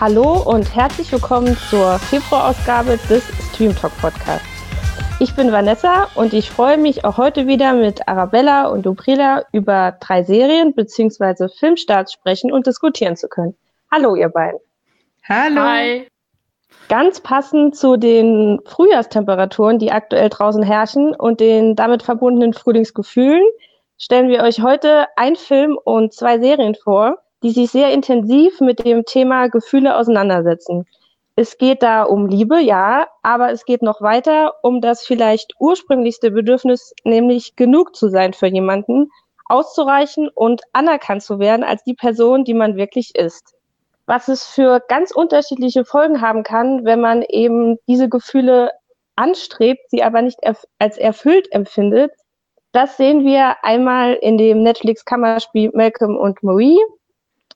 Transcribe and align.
Hallo 0.00 0.42
und 0.46 0.74
herzlich 0.74 1.12
willkommen 1.12 1.54
zur 1.68 1.98
Februarausgabe 1.98 2.98
des 3.10 3.22
Stream 3.50 3.76
Talk 3.76 3.92
Podcasts. 4.00 4.48
Ich 5.18 5.36
bin 5.36 5.52
Vanessa 5.52 6.08
und 6.14 6.32
ich 6.32 6.48
freue 6.50 6.78
mich 6.78 7.04
auch 7.04 7.18
heute 7.18 7.46
wieder 7.46 7.74
mit 7.74 8.08
Arabella 8.08 8.68
und 8.68 8.86
Ubrila 8.86 9.44
über 9.52 9.98
drei 10.00 10.22
Serien 10.22 10.72
bzw. 10.74 11.48
Filmstarts 11.50 12.14
sprechen 12.14 12.50
und 12.50 12.66
diskutieren 12.66 13.14
zu 13.14 13.28
können. 13.28 13.54
Hallo, 13.90 14.16
ihr 14.16 14.30
beiden. 14.30 14.58
Hallo. 15.28 15.60
Hi. 15.60 16.08
Ganz 16.88 17.20
passend 17.20 17.76
zu 17.76 17.98
den 17.98 18.58
Frühjahrstemperaturen, 18.64 19.78
die 19.78 19.92
aktuell 19.92 20.30
draußen 20.30 20.62
herrschen 20.62 21.14
und 21.14 21.40
den 21.40 21.76
damit 21.76 22.02
verbundenen 22.02 22.54
Frühlingsgefühlen, 22.54 23.44
stellen 23.98 24.30
wir 24.30 24.44
euch 24.44 24.62
heute 24.62 25.08
ein 25.16 25.36
Film 25.36 25.76
und 25.84 26.14
zwei 26.14 26.38
Serien 26.38 26.74
vor, 26.74 27.18
die 27.42 27.50
sich 27.50 27.70
sehr 27.70 27.92
intensiv 27.92 28.60
mit 28.60 28.84
dem 28.84 29.04
Thema 29.04 29.48
Gefühle 29.48 29.96
auseinandersetzen. 29.96 30.86
Es 31.36 31.58
geht 31.58 31.82
da 31.82 32.02
um 32.02 32.26
Liebe, 32.26 32.60
ja, 32.60 33.06
aber 33.22 33.50
es 33.50 33.64
geht 33.64 33.82
noch 33.82 34.02
weiter 34.02 34.54
um 34.62 34.80
das 34.80 35.06
vielleicht 35.06 35.54
ursprünglichste 35.58 36.30
Bedürfnis, 36.30 36.94
nämlich 37.04 37.56
genug 37.56 37.96
zu 37.96 38.08
sein 38.08 38.34
für 38.34 38.48
jemanden, 38.48 39.10
auszureichen 39.46 40.28
und 40.28 40.62
anerkannt 40.72 41.22
zu 41.22 41.38
werden 41.38 41.64
als 41.64 41.82
die 41.84 41.94
Person, 41.94 42.44
die 42.44 42.54
man 42.54 42.76
wirklich 42.76 43.14
ist 43.14 43.54
was 44.10 44.26
es 44.26 44.44
für 44.44 44.80
ganz 44.88 45.12
unterschiedliche 45.12 45.84
Folgen 45.84 46.20
haben 46.20 46.42
kann, 46.42 46.84
wenn 46.84 47.00
man 47.00 47.22
eben 47.22 47.78
diese 47.86 48.08
Gefühle 48.08 48.72
anstrebt, 49.14 49.88
sie 49.88 50.02
aber 50.02 50.20
nicht 50.20 50.42
erf 50.42 50.64
als 50.80 50.98
erfüllt 50.98 51.46
empfindet. 51.52 52.10
Das 52.72 52.96
sehen 52.96 53.24
wir 53.24 53.62
einmal 53.62 54.14
in 54.14 54.36
dem 54.36 54.64
Netflix-Kammerspiel 54.64 55.70
Malcolm 55.74 56.16
und 56.16 56.42
Marie, 56.42 56.76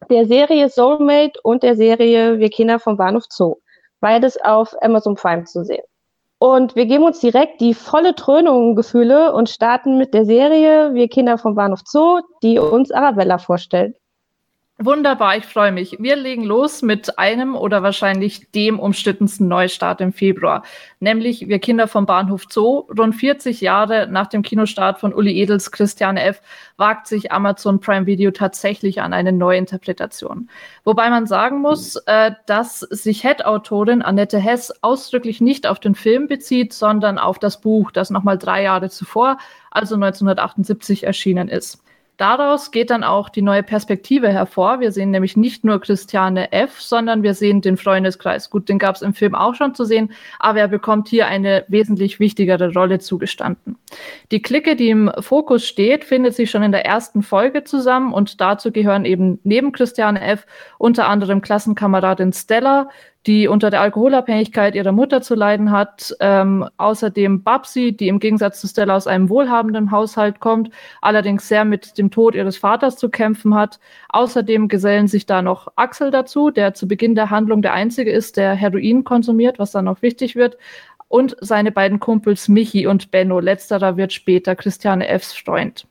der 0.08 0.26
Serie 0.26 0.68
Soulmate 0.68 1.40
und 1.42 1.62
der 1.62 1.76
Serie 1.76 2.38
Wir 2.38 2.50
Kinder 2.50 2.78
vom 2.78 2.96
Bahnhof 2.96 3.24
Zoo. 3.28 3.56
Beides 4.00 4.40
auf 4.40 4.74
Amazon 4.82 5.14
Prime 5.14 5.44
zu 5.44 5.64
sehen. 5.64 5.84
Und 6.38 6.76
wir 6.76 6.86
geben 6.86 7.04
uns 7.04 7.20
direkt 7.20 7.60
die 7.60 7.74
volle 7.74 8.12
Dröhnung 8.12 8.76
Gefühle 8.76 9.32
und 9.32 9.48
starten 9.48 9.96
mit 9.96 10.12
der 10.12 10.26
Serie 10.26 10.92
Wir 10.92 11.08
Kinder 11.08 11.38
vom 11.38 11.54
Bahnhof 11.54 11.80
Zoo, 11.86 12.20
die 12.42 12.58
uns 12.58 12.90
Arabella 12.90 13.38
vorstellt. 13.38 13.96
Wunderbar, 14.78 15.36
ich 15.36 15.46
freue 15.46 15.70
mich. 15.70 15.98
Wir 16.00 16.16
legen 16.16 16.42
los 16.42 16.82
mit 16.82 17.16
einem 17.16 17.54
oder 17.54 17.84
wahrscheinlich 17.84 18.50
dem 18.50 18.80
umstrittensten 18.80 19.46
Neustart 19.46 20.00
im 20.00 20.12
Februar, 20.12 20.64
nämlich 20.98 21.46
Wir 21.46 21.60
Kinder 21.60 21.86
vom 21.86 22.06
Bahnhof 22.06 22.46
Zoo. 22.50 22.78
Rund 22.98 23.14
40 23.14 23.60
Jahre 23.60 24.08
nach 24.10 24.26
dem 24.26 24.42
Kinostart 24.42 24.98
von 24.98 25.14
Uli 25.14 25.40
Edels 25.40 25.70
Christiane 25.70 26.20
F. 26.24 26.40
wagt 26.76 27.06
sich 27.06 27.30
Amazon 27.30 27.78
Prime 27.78 28.06
Video 28.06 28.32
tatsächlich 28.32 29.00
an 29.00 29.12
eine 29.12 29.30
Neuinterpretation. 29.30 30.50
Wobei 30.82 31.08
man 31.08 31.28
sagen 31.28 31.60
muss, 31.60 31.94
äh, 32.06 32.32
dass 32.46 32.80
sich 32.80 33.22
Head-Autorin 33.22 34.02
Annette 34.02 34.40
Hess 34.40 34.72
ausdrücklich 34.82 35.40
nicht 35.40 35.68
auf 35.68 35.78
den 35.78 35.94
Film 35.94 36.26
bezieht, 36.26 36.72
sondern 36.72 37.18
auf 37.18 37.38
das 37.38 37.60
Buch, 37.60 37.92
das 37.92 38.10
nochmal 38.10 38.38
drei 38.38 38.64
Jahre 38.64 38.90
zuvor, 38.90 39.38
also 39.70 39.94
1978, 39.94 41.04
erschienen 41.04 41.48
ist. 41.48 41.83
Daraus 42.16 42.70
geht 42.70 42.90
dann 42.90 43.02
auch 43.02 43.28
die 43.28 43.42
neue 43.42 43.64
Perspektive 43.64 44.28
hervor. 44.28 44.78
Wir 44.78 44.92
sehen 44.92 45.10
nämlich 45.10 45.36
nicht 45.36 45.64
nur 45.64 45.80
Christiane 45.80 46.52
F., 46.52 46.80
sondern 46.80 47.24
wir 47.24 47.34
sehen 47.34 47.60
den 47.60 47.76
Freundeskreis. 47.76 48.50
Gut, 48.50 48.68
den 48.68 48.78
gab 48.78 48.94
es 48.94 49.02
im 49.02 49.14
Film 49.14 49.34
auch 49.34 49.56
schon 49.56 49.74
zu 49.74 49.84
sehen, 49.84 50.12
aber 50.38 50.60
er 50.60 50.68
bekommt 50.68 51.08
hier 51.08 51.26
eine 51.26 51.64
wesentlich 51.66 52.20
wichtigere 52.20 52.72
Rolle 52.72 53.00
zugestanden. 53.00 53.76
Die 54.30 54.40
Clique, 54.40 54.76
die 54.76 54.90
im 54.90 55.10
Fokus 55.18 55.66
steht, 55.66 56.04
findet 56.04 56.34
sich 56.34 56.52
schon 56.52 56.62
in 56.62 56.72
der 56.72 56.86
ersten 56.86 57.22
Folge 57.22 57.64
zusammen 57.64 58.12
und 58.12 58.40
dazu 58.40 58.70
gehören 58.70 59.04
eben 59.04 59.40
neben 59.42 59.72
Christiane 59.72 60.20
F. 60.20 60.46
unter 60.78 61.08
anderem 61.08 61.40
Klassenkameradin 61.40 62.32
Stella, 62.32 62.88
die 63.26 63.48
unter 63.48 63.70
der 63.70 63.80
Alkoholabhängigkeit 63.80 64.74
ihrer 64.74 64.92
Mutter 64.92 65.22
zu 65.22 65.34
leiden 65.34 65.70
hat. 65.70 66.14
Ähm, 66.20 66.68
außerdem 66.76 67.42
Babsi, 67.42 67.96
die 67.96 68.08
im 68.08 68.18
Gegensatz 68.18 68.60
zu 68.60 68.68
Stella 68.68 68.96
aus 68.96 69.06
einem 69.06 69.28
wohlhabenden 69.28 69.90
Haushalt 69.90 70.40
kommt, 70.40 70.70
allerdings 71.00 71.48
sehr 71.48 71.64
mit 71.64 71.96
dem 71.96 72.10
Tod 72.10 72.34
ihres 72.34 72.56
Vaters 72.56 72.96
zu 72.96 73.08
kämpfen 73.08 73.54
hat. 73.54 73.80
Außerdem 74.10 74.68
gesellen 74.68 75.08
sich 75.08 75.26
da 75.26 75.42
noch 75.42 75.68
Axel 75.76 76.10
dazu, 76.10 76.50
der 76.50 76.74
zu 76.74 76.86
Beginn 76.86 77.14
der 77.14 77.30
Handlung 77.30 77.62
der 77.62 77.72
Einzige 77.72 78.10
ist, 78.10 78.36
der 78.36 78.54
Heroin 78.54 79.04
konsumiert, 79.04 79.58
was 79.58 79.72
dann 79.72 79.86
noch 79.86 80.02
wichtig 80.02 80.36
wird. 80.36 80.58
Und 81.08 81.36
seine 81.40 81.72
beiden 81.72 82.00
Kumpels 82.00 82.48
Michi 82.48 82.86
und 82.86 83.10
Benno. 83.10 83.38
Letzterer 83.40 83.96
wird 83.96 84.12
später 84.12 84.56
Christiane 84.56 85.06
Fs 85.18 85.32
Freund 85.32 85.86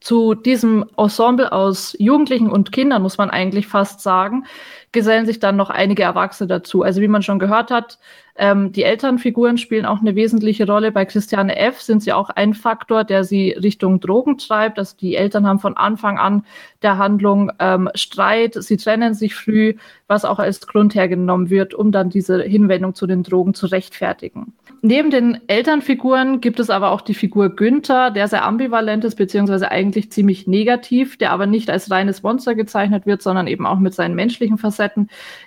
zu 0.00 0.34
diesem 0.34 0.86
Ensemble 0.96 1.52
aus 1.52 1.94
Jugendlichen 1.98 2.50
und 2.50 2.72
Kindern, 2.72 3.02
muss 3.02 3.18
man 3.18 3.30
eigentlich 3.30 3.66
fast 3.66 4.00
sagen, 4.00 4.46
gesellen 4.92 5.26
sich 5.26 5.38
dann 5.38 5.56
noch 5.56 5.70
einige 5.70 6.02
Erwachsene 6.02 6.48
dazu. 6.48 6.82
Also 6.82 7.00
wie 7.00 7.08
man 7.08 7.22
schon 7.22 7.38
gehört 7.38 7.70
hat, 7.70 7.98
ähm, 8.36 8.72
die 8.72 8.84
Elternfiguren 8.84 9.58
spielen 9.58 9.84
auch 9.84 10.00
eine 10.00 10.14
wesentliche 10.14 10.66
Rolle. 10.66 10.92
Bei 10.92 11.04
Christiane 11.04 11.56
F. 11.56 11.80
sind 11.80 12.02
sie 12.02 12.12
auch 12.12 12.30
ein 12.30 12.54
Faktor, 12.54 13.04
der 13.04 13.22
sie 13.22 13.50
Richtung 13.50 14.00
Drogen 14.00 14.38
treibt. 14.38 14.78
Also 14.78 14.96
die 14.98 15.14
Eltern 15.14 15.46
haben 15.46 15.58
von 15.58 15.76
Anfang 15.76 16.18
an 16.18 16.44
der 16.82 16.96
Handlung 16.96 17.52
ähm, 17.58 17.90
Streit, 17.94 18.54
sie 18.54 18.78
trennen 18.78 19.12
sich 19.12 19.34
früh, 19.34 19.74
was 20.06 20.24
auch 20.24 20.38
als 20.38 20.66
Grund 20.66 20.94
hergenommen 20.94 21.50
wird, 21.50 21.74
um 21.74 21.92
dann 21.92 22.08
diese 22.08 22.42
Hinwendung 22.42 22.94
zu 22.94 23.06
den 23.06 23.22
Drogen 23.22 23.52
zu 23.52 23.66
rechtfertigen. 23.66 24.54
Neben 24.82 25.10
den 25.10 25.38
Elternfiguren 25.46 26.40
gibt 26.40 26.58
es 26.58 26.70
aber 26.70 26.92
auch 26.92 27.02
die 27.02 27.12
Figur 27.12 27.50
Günther, 27.50 28.10
der 28.10 28.28
sehr 28.28 28.46
ambivalent 28.46 29.04
ist, 29.04 29.16
beziehungsweise 29.16 29.70
eigentlich 29.70 30.10
ziemlich 30.10 30.46
negativ, 30.46 31.18
der 31.18 31.32
aber 31.32 31.46
nicht 31.46 31.68
als 31.68 31.90
reines 31.90 32.22
Monster 32.22 32.54
gezeichnet 32.54 33.04
wird, 33.04 33.20
sondern 33.20 33.46
eben 33.46 33.66
auch 33.66 33.78
mit 33.78 33.92
seinen 33.92 34.14
menschlichen 34.14 34.56
Facetten. 34.56 34.79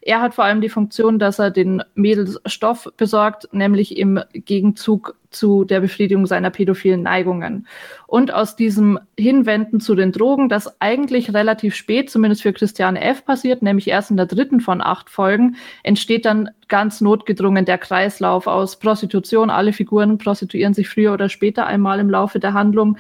Er 0.02 0.22
hat 0.22 0.36
vor 0.36 0.44
allem 0.46 0.62
die 0.62 0.70
Funktion, 0.70 1.20
dass 1.20 1.40
er 1.40 1.52
den 1.52 1.84
Mädels 1.96 2.40
Stoff 2.46 2.92
besorgt, 2.98 3.50
nämlich 3.52 3.98
im 3.98 4.20
Gegenzug 4.34 5.16
zu 5.34 5.66
der 5.66 5.82
Befriedigung 5.82 6.26
seiner 6.28 6.52
pädophilen 6.52 7.02
Neigungen. 7.02 7.68
Und 8.08 8.34
aus 8.34 8.56
diesem 8.56 9.00
Hinwenden 9.18 9.80
zu 9.80 9.96
den 9.96 10.12
Drogen, 10.12 10.48
das 10.48 10.80
eigentlich 10.80 11.34
relativ 11.34 11.76
spät, 11.76 12.10
zumindest 12.10 12.44
für 12.44 12.54
Christiane 12.54 13.02
F. 13.02 13.26
passiert, 13.26 13.62
nämlich 13.62 13.88
erst 13.88 14.12
in 14.12 14.18
der 14.18 14.28
dritten 14.28 14.60
von 14.60 14.82
acht 14.82 15.10
Folgen, 15.10 15.56
entsteht 15.82 16.26
dann 16.26 16.52
ganz 16.68 17.02
notgedrungen 17.02 17.66
der 17.66 17.78
Kreislauf 17.78 18.48
aus 18.48 18.78
Prostitution. 18.80 19.50
Alle 19.50 19.74
Figuren 19.74 20.18
prostituieren 20.18 20.74
sich 20.74 20.88
früher 20.88 21.14
oder 21.14 21.30
später 21.30 21.66
einmal 21.66 22.00
im 22.00 22.10
Laufe 22.10 22.40
der 22.40 22.54
Handlung 22.54 22.98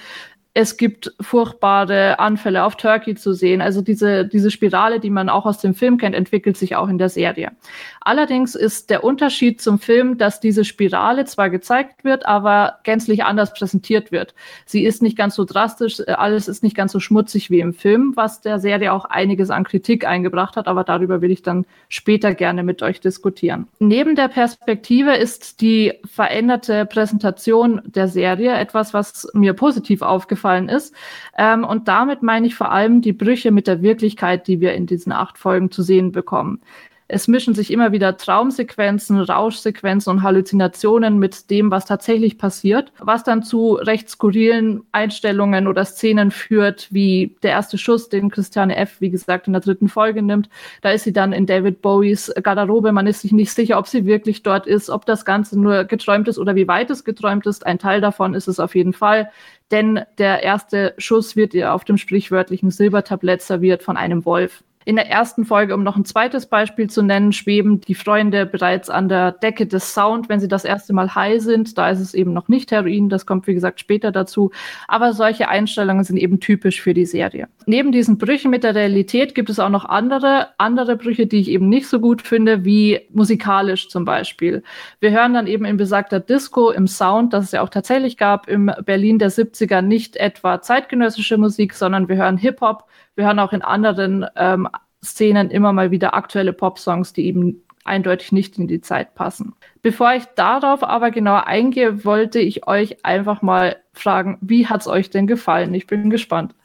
es 0.55 0.77
gibt 0.77 1.11
furchtbare 1.19 2.19
Anfälle 2.19 2.63
auf 2.63 2.75
Turkey 2.75 3.15
zu 3.15 3.33
sehen. 3.33 3.59
Also 3.59 3.81
diese, 3.81 4.25
diese 4.25 4.51
Spirale, 4.51 4.99
die 4.99 5.09
man 5.09 5.27
auch 5.27 5.47
aus 5.47 5.57
dem 5.57 5.73
Film 5.73 5.97
kennt, 5.97 6.15
entwickelt 6.15 6.57
sich 6.57 6.75
auch 6.75 6.89
in 6.89 6.99
der 6.99 7.09
Serie. 7.09 7.53
Allerdings 8.01 8.53
ist 8.53 8.91
der 8.91 9.03
Unterschied 9.03 9.61
zum 9.61 9.79
Film, 9.79 10.19
dass 10.19 10.39
diese 10.39 10.63
Spirale 10.63 11.25
zwar 11.25 11.49
gezeigt 11.49 12.03
wird, 12.03 12.27
aber 12.27 12.79
gänzlich 12.83 13.23
anders 13.23 13.53
präsentiert 13.53 14.11
wird. 14.11 14.35
Sie 14.65 14.85
ist 14.85 15.01
nicht 15.01 15.17
ganz 15.17 15.33
so 15.33 15.43
drastisch, 15.43 15.99
äh, 16.01 16.11
alles 16.11 16.47
ist 16.47 16.61
nicht 16.61 16.75
ganz 16.75 16.91
so 16.91 16.99
schmutzig 16.99 17.49
wie 17.49 17.59
im 17.59 17.73
Film, 17.73 18.13
was 18.15 18.41
der 18.41 18.59
Serie 18.59 18.93
auch 18.93 19.05
einiges 19.05 19.49
an 19.49 19.63
Kritik 19.63 20.05
eingebracht 20.05 20.55
hat, 20.55 20.67
aber 20.67 20.83
darüber 20.83 21.21
will 21.21 21.31
ich 21.31 21.41
dann 21.41 21.65
später 21.89 22.35
gerne 22.35 22.61
mit 22.61 22.83
euch 22.83 22.99
diskutieren. 22.99 23.67
Neben 23.79 24.15
der 24.15 24.27
Perspektive 24.27 25.15
ist 25.15 25.61
die 25.61 25.93
veränderte 26.05 26.85
Präsentation 26.85 27.81
der 27.85 28.07
Serie 28.07 28.53
etwas, 28.53 28.93
was 28.93 29.27
mir 29.33 29.53
positiv 29.53 30.03
aufgefallen 30.03 30.42
aufgefallen 30.43 30.69
ist. 30.69 30.93
Ähm, 31.37 31.63
und 31.63 31.87
damit 31.87 32.21
meine 32.21 32.47
ich 32.47 32.55
vor 32.55 32.71
allem 32.71 33.01
die 33.01 33.13
Brüche 33.13 33.51
mit 33.51 33.67
der 33.67 33.81
Wirklichkeit, 33.81 34.47
die 34.47 34.59
wir 34.59 34.73
in 34.73 34.85
diesen 34.85 35.11
acht 35.11 35.37
Folgen 35.37 35.71
zu 35.71 35.81
sehen 35.81 36.11
bekommen. 36.11 36.61
Es 37.07 37.27
mischen 37.27 37.53
sich 37.53 37.71
immer 37.71 37.91
wieder 37.91 38.17
Traumsequenzen, 38.17 39.19
Rauschsequenzen 39.19 40.11
und 40.11 40.23
Halluzinationen 40.23 41.19
mit 41.19 41.49
dem, 41.49 41.69
was 41.71 41.85
tatsächlich 41.85 42.37
passiert, 42.37 42.91
was 42.99 43.23
dann 43.23 43.43
zu 43.43 43.73
recht 43.73 44.09
skurrilen 44.09 44.83
Einstellungen 44.91 45.67
oder 45.67 45.85
Szenen 45.85 46.31
führt, 46.31 46.87
wie 46.91 47.35
der 47.43 47.51
erste 47.51 47.77
Schuss, 47.77 48.09
den 48.09 48.29
Christiane 48.29 48.75
F., 48.75 48.99
wie 48.99 49.09
gesagt, 49.09 49.47
in 49.47 49.53
der 49.53 49.61
dritten 49.61 49.89
Folge 49.89 50.21
nimmt. 50.21 50.49
Da 50.81 50.91
ist 50.91 51.03
sie 51.03 51.13
dann 51.13 51.33
in 51.33 51.45
David 51.45 51.81
Bowies 51.81 52.33
Garderobe. 52.41 52.91
Man 52.91 53.07
ist 53.07 53.21
sich 53.21 53.31
nicht 53.31 53.51
sicher, 53.51 53.77
ob 53.77 53.87
sie 53.87 54.05
wirklich 54.05 54.43
dort 54.43 54.67
ist, 54.67 54.89
ob 54.89 55.05
das 55.05 55.25
Ganze 55.25 55.59
nur 55.59 55.83
geträumt 55.83 56.27
ist 56.27 56.39
oder 56.39 56.55
wie 56.55 56.67
weit 56.67 56.89
es 56.89 57.03
geträumt 57.03 57.45
ist. 57.45 57.65
Ein 57.65 57.79
Teil 57.79 58.01
davon 58.01 58.33
ist 58.33 58.47
es 58.47 58.59
auf 58.59 58.75
jeden 58.75 58.93
Fall 58.93 59.29
denn 59.73 60.01
der 60.19 60.43
erste 60.43 60.93
Schuss 60.99 61.35
wird 61.35 61.55
ihr 61.55 61.73
auf 61.73 61.83
dem 61.83 61.97
sprichwörtlichen 61.97 62.69
Silbertablett 62.69 63.41
serviert 63.41 63.81
von 63.81 63.97
einem 63.97 64.23
Wolf. 64.23 64.63
In 64.85 64.95
der 64.95 65.09
ersten 65.09 65.45
Folge, 65.45 65.73
um 65.73 65.83
noch 65.83 65.95
ein 65.95 66.05
zweites 66.05 66.45
Beispiel 66.45 66.89
zu 66.89 67.01
nennen, 67.01 67.31
schweben 67.31 67.79
die 67.81 67.95
Freunde 67.95 68.45
bereits 68.45 68.89
an 68.89 69.09
der 69.09 69.31
Decke 69.31 69.65
des 69.65 69.93
Sound, 69.93 70.29
wenn 70.29 70.39
sie 70.39 70.47
das 70.47 70.65
erste 70.65 70.93
Mal 70.93 71.15
high 71.15 71.41
sind. 71.41 71.77
Da 71.77 71.89
ist 71.89 71.99
es 71.99 72.13
eben 72.13 72.33
noch 72.33 72.47
nicht 72.47 72.71
Heroin, 72.71 73.09
das 73.09 73.25
kommt 73.25 73.47
wie 73.47 73.53
gesagt 73.53 73.79
später 73.79 74.11
dazu. 74.11 74.51
Aber 74.87 75.13
solche 75.13 75.47
Einstellungen 75.47 76.03
sind 76.03 76.17
eben 76.17 76.39
typisch 76.39 76.81
für 76.81 76.93
die 76.93 77.05
Serie. 77.05 77.47
Neben 77.65 77.91
diesen 77.91 78.17
Brüchen 78.17 78.51
mit 78.51 78.63
der 78.63 78.75
Realität 78.75 79.35
gibt 79.35 79.49
es 79.49 79.59
auch 79.59 79.69
noch 79.69 79.85
andere, 79.85 80.49
andere 80.57 80.97
Brüche, 80.97 81.27
die 81.27 81.39
ich 81.39 81.49
eben 81.49 81.69
nicht 81.69 81.87
so 81.87 81.99
gut 81.99 82.21
finde, 82.21 82.65
wie 82.65 83.01
musikalisch 83.11 83.89
zum 83.89 84.05
Beispiel. 84.05 84.63
Wir 84.99 85.11
hören 85.11 85.33
dann 85.33 85.47
eben 85.47 85.65
in 85.65 85.77
besagter 85.77 86.19
Disco 86.19 86.71
im 86.71 86.87
Sound, 86.87 87.33
das 87.33 87.45
es 87.45 87.51
ja 87.51 87.61
auch 87.61 87.69
tatsächlich 87.69 88.17
gab, 88.17 88.47
im 88.47 88.71
Berlin 88.85 89.19
der 89.19 89.31
70er 89.31 89.81
nicht 89.81 90.17
etwa 90.17 90.61
zeitgenössische 90.61 91.37
Musik, 91.37 91.73
sondern 91.73 92.09
wir 92.09 92.17
hören 92.17 92.37
Hip-Hop, 92.37 92.85
wir 93.15 93.25
hören 93.25 93.39
auch 93.39 93.53
in 93.53 93.61
anderen 93.61 94.25
ähm, 94.35 94.67
Szenen 95.03 95.51
immer 95.51 95.73
mal 95.73 95.91
wieder 95.91 96.13
aktuelle 96.13 96.53
Popsongs, 96.53 97.13
die 97.13 97.25
eben 97.25 97.63
eindeutig 97.83 98.31
nicht 98.31 98.57
in 98.57 98.67
die 98.67 98.81
Zeit 98.81 99.15
passen. 99.15 99.53
Bevor 99.81 100.13
ich 100.13 100.25
darauf 100.35 100.83
aber 100.83 101.11
genauer 101.11 101.47
eingehe, 101.47 102.05
wollte 102.05 102.39
ich 102.39 102.67
euch 102.67 103.03
einfach 103.05 103.41
mal 103.41 103.77
fragen, 103.93 104.37
wie 104.41 104.67
hat 104.67 104.81
es 104.81 104.87
euch 104.87 105.09
denn 105.09 105.27
gefallen? 105.27 105.73
Ich 105.73 105.87
bin 105.87 106.09
gespannt. 106.09 106.55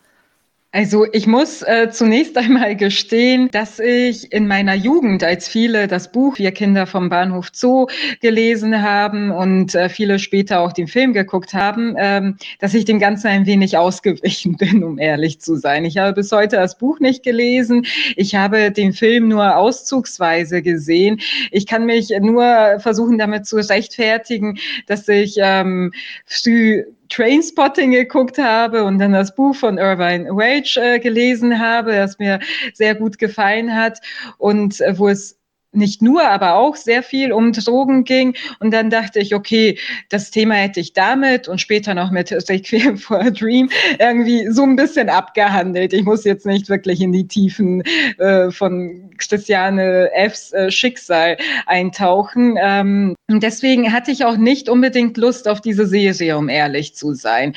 Also 0.70 1.06
ich 1.12 1.26
muss 1.26 1.62
äh, 1.62 1.88
zunächst 1.91 2.37
einmal 2.37 2.76
gestehen, 2.76 3.49
dass 3.53 3.79
ich 3.79 4.32
in 4.32 4.47
meiner 4.47 4.75
Jugend, 4.75 5.25
als 5.25 5.49
viele 5.49 5.87
das 5.87 6.12
Buch 6.12 6.38
Wir 6.38 6.53
Kinder 6.53 6.87
vom 6.87 7.09
Bahnhof 7.09 7.49
Zoo 7.55 7.87
gelesen 8.20 8.82
haben 8.82 9.31
und 9.31 9.75
äh, 9.75 9.88
viele 9.88 10.19
später 10.19 10.61
auch 10.61 10.73
den 10.75 10.87
Film 10.87 11.15
geguckt 11.15 11.55
haben, 11.55 11.94
ähm, 11.97 12.37
dass 12.59 12.75
ich 12.75 12.85
dem 12.85 12.99
Ganzen 12.99 13.29
ein 13.29 13.47
wenig 13.47 13.79
ausgewichen 13.79 14.56
bin, 14.59 14.85
um 14.85 14.99
ehrlich 14.99 15.41
zu 15.41 15.56
sein. 15.56 15.87
Ich 15.87 15.97
habe 15.97 16.12
bis 16.12 16.32
heute 16.32 16.56
das 16.56 16.76
Buch 16.76 17.00
nicht 17.00 17.23
gelesen. 17.23 17.87
Ich 18.17 18.35
habe 18.35 18.71
den 18.71 18.93
Film 18.93 19.29
nur 19.29 19.56
auszugsweise 19.56 20.61
gesehen. 20.61 21.21
Ich 21.50 21.67
kann 21.67 21.87
mich 21.87 22.11
nur 22.21 22.79
versuchen, 22.81 23.17
damit 23.17 23.47
zu 23.47 23.56
rechtfertigen, 23.56 24.59
dass 24.87 25.09
ich 25.09 25.37
ähm, 25.38 25.93
früh 26.26 26.85
Trainspotting 27.08 27.93
geguckt 27.93 28.38
habe 28.38 28.84
und 28.84 28.99
dann 28.99 29.12
das 29.12 29.34
Buch 29.34 29.55
von 29.55 29.78
Irvine 29.78 30.31
Wage 30.31 30.78
äh, 30.81 30.99
gelesen 30.99 31.58
habe, 31.58 31.93
das 31.93 32.19
mir 32.19 32.40
sehr 32.75 32.94
gut 32.94 33.19
gefallen 33.19 33.75
hat 33.75 34.00
und 34.38 34.81
äh, 34.81 34.99
wo 34.99 35.08
es 35.08 35.38
nicht 35.78 36.02
nur, 36.02 36.22
aber 36.25 36.54
auch 36.54 36.76
sehr 36.76 37.02
viel 37.02 37.32
um 37.32 37.52
Drogen 37.52 38.04
ging. 38.04 38.34
Und 38.60 38.72
dann 38.72 38.90
dachte 38.90 39.20
ich, 39.20 39.34
okay, 39.34 39.78
das 40.08 40.30
Thema 40.30 40.54
hätte 40.54 40.80
ich 40.80 40.92
damit 40.92 41.48
und 41.48 41.60
später 41.60 41.94
noch 41.94 42.10
mit 42.10 42.30
Requiem 42.48 42.96
for 42.98 43.20
a 43.20 43.30
Dream 43.30 43.70
irgendwie 43.98 44.50
so 44.50 44.62
ein 44.62 44.76
bisschen 44.76 45.08
abgehandelt. 45.08 45.92
Ich 45.92 46.04
muss 46.04 46.25
jetzt 46.25 46.46
nicht 46.46 46.69
wirklich 46.69 47.00
in 47.00 47.12
die 47.12 47.26
Tiefen 47.26 47.82
äh, 48.19 48.50
von 48.50 49.10
Christiane 49.19 50.10
Fs 50.14 50.52
äh, 50.52 50.70
Schicksal 50.70 51.36
eintauchen. 51.66 52.58
Ähm, 52.60 53.14
deswegen 53.28 53.92
hatte 53.92 54.10
ich 54.10 54.25
auch 54.25 54.36
nicht 54.36 54.69
unbedingt 54.69 55.16
Lust 55.16 55.48
auf 55.48 55.60
diese 55.60 55.86
Serie, 55.86 56.36
um 56.36 56.48
ehrlich 56.48 56.94
zu 56.94 57.14
sein. 57.14 57.54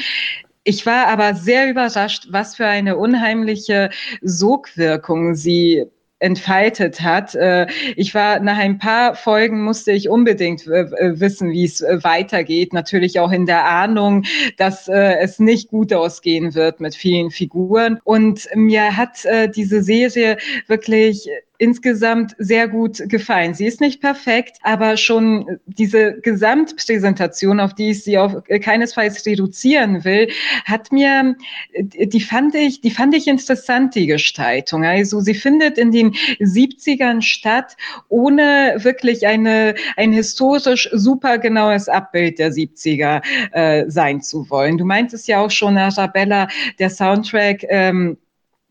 Ich 0.64 0.86
war 0.86 1.08
aber 1.08 1.34
sehr 1.34 1.70
überrascht, 1.70 2.28
was 2.30 2.56
für 2.56 2.68
eine 2.68 2.96
unheimliche 2.96 3.90
Sogwirkung 4.22 5.34
sie 5.34 5.86
entfaltet 6.22 7.02
hat. 7.02 7.36
Äh, 7.36 7.68
ich 7.96 8.14
war 8.14 8.40
nach 8.40 8.58
ein 8.58 8.78
paar 8.78 9.16
Folgen 9.16 9.64
musste 9.64 9.92
ich 9.92 10.08
unbedingt 10.08 10.68
äh, 10.68 10.82
äh, 10.82 11.20
wissen, 11.20 11.52
wie 11.52 11.66
es 11.66 11.82
weitergeht. 11.82 12.74
Natürlich 12.74 13.20
auch 13.20 13.32
in 13.32 13.46
der 13.46 13.66
Ahnung, 13.66 14.24
dass 14.58 14.88
es 14.88 15.40
nicht 15.40 15.70
gut 15.70 15.94
ausgehen 15.94 16.54
wird 16.54 16.80
mit 16.80 16.96
vielen 16.96 17.32
Figuren. 17.32 18.00
Und 18.04 18.48
mir 18.56 18.96
hat 18.96 19.26
diese 19.56 19.82
Serie 19.82 20.38
wirklich 20.68 21.30
insgesamt 21.62 22.36
sehr 22.40 22.68
gut 22.68 23.04
gefallen. 23.08 23.54
Sie 23.54 23.68
ist 23.68 23.82
nicht 23.82 24.02
perfekt, 24.02 24.58
aber 24.64 24.98
schon 24.98 25.60
diese 25.68 26.20
Gesamtpräsentation, 26.20 27.60
auf 27.60 27.76
die 27.76 27.92
ich 27.92 28.04
sie 28.04 28.18
auf 28.18 28.34
keinesfalls 28.64 29.24
reduzieren 29.28 30.04
will, 30.04 30.30
hat 30.66 30.92
mir, 30.92 31.36
die 31.78 32.20
fand 32.20 32.56
ich, 32.56 32.82
die 32.82 32.90
fand 32.90 33.14
ich 33.14 33.28
interessant, 33.28 33.94
die 33.94 34.08
Gestaltung. 34.08 34.84
Also 34.84 35.20
sie 35.20 35.36
findet 35.36 35.78
in 35.78 35.92
den 35.92 36.14
70ern 36.40 37.22
statt, 37.22 37.78
ohne 38.10 38.78
wirklich 38.78 39.28
eine, 39.28 39.76
ein 39.98 40.14
historisch 40.14 40.90
super 40.92 41.38
genaues 41.38 41.88
Abbild 41.88 42.40
der 42.40 42.52
70er 42.52 43.22
äh, 43.52 43.88
sein 43.88 44.24
zu 44.24 44.50
wollen. 44.50 44.80
Du 44.80 44.86
meintest 44.86 45.28
ja 45.28 45.40
auch 45.40 45.52
schon, 45.52 45.78
Arabella, 45.78 46.48
der 46.80 46.90
Soundtrack, 46.90 47.64
ähm, 47.70 48.18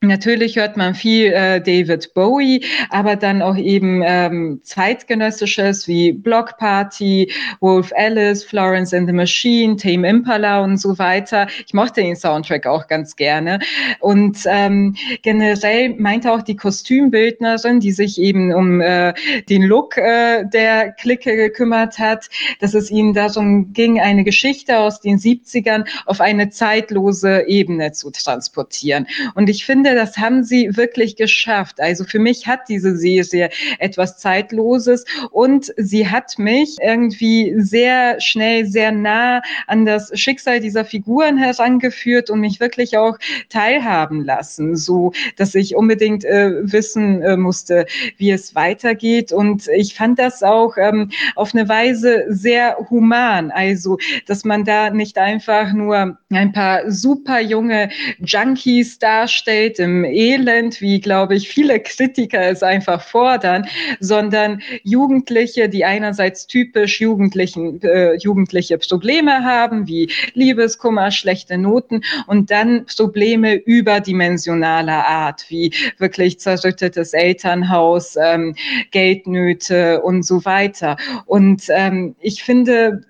Natürlich 0.03 0.57
hört 0.57 0.79
man 0.79 0.95
viel 0.95 1.27
äh, 1.27 1.61
David 1.61 2.15
Bowie, 2.15 2.65
aber 2.89 3.17
dann 3.17 3.43
auch 3.43 3.59
eben 3.59 4.03
ähm, 4.03 4.61
zeitgenössisches 4.63 5.87
wie 5.89 6.13
Block 6.13 6.57
Party, 6.57 7.31
Wolf 7.61 7.93
Alice, 7.95 8.43
Florence 8.43 8.95
and 8.95 9.07
the 9.07 9.13
Machine, 9.13 9.77
Tame 9.77 10.09
Impala 10.09 10.65
und 10.65 10.79
so 10.79 10.99
weiter. 10.99 11.49
Ich 11.67 11.75
mochte 11.75 12.01
den 12.01 12.17
Soundtrack 12.17 12.67
auch 12.67 12.87
ganz 12.87 13.15
gerne. 13.15 13.59
Und 13.99 14.39
ähm, 14.47 14.97
generell 15.21 15.91
meinte 15.99 16.33
auch 16.33 16.41
die 16.41 16.57
Kostümbildnerin, 16.57 17.81
die 17.81 17.93
sich 17.93 18.19
eben 18.19 18.55
um 18.55 18.81
äh, 18.81 19.13
den 19.51 19.65
Look 19.65 19.99
äh, 19.99 20.47
der 20.47 20.93
Clique 20.93 21.37
gekümmert 21.37 21.99
hat, 21.99 22.31
dass 22.61 22.73
es 22.73 22.91
ihnen 22.91 23.13
darum 23.13 23.75
ging, 23.75 24.01
eine 24.01 24.25
Geschichte 24.25 24.79
aus 24.79 25.03
den 25.03 25.19
70ern 25.19 25.87
auf 26.07 26.23
eine 26.23 26.49
zeitlose 26.49 27.45
Ebene 27.47 27.93
zu 27.93 28.11
transportieren. 28.11 29.07
Und 29.35 29.51
ich 29.51 29.67
finde, 29.67 29.90
finde, 29.91 30.01
das 30.01 30.17
haben 30.19 30.45
sie 30.45 30.77
wirklich 30.77 31.17
geschafft. 31.17 31.81
Also 31.81 32.05
für 32.05 32.19
mich 32.19 32.47
hat 32.47 32.69
diese 32.69 32.97
Serie 32.97 33.51
etwas 33.79 34.19
Zeitloses 34.19 35.05
und 35.31 35.73
sie 35.77 36.09
hat 36.09 36.39
mich 36.39 36.77
irgendwie 36.81 37.55
sehr 37.57 38.21
schnell, 38.21 38.67
sehr 38.67 38.93
nah 38.93 39.43
an 39.67 39.87
das 39.87 40.11
Schicksal 40.19 40.61
dieser 40.61 40.85
Figuren 40.85 41.37
herangeführt 41.39 42.31
und 42.31 42.41
mich 42.41 42.61
wirklich 42.61 42.97
auch 42.97 43.19
teilhaben 43.49 44.25
lassen, 44.25 44.77
so 44.77 45.13
dass 45.37 45.55
ich 45.55 45.75
unbedingt 45.75 46.25
äh, 46.25 46.53
wissen 46.63 47.23
äh, 47.23 47.37
musste, 47.37 47.87
wie 48.17 48.31
es 48.31 48.55
weitergeht. 48.55 49.33
Und 49.33 49.69
ich 49.69 49.95
fand 49.95 50.19
das 50.19 50.43
auch 50.43 50.77
ähm, 50.77 51.11
auf 51.35 51.55
eine 51.55 51.69
Weise 51.69 52.27
sehr 52.29 52.77
human. 52.91 53.51
Also, 53.51 53.99
dass 54.27 54.45
man 54.45 54.65
da 54.65 54.91
nicht 54.91 55.19
einfach 55.19 55.73
nur 55.73 56.19
ein 56.31 56.53
paar 56.53 56.91
super 56.91 57.41
junge 57.41 57.91
Junkies 58.19 58.99
darstellt 58.99 59.80
im 59.81 60.05
Elend, 60.05 60.81
wie, 60.81 61.01
glaube 61.01 61.35
ich, 61.35 61.49
viele 61.49 61.81
Kritiker 61.81 62.51
es 62.51 62.63
einfach 62.63 63.03
fordern, 63.03 63.67
sondern 63.99 64.63
Jugendliche, 64.85 65.69
die 65.69 65.85
einerseits 65.85 66.47
typisch 66.47 67.01
Jugendlichen, 67.01 67.83
äh, 67.83 68.15
jugendliche 68.17 68.79
Probleme 68.79 69.45
haben, 69.45 69.89
wie 69.89 70.11
Liebeskummer, 70.35 71.11
schlechte 71.11 71.59
Noten 71.59 72.03
und 72.27 72.51
dann 72.51 72.87
Probleme 72.87 73.55
überdimensionaler 73.55 75.07
Art, 75.07 75.47
wie 75.49 75.73
wirklich 75.99 76.39
zerrüttetes 76.39 77.13
Elternhaus, 77.13 78.17
ähm, 78.17 78.55
Geldnöte 78.91 80.03
und 80.03 80.25
so 80.25 80.45
weiter. 80.45 80.97
Und 81.27 81.65
ähm, 81.71 82.15
ich 82.21 82.43
finde, 82.43 83.03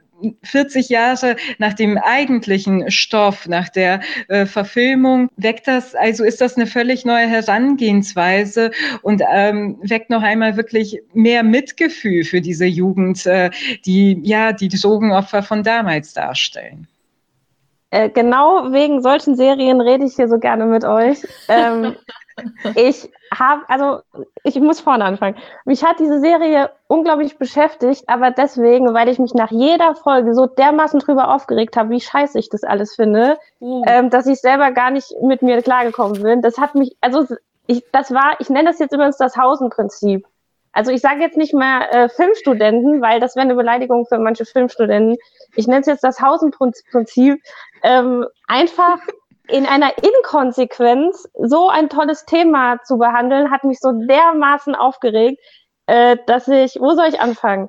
40 0.43 0.88
Jahre 0.88 1.37
nach 1.58 1.75
dem 1.75 1.99
eigentlichen 1.99 2.90
Stoff, 2.90 3.46
nach 3.46 3.69
der 3.69 4.00
äh, 4.28 4.46
Verfilmung, 4.46 5.28
weckt 5.37 5.69
das, 5.69 5.94
also 5.94 6.25
ist 6.25 6.40
das 6.40 6.56
eine 6.56 6.66
völlig 6.66 7.04
neue 7.04 7.26
Herangehensweise 7.26 8.71
und 9.02 9.23
ähm, 9.33 9.78
weckt 9.83 10.11
noch 10.11 10.23
einmal 10.23 10.56
wirklich 10.56 11.00
mehr 11.12 11.42
Mitgefühl 11.42 12.25
für 12.25 12.40
diese 12.40 12.66
Jugend, 12.66 13.26
äh, 13.26 13.50
die 13.85 14.21
ja 14.23 14.52
die 14.52 14.68
Drogenopfer 14.68 15.42
von 15.42 15.62
damals 15.62 16.12
darstellen. 16.12 16.87
Äh, 17.90 18.09
genau 18.09 18.73
wegen 18.73 19.02
solchen 19.02 19.35
Serien 19.35 19.80
rede 19.80 20.04
ich 20.04 20.14
hier 20.14 20.28
so 20.28 20.38
gerne 20.38 20.66
mit 20.66 20.85
euch. 20.85 21.18
Ähm, 21.49 21.97
ich 22.75 23.11
habe, 23.32 23.62
also 23.68 24.00
ich 24.44 24.59
muss 24.61 24.80
vorne 24.80 25.04
anfangen. 25.04 25.37
Mich 25.64 25.85
hat 25.85 26.00
diese 26.00 26.20
Serie 26.20 26.70
unglaublich 26.88 27.38
beschäftigt, 27.38 28.04
aber 28.09 28.30
deswegen, 28.30 28.92
weil 28.94 29.09
ich 29.09 29.18
mich 29.18 29.35
nach 29.35 29.50
jeder 29.50 29.94
Folge 29.94 30.35
so 30.35 30.47
dermaßen 30.47 31.00
drüber 31.00 31.35
aufgeregt 31.35 31.76
habe, 31.76 31.90
wie 31.90 32.00
scheiße 32.00 32.38
ich 32.38 32.49
das 32.49 32.64
alles 32.64 32.94
finde, 32.94 33.38
uh. 33.61 33.85
ähm, 33.87 34.11
dass 34.11 34.26
ich 34.26 34.40
selber 34.40 34.73
gar 34.73 34.90
nicht 34.90 35.12
mit 35.23 35.42
mir 35.42 35.62
klargekommen 35.62 36.23
bin. 36.23 36.42
Das 36.42 36.59
hat 36.59 36.75
mich, 36.75 36.97
also 37.00 37.26
ich, 37.66 37.85
das 37.92 38.12
war, 38.12 38.37
ich 38.40 38.50
nenne 38.50 38.68
das 38.68 38.78
jetzt 38.78 38.92
übrigens 38.92 39.16
das 39.16 39.37
Hausenprinzip. 39.37 40.26
Also 40.73 40.92
ich 40.92 41.00
sage 41.00 41.20
jetzt 41.20 41.37
nicht 41.37 41.52
mehr 41.52 41.92
äh, 41.92 42.09
Filmstudenten, 42.09 43.02
weil 43.02 43.20
das 43.20 43.35
wäre 43.35 43.44
eine 43.44 43.56
Beleidigung 43.56 44.06
für 44.06 44.18
manche 44.18 44.44
Filmstudenten. 44.44 45.16
Ich 45.56 45.66
nenne 45.66 45.80
es 45.80 45.87
jetzt 45.87 46.04
das 46.04 46.20
Hausenprinzip. 46.20 47.40
Ähm, 47.82 48.26
einfach 48.47 48.99
in 49.50 49.66
einer 49.66 49.92
Inkonsequenz 50.02 51.28
so 51.35 51.69
ein 51.69 51.88
tolles 51.88 52.25
Thema 52.25 52.83
zu 52.85 52.99
behandeln, 52.99 53.50
hat 53.50 53.64
mich 53.64 53.78
so 53.80 53.92
dermaßen 53.92 54.75
aufgeregt, 54.75 55.40
äh, 55.87 56.16
dass 56.26 56.49
ich, 56.49 56.76
wo 56.80 56.95
soll 56.95 57.09
ich 57.09 57.21
anfangen? 57.21 57.69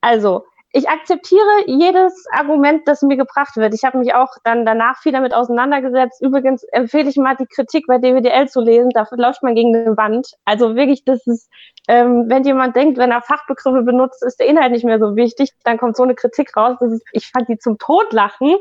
Also, 0.00 0.44
ich 0.72 0.88
akzeptiere 0.88 1.64
jedes 1.66 2.26
Argument, 2.30 2.86
das 2.86 3.02
mir 3.02 3.16
gebracht 3.16 3.56
wird. 3.56 3.74
Ich 3.74 3.82
habe 3.82 3.98
mich 3.98 4.14
auch 4.14 4.28
dann 4.44 4.64
danach 4.64 4.98
viel 4.98 5.10
damit 5.10 5.34
auseinandergesetzt. 5.34 6.22
Übrigens 6.22 6.62
empfehle 6.70 7.08
ich 7.08 7.16
mal 7.16 7.34
die 7.34 7.46
Kritik 7.46 7.86
bei 7.88 7.98
DWDL 7.98 8.48
zu 8.48 8.60
lesen. 8.60 8.90
Dafür 8.90 9.18
läuft 9.18 9.42
man 9.42 9.56
gegen 9.56 9.74
eine 9.74 9.96
Wand. 9.96 10.28
Also 10.44 10.76
wirklich, 10.76 11.04
das 11.04 11.26
ist, 11.26 11.50
ähm, 11.88 12.26
wenn 12.28 12.44
jemand 12.44 12.76
denkt, 12.76 12.98
wenn 12.98 13.10
er 13.10 13.20
Fachbegriffe 13.20 13.82
benutzt, 13.82 14.22
ist 14.24 14.38
der 14.38 14.46
Inhalt 14.46 14.70
nicht 14.70 14.84
mehr 14.84 15.00
so 15.00 15.16
wichtig, 15.16 15.50
dann 15.64 15.76
kommt 15.76 15.96
so 15.96 16.04
eine 16.04 16.14
Kritik 16.14 16.56
raus. 16.56 16.80
Ist, 16.80 17.02
ich 17.12 17.26
fand 17.26 17.48
die 17.48 17.58
zum 17.58 17.76
Todlachen. 17.78 18.56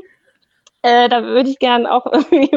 Äh, 0.81 1.09
da 1.09 1.23
würde 1.23 1.49
ich 1.49 1.59
gern 1.59 1.85
auch 1.85 2.05
irgendwie. 2.11 2.49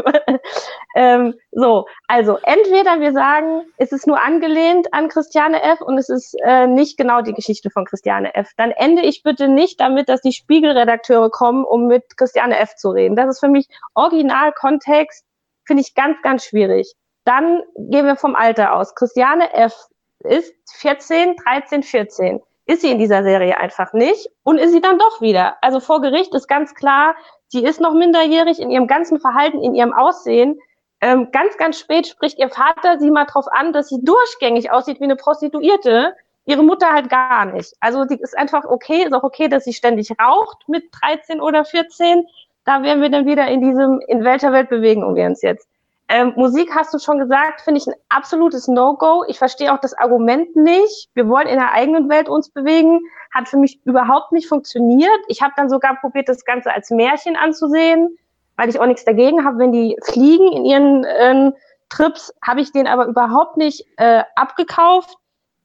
ähm, 0.94 1.34
so, 1.50 1.86
also 2.06 2.38
entweder 2.42 3.00
wir 3.00 3.12
sagen, 3.12 3.62
es 3.78 3.90
ist 3.90 4.06
nur 4.06 4.22
angelehnt 4.22 4.92
an 4.92 5.08
Christiane 5.08 5.60
F. 5.62 5.80
und 5.80 5.98
es 5.98 6.08
ist 6.08 6.36
äh, 6.44 6.66
nicht 6.66 6.96
genau 6.96 7.22
die 7.22 7.32
Geschichte 7.32 7.70
von 7.70 7.84
Christiane 7.84 8.34
F. 8.34 8.50
Dann 8.56 8.70
ende 8.70 9.02
ich 9.02 9.22
bitte 9.22 9.48
nicht 9.48 9.80
damit, 9.80 10.08
dass 10.08 10.20
die 10.20 10.32
Spiegelredakteure 10.32 11.30
kommen, 11.30 11.64
um 11.64 11.88
mit 11.88 12.16
Christiane 12.16 12.58
F. 12.58 12.76
zu 12.76 12.90
reden. 12.90 13.16
Das 13.16 13.28
ist 13.28 13.40
für 13.40 13.48
mich 13.48 13.66
Originalkontext, 13.94 15.24
finde 15.64 15.82
ich 15.82 15.94
ganz, 15.94 16.20
ganz 16.22 16.44
schwierig. 16.44 16.94
Dann 17.24 17.62
gehen 17.76 18.06
wir 18.06 18.16
vom 18.16 18.36
Alter 18.36 18.74
aus. 18.74 18.94
Christiane 18.94 19.52
F. 19.52 19.74
ist 20.20 20.54
14, 20.74 21.36
13, 21.36 21.82
14. 21.82 22.40
Ist 22.66 22.82
sie 22.82 22.90
in 22.90 22.98
dieser 22.98 23.24
Serie 23.24 23.58
einfach 23.58 23.92
nicht 23.92 24.28
und 24.44 24.58
ist 24.58 24.72
sie 24.72 24.80
dann 24.80 24.98
doch 24.98 25.20
wieder. 25.20 25.56
Also 25.62 25.80
vor 25.80 26.00
Gericht 26.00 26.34
ist 26.34 26.46
ganz 26.46 26.74
klar, 26.74 27.14
sie 27.48 27.64
ist 27.64 27.80
noch 27.80 27.92
minderjährig 27.92 28.60
in 28.60 28.70
ihrem 28.70 28.86
ganzen 28.86 29.20
Verhalten, 29.20 29.62
in 29.62 29.74
ihrem 29.74 29.92
Aussehen. 29.92 30.58
Ähm, 31.00 31.30
ganz, 31.32 31.56
ganz 31.56 31.80
spät 31.80 32.06
spricht 32.06 32.38
ihr 32.38 32.48
Vater 32.48 33.00
sie 33.00 33.10
mal 33.10 33.24
drauf 33.24 33.46
an, 33.50 33.72
dass 33.72 33.88
sie 33.88 33.98
durchgängig 34.02 34.70
aussieht 34.70 35.00
wie 35.00 35.04
eine 35.04 35.16
Prostituierte. 35.16 36.14
Ihre 36.44 36.62
Mutter 36.62 36.92
halt 36.92 37.10
gar 37.10 37.46
nicht. 37.46 37.74
Also 37.80 38.04
sie 38.04 38.16
ist 38.16 38.38
einfach 38.38 38.64
okay, 38.64 39.02
ist 39.04 39.12
auch 39.12 39.24
okay, 39.24 39.48
dass 39.48 39.64
sie 39.64 39.72
ständig 39.72 40.12
raucht 40.20 40.68
mit 40.68 40.84
13 41.00 41.40
oder 41.40 41.64
14. 41.64 42.24
Da 42.64 42.84
wären 42.84 43.00
wir 43.00 43.10
dann 43.10 43.26
wieder 43.26 43.48
in 43.48 43.60
diesem, 43.60 44.00
in 44.06 44.22
welcher 44.22 44.52
Welt 44.52 44.68
bewegen 44.68 45.02
wir 45.14 45.26
uns 45.26 45.42
jetzt? 45.42 45.68
Ähm, 46.14 46.34
Musik 46.36 46.74
hast 46.74 46.92
du 46.92 46.98
schon 46.98 47.18
gesagt, 47.18 47.62
finde 47.62 47.80
ich 47.80 47.86
ein 47.86 47.94
absolutes 48.10 48.68
No-Go. 48.68 49.24
Ich 49.28 49.38
verstehe 49.38 49.72
auch 49.72 49.80
das 49.80 49.94
Argument 49.94 50.54
nicht. 50.54 51.08
Wir 51.14 51.26
wollen 51.26 51.46
in 51.46 51.58
der 51.58 51.72
eigenen 51.72 52.10
Welt 52.10 52.28
uns 52.28 52.50
bewegen. 52.50 53.00
Hat 53.34 53.48
für 53.48 53.56
mich 53.56 53.80
überhaupt 53.86 54.30
nicht 54.30 54.46
funktioniert. 54.46 55.18
Ich 55.28 55.40
habe 55.40 55.54
dann 55.56 55.70
sogar 55.70 55.96
probiert, 55.98 56.28
das 56.28 56.44
Ganze 56.44 56.70
als 56.70 56.90
Märchen 56.90 57.34
anzusehen, 57.34 58.18
weil 58.58 58.68
ich 58.68 58.78
auch 58.78 58.84
nichts 58.84 59.06
dagegen 59.06 59.46
habe, 59.46 59.56
wenn 59.56 59.72
die 59.72 59.96
fliegen 60.02 60.52
in 60.52 60.66
ihren 60.66 61.04
äh, 61.04 61.52
Trips, 61.88 62.34
habe 62.46 62.60
ich 62.60 62.72
den 62.72 62.86
aber 62.86 63.06
überhaupt 63.06 63.56
nicht 63.56 63.86
äh, 63.96 64.22
abgekauft. 64.36 65.16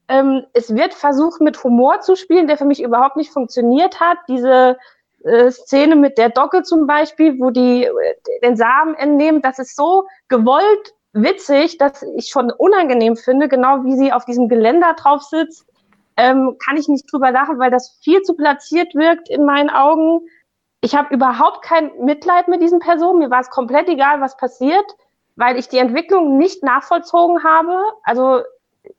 Ähm, 0.08 0.46
es 0.54 0.74
wird 0.74 0.94
versucht, 0.94 1.42
mit 1.42 1.62
Humor 1.62 2.00
zu 2.00 2.16
spielen, 2.16 2.46
der 2.46 2.56
für 2.56 2.64
mich 2.64 2.82
überhaupt 2.82 3.16
nicht 3.16 3.34
funktioniert 3.34 4.00
hat. 4.00 4.16
Diese 4.28 4.78
äh, 5.24 5.50
Szene 5.50 5.96
mit 5.96 6.18
der 6.18 6.30
Docke 6.30 6.62
zum 6.62 6.86
Beispiel, 6.86 7.38
wo 7.38 7.50
die 7.50 7.84
äh, 7.84 7.90
den 8.42 8.56
Samen 8.56 8.94
entnehmen, 8.94 9.42
das 9.42 9.58
ist 9.58 9.76
so 9.76 10.06
gewollt 10.28 10.94
witzig, 11.12 11.78
dass 11.78 12.02
ich 12.16 12.28
schon 12.28 12.50
unangenehm 12.50 13.16
finde, 13.16 13.48
genau 13.48 13.84
wie 13.84 13.96
sie 13.96 14.12
auf 14.12 14.24
diesem 14.24 14.48
Geländer 14.48 14.94
drauf 14.94 15.22
sitzt, 15.22 15.66
ähm, 16.16 16.56
kann 16.64 16.76
ich 16.76 16.88
nicht 16.88 17.10
drüber 17.10 17.30
lachen, 17.30 17.58
weil 17.58 17.70
das 17.70 17.98
viel 18.02 18.22
zu 18.22 18.34
platziert 18.34 18.94
wirkt 18.94 19.28
in 19.28 19.44
meinen 19.44 19.70
Augen. 19.70 20.20
Ich 20.80 20.94
habe 20.94 21.14
überhaupt 21.14 21.62
kein 21.62 21.90
Mitleid 22.00 22.48
mit 22.48 22.62
diesen 22.62 22.80
Personen. 22.80 23.20
Mir 23.20 23.30
war 23.30 23.40
es 23.40 23.50
komplett 23.50 23.88
egal, 23.88 24.20
was 24.20 24.36
passiert, 24.36 24.84
weil 25.36 25.56
ich 25.56 25.68
die 25.68 25.78
Entwicklung 25.78 26.36
nicht 26.36 26.62
nachvollzogen 26.62 27.42
habe. 27.44 27.76
Also 28.02 28.42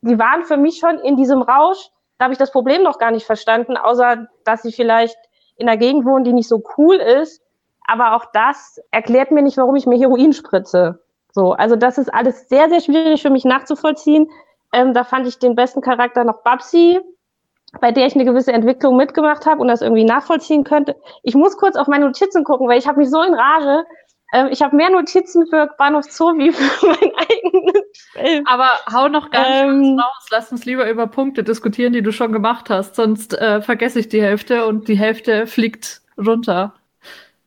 die 0.01 0.17
waren 0.19 0.43
für 0.43 0.57
mich 0.57 0.79
schon 0.79 0.99
in 0.99 1.17
diesem 1.17 1.41
Rausch. 1.41 1.89
Da 2.17 2.25
habe 2.25 2.33
ich 2.33 2.39
das 2.39 2.51
Problem 2.51 2.83
noch 2.83 2.99
gar 2.99 3.11
nicht 3.11 3.25
verstanden, 3.25 3.77
außer 3.77 4.27
dass 4.43 4.61
sie 4.61 4.71
vielleicht 4.71 5.17
in 5.59 5.69
einer 5.69 5.77
Gegend 5.77 6.05
wohnen, 6.05 6.23
die 6.23 6.33
nicht 6.33 6.47
so 6.47 6.63
cool 6.77 6.95
ist. 6.95 7.41
Aber 7.85 8.15
auch 8.15 8.25
das 8.33 8.79
erklärt 8.91 9.31
mir 9.31 9.41
nicht, 9.41 9.57
warum 9.57 9.75
ich 9.75 9.85
mir 9.85 9.97
Heroin 9.97 10.33
spritze. 10.33 10.99
So, 11.31 11.53
also 11.53 11.75
das 11.75 11.97
ist 11.97 12.13
alles 12.13 12.49
sehr, 12.49 12.69
sehr 12.69 12.81
schwierig 12.81 13.21
für 13.21 13.29
mich 13.29 13.45
nachzuvollziehen. 13.45 14.29
Ähm, 14.73 14.93
da 14.93 15.03
fand 15.03 15.27
ich 15.27 15.39
den 15.39 15.55
besten 15.55 15.81
Charakter 15.81 16.23
noch 16.23 16.43
Babsi, 16.43 16.99
bei 17.81 17.91
der 17.91 18.07
ich 18.07 18.15
eine 18.15 18.25
gewisse 18.25 18.53
Entwicklung 18.53 18.95
mitgemacht 18.95 19.45
habe 19.45 19.61
und 19.61 19.67
das 19.67 19.81
irgendwie 19.81 20.05
nachvollziehen 20.05 20.63
könnte. 20.63 20.95
Ich 21.23 21.35
muss 21.35 21.57
kurz 21.57 21.75
auf 21.75 21.87
meine 21.87 22.05
Notizen 22.05 22.43
gucken, 22.43 22.67
weil 22.67 22.79
ich 22.79 22.87
habe 22.87 22.99
mich 22.99 23.09
so 23.09 23.21
in 23.21 23.33
Rage. 23.33 23.85
Ähm, 24.31 24.47
ich 24.51 24.61
habe 24.61 24.75
mehr 24.75 24.89
Notizen 24.89 25.47
für 25.47 25.69
Bahnhof 25.77 26.05
Zoo 26.05 26.37
wie 26.37 26.51
für 26.51 26.85
meinen 26.87 27.11
eigenen 27.15 27.83
Film. 28.13 28.47
Aber 28.47 28.69
hau 28.91 29.07
noch 29.07 29.29
ganz 29.31 29.47
ähm, 29.47 29.99
raus. 29.99 30.27
Lass 30.31 30.51
uns 30.51 30.65
lieber 30.65 30.89
über 30.89 31.07
Punkte 31.07 31.43
diskutieren, 31.43 31.93
die 31.93 32.01
du 32.01 32.11
schon 32.11 32.31
gemacht 32.31 32.69
hast. 32.69 32.95
Sonst 32.95 33.33
äh, 33.33 33.61
vergesse 33.61 33.99
ich 33.99 34.09
die 34.09 34.21
Hälfte 34.21 34.65
und 34.65 34.87
die 34.87 34.97
Hälfte 34.97 35.47
fliegt 35.47 36.01
runter. 36.17 36.73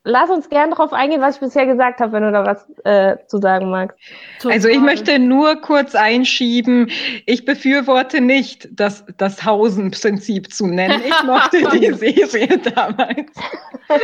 Lass 0.04 0.30
uns 0.30 0.48
gerne 0.48 0.70
darauf 0.70 0.92
eingehen, 0.92 1.20
was 1.20 1.36
ich 1.36 1.40
bisher 1.40 1.64
gesagt 1.64 2.00
habe, 2.00 2.12
wenn 2.12 2.24
du 2.24 2.32
da 2.32 2.44
was 2.44 2.68
äh, 2.84 3.24
zu 3.28 3.38
sagen 3.38 3.70
magst. 3.70 3.96
Also 4.44 4.68
ich 4.68 4.80
möchte 4.80 5.20
nur 5.20 5.60
kurz 5.60 5.94
einschieben, 5.94 6.90
ich 7.24 7.44
befürworte 7.44 8.20
nicht, 8.20 8.68
das, 8.72 9.04
das 9.16 9.44
Hausen-Prinzip 9.44 10.52
zu 10.52 10.66
nennen. 10.66 11.00
Ich 11.06 11.22
mochte 11.26 11.58
die 11.78 11.92
Serie 11.92 12.58
damals. 12.58 13.30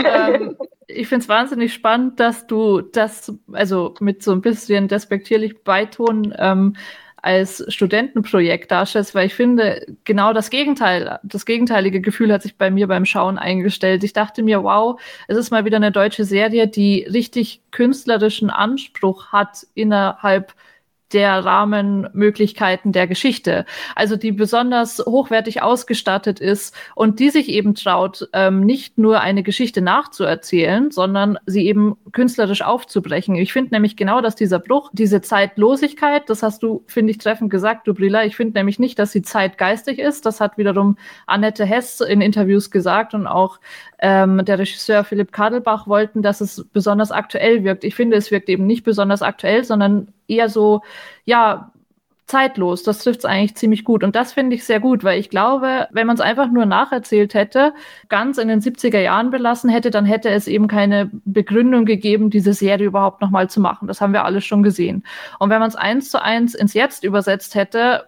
ähm, 0.04 0.56
ich 0.86 1.08
finde 1.08 1.24
es 1.24 1.28
wahnsinnig 1.28 1.74
spannend, 1.74 2.20
dass 2.20 2.46
du 2.46 2.80
das, 2.80 3.32
also 3.52 3.94
mit 3.98 4.22
so 4.22 4.30
ein 4.32 4.40
bisschen 4.40 4.86
despektierlich 4.86 5.64
Beiton, 5.64 6.32
ähm, 6.38 6.76
als 7.28 7.62
Studentenprojekt 7.68 8.70
darstellst, 8.70 9.14
weil 9.14 9.26
ich 9.26 9.34
finde, 9.34 9.84
genau 10.04 10.32
das 10.32 10.48
Gegenteil, 10.48 11.18
das 11.22 11.44
gegenteilige 11.44 12.00
Gefühl 12.00 12.32
hat 12.32 12.40
sich 12.40 12.56
bei 12.56 12.70
mir 12.70 12.86
beim 12.86 13.04
Schauen 13.04 13.36
eingestellt. 13.36 14.02
Ich 14.02 14.14
dachte 14.14 14.42
mir, 14.42 14.62
wow, 14.62 14.98
es 15.26 15.36
ist 15.36 15.50
mal 15.50 15.66
wieder 15.66 15.76
eine 15.76 15.92
deutsche 15.92 16.24
Serie, 16.24 16.68
die 16.68 17.02
richtig 17.02 17.60
künstlerischen 17.70 18.48
Anspruch 18.48 19.30
hat 19.30 19.66
innerhalb 19.74 20.54
der 21.12 21.44
Rahmenmöglichkeiten 21.44 22.92
der 22.92 23.06
Geschichte. 23.06 23.64
Also 23.94 24.16
die 24.16 24.32
besonders 24.32 24.98
hochwertig 24.98 25.62
ausgestattet 25.62 26.40
ist 26.40 26.74
und 26.94 27.18
die 27.20 27.30
sich 27.30 27.48
eben 27.48 27.74
traut, 27.74 28.28
ähm, 28.32 28.60
nicht 28.60 28.98
nur 28.98 29.20
eine 29.20 29.42
Geschichte 29.42 29.80
nachzuerzählen, 29.80 30.90
sondern 30.90 31.38
sie 31.46 31.66
eben 31.66 31.96
künstlerisch 32.12 32.62
aufzubrechen. 32.62 33.36
Ich 33.36 33.52
finde 33.52 33.74
nämlich 33.74 33.96
genau, 33.96 34.20
dass 34.20 34.36
dieser 34.36 34.58
Bruch, 34.58 34.90
diese 34.92 35.20
Zeitlosigkeit, 35.20 36.28
das 36.28 36.42
hast 36.42 36.62
du, 36.62 36.84
finde 36.86 37.12
ich, 37.12 37.18
treffend 37.18 37.50
gesagt, 37.50 37.86
du 37.86 37.94
Brilla, 37.94 38.24
ich 38.24 38.36
finde 38.36 38.58
nämlich 38.58 38.78
nicht, 38.78 38.98
dass 38.98 39.12
sie 39.12 39.22
zeitgeistig 39.22 39.98
ist. 39.98 40.26
Das 40.26 40.40
hat 40.40 40.58
wiederum 40.58 40.96
Annette 41.26 41.64
Hess 41.64 42.00
in 42.00 42.20
Interviews 42.20 42.70
gesagt 42.70 43.14
und 43.14 43.26
auch 43.26 43.58
ähm, 43.98 44.44
der 44.44 44.58
Regisseur 44.58 45.04
Philipp 45.04 45.32
Kadelbach 45.32 45.86
wollten, 45.86 46.22
dass 46.22 46.40
es 46.40 46.66
besonders 46.72 47.10
aktuell 47.10 47.64
wirkt. 47.64 47.84
Ich 47.84 47.94
finde, 47.94 48.16
es 48.16 48.30
wirkt 48.30 48.48
eben 48.48 48.66
nicht 48.66 48.84
besonders 48.84 49.22
aktuell, 49.22 49.64
sondern 49.64 50.08
eher 50.28 50.48
so, 50.48 50.82
ja, 51.24 51.72
zeitlos. 52.28 52.82
Das 52.82 53.02
trifft 53.02 53.20
es 53.20 53.24
eigentlich 53.24 53.56
ziemlich 53.56 53.84
gut. 53.84 54.04
Und 54.04 54.14
das 54.14 54.32
finde 54.32 54.54
ich 54.54 54.64
sehr 54.64 54.80
gut, 54.80 55.02
weil 55.02 55.18
ich 55.18 55.30
glaube, 55.30 55.88
wenn 55.90 56.06
man 56.06 56.14
es 56.14 56.20
einfach 56.20 56.50
nur 56.50 56.66
nacherzählt 56.66 57.34
hätte, 57.34 57.74
ganz 58.08 58.38
in 58.38 58.48
den 58.48 58.60
70er 58.60 59.00
Jahren 59.00 59.30
belassen 59.30 59.70
hätte, 59.70 59.90
dann 59.90 60.04
hätte 60.04 60.28
es 60.28 60.46
eben 60.46 60.68
keine 60.68 61.10
Begründung 61.24 61.84
gegeben, 61.86 62.30
diese 62.30 62.52
Serie 62.52 62.86
überhaupt 62.86 63.20
nochmal 63.20 63.50
zu 63.50 63.60
machen. 63.60 63.88
Das 63.88 64.00
haben 64.00 64.12
wir 64.12 64.24
alle 64.24 64.40
schon 64.40 64.62
gesehen. 64.62 65.04
Und 65.38 65.50
wenn 65.50 65.60
man 65.60 65.68
es 65.68 65.76
eins 65.76 66.10
zu 66.10 66.22
eins 66.22 66.54
ins 66.54 66.74
Jetzt 66.74 67.02
übersetzt 67.02 67.54
hätte, 67.54 68.06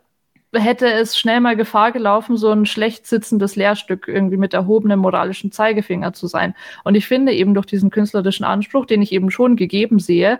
hätte 0.52 0.92
es 0.92 1.16
schnell 1.16 1.40
mal 1.40 1.56
Gefahr 1.56 1.92
gelaufen, 1.92 2.36
so 2.36 2.50
ein 2.50 2.66
schlecht 2.66 3.06
sitzendes 3.06 3.56
Lehrstück 3.56 4.08
irgendwie 4.08 4.36
mit 4.36 4.54
erhobenem 4.54 5.00
moralischen 5.00 5.52
Zeigefinger 5.52 6.12
zu 6.12 6.26
sein. 6.26 6.54
Und 6.84 6.96
ich 6.96 7.06
finde 7.06 7.32
eben 7.32 7.54
durch 7.54 7.66
diesen 7.66 7.90
künstlerischen 7.90 8.44
Anspruch, 8.44 8.86
den 8.86 9.02
ich 9.02 9.12
eben 9.12 9.30
schon 9.30 9.56
gegeben 9.56 10.00
sehe, 10.00 10.38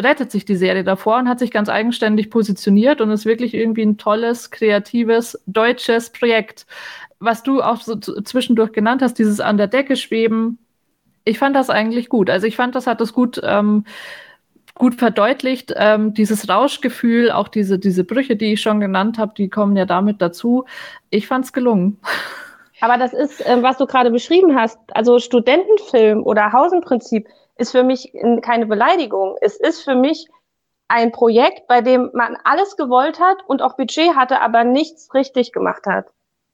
rettet 0.00 0.30
sich 0.30 0.44
die 0.44 0.56
Serie 0.56 0.84
davor 0.84 1.18
und 1.18 1.28
hat 1.28 1.38
sich 1.38 1.50
ganz 1.50 1.68
eigenständig 1.68 2.30
positioniert 2.30 3.00
und 3.00 3.10
ist 3.10 3.26
wirklich 3.26 3.54
irgendwie 3.54 3.82
ein 3.82 3.98
tolles, 3.98 4.50
kreatives, 4.50 5.38
deutsches 5.46 6.10
Projekt. 6.10 6.66
Was 7.18 7.42
du 7.42 7.60
auch 7.62 7.80
so 7.82 7.96
zwischendurch 7.96 8.72
genannt 8.72 9.02
hast, 9.02 9.14
dieses 9.18 9.40
an 9.40 9.58
der 9.58 9.66
Decke 9.66 9.96
schweben, 9.96 10.58
ich 11.24 11.38
fand 11.38 11.54
das 11.54 11.70
eigentlich 11.70 12.08
gut. 12.08 12.30
Also 12.30 12.46
ich 12.46 12.56
fand, 12.56 12.74
das 12.74 12.86
hat 12.86 13.00
das 13.00 13.12
gut 13.12 13.40
ähm, 13.44 13.84
gut 14.74 14.94
verdeutlicht. 14.94 15.72
Ähm, 15.76 16.14
dieses 16.14 16.48
Rauschgefühl, 16.48 17.30
auch 17.30 17.48
diese, 17.48 17.78
diese 17.78 18.04
Brüche, 18.04 18.36
die 18.36 18.54
ich 18.54 18.60
schon 18.60 18.80
genannt 18.80 19.18
habe, 19.18 19.34
die 19.36 19.48
kommen 19.48 19.76
ja 19.76 19.84
damit 19.84 20.20
dazu. 20.22 20.64
Ich 21.10 21.26
fand 21.26 21.44
es 21.44 21.52
gelungen. 21.52 22.00
Aber 22.80 22.96
das 22.96 23.12
ist, 23.12 23.44
äh, 23.46 23.62
was 23.62 23.76
du 23.76 23.86
gerade 23.86 24.10
beschrieben 24.10 24.58
hast, 24.58 24.78
also 24.92 25.18
Studentenfilm 25.18 26.22
oder 26.22 26.52
Hausenprinzip 26.52 27.28
ist 27.56 27.72
für 27.72 27.84
mich 27.84 28.12
keine 28.42 28.66
Beleidigung. 28.66 29.36
Es 29.42 29.56
ist 29.56 29.82
für 29.82 29.94
mich 29.94 30.28
ein 30.88 31.12
Projekt, 31.12 31.68
bei 31.68 31.82
dem 31.82 32.10
man 32.14 32.36
alles 32.44 32.76
gewollt 32.76 33.20
hat 33.20 33.38
und 33.46 33.62
auch 33.62 33.76
Budget 33.76 34.16
hatte, 34.16 34.40
aber 34.40 34.64
nichts 34.64 35.12
richtig 35.14 35.52
gemacht 35.52 35.86
hat. 35.86 36.06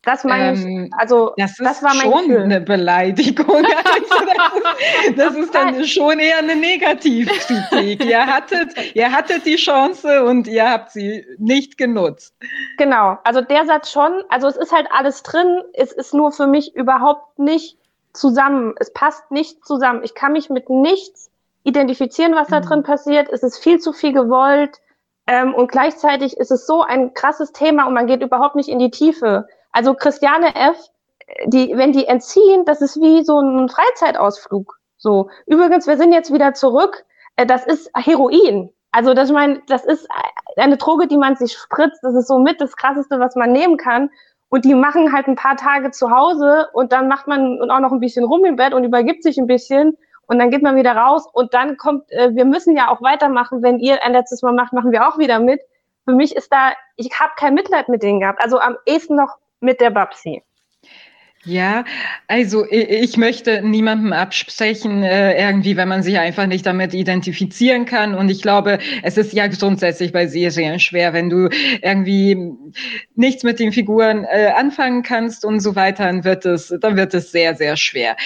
Das 0.07 0.23
meine 0.23 0.57
ähm, 0.57 0.85
ich, 0.85 0.93
also 0.97 1.35
das, 1.37 1.57
das 1.57 1.83
war 1.83 1.91
schon 1.91 2.29
Gefühl. 2.29 2.43
eine 2.43 2.61
Beleidigung. 2.61 3.67
Also 3.97 4.25
das, 4.25 5.09
ist, 5.09 5.19
das 5.19 5.35
ist 5.35 5.55
dann 5.55 5.85
schon 5.85 6.19
eher 6.21 6.39
eine 6.39 6.55
Negativkritik. 6.55 8.05
ihr 8.05 8.25
hattet, 8.25 8.75
ihr 8.95 9.11
hattet 9.11 9.45
die 9.45 9.57
Chance 9.57 10.25
und 10.25 10.47
ihr 10.47 10.71
habt 10.71 10.93
sie 10.93 11.27
nicht 11.39 11.77
genutzt. 11.77 12.35
Genau, 12.79 13.19
also 13.25 13.41
der 13.41 13.67
Satz 13.67 13.91
schon, 13.91 14.23
also 14.29 14.47
es 14.47 14.57
ist 14.57 14.73
halt 14.73 14.87
alles 14.93 15.23
drin, 15.25 15.63
es 15.73 15.93
ist 15.93 16.15
nur 16.15 16.31
für 16.31 16.47
mich 16.47 16.77
überhaupt 16.77 17.39
nicht 17.39 17.77
zusammen. 18.13 18.75
Es 18.79 18.93
passt 18.93 19.31
nicht 19.33 19.65
zusammen. 19.65 20.03
Ich 20.05 20.15
kann 20.15 20.33
mich 20.33 20.51
mit 20.51 20.71
nichts 20.71 21.31
identifizieren, 21.65 22.35
was 22.37 22.49
da 22.49 22.61
mhm. 22.61 22.65
drin 22.65 22.83
passiert. 22.85 23.29
Es 23.29 23.43
ist 23.43 23.59
viel 23.59 23.81
zu 23.81 23.93
viel 23.93 24.13
gewollt. 24.13 24.81
Ähm, 25.27 25.53
und 25.53 25.71
gleichzeitig 25.73 26.37
ist 26.37 26.53
es 26.53 26.67
so 26.67 26.83
ein 26.83 27.13
krasses 27.13 27.53
Thema 27.53 27.87
und 27.87 27.95
man 27.95 28.07
geht 28.07 28.23
überhaupt 28.23 28.55
nicht 28.55 28.69
in 28.69 28.79
die 28.79 28.93
Tiefe. 28.93 29.49
Also 29.77 29.93
Christiane 29.93 30.55
F., 30.55 30.79
die, 31.45 31.77
wenn 31.77 31.93
die 31.93 32.07
entziehen, 32.07 32.65
das 32.65 32.81
ist 32.81 32.97
wie 32.97 33.23
so 33.23 33.39
ein 33.39 33.69
Freizeitausflug. 33.69 34.79
So. 34.97 35.29
Übrigens, 35.45 35.87
wir 35.87 35.99
sind 35.99 36.15
jetzt 36.15 36.33
wieder 36.33 36.55
zurück. 36.55 37.05
Äh, 37.37 37.45
das 37.45 37.67
ist 37.67 37.91
Heroin. 37.95 38.71
Also, 38.91 39.13
das, 39.13 39.29
ich 39.29 39.35
meine, 39.35 39.61
das 39.67 39.85
ist 39.85 40.09
eine 40.57 40.79
Droge, 40.79 41.09
die 41.09 41.19
man 41.19 41.37
sich 41.37 41.53
spritzt. 41.53 42.03
Das 42.03 42.15
ist 42.15 42.27
so 42.27 42.39
mit 42.39 42.59
das 42.63 42.75
Krasseste, 42.75 43.21
was 43.21 43.37
man 43.37 43.53
nehmen 43.53 43.77
kann. 43.77 44.09
Und 44.49 44.65
die 44.65 44.75
machen 44.75 45.13
halt 45.13 45.27
ein 45.27 45.37
paar 45.37 45.59
Tage 45.59 45.91
zu 45.91 46.11
Hause 46.11 46.69
und 46.73 46.93
dann 46.93 47.09
macht 47.09 47.27
man 47.27 47.71
auch 47.71 47.81
noch 47.81 47.93
ein 47.93 48.01
bisschen 48.01 48.25
rum 48.25 48.47
im 48.47 48.57
Bett 48.57 48.73
und 48.73 48.85
übergibt 48.85 49.25
sich 49.25 49.37
ein 49.37 49.47
bisschen 49.47 49.99
und 50.27 50.39
dann 50.39 50.51
geht 50.51 50.63
man 50.63 50.77
wieder 50.77 50.97
raus 50.97 51.29
und 51.31 51.53
dann 51.53 51.77
kommt, 51.77 52.11
äh, 52.13 52.35
wir 52.35 52.47
müssen 52.47 52.75
ja 52.75 52.89
auch 52.89 53.03
weitermachen, 53.03 53.63
wenn 53.63 53.79
ihr 53.81 54.03
ein 54.03 54.13
letztes 54.13 54.41
Mal 54.43 54.55
macht, 54.55 54.73
machen 54.73 54.93
wir 54.93 55.07
auch 55.07 55.19
wieder 55.19 55.41
mit. 55.41 55.61
Für 56.05 56.15
mich 56.15 56.35
ist 56.35 56.53
da, 56.53 56.73
ich 56.95 57.11
habe 57.21 57.33
kein 57.37 57.55
Mitleid 57.55 57.89
mit 57.89 58.05
denen 58.05 58.21
gehabt, 58.21 58.41
also 58.41 58.61
am 58.61 58.77
ehesten 58.87 59.17
noch 59.17 59.37
mit 59.67 59.81
der 59.81 59.91
Babsi. 59.91 60.43
Ja, 61.49 61.85
also 62.27 62.67
ich 62.69 63.17
möchte 63.17 63.63
niemandem 63.63 64.13
absprechen, 64.13 65.05
äh, 65.05 65.41
irgendwie, 65.41 65.77
wenn 65.77 65.87
man 65.87 66.03
sich 66.03 66.19
einfach 66.19 66.49
nicht 66.49 66.67
damit 66.67 66.93
identifizieren 66.93 67.85
kann. 67.85 68.17
Und 68.17 68.31
ich 68.31 68.43
glaube, 68.43 68.81
es 69.05 69.17
ist 69.17 69.33
ja 69.33 69.47
grundsätzlich 69.47 70.11
bei 70.11 70.27
Serien 70.27 70.81
schwer, 70.81 71.13
wenn 71.13 71.31
du 71.31 71.49
irgendwie 71.83 72.37
nichts 73.15 73.45
mit 73.45 73.61
den 73.61 73.71
Figuren 73.71 74.25
äh, 74.25 74.49
anfangen 74.57 75.05
kannst 75.05 75.45
und 75.45 75.61
so 75.61 75.77
weiter, 75.77 76.07
dann 76.07 76.25
wird 76.25 76.45
es, 76.47 76.75
dann 76.81 76.97
wird 76.97 77.15
es 77.15 77.31
sehr, 77.31 77.55
sehr 77.55 77.77
schwer. 77.77 78.17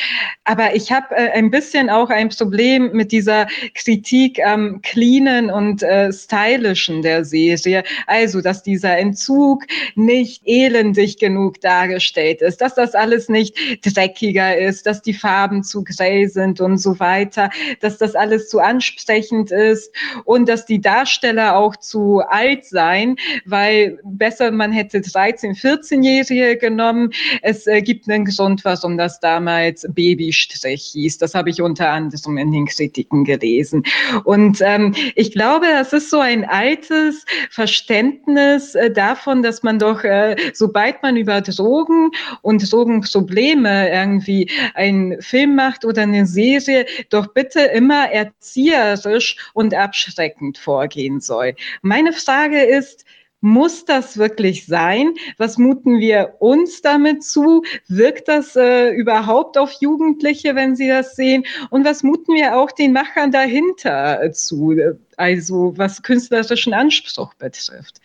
Aber 0.45 0.75
ich 0.75 0.91
habe 0.91 1.15
äh, 1.15 1.33
ein 1.33 1.51
bisschen 1.51 1.91
auch 1.91 2.09
ein 2.09 2.31
Problem 2.31 2.91
mit 2.95 3.13
dieser 3.13 3.49
Kritik 3.75 4.43
am 4.43 4.81
cleanen 4.81 5.51
und 5.51 5.85
stylischen 6.11 7.03
der 7.03 7.27
Serie. 7.27 7.83
Also, 8.07 8.41
dass 8.41 8.63
dieser 8.63 8.97
Entzug 8.97 9.67
nicht 9.95 10.41
elendig 10.47 11.19
genug 11.19 11.61
dargestellt 11.61 12.41
ist, 12.41 12.63
dass 12.63 12.75
das 12.75 12.95
alles 12.95 13.10
alles 13.11 13.29
nicht 13.29 13.57
dreckiger 13.85 14.57
ist, 14.57 14.87
dass 14.87 15.03
die 15.03 15.15
Farben 15.15 15.65
zu 15.65 15.83
grell 15.83 16.29
sind 16.29 16.61
und 16.61 16.79
so 16.79 17.01
weiter, 17.01 17.51
dass 17.81 17.99
das 17.99 18.15
alles 18.15 18.49
zu 18.49 18.61
ansprechend 18.61 19.51
ist 19.51 19.93
und 20.25 20.49
dass 20.49 20.65
die 20.65 20.81
Darsteller 20.81 21.57
auch 21.57 21.75
zu 21.75 22.21
alt 22.21 22.65
seien, 22.65 23.17
weil 23.47 23.99
besser 24.05 24.53
man 24.53 24.71
hätte 24.71 24.99
13-, 24.99 25.61
14-Jährige 25.61 26.57
genommen. 26.57 27.11
Es 27.43 27.67
äh, 27.67 27.83
gibt 27.83 28.09
einen 28.09 28.27
Grund, 28.27 28.65
warum 28.65 28.97
das 28.97 29.19
damals 29.19 29.85
Babystrich 29.91 30.91
hieß. 30.93 31.19
Das 31.19 31.35
habe 31.35 31.51
ich 31.51 31.61
unter 31.61 31.91
anderem 31.91 32.39
in 32.39 32.53
den 32.53 32.67
Kritiken 32.67 33.25
gelesen. 33.25 33.83
Und 34.23 34.61
ähm, 34.61 34.95
ich 35.17 35.33
glaube, 35.33 35.67
das 35.67 35.93
ist 35.93 36.11
so 36.11 36.21
ein 36.21 36.45
altes 36.45 37.25
Verständnis 37.51 38.77
äh, 38.77 38.93
davon, 38.93 39.43
dass 39.43 39.65
man 39.65 39.81
doch, 39.81 40.05
äh, 40.05 40.37
sobald 40.53 41.03
man 41.03 41.17
über 41.17 41.41
Drogen 41.41 42.13
und 42.43 42.61
Drogen 42.71 43.00
Probleme 43.01 43.91
irgendwie 43.91 44.51
einen 44.75 45.21
Film 45.23 45.55
macht 45.55 45.85
oder 45.85 46.03
eine 46.03 46.27
Serie, 46.27 46.87
doch 47.11 47.29
bitte 47.29 47.61
immer 47.61 48.11
erzieherisch 48.11 49.37
und 49.55 49.75
abschreckend 49.75 50.59
vorgehen 50.59 51.21
soll. 51.21 51.55
Meine 51.83 52.13
Frage 52.13 52.63
ist, 52.63 53.05
muss 53.41 53.85
das 53.87 54.19
wirklich 54.19 54.67
sein? 54.67 55.15
Was 55.39 55.57
muten 55.57 55.99
wir 55.99 56.35
uns 56.41 56.83
damit 56.83 57.25
zu? 57.25 57.63
Wirkt 57.89 58.29
das 58.29 58.55
äh, 58.55 58.91
überhaupt 58.91 59.57
auf 59.57 59.73
Jugendliche, 59.81 60.55
wenn 60.55 60.77
sie 60.77 60.89
das 60.89 61.17
sehen? 61.17 61.47
Und 61.71 61.85
was 61.85 62.03
muten 62.03 62.35
wir 62.35 62.57
auch 62.57 62.71
den 62.71 62.93
Machern 62.93 63.31
dahinter 63.33 64.23
äh, 64.23 64.33
zu? 64.33 64.77
Also 65.17 65.73
was 65.77 66.03
künstlerischen 66.03 66.75
Anspruch 66.75 67.33
betrifft. 67.35 68.01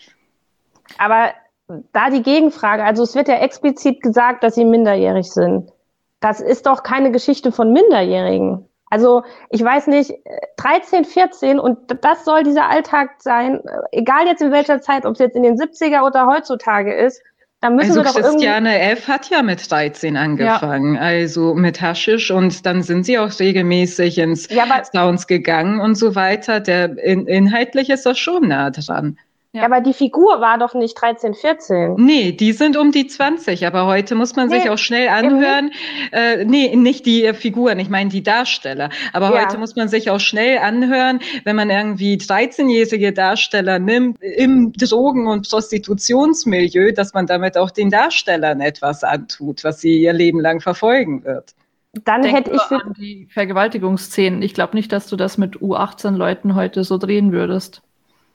Aber 0.97 1.33
da 1.67 2.09
die 2.09 2.23
Gegenfrage, 2.23 2.83
also 2.83 3.03
es 3.03 3.15
wird 3.15 3.27
ja 3.27 3.35
explizit 3.35 4.01
gesagt, 4.01 4.43
dass 4.43 4.55
sie 4.55 4.65
minderjährig 4.65 5.31
sind. 5.31 5.71
Das 6.19 6.41
ist 6.41 6.65
doch 6.65 6.83
keine 6.83 7.11
Geschichte 7.11 7.51
von 7.51 7.73
Minderjährigen. 7.73 8.67
Also 8.89 9.23
ich 9.49 9.63
weiß 9.63 9.87
nicht, 9.87 10.13
13, 10.57 11.05
14 11.05 11.59
und 11.59 11.77
das 12.01 12.23
soll 12.23 12.43
dieser 12.43 12.69
Alltag 12.69 13.15
sein, 13.19 13.59
egal 13.91 14.25
jetzt 14.27 14.41
in 14.41 14.51
welcher 14.51 14.79
Zeit, 14.79 15.05
ob 15.05 15.13
es 15.13 15.19
jetzt 15.19 15.35
in 15.35 15.43
den 15.43 15.57
70er 15.57 16.05
oder 16.05 16.27
heutzutage 16.27 16.93
ist. 16.93 17.21
Dann 17.61 17.75
müssen 17.75 17.97
also 17.97 18.03
wir 18.03 18.21
doch 18.21 18.29
Christiane 18.29 18.79
F. 18.79 19.07
hat 19.07 19.29
ja 19.29 19.41
mit 19.41 19.71
13 19.71 20.17
angefangen, 20.17 20.95
ja. 20.95 21.01
also 21.01 21.55
mit 21.55 21.81
Haschisch 21.81 22.29
und 22.29 22.65
dann 22.65 22.83
sind 22.83 23.05
sie 23.05 23.17
auch 23.17 23.31
regelmäßig 23.39 24.19
ins 24.19 24.49
ja, 24.49 24.65
Sounds 24.83 25.25
gegangen 25.25 25.79
und 25.79 25.95
so 25.95 26.13
weiter. 26.13 26.59
Der 26.59 26.97
in, 26.97 27.25
inhaltlich 27.25 27.89
ist 27.89 28.05
das 28.05 28.19
schon 28.19 28.49
nah 28.49 28.69
dran. 28.69 29.17
Ja. 29.55 29.63
Aber 29.63 29.79
die 29.79 29.93
Figur 29.93 30.41
war 30.41 30.57
doch 30.57 30.73
nicht 30.73 30.99
13, 30.99 31.33
14. 31.33 31.95
Nee, 31.95 32.33
die 32.33 32.51
sind 32.51 32.75
um 32.75 32.91
die 32.91 33.07
20, 33.07 33.65
aber 33.65 33.85
heute 33.85 34.13
muss 34.13 34.35
man 34.35 34.49
nee, 34.49 34.59
sich 34.59 34.69
auch 34.69 34.77
schnell 34.77 35.07
anhören. 35.07 35.71
Äh, 36.11 36.43
nee, 36.43 36.75
nicht 36.75 37.05
die 37.05 37.31
Figuren, 37.33 37.79
ich 37.79 37.87
meine 37.87 38.09
die 38.09 38.21
Darsteller. 38.21 38.89
Aber 39.13 39.33
ja. 39.33 39.45
heute 39.45 39.57
muss 39.57 39.77
man 39.77 39.87
sich 39.87 40.09
auch 40.09 40.19
schnell 40.19 40.57
anhören, 40.57 41.21
wenn 41.45 41.55
man 41.55 41.69
irgendwie 41.69 42.17
13-jährige 42.17 43.13
Darsteller 43.13 43.79
nimmt 43.79 44.21
im 44.21 44.73
Drogen- 44.73 45.27
und 45.27 45.49
Prostitutionsmilieu, 45.49 46.91
dass 46.91 47.13
man 47.13 47.25
damit 47.25 47.57
auch 47.57 47.71
den 47.71 47.89
Darstellern 47.89 48.59
etwas 48.59 49.05
antut, 49.05 49.63
was 49.63 49.79
sie 49.79 50.01
ihr 50.01 50.11
Leben 50.11 50.41
lang 50.41 50.59
verfolgen 50.59 51.23
wird. 51.23 51.55
Dann 52.03 52.23
Denk 52.23 52.35
hätte 52.35 52.51
ich 52.51 52.61
für 52.63 52.81
die 52.97 53.29
Vergewaltigungsszenen. 53.31 54.41
Ich 54.41 54.53
glaube 54.53 54.75
nicht, 54.75 54.91
dass 54.91 55.07
du 55.07 55.15
das 55.15 55.37
mit 55.37 55.59
U18 55.59 56.11
Leuten 56.17 56.55
heute 56.55 56.83
so 56.83 56.97
drehen 56.97 57.31
würdest. 57.31 57.81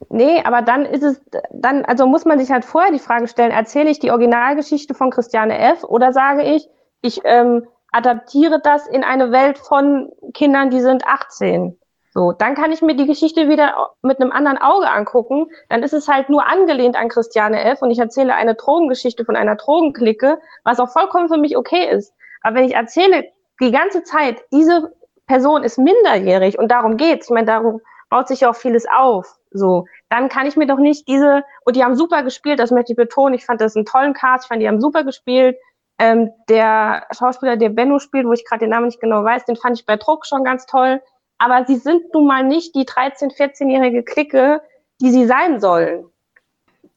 Nee, 0.08 0.42
aber 0.44 0.62
dann 0.62 0.86
ist 0.86 1.02
es, 1.02 1.20
dann, 1.50 1.84
also 1.84 2.06
muss 2.06 2.24
man 2.24 2.38
sich 2.38 2.50
halt 2.50 2.64
vorher 2.64 2.90
die 2.90 2.98
Frage 2.98 3.28
stellen, 3.28 3.52
erzähle 3.52 3.90
ich 3.90 3.98
die 3.98 4.10
Originalgeschichte 4.10 4.94
von 4.94 5.10
Christiane 5.10 5.58
F. 5.58 5.84
oder 5.84 6.12
sage 6.12 6.42
ich, 6.42 6.68
ich 7.02 7.20
ähm, 7.24 7.66
adaptiere 7.92 8.60
das 8.62 8.86
in 8.86 9.04
eine 9.04 9.30
Welt 9.30 9.58
von 9.58 10.10
Kindern, 10.32 10.70
die 10.70 10.80
sind 10.80 11.06
18. 11.06 11.76
So, 12.12 12.32
dann 12.32 12.56
kann 12.56 12.72
ich 12.72 12.82
mir 12.82 12.96
die 12.96 13.06
Geschichte 13.06 13.48
wieder 13.48 13.92
mit 14.02 14.20
einem 14.20 14.32
anderen 14.32 14.58
Auge 14.58 14.90
angucken. 14.90 15.46
Dann 15.68 15.84
ist 15.84 15.92
es 15.92 16.08
halt 16.08 16.28
nur 16.28 16.44
angelehnt 16.44 16.96
an 16.96 17.08
Christiane 17.08 17.62
F. 17.62 17.82
und 17.82 17.90
ich 17.90 18.00
erzähle 18.00 18.34
eine 18.34 18.56
Drogengeschichte 18.56 19.24
von 19.24 19.36
einer 19.36 19.54
Drogenklicke, 19.54 20.40
was 20.64 20.80
auch 20.80 20.88
vollkommen 20.88 21.28
für 21.28 21.38
mich 21.38 21.56
okay 21.56 21.88
ist. 21.88 22.12
Aber 22.42 22.56
wenn 22.56 22.64
ich 22.64 22.74
erzähle 22.74 23.30
die 23.60 23.70
ganze 23.70 24.02
Zeit, 24.02 24.42
diese 24.50 24.92
Person 25.26 25.62
ist 25.62 25.78
minderjährig 25.78 26.58
und 26.58 26.68
darum 26.68 26.96
geht's, 26.96 27.26
ich 27.26 27.34
meine, 27.34 27.46
darum 27.46 27.80
baut 28.08 28.26
sich 28.26 28.40
ja 28.40 28.50
auch 28.50 28.56
vieles 28.56 28.86
auf. 28.88 29.36
So, 29.52 29.86
dann 30.08 30.28
kann 30.28 30.46
ich 30.46 30.56
mir 30.56 30.66
doch 30.66 30.78
nicht 30.78 31.08
diese, 31.08 31.42
und 31.64 31.76
die 31.76 31.84
haben 31.84 31.96
super 31.96 32.22
gespielt, 32.22 32.58
das 32.58 32.70
möchte 32.70 32.92
ich 32.92 32.96
betonen, 32.96 33.34
ich 33.34 33.44
fand 33.44 33.60
das 33.60 33.76
einen 33.76 33.84
tollen 33.84 34.14
Cast, 34.14 34.44
ich 34.44 34.48
fand, 34.48 34.62
die 34.62 34.68
haben 34.68 34.80
super 34.80 35.04
gespielt. 35.04 35.56
Ähm, 35.98 36.30
der 36.48 37.06
Schauspieler, 37.10 37.56
der 37.56 37.68
Benno 37.68 37.98
spielt, 37.98 38.26
wo 38.26 38.32
ich 38.32 38.44
gerade 38.46 38.60
den 38.60 38.70
Namen 38.70 38.86
nicht 38.86 39.00
genau 39.00 39.22
weiß, 39.22 39.44
den 39.44 39.56
fand 39.56 39.78
ich 39.78 39.86
bei 39.86 39.96
Druck 39.96 40.24
schon 40.24 40.44
ganz 40.44 40.66
toll. 40.66 41.02
Aber 41.38 41.64
sie 41.66 41.76
sind 41.76 42.14
nun 42.14 42.26
mal 42.26 42.44
nicht 42.44 42.74
die 42.74 42.84
13-, 42.84 43.36
14-jährige 43.36 44.02
Clique, 44.02 44.62
die 45.00 45.10
sie 45.10 45.26
sein 45.26 45.60
sollen. 45.60 46.06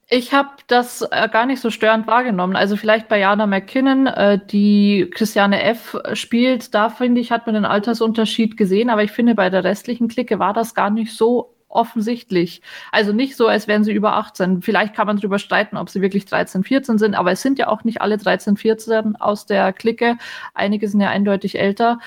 Ich 0.09 0.33
habe 0.33 0.49
das 0.67 1.01
äh, 1.01 1.27
gar 1.29 1.45
nicht 1.45 1.59
so 1.59 1.69
störend 1.69 2.07
wahrgenommen. 2.07 2.55
Also 2.55 2.75
vielleicht 2.75 3.07
bei 3.07 3.19
Jana 3.19 3.47
McKinnon, 3.47 4.07
äh, 4.07 4.39
die 4.45 5.09
Christiane 5.11 5.63
F. 5.63 5.97
spielt, 6.13 6.75
da 6.75 6.89
finde 6.89 7.19
ich, 7.19 7.31
hat 7.31 7.45
man 7.45 7.55
den 7.55 7.65
Altersunterschied 7.65 8.57
gesehen, 8.57 8.89
aber 8.89 9.03
ich 9.03 9.11
finde, 9.11 9.33
bei 9.33 9.49
der 9.49 9.63
restlichen 9.63 10.09
Clique 10.09 10.39
war 10.39 10.53
das 10.53 10.75
gar 10.75 10.89
nicht 10.89 11.13
so 11.13 11.52
offensichtlich. 11.73 12.62
Also 12.91 13.13
nicht 13.13 13.36
so, 13.36 13.47
als 13.47 13.67
wären 13.67 13.83
sie 13.83 13.93
über 13.93 14.13
18. 14.13 14.62
Vielleicht 14.62 14.95
kann 14.95 15.07
man 15.07 15.17
darüber 15.17 15.39
streiten, 15.39 15.77
ob 15.77 15.89
sie 15.89 16.01
wirklich 16.01 16.25
13, 16.25 16.63
14 16.63 16.97
sind, 16.97 17.15
aber 17.15 17.31
es 17.31 17.41
sind 17.41 17.59
ja 17.59 17.67
auch 17.67 17.83
nicht 17.83 18.01
alle 18.01 18.17
13, 18.17 18.57
14 18.57 19.15
aus 19.15 19.45
der 19.45 19.73
Clique. 19.73 20.17
Einige 20.53 20.88
sind 20.88 21.01
ja 21.01 21.09
eindeutig 21.09 21.59
älter. 21.59 21.99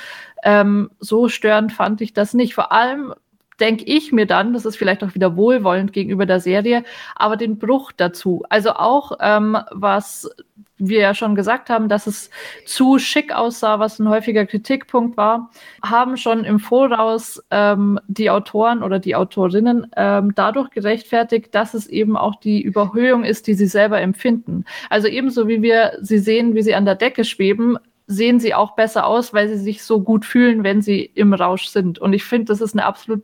Ähm, 0.43 0.91
so 1.01 1.29
störend 1.29 1.73
fand 1.73 2.01
ich 2.01 2.13
das 2.13 2.35
nicht. 2.35 2.55
Vor 2.55 2.73
allem 2.73 3.15
denke 3.61 3.85
ich 3.85 4.13
mir 4.13 4.27
dann, 4.27 4.53
das 4.53 4.65
ist 4.65 4.77
vielleicht 4.77 5.03
auch 5.03 5.15
wieder 5.15 5.37
wohlwollend 5.37 5.93
gegenüber 5.93 6.27
der 6.27 6.41
Serie, 6.41 6.85
aber 7.15 7.37
den 7.37 7.59
Bruch 7.59 7.93
dazu. 7.93 8.45
Also 8.49 8.73
auch, 8.73 9.13
ähm, 9.21 9.57
was 9.71 10.29
wir 10.79 11.01
ja 11.01 11.15
schon 11.15 11.35
gesagt 11.35 11.71
haben, 11.71 11.89
dass 11.89 12.07
es 12.07 12.31
zu 12.67 12.99
schick 12.99 13.35
aussah, 13.35 13.79
was 13.79 13.99
ein 13.99 14.09
häufiger 14.09 14.45
Kritikpunkt 14.47 15.17
war, 15.17 15.51
haben 15.83 16.17
schon 16.17 16.45
im 16.45 16.61
Voraus 16.61 17.43
ähm, 17.51 17.99
die 18.09 18.31
Autoren 18.31 18.83
oder 18.83 18.99
die 18.99 19.17
Autorinnen 19.17 19.87
ähm, 19.97 20.35
dadurch 20.35 20.71
gerechtfertigt, 20.71 21.55
dass 21.55 21.75
es 21.75 21.87
eben 21.87 22.17
auch 22.17 22.37
die 22.37 22.61
Überhöhung 22.61 23.25
ist, 23.25 23.47
die 23.47 23.55
sie 23.55 23.67
selber 23.67 24.01
empfinden. 24.01 24.65
Also 24.91 25.09
ebenso 25.09 25.49
wie 25.49 25.63
wir 25.63 25.97
sie 26.03 26.19
sehen, 26.19 26.55
wie 26.55 26.63
sie 26.63 26.75
an 26.75 26.85
der 26.85 26.95
Decke 26.95 27.25
schweben, 27.25 27.79
sehen 28.07 28.39
sie 28.39 28.55
auch 28.55 28.77
besser 28.77 29.07
aus, 29.07 29.35
weil 29.35 29.49
sie 29.49 29.59
sich 29.59 29.83
so 29.83 30.01
gut 30.01 30.25
fühlen, 30.25 30.63
wenn 30.63 30.81
sie 30.81 31.01
im 31.03 31.33
Rausch 31.33 31.67
sind. 31.67 31.99
Und 31.99 32.13
ich 32.13 32.25
finde, 32.25 32.47
das 32.47 32.61
ist 32.61 32.75
eine 32.75 32.85
absolut 32.85 33.23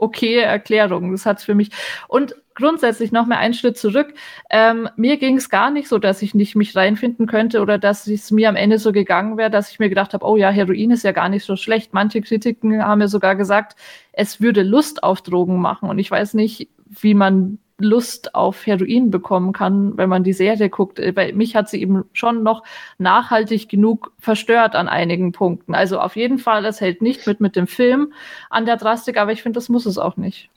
okaye 0.00 0.40
Erklärung. 0.40 1.12
Das 1.12 1.26
hat's 1.26 1.44
für 1.44 1.54
mich. 1.54 1.70
Und 2.08 2.34
grundsätzlich 2.54 3.10
noch 3.10 3.26
mal 3.26 3.38
einen 3.38 3.54
Schritt 3.54 3.76
zurück. 3.78 4.14
Ähm, 4.50 4.88
mir 4.96 5.16
ging 5.16 5.36
es 5.36 5.48
gar 5.48 5.70
nicht 5.70 5.88
so, 5.88 5.98
dass 5.98 6.22
ich 6.22 6.34
nicht 6.34 6.54
mich 6.54 6.76
reinfinden 6.76 7.26
könnte 7.26 7.60
oder 7.60 7.78
dass 7.78 8.06
es 8.06 8.30
mir 8.30 8.48
am 8.48 8.56
Ende 8.56 8.78
so 8.78 8.92
gegangen 8.92 9.36
wäre, 9.36 9.50
dass 9.50 9.70
ich 9.70 9.78
mir 9.78 9.88
gedacht 9.88 10.14
habe, 10.14 10.26
oh 10.26 10.36
ja, 10.36 10.50
Heroin 10.50 10.90
ist 10.90 11.02
ja 11.04 11.12
gar 11.12 11.28
nicht 11.28 11.44
so 11.44 11.56
schlecht. 11.56 11.92
Manche 11.92 12.20
Kritiken 12.20 12.84
haben 12.84 12.98
mir 12.98 13.08
sogar 13.08 13.34
gesagt, 13.34 13.76
es 14.12 14.40
würde 14.40 14.62
Lust 14.62 15.02
auf 15.02 15.22
Drogen 15.22 15.60
machen. 15.60 15.88
Und 15.88 15.98
ich 15.98 16.10
weiß 16.10 16.34
nicht, 16.34 16.68
wie 16.86 17.14
man 17.14 17.58
Lust 17.80 18.34
auf 18.34 18.66
Heroin 18.66 19.10
bekommen 19.10 19.52
kann, 19.52 19.96
wenn 19.96 20.08
man 20.08 20.24
die 20.24 20.32
Serie 20.32 20.68
guckt. 20.68 20.98
Äh, 20.98 21.14
weil 21.16 21.32
mich 21.32 21.56
hat 21.56 21.68
sie 21.68 21.80
eben 21.80 22.04
schon 22.12 22.42
noch 22.42 22.62
nachhaltig 22.98 23.68
genug 23.68 24.12
verstört 24.18 24.74
an 24.74 24.88
einigen 24.88 25.32
Punkten. 25.32 25.74
Also 25.74 26.00
auf 26.00 26.16
jeden 26.16 26.38
Fall, 26.38 26.62
das 26.62 26.80
hält 26.80 27.02
nicht 27.02 27.26
mit 27.26 27.40
mit 27.40 27.56
dem 27.56 27.66
Film 27.66 28.12
an 28.48 28.66
der 28.66 28.76
Drastik, 28.76 29.16
aber 29.16 29.32
ich 29.32 29.42
finde, 29.42 29.56
das 29.56 29.68
muss 29.68 29.86
es 29.86 29.98
auch 29.98 30.16
nicht. 30.16 30.50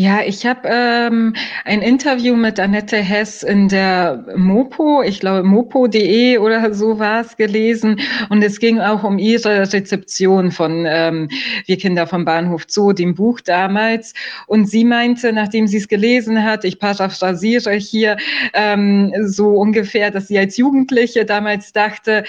Ja, 0.00 0.22
ich 0.24 0.46
habe 0.46 0.60
ähm, 0.66 1.34
ein 1.64 1.82
Interview 1.82 2.36
mit 2.36 2.60
Annette 2.60 2.98
Hess 2.98 3.42
in 3.42 3.66
der 3.66 4.24
Mopo, 4.36 5.02
ich 5.02 5.18
glaube 5.18 5.42
mopo.de 5.42 6.38
oder 6.38 6.72
so 6.72 7.00
war 7.00 7.22
es 7.22 7.36
gelesen. 7.36 7.98
Und 8.28 8.44
es 8.44 8.60
ging 8.60 8.78
auch 8.78 9.02
um 9.02 9.18
ihre 9.18 9.72
Rezeption 9.72 10.52
von 10.52 10.86
ähm, 10.86 11.28
Wir 11.66 11.78
Kinder 11.78 12.06
vom 12.06 12.24
Bahnhof 12.24 12.62
Zoo, 12.68 12.92
dem 12.92 13.16
Buch 13.16 13.40
damals. 13.40 14.14
Und 14.46 14.70
sie 14.70 14.84
meinte, 14.84 15.32
nachdem 15.32 15.66
sie 15.66 15.78
es 15.78 15.88
gelesen 15.88 16.44
hat, 16.44 16.64
ich 16.64 16.78
paraphrasiere 16.78 17.72
hier 17.72 18.18
ähm, 18.54 19.12
so 19.26 19.48
ungefähr, 19.48 20.12
dass 20.12 20.28
sie 20.28 20.38
als 20.38 20.56
Jugendliche 20.56 21.24
damals 21.24 21.72
dachte, 21.72 22.22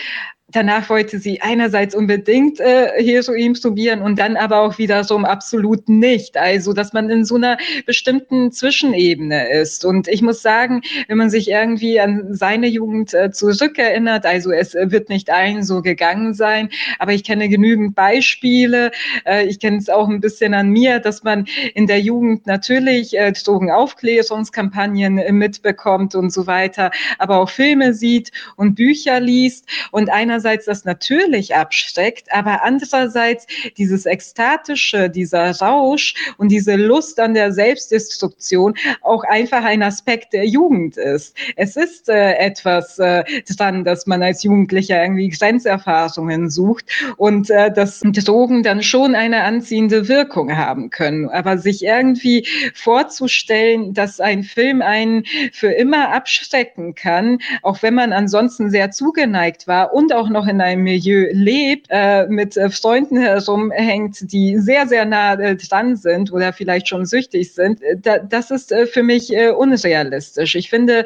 danach 0.52 0.90
wollte 0.90 1.20
sie 1.20 1.42
einerseits 1.42 1.96
unbedingt 1.96 2.60
äh, 2.60 2.92
Heroin 2.98 3.54
probieren 3.54 4.02
und 4.02 4.20
dann 4.20 4.36
aber 4.36 4.62
auch 4.62 4.78
wiederum 4.78 5.26
absolut 5.26 5.88
nicht. 5.90 6.38
Also, 6.38 6.74
dass 6.74 6.94
man 6.94 7.10
in 7.10 7.26
so 7.26 7.36
einer 7.36 7.58
bestimmten 7.86 8.52
Zwischenebene 8.52 9.52
ist. 9.52 9.86
Und 9.86 10.08
ich 10.08 10.22
muss 10.22 10.42
sagen, 10.42 10.82
wenn 11.08 11.18
man 11.18 11.30
sich 11.30 11.50
irgendwie 11.50 12.00
an 12.00 12.34
seine 12.34 12.68
Jugend 12.68 13.14
äh, 13.14 13.32
zurückerinnert, 13.32 14.26
also 14.26 14.52
es 14.52 14.76
äh, 14.76 14.92
wird 14.92 15.10
nicht 15.10 15.30
allen 15.30 15.64
so 15.64 15.82
gegangen 15.82 16.34
sein, 16.34 16.70
aber 16.98 17.14
ich 17.14 17.24
kenne 17.24 17.50
genügend 17.50 17.96
Beispiele. 17.96 18.92
Äh, 19.26 19.46
ich 19.46 19.60
kenne 19.60 19.78
es 19.78 19.90
auch 19.90 20.08
ein 20.08 20.20
bisschen 20.20 20.54
an 20.54 20.70
mir, 20.70 21.00
dass 21.00 21.24
man 21.24 21.46
in 21.74 21.88
der 21.88 22.00
Jugend 22.00 22.48
natürlich 22.48 23.18
äh, 23.18 23.32
Drogenaufklärungskampagnen 23.32 25.18
äh, 25.18 25.32
mitbekommt 25.32 26.16
und 26.16 26.32
so 26.32 26.48
weiter, 26.48 26.92
aber 27.18 27.38
auch 27.38 27.50
Filme 27.50 27.94
sieht 27.94 28.32
und 28.56 28.76
Bücher 28.76 29.20
liest 29.20 29.68
und 29.92 30.10
einer 30.10 30.39
einerseits 30.40 30.66
das 30.66 30.86
natürlich 30.86 31.56
abschreckt, 31.56 32.32
aber 32.32 32.64
andererseits 32.64 33.46
dieses 33.78 34.06
Ekstatische, 34.06 35.10
dieser 35.10 35.52
Rausch 35.60 36.14
und 36.38 36.50
diese 36.50 36.76
Lust 36.76 37.20
an 37.20 37.34
der 37.34 37.52
Selbstdestruktion 37.52 38.76
auch 39.02 39.24
einfach 39.26 39.66
ein 39.66 39.84
Aspekt 39.84 40.32
der 40.32 40.46
Jugend 40.46 40.96
ist. 40.96 41.36
Es 41.58 41.76
ist 41.76 42.08
äh, 42.08 42.36
etwas 42.36 43.00
äh, 43.00 43.24
dran, 43.58 43.84
dass 43.84 44.08
man 44.08 44.24
als 44.24 44.44
Jugendlicher 44.44 45.02
irgendwie 45.02 45.30
Grenzerfahrungen 45.30 46.50
sucht 46.50 46.86
und 47.18 47.50
äh, 47.50 47.72
dass 47.72 48.00
Drogen 48.00 48.64
dann 48.64 48.82
schon 48.82 49.16
eine 49.16 49.44
anziehende 49.44 50.08
Wirkung 50.08 50.56
haben 50.56 50.90
können. 50.90 51.28
Aber 51.30 51.58
sich 51.58 51.84
irgendwie 51.84 52.48
vorzustellen, 52.74 53.94
dass 53.94 54.22
ein 54.22 54.44
Film 54.44 54.82
einen 54.82 55.26
für 55.52 55.72
immer 55.72 56.14
abschrecken 56.14 56.96
kann, 56.96 57.40
auch 57.62 57.82
wenn 57.82 57.94
man 57.94 58.14
ansonsten 58.14 58.70
sehr 58.70 58.92
zugeneigt 58.92 59.68
war 59.68 59.94
und 59.94 60.14
auch 60.14 60.29
auch 60.30 60.34
noch 60.34 60.48
in 60.48 60.62
einem 60.62 60.84
Milieu 60.84 61.28
lebt, 61.32 61.88
äh, 61.90 62.28
mit 62.28 62.56
äh, 62.56 62.70
Freunden 62.70 63.18
herumhängt, 63.18 64.32
die 64.32 64.58
sehr, 64.58 64.88
sehr 64.88 65.06
nah 65.06 65.34
äh, 65.34 65.56
dran 65.56 65.96
sind 65.96 66.32
oder 66.32 66.54
vielleicht 66.54 66.88
schon 66.88 67.06
süchtig 67.06 67.54
sind, 67.54 67.82
äh, 67.82 67.96
da, 67.98 68.20
das 68.20 68.52
ist 68.52 68.74
für 68.92 69.04
mich 69.04 69.32
unrealistisch. 69.58 70.56
Ich 70.56 70.70
finde, 70.70 71.06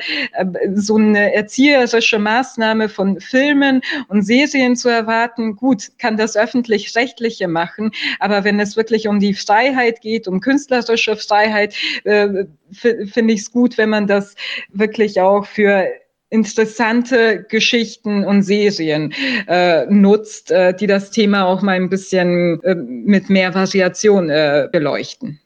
so 0.76 0.96
eine 0.96 1.34
erzieherische 1.34 2.20
Maßnahme 2.20 2.90
von 2.90 3.20
Filmen 3.20 3.82
und 4.08 4.24
Serien 4.24 4.76
zu 4.76 4.90
erwarten, 4.90 5.56
gut, 5.56 5.92
kann 5.98 6.18
das 6.18 6.36
öffentlich-rechtliche 6.36 7.48
machen, 7.48 7.92
aber 8.20 8.44
wenn 8.44 8.60
es 8.60 8.76
wirklich 8.76 9.08
um 9.08 9.20
die 9.20 9.34
Freiheit 9.34 10.02
geht, 10.02 10.28
um 10.28 10.40
künstlerische 10.40 11.16
Freiheit, 11.16 11.76
finde 12.04 13.34
ich 13.34 13.42
es 13.42 13.52
gut, 13.52 13.78
wenn 13.78 13.90
man 13.90 14.08
das 14.08 14.36
wirklich 14.70 15.22
auch 15.22 15.46
für 15.46 15.88
interessante 16.34 17.44
Geschichten 17.44 18.26
und 18.26 18.42
Serien 18.42 19.14
äh, 19.48 19.86
nutzt, 19.86 20.52
äh, 20.52 20.74
die 20.74 20.88
das 20.88 21.12
Thema 21.12 21.46
auch 21.46 21.62
mal 21.62 21.76
ein 21.76 21.90
bisschen 21.90 22.62
äh, 22.64 22.76
mit 22.76 23.30
mehr 23.30 23.54
Variation 23.54 24.30
äh, 24.30 24.68
beleuchten. 24.72 25.40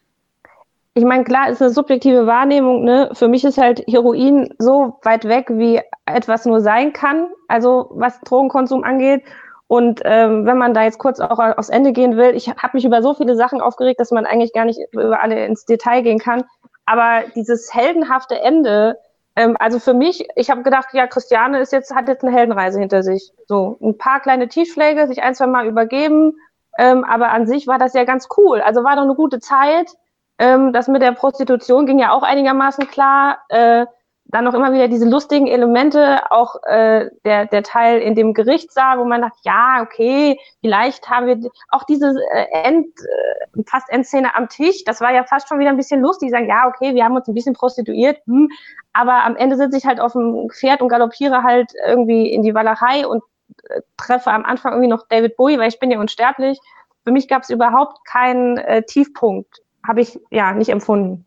Ich 0.93 1.03
meine, 1.03 1.25
klar 1.25 1.49
ist 1.49 1.61
eine 1.61 1.69
subjektive 1.71 2.25
Wahrnehmung. 2.25 2.83
Ne? 2.83 3.09
Für 3.13 3.27
mich 3.27 3.43
ist 3.43 3.57
halt 3.57 3.83
Heroin 3.87 4.49
so 4.57 4.97
weit 5.03 5.25
weg, 5.25 5.45
wie 5.49 5.79
etwas 6.05 6.45
nur 6.45 6.61
sein 6.61 6.91
kann, 6.93 7.27
also 7.47 7.91
was 7.91 8.19
Drogenkonsum 8.21 8.83
angeht. 8.83 9.21
Und 9.67 10.01
ähm, 10.05 10.45
wenn 10.45 10.57
man 10.57 10.73
da 10.73 10.85
jetzt 10.85 10.97
kurz 10.97 11.19
auch 11.19 11.37
aufs 11.37 11.69
Ende 11.69 11.91
gehen 11.91 12.15
will, 12.15 12.33
ich 12.33 12.47
habe 12.47 12.71
mich 12.73 12.85
über 12.85 13.03
so 13.03 13.13
viele 13.13 13.35
Sachen 13.35 13.59
aufgeregt, 13.59 13.99
dass 13.99 14.11
man 14.11 14.25
eigentlich 14.25 14.53
gar 14.53 14.65
nicht 14.65 14.79
über 14.93 15.21
alle 15.21 15.45
ins 15.45 15.65
Detail 15.65 16.01
gehen 16.01 16.19
kann. 16.19 16.45
Aber 16.85 17.23
dieses 17.35 17.73
heldenhafte 17.73 18.39
Ende, 18.39 18.97
ähm, 19.37 19.55
also 19.59 19.79
für 19.79 19.93
mich, 19.93 20.27
ich 20.35 20.49
habe 20.49 20.63
gedacht, 20.63 20.87
ja, 20.93 21.05
Christiane 21.05 21.59
ist 21.59 21.71
jetzt, 21.71 21.93
hat 21.93 22.07
jetzt 22.07 22.23
eine 22.23 22.35
Heldenreise 22.35 22.79
hinter 22.79 23.03
sich. 23.03 23.31
So 23.45 23.77
ein 23.81 23.95
paar 23.95 24.19
kleine 24.19 24.47
Tiefschläge, 24.47 25.07
sich 25.07 25.21
ein, 25.21 25.35
zwei 25.35 25.45
Mal 25.45 25.67
übergeben. 25.67 26.33
Ähm, 26.79 27.03
aber 27.03 27.29
an 27.29 27.45
sich 27.45 27.67
war 27.67 27.77
das 27.77 27.93
ja 27.93 28.03
ganz 28.03 28.27
cool. 28.35 28.61
Also 28.61 28.83
war 28.83 28.95
doch 28.95 29.03
eine 29.03 29.13
gute 29.13 29.39
Zeit. 29.39 29.95
Ähm, 30.39 30.73
das 30.73 30.87
mit 30.87 31.03
der 31.03 31.11
Prostitution 31.11 31.85
ging 31.85 31.99
ja 31.99 32.13
auch 32.13 32.23
einigermaßen 32.23 32.87
klar. 32.87 33.37
Äh, 33.49 33.85
dann 34.29 34.43
noch 34.43 34.53
immer 34.53 34.73
wieder 34.73 34.87
diese 34.87 35.07
lustigen 35.07 35.47
Elemente, 35.47 36.31
auch 36.31 36.55
äh, 36.63 37.09
der, 37.23 37.45
der 37.45 37.63
Teil 37.63 37.99
in 38.01 38.15
dem 38.15 38.33
Gerichtssaal, 38.33 38.99
wo 38.99 39.05
man 39.05 39.21
dachte, 39.21 39.37
ja, 39.43 39.81
okay, 39.81 40.37
vielleicht 40.61 41.09
haben 41.09 41.27
wir 41.27 41.49
auch 41.69 41.83
diese 41.83 42.13
äh, 42.33 42.45
End, 42.63 42.87
äh, 42.99 43.63
fast 43.65 43.89
Endszene 43.89 44.35
am 44.35 44.49
Tisch, 44.49 44.83
das 44.83 44.99
war 44.99 45.13
ja 45.13 45.23
fast 45.23 45.47
schon 45.47 45.59
wieder 45.59 45.69
ein 45.69 45.77
bisschen 45.77 46.01
lustig, 46.01 46.31
sagen, 46.31 46.49
ja, 46.49 46.67
okay, 46.67 46.93
wir 46.93 47.05
haben 47.05 47.15
uns 47.15 47.27
ein 47.27 47.33
bisschen 47.33 47.53
prostituiert, 47.53 48.19
hm, 48.25 48.49
aber 48.93 49.23
am 49.23 49.35
Ende 49.35 49.55
sitze 49.55 49.77
ich 49.77 49.85
halt 49.85 49.99
auf 49.99 50.13
dem 50.13 50.49
Pferd 50.49 50.81
und 50.81 50.89
galoppiere 50.89 51.43
halt 51.43 51.71
irgendwie 51.85 52.31
in 52.31 52.41
die 52.41 52.53
Walachei 52.53 53.07
und 53.07 53.23
äh, 53.69 53.81
treffe 53.95 54.31
am 54.31 54.43
Anfang 54.43 54.73
irgendwie 54.73 54.89
noch 54.89 55.07
David 55.07 55.37
Bowie, 55.37 55.57
weil 55.57 55.69
ich 55.69 55.79
bin 55.79 55.91
ja 55.91 55.99
unsterblich. 55.99 56.59
Für 57.05 57.11
mich 57.11 57.29
gab 57.29 57.43
es 57.43 57.49
überhaupt 57.49 58.03
keinen 58.05 58.57
äh, 58.57 58.83
Tiefpunkt, 58.83 59.61
habe 59.85 60.01
ich 60.01 60.19
ja 60.31 60.51
nicht 60.51 60.69
empfunden. 60.69 61.26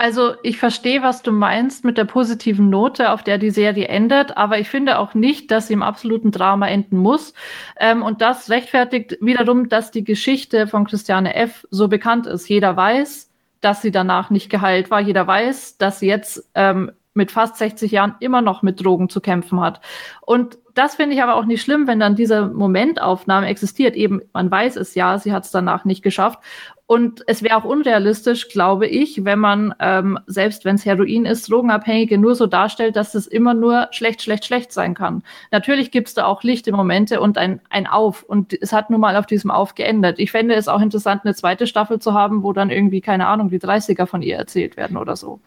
Also 0.00 0.32
ich 0.42 0.56
verstehe, 0.56 1.02
was 1.02 1.20
du 1.20 1.30
meinst 1.30 1.84
mit 1.84 1.98
der 1.98 2.06
positiven 2.06 2.70
Note, 2.70 3.10
auf 3.10 3.22
der 3.22 3.36
die 3.36 3.50
Serie 3.50 3.88
endet, 3.88 4.34
aber 4.34 4.58
ich 4.58 4.70
finde 4.70 4.98
auch 4.98 5.12
nicht, 5.12 5.50
dass 5.50 5.66
sie 5.66 5.74
im 5.74 5.82
absoluten 5.82 6.30
Drama 6.30 6.68
enden 6.68 6.96
muss. 6.96 7.34
Ähm, 7.78 8.00
und 8.00 8.22
das 8.22 8.48
rechtfertigt 8.48 9.18
wiederum, 9.20 9.68
dass 9.68 9.90
die 9.90 10.02
Geschichte 10.02 10.66
von 10.68 10.86
Christiane 10.86 11.34
F. 11.34 11.66
so 11.70 11.88
bekannt 11.88 12.26
ist. 12.26 12.48
Jeder 12.48 12.78
weiß, 12.78 13.30
dass 13.60 13.82
sie 13.82 13.90
danach 13.90 14.30
nicht 14.30 14.48
geheilt 14.48 14.90
war. 14.90 15.00
Jeder 15.00 15.26
weiß, 15.26 15.76
dass 15.76 16.00
sie 16.00 16.06
jetzt 16.06 16.48
ähm, 16.54 16.92
mit 17.20 17.30
fast 17.30 17.58
60 17.58 17.92
Jahren 17.92 18.14
immer 18.20 18.40
noch 18.40 18.62
mit 18.62 18.82
Drogen 18.82 19.10
zu 19.10 19.20
kämpfen 19.20 19.60
hat. 19.60 19.82
Und 20.22 20.56
das 20.74 20.94
finde 20.94 21.14
ich 21.14 21.22
aber 21.22 21.34
auch 21.34 21.44
nicht 21.44 21.60
schlimm, 21.60 21.86
wenn 21.86 22.00
dann 22.00 22.16
diese 22.16 22.46
Momentaufnahme 22.46 23.46
existiert. 23.46 23.94
Eben, 23.94 24.22
man 24.32 24.50
weiß 24.50 24.76
es 24.76 24.94
ja, 24.94 25.18
sie 25.18 25.34
hat 25.34 25.44
es 25.44 25.50
danach 25.50 25.84
nicht 25.84 26.02
geschafft. 26.02 26.38
Und 26.86 27.22
es 27.26 27.42
wäre 27.42 27.56
auch 27.56 27.64
unrealistisch, 27.64 28.48
glaube 28.48 28.86
ich, 28.86 29.26
wenn 29.26 29.38
man, 29.38 29.74
ähm, 29.78 30.18
selbst 30.26 30.64
wenn 30.64 30.76
es 30.76 30.86
Heroin 30.86 31.26
ist, 31.26 31.50
Drogenabhängige 31.50 32.16
nur 32.16 32.34
so 32.34 32.46
darstellt, 32.46 32.96
dass 32.96 33.14
es 33.14 33.26
immer 33.26 33.52
nur 33.52 33.88
schlecht, 33.90 34.22
schlecht, 34.22 34.46
schlecht 34.46 34.72
sein 34.72 34.94
kann. 34.94 35.22
Natürlich 35.50 35.90
gibt 35.90 36.08
es 36.08 36.14
da 36.14 36.24
auch 36.24 36.42
lichte 36.42 36.72
Momente 36.72 37.20
und 37.20 37.36
ein, 37.36 37.60
ein 37.68 37.86
Auf. 37.86 38.22
Und 38.22 38.54
es 38.60 38.72
hat 38.72 38.88
nun 38.88 39.00
mal 39.00 39.16
auf 39.16 39.26
diesem 39.26 39.50
Auf 39.50 39.74
geändert. 39.74 40.18
Ich 40.18 40.30
fände 40.30 40.54
es 40.54 40.66
auch 40.66 40.80
interessant, 40.80 41.20
eine 41.24 41.34
zweite 41.34 41.66
Staffel 41.66 41.98
zu 42.00 42.14
haben, 42.14 42.42
wo 42.42 42.54
dann 42.54 42.70
irgendwie, 42.70 43.02
keine 43.02 43.26
Ahnung, 43.26 43.50
die 43.50 43.60
30er 43.60 44.06
von 44.06 44.22
ihr 44.22 44.36
erzählt 44.36 44.78
werden 44.78 44.96
oder 44.96 45.14
so. 45.14 45.40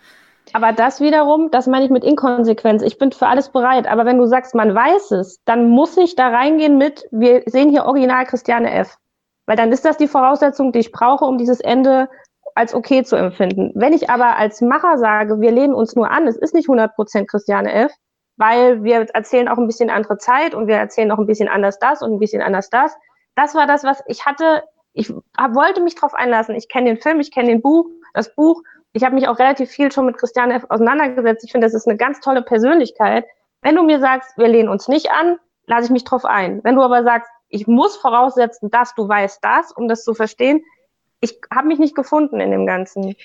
Aber 0.53 0.71
das 0.71 1.01
wiederum, 1.01 1.49
das 1.51 1.67
meine 1.67 1.85
ich 1.85 1.91
mit 1.91 2.03
Inkonsequenz. 2.03 2.83
Ich 2.83 2.97
bin 2.97 3.11
für 3.11 3.27
alles 3.27 3.49
bereit. 3.49 3.87
Aber 3.87 4.05
wenn 4.05 4.19
du 4.19 4.27
sagst, 4.27 4.53
man 4.53 4.73
weiß 4.73 5.11
es, 5.11 5.43
dann 5.45 5.67
muss 5.69 5.97
ich 5.97 6.15
da 6.15 6.29
reingehen 6.29 6.77
mit, 6.77 7.07
wir 7.11 7.43
sehen 7.47 7.69
hier 7.69 7.85
original 7.85 8.25
Christiane 8.25 8.71
F. 8.71 8.97
Weil 9.45 9.57
dann 9.57 9.71
ist 9.71 9.83
das 9.83 9.97
die 9.97 10.07
Voraussetzung, 10.07 10.71
die 10.71 10.79
ich 10.79 10.91
brauche, 10.91 11.25
um 11.25 11.37
dieses 11.37 11.59
Ende 11.59 12.07
als 12.55 12.75
okay 12.75 13.03
zu 13.03 13.15
empfinden. 13.15 13.71
Wenn 13.73 13.93
ich 13.93 14.11
aber 14.11 14.37
als 14.37 14.61
Macher 14.61 14.99
sage, 14.99 15.41
wir 15.41 15.51
lehnen 15.51 15.73
uns 15.73 15.95
nur 15.95 16.11
an, 16.11 16.27
es 16.27 16.37
ist 16.37 16.53
nicht 16.53 16.69
100% 16.69 17.25
Christiane 17.25 17.73
F., 17.73 17.91
weil 18.37 18.83
wir 18.83 19.07
erzählen 19.13 19.47
auch 19.47 19.57
ein 19.57 19.67
bisschen 19.67 19.89
andere 19.89 20.17
Zeit 20.17 20.53
und 20.53 20.67
wir 20.67 20.75
erzählen 20.75 21.11
auch 21.11 21.19
ein 21.19 21.25
bisschen 21.25 21.49
anders 21.49 21.79
das 21.79 22.01
und 22.01 22.13
ein 22.13 22.19
bisschen 22.19 22.41
anders 22.41 22.69
das. 22.69 22.95
Das 23.35 23.55
war 23.55 23.65
das, 23.65 23.83
was 23.83 24.03
ich 24.07 24.25
hatte. 24.25 24.63
Ich 24.93 25.09
wollte 25.11 25.81
mich 25.81 25.95
drauf 25.95 26.13
einlassen. 26.13 26.55
Ich 26.55 26.69
kenne 26.69 26.91
den 26.91 27.01
Film, 27.01 27.19
ich 27.19 27.31
kenne 27.31 27.49
den 27.49 27.61
Buch, 27.61 27.87
das 28.13 28.35
Buch. 28.35 28.61
Ich 28.93 29.03
habe 29.03 29.15
mich 29.15 29.27
auch 29.27 29.39
relativ 29.39 29.69
viel 29.69 29.91
schon 29.91 30.05
mit 30.05 30.17
Christiane 30.17 30.53
F. 30.55 30.65
auseinandergesetzt. 30.69 31.43
Ich 31.43 31.51
finde, 31.51 31.65
das 31.65 31.73
ist 31.73 31.87
eine 31.87 31.97
ganz 31.97 32.19
tolle 32.19 32.43
Persönlichkeit. 32.43 33.25
Wenn 33.61 33.75
du 33.75 33.83
mir 33.83 33.99
sagst, 33.99 34.37
wir 34.37 34.47
lehnen 34.47 34.69
uns 34.69 34.87
nicht 34.87 35.09
an, 35.09 35.37
lasse 35.65 35.85
ich 35.85 35.91
mich 35.91 36.03
drauf 36.03 36.25
ein. 36.25 36.63
Wenn 36.63 36.75
du 36.75 36.83
aber 36.83 37.03
sagst, 37.03 37.29
ich 37.49 37.67
muss 37.67 37.97
voraussetzen, 37.97 38.69
dass 38.69 38.93
du 38.95 39.07
weißt 39.07 39.43
das, 39.43 39.71
um 39.71 39.87
das 39.87 40.03
zu 40.03 40.13
verstehen. 40.13 40.63
Ich 41.21 41.39
habe 41.53 41.67
mich 41.67 41.79
nicht 41.79 41.95
gefunden 41.95 42.39
in 42.39 42.51
dem 42.51 42.65
Ganzen. 42.65 43.15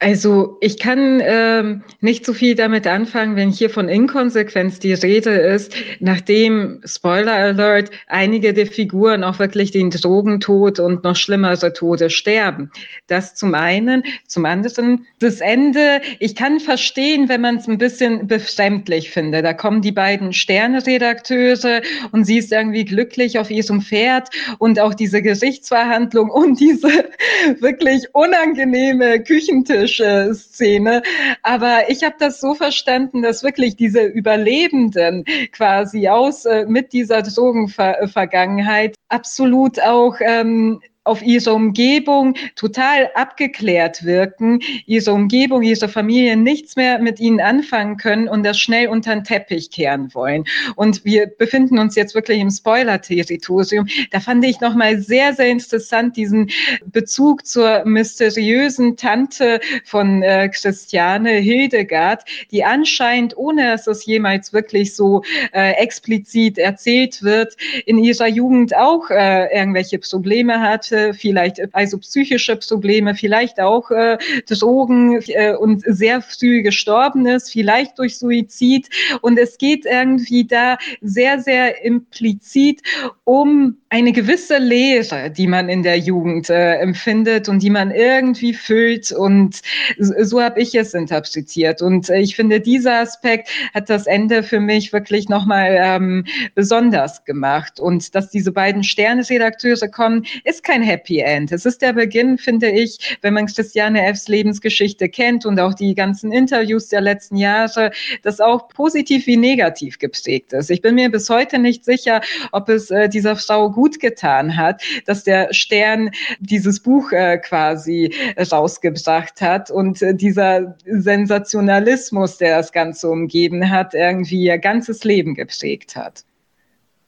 Also 0.00 0.58
ich 0.60 0.78
kann 0.78 1.20
ähm, 1.24 1.82
nicht 2.00 2.24
so 2.24 2.32
viel 2.32 2.54
damit 2.54 2.86
anfangen, 2.86 3.34
wenn 3.34 3.50
hier 3.50 3.68
von 3.68 3.88
Inkonsequenz 3.88 4.78
die 4.78 4.92
Rede 4.92 5.30
ist, 5.30 5.74
nachdem, 5.98 6.80
Spoiler 6.84 7.32
Alert, 7.32 7.90
einige 8.06 8.54
der 8.54 8.68
Figuren 8.68 9.24
auch 9.24 9.40
wirklich 9.40 9.72
den 9.72 9.90
Drogentod 9.90 10.78
und 10.78 11.02
noch 11.02 11.16
schlimmere 11.16 11.72
Tode 11.72 12.10
sterben. 12.10 12.70
Das 13.08 13.34
zum 13.34 13.54
einen. 13.54 14.04
Zum 14.28 14.44
anderen, 14.44 15.04
das 15.18 15.40
Ende, 15.40 16.00
ich 16.20 16.36
kann 16.36 16.60
verstehen, 16.60 17.28
wenn 17.28 17.40
man 17.40 17.56
es 17.56 17.66
ein 17.66 17.78
bisschen 17.78 18.28
befremdlich 18.28 19.10
findet. 19.10 19.44
Da 19.44 19.52
kommen 19.52 19.82
die 19.82 19.90
beiden 19.90 20.32
Sternredakteure 20.32 21.82
und 22.12 22.24
sie 22.24 22.38
ist 22.38 22.52
irgendwie 22.52 22.84
glücklich 22.84 23.36
auf 23.40 23.50
ihrem 23.50 23.82
Pferd 23.82 24.28
und 24.58 24.78
auch 24.78 24.94
diese 24.94 25.22
Gerichtsverhandlung 25.22 26.30
und 26.30 26.60
diese 26.60 26.88
wirklich 27.60 28.06
unangenehme 28.12 29.20
Küchentisch 29.24 29.87
politische 29.88 30.34
Szene. 30.34 31.02
Aber 31.42 31.90
ich 31.90 32.04
habe 32.04 32.16
das 32.18 32.40
so 32.40 32.54
verstanden, 32.54 33.22
dass 33.22 33.42
wirklich 33.42 33.76
diese 33.76 34.04
Überlebenden 34.04 35.24
quasi 35.52 36.08
aus 36.08 36.44
äh, 36.44 36.66
mit 36.66 36.92
dieser 36.92 37.22
Drogenvergangenheit 37.22 38.94
absolut 39.08 39.80
auch 39.80 40.16
ähm, 40.20 40.80
auf 41.08 41.22
ihre 41.22 41.54
Umgebung 41.54 42.34
total 42.54 43.10
abgeklärt 43.14 44.04
wirken, 44.04 44.60
ihre 44.86 45.12
Umgebung, 45.12 45.62
ihre 45.62 45.88
Familie 45.88 46.36
nichts 46.36 46.76
mehr 46.76 46.98
mit 46.98 47.18
ihnen 47.18 47.40
anfangen 47.40 47.96
können 47.96 48.28
und 48.28 48.44
das 48.44 48.60
schnell 48.60 48.88
unter 48.88 49.14
den 49.14 49.24
Teppich 49.24 49.70
kehren 49.70 50.12
wollen. 50.14 50.44
Und 50.76 51.04
wir 51.04 51.26
befinden 51.26 51.78
uns 51.78 51.96
jetzt 51.96 52.14
wirklich 52.14 52.40
im 52.40 52.50
Spoiler-Territorium. 52.50 53.88
Da 54.10 54.20
fand 54.20 54.44
ich 54.44 54.60
nochmal 54.60 54.98
sehr, 54.98 55.32
sehr 55.32 55.48
interessant 55.48 56.16
diesen 56.16 56.50
Bezug 56.84 57.46
zur 57.46 57.84
mysteriösen 57.86 58.96
Tante 58.96 59.60
von 59.84 60.22
äh, 60.22 60.50
Christiane 60.50 61.30
Hildegard, 61.30 62.24
die 62.50 62.64
anscheinend, 62.64 63.36
ohne 63.36 63.70
dass 63.70 63.86
es 63.86 64.04
jemals 64.04 64.52
wirklich 64.52 64.94
so 64.94 65.22
äh, 65.52 65.72
explizit 65.72 66.58
erzählt 66.58 67.22
wird, 67.22 67.56
in 67.86 67.98
ihrer 67.98 68.26
Jugend 68.26 68.76
auch 68.76 69.08
äh, 69.10 69.46
irgendwelche 69.56 69.98
Probleme 69.98 70.60
hatte, 70.60 70.97
vielleicht 71.14 71.74
also 71.74 71.98
psychische 71.98 72.56
Probleme, 72.56 73.14
vielleicht 73.14 73.60
auch 73.60 73.90
äh, 73.90 74.18
Drogen 74.48 75.20
äh, 75.28 75.54
und 75.54 75.82
sehr 75.86 76.20
früh 76.22 76.62
gestorben 76.62 77.26
ist, 77.26 77.50
vielleicht 77.50 77.98
durch 77.98 78.18
Suizid. 78.18 78.88
Und 79.22 79.38
es 79.38 79.58
geht 79.58 79.84
irgendwie 79.86 80.44
da 80.44 80.78
sehr, 81.00 81.40
sehr 81.40 81.84
implizit 81.84 82.80
um 83.24 83.76
eine 83.90 84.12
gewisse 84.12 84.58
Lehre, 84.58 85.30
die 85.30 85.46
man 85.46 85.68
in 85.68 85.82
der 85.82 85.98
Jugend 85.98 86.50
äh, 86.50 86.74
empfindet 86.74 87.48
und 87.48 87.62
die 87.62 87.70
man 87.70 87.90
irgendwie 87.90 88.52
füllt. 88.52 89.12
Und 89.12 89.62
so, 89.98 90.42
habe 90.42 90.60
ich 90.60 90.74
es 90.74 90.92
interpretiert. 90.92 91.80
Und 91.80 92.10
äh, 92.10 92.18
ich 92.20 92.36
finde, 92.36 92.60
dieser 92.60 93.00
Aspekt 93.00 93.48
hat 93.72 93.88
das 93.88 94.06
Ende 94.06 94.42
für 94.42 94.60
mich 94.60 94.92
wirklich 94.92 95.28
nochmal 95.28 95.76
ähm, 95.78 96.24
besonders 96.54 97.24
gemacht. 97.24 97.80
Und 97.80 98.14
dass 98.14 98.28
diese 98.28 98.52
beiden 98.52 98.84
Sterne-Redakteure 98.84 99.88
kommen, 99.88 100.26
ist 100.44 100.64
kein 100.64 100.82
Happy 100.88 101.18
End. 101.20 101.52
Es 101.52 101.66
ist 101.66 101.82
der 101.82 101.92
Beginn, 101.92 102.38
finde 102.38 102.70
ich, 102.70 103.18
wenn 103.20 103.34
man 103.34 103.46
Christiane 103.46 104.02
F's 104.06 104.26
Lebensgeschichte 104.28 105.08
kennt 105.08 105.44
und 105.44 105.60
auch 105.60 105.74
die 105.74 105.94
ganzen 105.94 106.32
Interviews 106.32 106.88
der 106.88 107.02
letzten 107.02 107.36
Jahre, 107.36 107.90
das 108.22 108.40
auch 108.40 108.68
positiv 108.68 109.26
wie 109.26 109.36
negativ 109.36 109.98
geprägt 109.98 110.54
ist. 110.54 110.70
Ich 110.70 110.80
bin 110.80 110.94
mir 110.94 111.10
bis 111.10 111.28
heute 111.28 111.58
nicht 111.58 111.84
sicher, 111.84 112.22
ob 112.52 112.70
es 112.70 112.90
äh, 112.90 113.08
dieser 113.08 113.36
Frau 113.36 113.70
gut 113.70 114.00
getan 114.00 114.56
hat, 114.56 114.82
dass 115.04 115.24
der 115.24 115.52
Stern 115.52 116.10
dieses 116.40 116.80
Buch 116.80 117.12
äh, 117.12 117.36
quasi 117.38 118.14
rausgebracht 118.50 119.40
hat 119.42 119.70
und 119.70 120.00
äh, 120.00 120.14
dieser 120.14 120.76
Sensationalismus, 120.86 122.38
der 122.38 122.56
das 122.56 122.72
Ganze 122.72 123.10
umgeben 123.10 123.68
hat, 123.70 123.94
irgendwie 123.94 124.44
ihr 124.44 124.58
ganzes 124.58 125.04
Leben 125.04 125.34
geprägt 125.34 125.96
hat. 125.96 126.24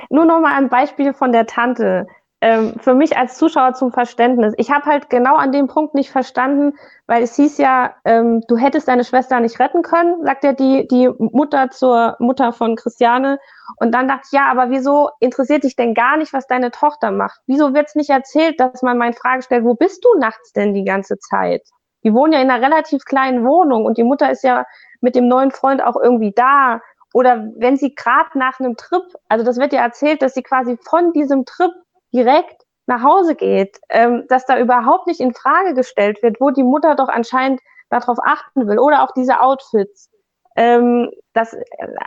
Nur 0.08 0.24
noch 0.24 0.40
mal 0.40 0.56
ein 0.56 0.68
Beispiel 0.68 1.12
von 1.12 1.32
der 1.32 1.46
Tante 1.46 2.06
ähm, 2.42 2.74
für 2.80 2.94
mich 2.94 3.16
als 3.16 3.36
Zuschauer 3.36 3.74
zum 3.74 3.92
Verständnis. 3.92 4.54
Ich 4.56 4.70
habe 4.70 4.86
halt 4.86 5.10
genau 5.10 5.36
an 5.36 5.52
dem 5.52 5.66
Punkt 5.66 5.94
nicht 5.94 6.10
verstanden, 6.10 6.74
weil 7.06 7.22
es 7.22 7.36
hieß 7.36 7.58
ja, 7.58 7.94
ähm, 8.04 8.42
du 8.48 8.56
hättest 8.56 8.88
deine 8.88 9.04
Schwester 9.04 9.40
nicht 9.40 9.60
retten 9.60 9.82
können, 9.82 10.24
sagt 10.24 10.44
ja 10.44 10.52
die, 10.52 10.88
die 10.88 11.10
Mutter 11.18 11.70
zur 11.70 12.16
Mutter 12.18 12.52
von 12.52 12.76
Christiane. 12.76 13.38
Und 13.76 13.92
dann 13.92 14.08
dachte 14.08 14.22
ich, 14.26 14.32
ja, 14.32 14.50
aber 14.50 14.70
wieso 14.70 15.10
interessiert 15.20 15.64
dich 15.64 15.76
denn 15.76 15.94
gar 15.94 16.16
nicht, 16.16 16.32
was 16.32 16.46
deine 16.46 16.70
Tochter 16.70 17.10
macht? 17.10 17.40
Wieso 17.46 17.74
wird 17.74 17.88
es 17.88 17.94
nicht 17.94 18.10
erzählt, 18.10 18.58
dass 18.58 18.82
man 18.82 18.96
meine 18.96 19.14
Frage 19.14 19.42
stellt, 19.42 19.64
wo 19.64 19.74
bist 19.74 20.04
du 20.04 20.18
nachts 20.18 20.52
denn 20.52 20.72
die 20.72 20.84
ganze 20.84 21.18
Zeit? 21.18 21.62
Die 22.04 22.14
wohnen 22.14 22.32
ja 22.32 22.40
in 22.40 22.50
einer 22.50 22.64
relativ 22.64 23.04
kleinen 23.04 23.44
Wohnung 23.44 23.84
und 23.84 23.98
die 23.98 24.04
Mutter 24.04 24.30
ist 24.30 24.42
ja 24.42 24.64
mit 25.02 25.14
dem 25.14 25.28
neuen 25.28 25.50
Freund 25.50 25.82
auch 25.82 25.96
irgendwie 26.02 26.32
da. 26.34 26.80
Oder 27.12 27.48
wenn 27.56 27.76
sie 27.76 27.94
gerade 27.94 28.30
nach 28.34 28.60
einem 28.60 28.76
Trip, 28.76 29.02
also 29.28 29.44
das 29.44 29.58
wird 29.58 29.74
ja 29.74 29.82
erzählt, 29.82 30.22
dass 30.22 30.32
sie 30.32 30.42
quasi 30.42 30.78
von 30.82 31.12
diesem 31.12 31.44
Trip 31.44 31.72
direkt 32.12 32.62
nach 32.86 33.02
Hause 33.02 33.34
geht, 33.34 33.78
ähm, 33.88 34.24
dass 34.28 34.46
da 34.46 34.58
überhaupt 34.58 35.06
nicht 35.06 35.20
in 35.20 35.34
Frage 35.34 35.74
gestellt 35.74 36.22
wird, 36.22 36.40
wo 36.40 36.50
die 36.50 36.64
Mutter 36.64 36.96
doch 36.96 37.08
anscheinend 37.08 37.60
darauf 37.88 38.18
achten 38.22 38.66
will 38.66 38.78
oder 38.78 39.04
auch 39.04 39.12
diese 39.12 39.40
Outfits. 39.40 40.10
Ähm, 40.56 41.10
das 41.32 41.56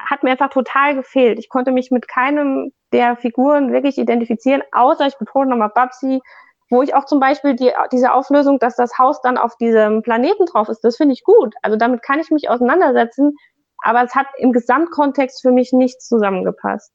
hat 0.09 0.23
mir 0.23 0.31
einfach 0.31 0.49
total 0.49 0.95
gefehlt. 0.95 1.39
Ich 1.39 1.49
konnte 1.49 1.71
mich 1.71 1.91
mit 1.91 2.07
keinem 2.07 2.73
der 2.91 3.15
Figuren 3.15 3.71
wirklich 3.71 3.97
identifizieren, 3.97 4.61
außer 4.71 5.07
ich 5.07 5.17
betone 5.17 5.49
nochmal 5.49 5.71
Babsi, 5.73 6.21
wo 6.69 6.81
ich 6.81 6.95
auch 6.95 7.05
zum 7.05 7.19
Beispiel 7.19 7.55
die, 7.55 7.71
diese 7.91 8.13
Auflösung, 8.13 8.59
dass 8.59 8.75
das 8.75 8.97
Haus 8.97 9.21
dann 9.21 9.37
auf 9.37 9.55
diesem 9.57 10.01
Planeten 10.01 10.45
drauf 10.45 10.69
ist, 10.69 10.81
das 10.81 10.97
finde 10.97 11.13
ich 11.13 11.23
gut. 11.23 11.55
Also 11.61 11.77
damit 11.77 12.01
kann 12.01 12.19
ich 12.19 12.31
mich 12.31 12.49
auseinandersetzen, 12.49 13.35
aber 13.83 14.03
es 14.03 14.15
hat 14.15 14.27
im 14.37 14.51
Gesamtkontext 14.51 15.41
für 15.41 15.51
mich 15.51 15.71
nicht 15.71 16.01
zusammengepasst. 16.01 16.91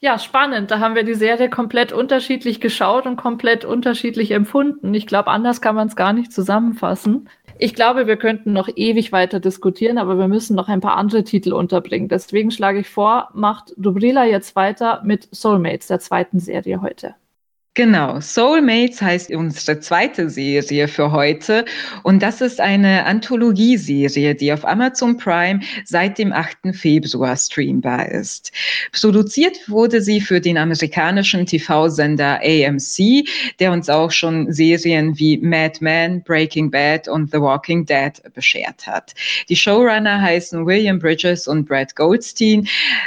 Ja, 0.00 0.18
spannend. 0.18 0.70
Da 0.70 0.78
haben 0.78 0.94
wir 0.94 1.04
die 1.04 1.14
Serie 1.14 1.48
komplett 1.48 1.90
unterschiedlich 1.92 2.60
geschaut 2.60 3.06
und 3.06 3.16
komplett 3.16 3.64
unterschiedlich 3.64 4.30
empfunden. 4.30 4.92
Ich 4.92 5.06
glaube, 5.06 5.28
anders 5.30 5.62
kann 5.62 5.74
man 5.74 5.88
es 5.88 5.96
gar 5.96 6.12
nicht 6.12 6.32
zusammenfassen. 6.32 7.28
Ich 7.58 7.74
glaube, 7.74 8.06
wir 8.06 8.18
könnten 8.18 8.52
noch 8.52 8.68
ewig 8.76 9.10
weiter 9.12 9.40
diskutieren, 9.40 9.96
aber 9.96 10.18
wir 10.18 10.28
müssen 10.28 10.54
noch 10.54 10.68
ein 10.68 10.82
paar 10.82 10.96
andere 10.98 11.24
Titel 11.24 11.54
unterbringen. 11.54 12.08
Deswegen 12.08 12.50
schlage 12.50 12.80
ich 12.80 12.90
vor, 12.90 13.30
macht 13.32 13.72
Dubrila 13.78 14.26
jetzt 14.26 14.54
weiter 14.54 15.00
mit 15.02 15.28
Soulmates, 15.34 15.86
der 15.86 15.98
zweiten 16.00 16.40
Serie 16.40 16.82
heute. 16.82 17.14
Genau, 17.76 18.20
Soulmates 18.20 19.02
heißt 19.02 19.30
unsere 19.32 19.78
zweite 19.80 20.30
Serie 20.30 20.88
für 20.88 21.12
heute 21.12 21.66
und 22.04 22.22
das 22.22 22.40
ist 22.40 22.58
eine 22.58 23.04
Anthologieserie, 23.04 24.34
die 24.34 24.50
auf 24.50 24.64
Amazon 24.64 25.18
Prime 25.18 25.60
seit 25.84 26.16
dem 26.16 26.32
8. 26.32 26.74
Februar 26.74 27.36
streambar 27.36 28.08
ist. 28.08 28.50
Produziert 28.98 29.58
wurde 29.68 30.00
sie 30.00 30.22
für 30.22 30.40
den 30.40 30.56
amerikanischen 30.56 31.44
TV-Sender 31.44 32.40
AMC, 32.42 33.28
der 33.60 33.72
uns 33.72 33.90
auch 33.90 34.10
schon 34.10 34.50
Serien 34.50 35.18
wie 35.18 35.36
Mad 35.36 35.76
Men, 35.80 36.22
Breaking 36.22 36.70
Bad 36.70 37.08
und 37.08 37.30
The 37.30 37.42
Walking 37.42 37.84
Dead 37.84 38.14
beschert 38.32 38.86
hat. 38.86 39.14
Die 39.50 39.56
Showrunner 39.56 40.22
heißen 40.22 40.64
William 40.64 40.98
Bridges 40.98 41.46
und 41.46 41.66
Brad 41.66 41.94
Goldstein. 41.94 42.66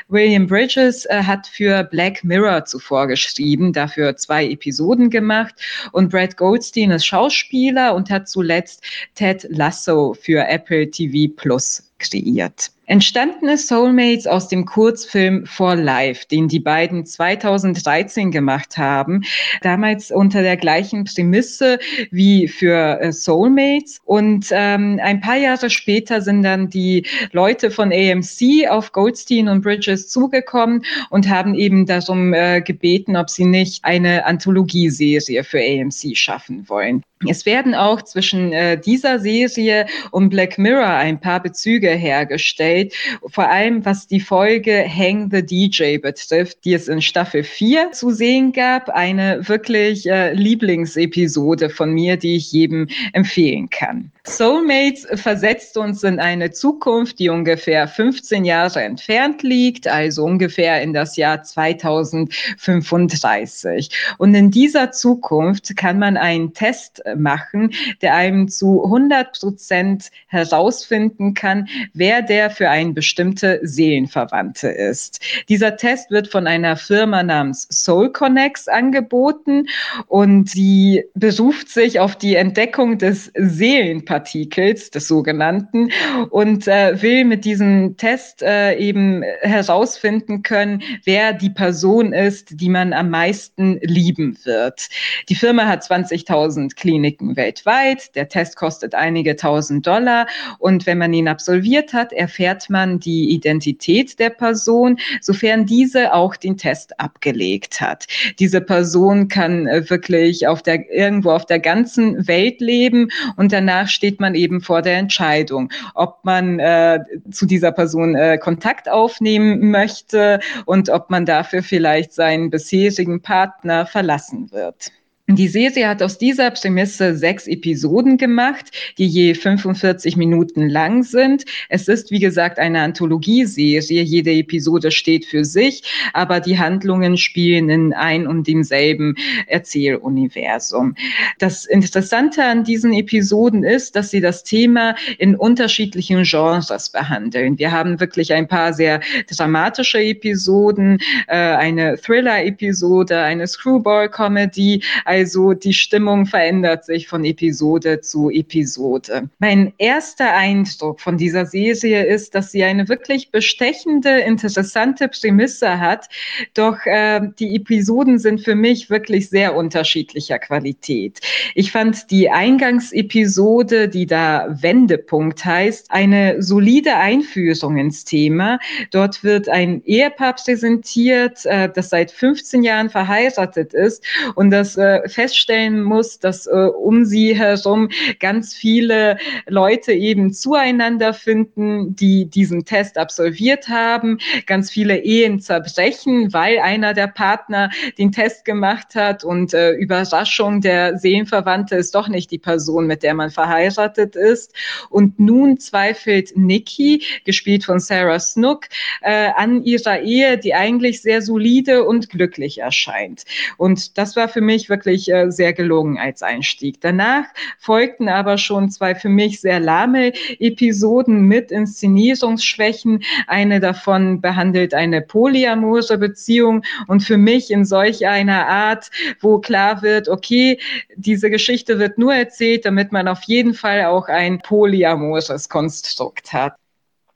William 0.10 0.46
Bridges 0.46 1.08
äh, 1.08 1.24
hat 1.24 1.48
für 1.48 1.86
Black 1.86 2.24
Mirror 2.24 2.66
zuvor 2.66 3.08
geschrieben, 3.08 3.74
dafür 3.74 4.16
zwei 4.16 4.59
Episoden 4.60 5.10
gemacht. 5.10 5.56
Und 5.94 6.10
Brad 6.10 6.36
Goldstein 6.36 6.92
ist 6.92 7.06
Schauspieler 7.06 7.96
und 7.96 8.10
hat 8.10 8.28
zuletzt 8.28 8.84
Ted 9.16 9.48
Lasso 9.50 10.14
für 10.14 10.46
Apple 10.48 10.92
TV 10.92 11.34
Plus 11.34 11.92
kreiert. 11.98 12.72
Entstanden 12.90 13.48
ist 13.48 13.68
Soulmates 13.68 14.26
aus 14.26 14.48
dem 14.48 14.66
Kurzfilm 14.66 15.46
For 15.46 15.76
Life, 15.76 16.26
den 16.28 16.48
die 16.48 16.60
beiden 16.60 17.06
2013 17.06 18.32
gemacht 18.32 18.78
haben. 18.78 19.22
Damals 19.62 20.10
unter 20.10 20.42
der 20.42 20.58
gleichen 20.58 21.04
Prämisse 21.04 21.78
wie 22.10 22.48
für 22.48 23.00
äh, 23.00 23.12
Soulmates. 23.12 24.02
Und 24.06 24.48
ähm, 24.50 25.00
ein 25.04 25.22
paar 25.22 25.38
Jahre 25.38 25.70
später 25.70 26.22
sind 26.22 26.42
dann 26.42 26.70
die 26.70 27.06
Leute 27.32 27.70
von 27.70 27.94
AMC 27.94 28.68
auf 28.70 28.92
Goldstein 28.92 29.50
und 29.50 29.62
Bridges 29.62 30.10
zugekommen 30.10 30.84
und 31.12 31.30
haben 31.30 31.54
eben 31.54 31.86
darum 31.86 32.34
äh, 32.34 32.62
gebeten, 32.62 33.16
ob 33.18 33.30
sie 33.30 33.46
nicht 33.46 33.86
eine 33.86 34.26
Anthologieserie 34.26 35.44
für 35.44 35.60
AMC 35.60 36.18
schaffen 36.18 36.68
wollen. 36.68 37.04
Es 37.28 37.46
werden 37.46 37.76
auch 37.76 38.02
zwischen 38.02 38.54
äh, 38.54 38.80
dieser 38.80 39.20
Serie 39.20 39.86
und 40.12 40.30
Black 40.30 40.58
Mirror 40.58 40.88
ein 40.88 41.20
paar 41.20 41.44
Bezüge 41.44 41.90
Folge 41.90 42.40
hergestellt, 42.80 42.94
vor 43.28 43.50
allem 43.50 43.84
was 43.86 44.08
die 44.08 44.20
Folge 44.20 44.84
Hang 44.88 45.30
the 45.32 45.46
DJ 45.46 45.98
betrifft, 45.98 46.66
die 46.66 46.74
es 46.74 46.88
in 46.88 47.00
Staffel 47.02 47.44
4 47.44 47.92
zu 47.92 48.10
sehen 48.12 48.52
gab. 48.52 48.90
Eine 48.90 49.48
wirklich 49.48 50.10
äh, 50.10 50.34
Lieblingsepisode 50.34 51.70
von 51.70 51.92
mir, 51.92 52.18
die 52.18 52.36
ich 52.36 52.52
jedem 52.52 52.88
empfehlen 53.14 53.70
kann. 53.70 54.12
Soulmates 54.26 55.08
versetzt 55.20 55.78
uns 55.78 56.04
in 56.04 56.20
eine 56.20 56.52
Zukunft, 56.52 57.20
die 57.20 57.30
ungefähr 57.30 57.88
15 57.88 58.44
Jahre 58.46 58.84
entfernt 58.84 59.42
liegt, 59.44 59.88
also 59.88 60.26
ungefähr 60.26 60.82
in 60.82 60.94
das 60.94 61.16
Jahr 61.18 61.42
2035. 61.42 63.90
Und 64.18 64.36
in 64.36 64.52
dieser 64.52 64.92
Zukunft 64.92 65.76
kann 65.76 66.00
man 66.00 66.16
einen 66.18 66.54
Test 66.54 67.02
machen, 67.18 67.72
der 68.02 68.16
einem 68.16 68.48
zu 68.50 68.84
100 68.84 69.40
Prozent 69.40 70.12
herausfinden 70.28 71.34
kann, 71.34 71.68
wer 71.94 72.22
der 72.22 72.52
für 72.52 72.69
eine 72.70 72.94
bestimmte 72.94 73.60
Seelenverwandte 73.64 74.70
ist. 74.70 75.20
Dieser 75.50 75.78
Test 75.78 76.12
wird 76.12 76.28
von 76.28 76.48
einer 76.48 76.78
Firma 76.78 77.24
namens 77.24 77.68
Soul 77.72 78.12
Connects 78.12 78.68
angeboten 78.68 79.66
und 80.08 80.50
sie 80.50 81.04
beruft 81.16 81.70
sich 81.70 82.00
auf 82.00 82.16
die 82.16 82.36
Entdeckung 82.36 82.98
des 82.98 83.32
Seelenpartikels, 83.36 84.92
des 84.92 85.08
sogenannten, 85.08 85.90
und 86.30 86.68
äh, 86.68 87.02
will 87.02 87.26
mit 87.26 87.46
diesem 87.46 87.98
Test 87.98 88.42
äh, 88.42 88.76
eben 88.78 89.24
herausfinden 89.42 90.44
können, 90.44 90.82
wer 91.06 91.34
die 91.34 91.50
Person 91.50 92.14
ist, 92.14 92.60
die 92.62 92.70
man 92.70 92.94
am 92.94 93.10
meisten 93.10 93.80
lieben 93.82 94.38
wird. 94.44 94.90
Die 95.30 95.36
Firma 95.36 95.68
hat 95.68 95.84
20.000 95.84 96.76
Kliniken 96.76 97.36
weltweit. 97.36 98.16
Der 98.16 98.30
Test 98.30 98.56
kostet 98.56 98.96
einige 98.96 99.36
tausend 99.36 99.88
Dollar. 99.88 100.28
Und 100.60 100.86
wenn 100.86 100.98
man 100.98 101.14
ihn 101.14 101.28
absolviert 101.28 101.94
hat, 101.94 102.14
erfährt 102.14 102.49
man 102.70 103.00
die 103.00 103.30
Identität 103.32 104.20
der 104.20 104.30
Person, 104.30 104.98
sofern 105.22 105.66
diese 105.66 106.14
auch 106.14 106.36
den 106.36 106.58
Test 106.58 107.00
abgelegt 107.00 107.82
hat. 107.82 108.06
Diese 108.40 108.62
Person 108.62 109.28
kann 109.28 109.68
äh, 109.68 109.90
wirklich 109.90 110.48
auf 110.48 110.62
der, 110.62 110.90
irgendwo 110.92 111.32
auf 111.32 111.46
der 111.46 111.60
ganzen 111.60 112.28
Welt 112.28 112.62
leben 112.62 113.10
und 113.36 113.52
danach 113.52 113.88
steht 113.88 114.20
man 114.20 114.36
eben 114.36 114.62
vor 114.62 114.82
der 114.82 114.98
Entscheidung, 114.98 115.72
ob 115.94 116.20
man 116.24 116.60
äh, 116.60 117.00
zu 117.32 117.46
dieser 117.46 117.72
Person 117.72 118.16
äh, 118.16 118.38
Kontakt 118.38 118.90
aufnehmen 118.90 119.72
möchte 119.72 120.40
und 120.66 120.90
ob 120.90 121.10
man 121.10 121.26
dafür 121.26 121.64
vielleicht 121.64 122.14
seinen 122.14 122.50
bisherigen 122.50 123.22
Partner 123.22 123.86
verlassen 123.86 124.52
wird. 124.52 124.92
Die 125.32 125.48
Serie 125.48 125.88
hat 125.88 126.02
aus 126.02 126.18
dieser 126.18 126.50
Prämisse 126.50 127.16
sechs 127.16 127.46
Episoden 127.46 128.18
gemacht, 128.18 128.72
die 128.98 129.06
je 129.06 129.36
45 129.36 130.18
Minuten 130.18 130.68
lang 130.68 131.04
sind. 131.04 131.46
Es 131.70 131.88
ist, 131.88 132.10
wie 132.10 132.20
gesagt, 132.20 132.58
eine 132.58 132.82
Anthologieserie. 132.82 134.02
Jede 134.02 134.32
Episode 134.32 134.90
steht 134.90 135.26
für 135.26 135.46
sich, 135.46 135.84
aber 136.14 136.40
die 136.40 136.58
Handlungen 136.58 137.16
spielen 137.16 137.70
in 137.70 137.94
ein 137.94 138.26
und 138.26 138.48
demselben 138.48 139.14
Erzähluniversum. 139.46 140.96
Das 141.38 141.66
Interessante 141.66 142.44
an 142.44 142.64
diesen 142.64 142.92
Episoden 142.92 143.64
ist, 143.64 143.96
dass 143.96 144.10
sie 144.10 144.22
das 144.22 144.44
Thema 144.44 144.96
in 145.20 145.36
unterschiedlichen 145.36 146.24
Genres 146.24 146.90
behandeln. 146.90 147.60
Wir 147.60 147.72
haben 147.72 148.00
wirklich 148.00 148.34
ein 148.34 148.48
paar 148.48 148.74
sehr 148.74 149.00
dramatische 149.30 150.00
Episoden, 150.00 150.98
äh, 151.28 151.36
eine 151.36 151.98
Thriller-Episode, 151.98 153.20
eine 153.20 153.46
Screwball-Comedy, 153.46 154.82
also 155.20 155.54
die 155.54 155.74
Stimmung 155.74 156.26
verändert 156.26 156.86
sich 156.86 157.10
von 157.10 157.26
Episode 157.26 158.00
zu 158.00 158.30
Episode. 158.30 159.30
Mein 159.40 159.74
erster 159.78 160.34
Eindruck 160.34 161.02
von 161.02 161.18
dieser 161.18 161.46
Serie 161.46 162.06
ist, 162.06 162.36
dass 162.36 162.54
sie 162.54 162.64
eine 162.64 162.88
wirklich 162.88 163.30
bestechende, 163.30 164.22
interessante 164.22 165.10
Prämisse 165.10 165.82
hat. 165.82 166.08
Doch 166.54 166.86
äh, 166.86 167.20
die 167.38 167.54
Episoden 167.58 168.18
sind 168.18 168.40
für 168.40 168.56
mich 168.56 168.90
wirklich 168.90 169.30
sehr 169.30 169.58
unterschiedlicher 169.58 170.40
Qualität. 170.40 171.20
Ich 171.54 171.74
fand 171.74 172.10
die 172.12 172.30
Eingangsepisode, 172.30 173.90
die 173.90 174.06
da 174.06 174.48
Wendepunkt 174.50 175.44
heißt, 175.44 175.92
eine 175.92 176.42
solide 176.42 176.96
Einführung 176.96 177.76
ins 177.76 178.06
Thema. 178.06 178.58
Dort 178.92 179.22
wird 179.26 179.50
ein 179.50 179.84
Ehepaar 179.84 180.36
präsentiert, 180.36 181.46
äh, 181.46 181.68
das 181.70 181.90
seit 181.90 182.10
15 182.10 182.64
Jahren 182.64 182.90
verheiratet 182.90 183.74
ist 183.74 184.06
und 184.36 184.52
das 184.52 184.78
äh, 184.78 185.09
feststellen 185.10 185.82
muss, 185.82 186.20
dass 186.20 186.46
äh, 186.48 186.52
um 186.52 187.06
sie 187.06 187.38
herum 187.38 187.90
ganz 188.20 188.54
viele 188.54 189.18
Leute 189.48 189.94
eben 189.94 190.32
zueinander 190.34 191.14
finden, 191.14 191.96
die 191.96 192.26
diesen 192.26 192.66
Test 192.66 192.98
absolviert 192.98 193.68
haben, 193.68 194.20
ganz 194.46 194.72
viele 194.72 195.00
Ehen 195.04 195.40
zerbrechen, 195.40 196.34
weil 196.34 196.60
einer 196.60 196.94
der 196.94 197.08
Partner 197.08 197.70
den 197.98 198.12
Test 198.12 198.46
gemacht 198.46 198.96
hat 198.96 199.24
und 199.24 199.54
äh, 199.54 199.72
Überraschung, 199.72 200.62
der 200.62 200.98
Seelenverwandte 200.98 201.76
ist 201.76 201.96
doch 201.96 202.08
nicht 202.08 202.32
die 202.32 202.38
Person, 202.38 202.88
mit 202.88 203.04
der 203.04 203.14
man 203.14 203.30
verheiratet 203.30 204.16
ist. 204.16 204.54
Und 204.90 205.20
nun 205.20 205.60
zweifelt 205.60 206.36
Nikki, 206.36 207.04
gespielt 207.26 207.66
von 207.66 207.80
Sarah 207.80 208.20
Snook, 208.20 208.66
äh, 209.02 209.30
an 209.36 209.64
ihrer 209.64 210.02
Ehe, 210.02 210.38
die 210.38 210.54
eigentlich 210.54 211.02
sehr 211.02 211.22
solide 211.22 211.86
und 211.86 212.10
glücklich 212.10 212.60
erscheint. 212.60 213.24
Und 213.58 213.98
das 213.98 214.16
war 214.16 214.30
für 214.30 214.42
mich 214.42 214.70
wirklich 214.70 214.99
wirklich 215.00 215.12
äh, 215.12 215.32
sehr 215.32 215.54
gelungen 215.54 215.98
als 215.98 216.22
Einstieg. 216.22 216.82
Danach 216.82 217.26
folgten 217.60 218.10
aber 218.10 218.38
schon 218.38 218.70
zwei 218.70 218.96
für 218.96 219.10
mich 219.10 219.42
sehr 219.42 219.60
lahme 219.60 220.14
Episoden 220.40 221.24
mit 221.24 221.52
Inszenierungsschwächen. 221.52 223.04
Eine 223.28 223.60
davon 223.60 224.22
behandelt 224.22 224.74
eine 224.74 225.02
polyamore 225.02 225.98
Beziehung 225.98 226.64
und 226.88 227.02
für 227.02 227.18
mich 227.18 227.52
in 227.52 227.66
solch 227.66 228.06
einer 228.08 228.48
Art, 228.48 228.90
wo 229.22 229.40
klar 229.40 229.82
wird, 229.82 230.10
okay, 230.10 230.60
diese 230.96 231.30
Geschichte 231.30 231.80
wird 231.80 231.98
nur 231.98 232.14
erzählt, 232.14 232.66
damit 232.66 232.92
man 232.92 233.08
auf 233.08 233.24
jeden 233.24 233.54
Fall 233.54 233.86
auch 233.86 234.08
ein 234.08 234.40
polyamores 234.40 235.50
Konstrukt 235.50 236.34
hat. 236.34 236.59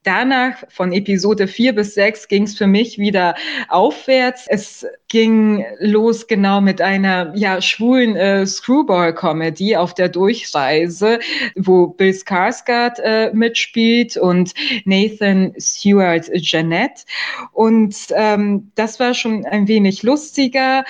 Danach 0.03 0.63
von 0.69 0.91
Episode 0.91 1.47
4 1.47 1.73
bis 1.73 1.93
6 1.93 2.27
ging 2.27 2.43
es 2.43 2.57
für 2.57 2.67
mich 2.67 2.97
wieder 2.97 3.35
aufwärts. 3.69 4.45
Es 4.47 4.85
ging 5.07 5.63
los 5.79 6.27
genau 6.27 6.59
mit 6.59 6.81
einer 6.81 7.31
ja, 7.35 7.61
schwulen 7.61 8.15
äh, 8.15 8.45
Screwball-Comedy 8.45 9.75
auf 9.75 9.93
der 9.93 10.09
Durchreise, 10.09 11.19
wo 11.55 11.87
Bill 11.87 12.11
Skarsgård 12.11 12.99
äh, 12.99 13.31
mitspielt 13.33 14.17
und 14.17 14.53
Nathan 14.85 15.53
Stewart 15.57 16.29
Jeanette. 16.33 17.03
Und 17.51 17.95
ähm, 18.15 18.71
das 18.75 18.99
war 18.99 19.13
schon 19.13 19.45
ein 19.45 19.67
wenig 19.67 20.03
lustiger, 20.03 20.83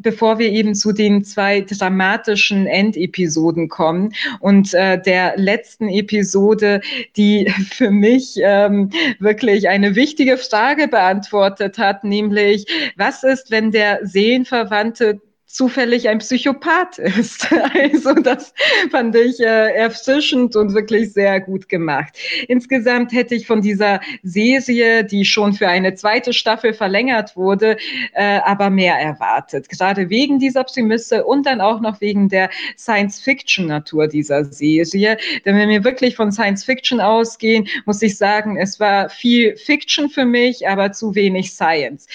bevor 0.00 0.38
wir 0.38 0.50
eben 0.50 0.74
zu 0.74 0.92
den 0.92 1.24
zwei 1.24 1.62
dramatischen 1.62 2.66
Endepisoden 2.66 3.68
kommen 3.68 4.12
und 4.40 4.74
äh, 4.74 5.00
der 5.00 5.38
letzten 5.38 5.88
Episode, 5.88 6.82
die 7.16 7.50
für 7.70 7.90
mich 7.90 8.40
ähm, 8.66 8.90
wirklich 9.18 9.68
eine 9.68 9.94
wichtige 9.94 10.38
Frage 10.38 10.88
beantwortet 10.88 11.78
hat, 11.78 12.04
nämlich 12.04 12.66
was 12.96 13.22
ist, 13.22 13.50
wenn 13.50 13.70
der 13.70 14.00
Seelenverwandte 14.02 15.20
zufällig 15.52 16.08
ein 16.08 16.18
Psychopath 16.18 16.98
ist. 16.98 17.48
Also 17.72 18.14
das 18.14 18.52
fand 18.90 19.14
ich 19.16 19.40
äh, 19.40 19.74
erfrischend 19.74 20.56
und 20.56 20.74
wirklich 20.74 21.12
sehr 21.12 21.40
gut 21.40 21.68
gemacht. 21.68 22.16
Insgesamt 22.48 23.12
hätte 23.12 23.34
ich 23.34 23.46
von 23.46 23.62
dieser 23.62 24.00
Serie, 24.22 25.04
die 25.04 25.24
schon 25.24 25.52
für 25.52 25.68
eine 25.68 25.94
zweite 25.94 26.32
Staffel 26.32 26.74
verlängert 26.74 27.36
wurde, 27.36 27.76
äh, 28.12 28.40
aber 28.44 28.70
mehr 28.70 28.96
erwartet. 28.96 29.68
Gerade 29.68 30.10
wegen 30.10 30.38
dieser 30.38 30.64
Prämisse 30.64 31.24
und 31.24 31.46
dann 31.46 31.60
auch 31.60 31.80
noch 31.80 32.00
wegen 32.00 32.28
der 32.28 32.50
Science-Fiction-Natur 32.76 34.08
dieser 34.08 34.44
Serie. 34.44 35.16
Denn 35.44 35.56
wenn 35.56 35.68
wir 35.68 35.84
wirklich 35.84 36.16
von 36.16 36.32
Science-Fiction 36.32 37.00
ausgehen, 37.00 37.68
muss 37.86 38.02
ich 38.02 38.16
sagen, 38.16 38.56
es 38.56 38.80
war 38.80 39.08
viel 39.08 39.56
Fiction 39.56 40.10
für 40.10 40.24
mich, 40.24 40.68
aber 40.68 40.92
zu 40.92 41.14
wenig 41.14 41.52
Science 41.52 42.06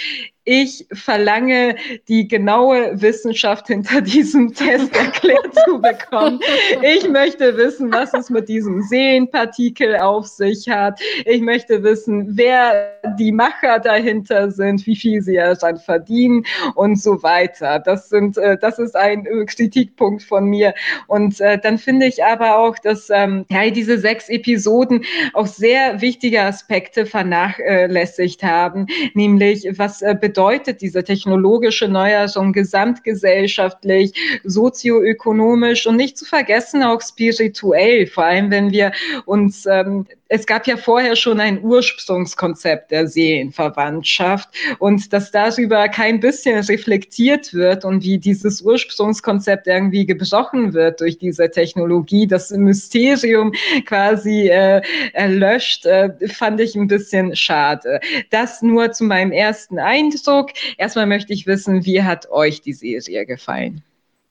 ich 0.45 0.85
verlange 0.93 1.75
die 2.07 2.27
genaue 2.27 3.01
Wissenschaft 3.01 3.67
hinter 3.67 4.01
diesem 4.01 4.53
Test 4.53 4.95
erklärt 4.95 5.53
zu 5.65 5.81
bekommen. 5.81 6.39
Ich 6.83 7.09
möchte 7.09 7.57
wissen, 7.57 7.91
was 7.91 8.13
es 8.13 8.29
mit 8.29 8.47
diesem 8.47 8.83
Seelenpartikel 8.83 9.97
auf 9.97 10.27
sich 10.27 10.69
hat. 10.69 10.99
Ich 11.25 11.41
möchte 11.41 11.81
wissen, 11.81 12.37
wer 12.37 12.91
die 13.17 13.31
Macher 13.31 13.79
dahinter 13.79 14.51
sind, 14.51 14.85
wie 14.85 14.95
viel 14.95 15.21
sie 15.23 15.33
ja 15.33 15.55
dann 15.55 15.77
verdienen 15.77 16.45
und 16.75 17.01
so 17.01 17.23
weiter. 17.23 17.79
Das 17.79 18.09
sind, 18.09 18.37
äh, 18.37 18.57
das 18.59 18.77
ist 18.77 18.95
ein 18.95 19.25
äh, 19.25 19.45
Kritikpunkt 19.45 20.21
von 20.21 20.45
mir. 20.45 20.75
Und 21.07 21.41
äh, 21.41 21.57
dann 21.57 21.79
finde 21.79 22.05
ich 22.05 22.23
aber 22.23 22.59
auch, 22.59 22.77
dass 22.77 23.09
ähm, 23.09 23.45
ja, 23.49 23.67
diese 23.71 23.97
sechs 23.97 24.29
Episoden 24.29 25.03
auch 25.33 25.47
sehr 25.47 26.01
wichtige 26.01 26.43
Aspekte 26.43 27.07
vernachlässigt 27.07 28.43
haben, 28.43 28.85
nämlich 29.15 29.67
was 29.77 30.01
bedeutet 30.21 30.34
bedeutet 30.35 30.81
diese 30.81 31.01
technologische 31.01 31.87
Neuerung 31.87 32.51
gesamtgesellschaftlich, 32.51 34.11
sozioökonomisch 34.43 35.87
und 35.87 35.95
nicht 35.95 36.17
zu 36.17 36.25
vergessen 36.25 36.83
auch 36.83 37.01
spirituell, 37.01 38.05
vor 38.05 38.25
allem 38.25 38.51
wenn 38.51 38.69
wir 38.71 38.91
uns 39.25 39.65
ähm, 39.65 40.05
es 40.27 40.45
gab 40.45 40.65
ja 40.65 40.75
vorher 40.75 41.15
schon 41.15 41.39
ein 41.39 41.63
Ursprungskonzept 41.63 42.91
der 42.91 43.07
Seelenverwandtschaft 43.07 44.49
und 44.79 45.13
dass 45.13 45.31
darüber 45.31 45.87
kein 45.87 46.19
bisschen 46.19 46.59
reflektiert 46.63 47.53
wird 47.53 47.85
und 47.85 48.03
wie 48.03 48.17
dieses 48.17 48.61
Ursprungskonzept 48.61 49.67
irgendwie 49.67 50.05
gebrochen 50.05 50.73
wird 50.73 51.01
durch 51.01 51.17
diese 51.19 51.49
Technologie, 51.51 52.25
das 52.25 52.49
Mysterium 52.51 53.53
quasi 53.85 54.49
äh, 54.49 54.81
erlöscht, 55.13 55.85
äh, 55.85 56.09
fand 56.27 56.59
ich 56.59 56.75
ein 56.75 56.87
bisschen 56.87 57.35
schade. 57.35 57.99
Das 58.31 58.61
nur 58.61 58.91
zu 58.91 59.03
meinem 59.03 59.31
ersten 59.31 59.77
Eindruck. 59.77 60.51
Erstmal 60.77 61.05
möchte 61.05 61.33
ich 61.33 61.45
wissen, 61.45 61.85
wie 61.85 62.01
hat 62.01 62.29
euch 62.31 62.61
die 62.61 62.73
Serie 62.73 63.25
gefallen? 63.25 63.83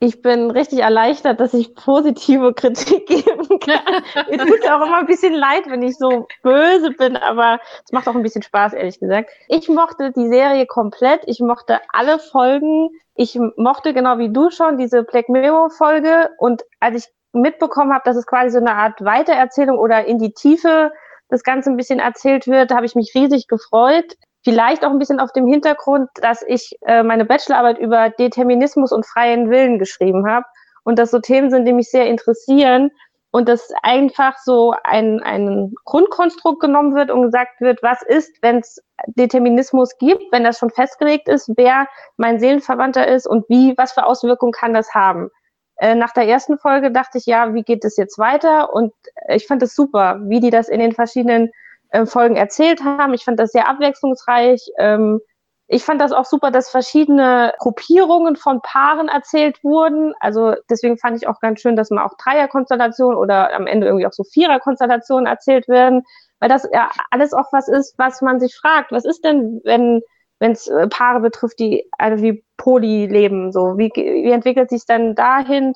Ich 0.05 0.20
bin 0.20 0.50
richtig 0.50 0.80
erleichtert, 0.80 1.40
dass 1.40 1.55
ich 1.55 1.74
positive 1.74 2.52
Kritik 2.55 3.07
geben 3.07 3.59
kann. 3.59 4.02
Mir 4.28 4.36
tut 4.36 4.68
auch 4.68 4.84
immer 4.84 4.98
ein 4.98 5.07
bisschen 5.07 5.32
leid, 5.32 5.62
wenn 5.66 5.82
ich 5.82 5.96
so 5.96 6.28
böse 6.42 6.90
bin, 6.90 7.16
aber 7.16 7.59
es 7.82 7.90
macht 7.90 8.07
auch 8.07 8.14
ein 8.14 8.22
bisschen 8.22 8.42
Spaß, 8.42 8.74
ehrlich 8.74 9.00
gesagt. 9.00 9.30
Ich 9.48 9.66
mochte 9.70 10.12
die 10.12 10.28
Serie 10.28 10.66
komplett. 10.66 11.22
Ich 11.24 11.40
mochte 11.40 11.80
alle 11.90 12.18
Folgen. 12.18 12.90
Ich 13.14 13.38
mochte 13.57 13.94
genau 13.94 14.18
wie 14.18 14.30
du 14.30 14.50
schon 14.50 14.76
diese 14.76 15.05
Black 15.05 15.30
Mirror 15.30 15.70
Folge. 15.70 16.28
Und 16.36 16.64
als 16.80 17.07
ich 17.07 17.12
mitbekommen 17.32 17.94
habe, 17.94 18.02
dass 18.05 18.16
es 18.16 18.26
quasi 18.26 18.50
so 18.50 18.59
eine 18.59 18.74
Art 18.74 19.02
Weitererzählung 19.02 19.78
oder 19.78 20.05
in 20.05 20.18
die 20.18 20.34
Tiefe 20.34 20.92
das 21.30 21.42
Ganze 21.44 21.70
ein 21.70 21.78
bisschen 21.78 21.98
erzählt 21.98 22.46
wird, 22.46 22.74
habe 22.74 22.84
ich 22.84 22.94
mich 22.94 23.12
riesig 23.14 23.48
gefreut. 23.48 24.18
Vielleicht 24.45 24.84
auch 24.84 24.90
ein 24.90 24.99
bisschen 24.99 25.20
auf 25.20 25.32
dem 25.32 25.47
Hintergrund, 25.47 26.11
dass 26.16 26.42
ich 26.47 26.76
äh, 26.82 27.03
meine 27.03 27.24
Bachelorarbeit 27.24 27.78
über 27.78 28.11
Determinismus 28.11 28.92
und 28.92 29.07
freien 29.07 29.51
Willen 29.51 29.78
geschrieben 29.78 30.28
habe 30.28 30.45
und 30.84 30.99
das 30.99 31.11
so 31.11 31.18
Themen 31.18 31.51
sind, 31.51 31.64
die 31.64 31.72
mich 31.72 31.90
sehr 31.90 32.07
interessieren 32.07 32.90
und 33.30 33.49
dass 33.49 33.72
einfach 33.82 34.36
so 34.38 34.74
ein, 34.84 35.20
ein 35.22 35.74
Grundkonstrukt 35.86 36.61
genommen 36.61 36.95
wird 36.95 37.11
und 37.11 37.22
gesagt 37.22 37.61
wird, 37.61 37.82
was 37.82 38.03
ist, 38.03 38.30
wenn 38.42 38.59
es 38.59 38.80
Determinismus 39.07 39.97
gibt, 39.99 40.22
wenn 40.30 40.45
das 40.45 40.59
schon 40.59 40.70
festgelegt 40.70 41.26
ist, 41.28 41.51
wer 41.57 41.88
mein 42.16 42.38
Seelenverwandter 42.38 43.09
ist 43.09 43.26
und 43.26 43.49
wie, 43.49 43.74
was 43.78 43.92
für 43.92 44.05
Auswirkungen 44.05 44.53
kann 44.53 44.74
das 44.74 44.95
haben. 44.95 45.30
Äh, 45.78 45.95
nach 45.95 46.12
der 46.12 46.28
ersten 46.28 46.59
Folge 46.59 46.92
dachte 46.92 47.18
ich, 47.18 47.26
ja, 47.26 47.55
wie 47.55 47.62
geht 47.62 47.84
es 47.84 47.97
jetzt 47.97 48.18
weiter? 48.18 48.72
Und 48.72 48.92
ich 49.28 49.47
fand 49.47 49.62
es 49.62 49.74
super, 49.74 50.20
wie 50.26 50.40
die 50.40 50.51
das 50.51 50.68
in 50.68 50.78
den 50.78 50.92
verschiedenen 50.92 51.51
äh, 51.95 52.07
Folgen 52.07 52.36
erzählt 52.36 52.82
haben. 52.84 53.14
Ich 53.14 53.24
fand 53.24 53.38
das 53.38 53.53
sehr 53.53 53.68
abwechslungsreich. 53.68 54.61
Ähm, 54.78 55.20
ich 55.66 55.84
fand 55.84 56.01
das 56.01 56.12
auch 56.12 56.24
super, 56.24 56.51
dass 56.51 56.68
verschiedene 56.68 57.55
Gruppierungen 57.59 58.36
von 58.36 58.61
Paaren 58.61 59.09
erzählt 59.09 59.62
wurden. 59.62 60.12
Also 60.20 60.55
deswegen 60.68 60.99
fand 60.99 61.16
ich 61.16 61.28
auch 61.28 61.40
ganz 61.40 61.61
schön, 61.61 61.76
dass 61.76 61.90
mal 61.90 62.05
auch 62.05 62.16
Dreierkonstellationen 62.22 63.16
oder 63.16 63.55
am 63.55 63.66
Ende 63.66 63.86
irgendwie 63.86 64.07
auch 64.07 64.12
so 64.12 64.24
Viererkonstellationen 64.24 65.26
erzählt 65.26 65.68
werden, 65.68 66.03
weil 66.40 66.49
das 66.49 66.68
ja 66.72 66.90
alles 67.11 67.32
auch 67.32 67.47
was 67.53 67.68
ist, 67.68 67.95
was 67.97 68.20
man 68.20 68.40
sich 68.40 68.55
fragt. 68.57 68.92
Was 68.92 69.05
ist 69.05 69.24
denn, 69.24 69.61
wenn 69.64 70.03
wenn 70.40 70.53
es 70.53 70.66
äh, 70.66 70.88
Paare 70.88 71.20
betrifft, 71.20 71.61
die 71.61 71.88
also 71.97 72.22
wie 72.22 72.45
Poly 72.57 73.07
leben, 73.07 73.53
so 73.53 73.78
wie, 73.78 73.90
wie 73.95 74.32
entwickelt 74.32 74.68
sich 74.68 74.84
dann 74.84 75.14
dahin? 75.14 75.74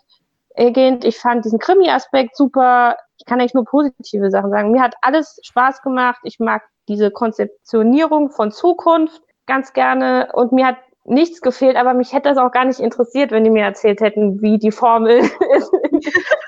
Gehend? 0.57 1.05
Ich 1.05 1.19
fand 1.19 1.45
diesen 1.45 1.61
Krimi-Aspekt 1.61 2.37
super 2.37 2.97
kann 3.29 3.41
eigentlich 3.41 3.55
nur 3.55 3.65
positive 3.65 4.31
Sachen 4.31 4.51
sagen. 4.51 4.73
Mir 4.73 4.83
hat 4.83 4.95
alles 5.03 5.39
Spaß 5.43 5.83
gemacht. 5.83 6.21
Ich 6.25 6.41
mag 6.41 6.63
diese 6.89 7.11
Konzeptionierung 7.11 8.31
von 8.31 8.51
Zukunft 8.51 9.23
ganz 9.47 9.73
gerne 9.73 10.31
und 10.33 10.53
mir 10.53 10.67
hat 10.67 10.77
nichts 11.05 11.41
gefehlt, 11.41 11.77
aber 11.77 11.95
mich 11.95 12.13
hätte 12.13 12.29
das 12.29 12.39
auch 12.39 12.53
gar 12.53 12.65
nicht 12.65 12.81
interessiert, 12.81 13.31
wenn 13.31 13.45
die 13.45 13.51
mir 13.51 13.65
erzählt 13.65 14.01
hätten, 14.01 14.43
wie 14.43 14.59
die 14.59 14.73
Formel 14.73 15.19
ist, 15.57 15.73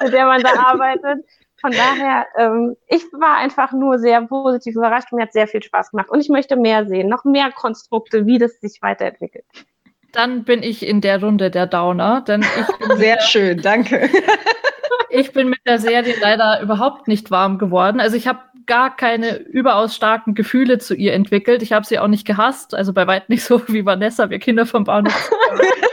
mit 0.02 0.12
der 0.12 0.26
man 0.26 0.42
da 0.42 0.50
arbeitet. 0.54 1.24
Von 1.60 1.72
daher, 1.72 2.26
ähm, 2.38 2.76
ich 2.88 3.02
war 3.12 3.36
einfach 3.36 3.72
nur 3.72 3.98
sehr 3.98 4.22
positiv 4.22 4.76
überrascht 4.76 5.12
und 5.12 5.16
mir 5.16 5.24
hat 5.24 5.32
sehr 5.32 5.46
viel 5.46 5.62
Spaß 5.62 5.90
gemacht. 5.90 6.10
Und 6.10 6.20
ich 6.20 6.30
möchte 6.30 6.56
mehr 6.56 6.86
sehen, 6.86 7.08
noch 7.08 7.24
mehr 7.24 7.50
Konstrukte, 7.52 8.26
wie 8.26 8.38
das 8.38 8.60
sich 8.60 8.80
weiterentwickelt. 8.80 9.44
Dann 10.12 10.44
bin 10.44 10.62
ich 10.62 10.86
in 10.86 11.00
der 11.00 11.22
Runde 11.22 11.50
der 11.50 11.66
Downer, 11.66 12.22
denn 12.22 12.42
ich 12.42 12.78
bin 12.78 12.96
sehr 12.96 13.20
schön, 13.20 13.60
danke. 13.62 14.08
Ich 15.10 15.32
bin 15.32 15.48
mit 15.48 15.60
der 15.66 15.78
Serie 15.78 16.14
leider 16.20 16.60
überhaupt 16.60 17.08
nicht 17.08 17.30
warm 17.30 17.58
geworden. 17.58 18.00
Also 18.00 18.16
ich 18.16 18.26
habe 18.26 18.40
gar 18.66 18.94
keine 18.96 19.36
überaus 19.36 19.94
starken 19.94 20.34
Gefühle 20.34 20.78
zu 20.78 20.94
ihr 20.94 21.12
entwickelt. 21.12 21.62
Ich 21.62 21.72
habe 21.72 21.86
sie 21.86 21.98
auch 21.98 22.08
nicht 22.08 22.26
gehasst, 22.26 22.74
also 22.74 22.92
bei 22.92 23.06
weitem 23.06 23.26
nicht 23.28 23.44
so 23.44 23.60
wie 23.68 23.84
Vanessa, 23.84 24.30
wir 24.30 24.38
Kinder 24.38 24.66
vom 24.66 24.84
Bahnhof. 24.84 25.30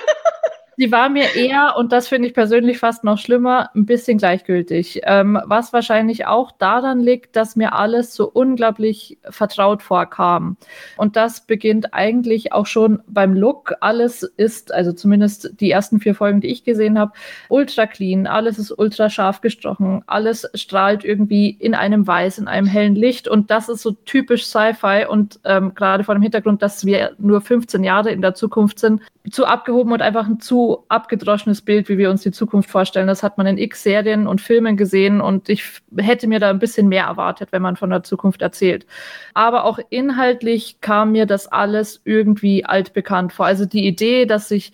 Sie 0.80 0.92
war 0.92 1.10
mir 1.10 1.36
eher, 1.36 1.74
und 1.76 1.92
das 1.92 2.08
finde 2.08 2.28
ich 2.28 2.36
persönlich 2.36 2.78
fast 2.78 3.04
noch 3.04 3.18
schlimmer, 3.18 3.72
ein 3.74 3.88
bisschen 3.88 4.20
gleichgültig. 4.20 5.02
Ähm, 5.06 5.42
was 5.44 5.74
wahrscheinlich 5.74 6.28
auch 6.28 6.52
daran 6.52 7.00
liegt, 7.00 7.36
dass 7.36 7.56
mir 7.56 7.74
alles 7.74 8.14
so 8.14 8.30
unglaublich 8.30 9.18
vertraut 9.28 9.82
vorkam. 9.82 10.56
Und 10.96 11.16
das 11.16 11.48
beginnt 11.48 11.96
eigentlich 11.96 12.54
auch 12.54 12.68
schon 12.68 13.02
beim 13.08 13.34
Look. 13.34 13.74
Alles 13.80 14.22
ist, 14.22 14.72
also 14.72 14.92
zumindest 14.94 15.60
die 15.60 15.72
ersten 15.72 16.00
vier 16.00 16.14
Folgen, 16.14 16.42
die 16.42 16.50
ich 16.50 16.64
gesehen 16.64 17.00
habe, 17.00 17.14
ultra 17.50 17.88
clean. 17.88 18.28
Alles 18.28 18.60
ist 18.60 18.70
ultra 18.70 19.10
scharf 19.10 19.42
gestochen. 19.42 20.04
Alles 20.06 20.48
strahlt 20.54 21.04
irgendwie 21.04 21.50
in 21.50 21.74
einem 21.74 22.06
Weiß, 22.06 22.38
in 22.38 22.48
einem 22.48 22.68
hellen 22.68 22.94
Licht. 22.94 23.28
Und 23.28 23.50
das 23.50 23.68
ist 23.68 23.82
so 23.82 23.94
typisch 24.06 24.46
Sci-Fi. 24.46 25.08
Und 25.10 25.40
ähm, 25.44 25.74
gerade 25.74 26.04
vor 26.04 26.14
dem 26.14 26.22
Hintergrund, 26.22 26.62
dass 26.62 26.86
wir 26.86 27.16
nur 27.18 27.42
15 27.42 27.84
Jahre 27.84 28.12
in 28.12 28.22
der 28.22 28.36
Zukunft 28.36 28.78
sind, 28.78 29.02
zu 29.32 29.46
abgehoben 29.46 29.92
und 29.92 30.02
einfach 30.02 30.28
ein 30.28 30.40
zu 30.40 30.67
abgedroschenes 30.90 31.62
Bild, 31.62 31.90
wie 31.90 31.98
wir 31.98 32.10
uns 32.10 32.22
die 32.22 32.32
Zukunft 32.32 32.70
vorstellen. 32.70 33.08
Das 33.08 33.24
hat 33.24 33.38
man 33.38 33.48
in 33.48 33.58
x 33.58 33.84
Serien 33.84 34.28
und 34.28 34.42
Filmen 34.42 34.78
gesehen 34.78 35.22
und 35.22 35.50
ich 35.50 35.64
hätte 35.98 36.28
mir 36.28 36.40
da 36.40 36.50
ein 36.50 36.60
bisschen 36.60 36.88
mehr 36.88 37.06
erwartet, 37.06 37.50
wenn 37.52 37.62
man 37.62 37.76
von 37.76 37.90
der 37.90 38.04
Zukunft 38.04 38.42
erzählt. 38.42 38.86
Aber 39.34 39.66
auch 39.66 39.80
inhaltlich 39.90 40.82
kam 40.82 41.12
mir 41.12 41.26
das 41.26 41.48
alles 41.48 42.02
irgendwie 42.06 42.66
altbekannt 42.66 43.34
vor. 43.34 43.46
Also 43.46 43.66
die 43.66 43.88
Idee, 43.88 44.26
dass 44.26 44.50
sich 44.50 44.74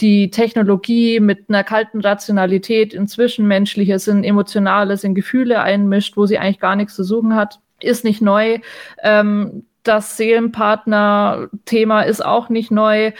die 0.00 0.30
Technologie 0.30 1.20
mit 1.20 1.48
einer 1.48 1.64
kalten 1.64 2.00
Rationalität 2.00 2.94
in 2.94 3.06
Zwischenmenschliches, 3.06 4.08
in 4.08 4.24
Emotionales, 4.24 5.04
in 5.04 5.14
Gefühle 5.14 5.62
einmischt, 5.62 6.16
wo 6.16 6.26
sie 6.26 6.38
eigentlich 6.38 6.58
gar 6.58 6.76
nichts 6.76 6.94
zu 6.94 7.04
suchen 7.04 7.36
hat, 7.36 7.60
ist 7.80 8.04
nicht 8.04 8.22
neu. 8.22 8.58
Ähm, 9.02 9.64
das 9.82 10.16
Seelenpartner-Thema 10.16 12.02
ist 12.02 12.24
auch 12.24 12.48
nicht 12.48 12.70
neu 12.70 13.12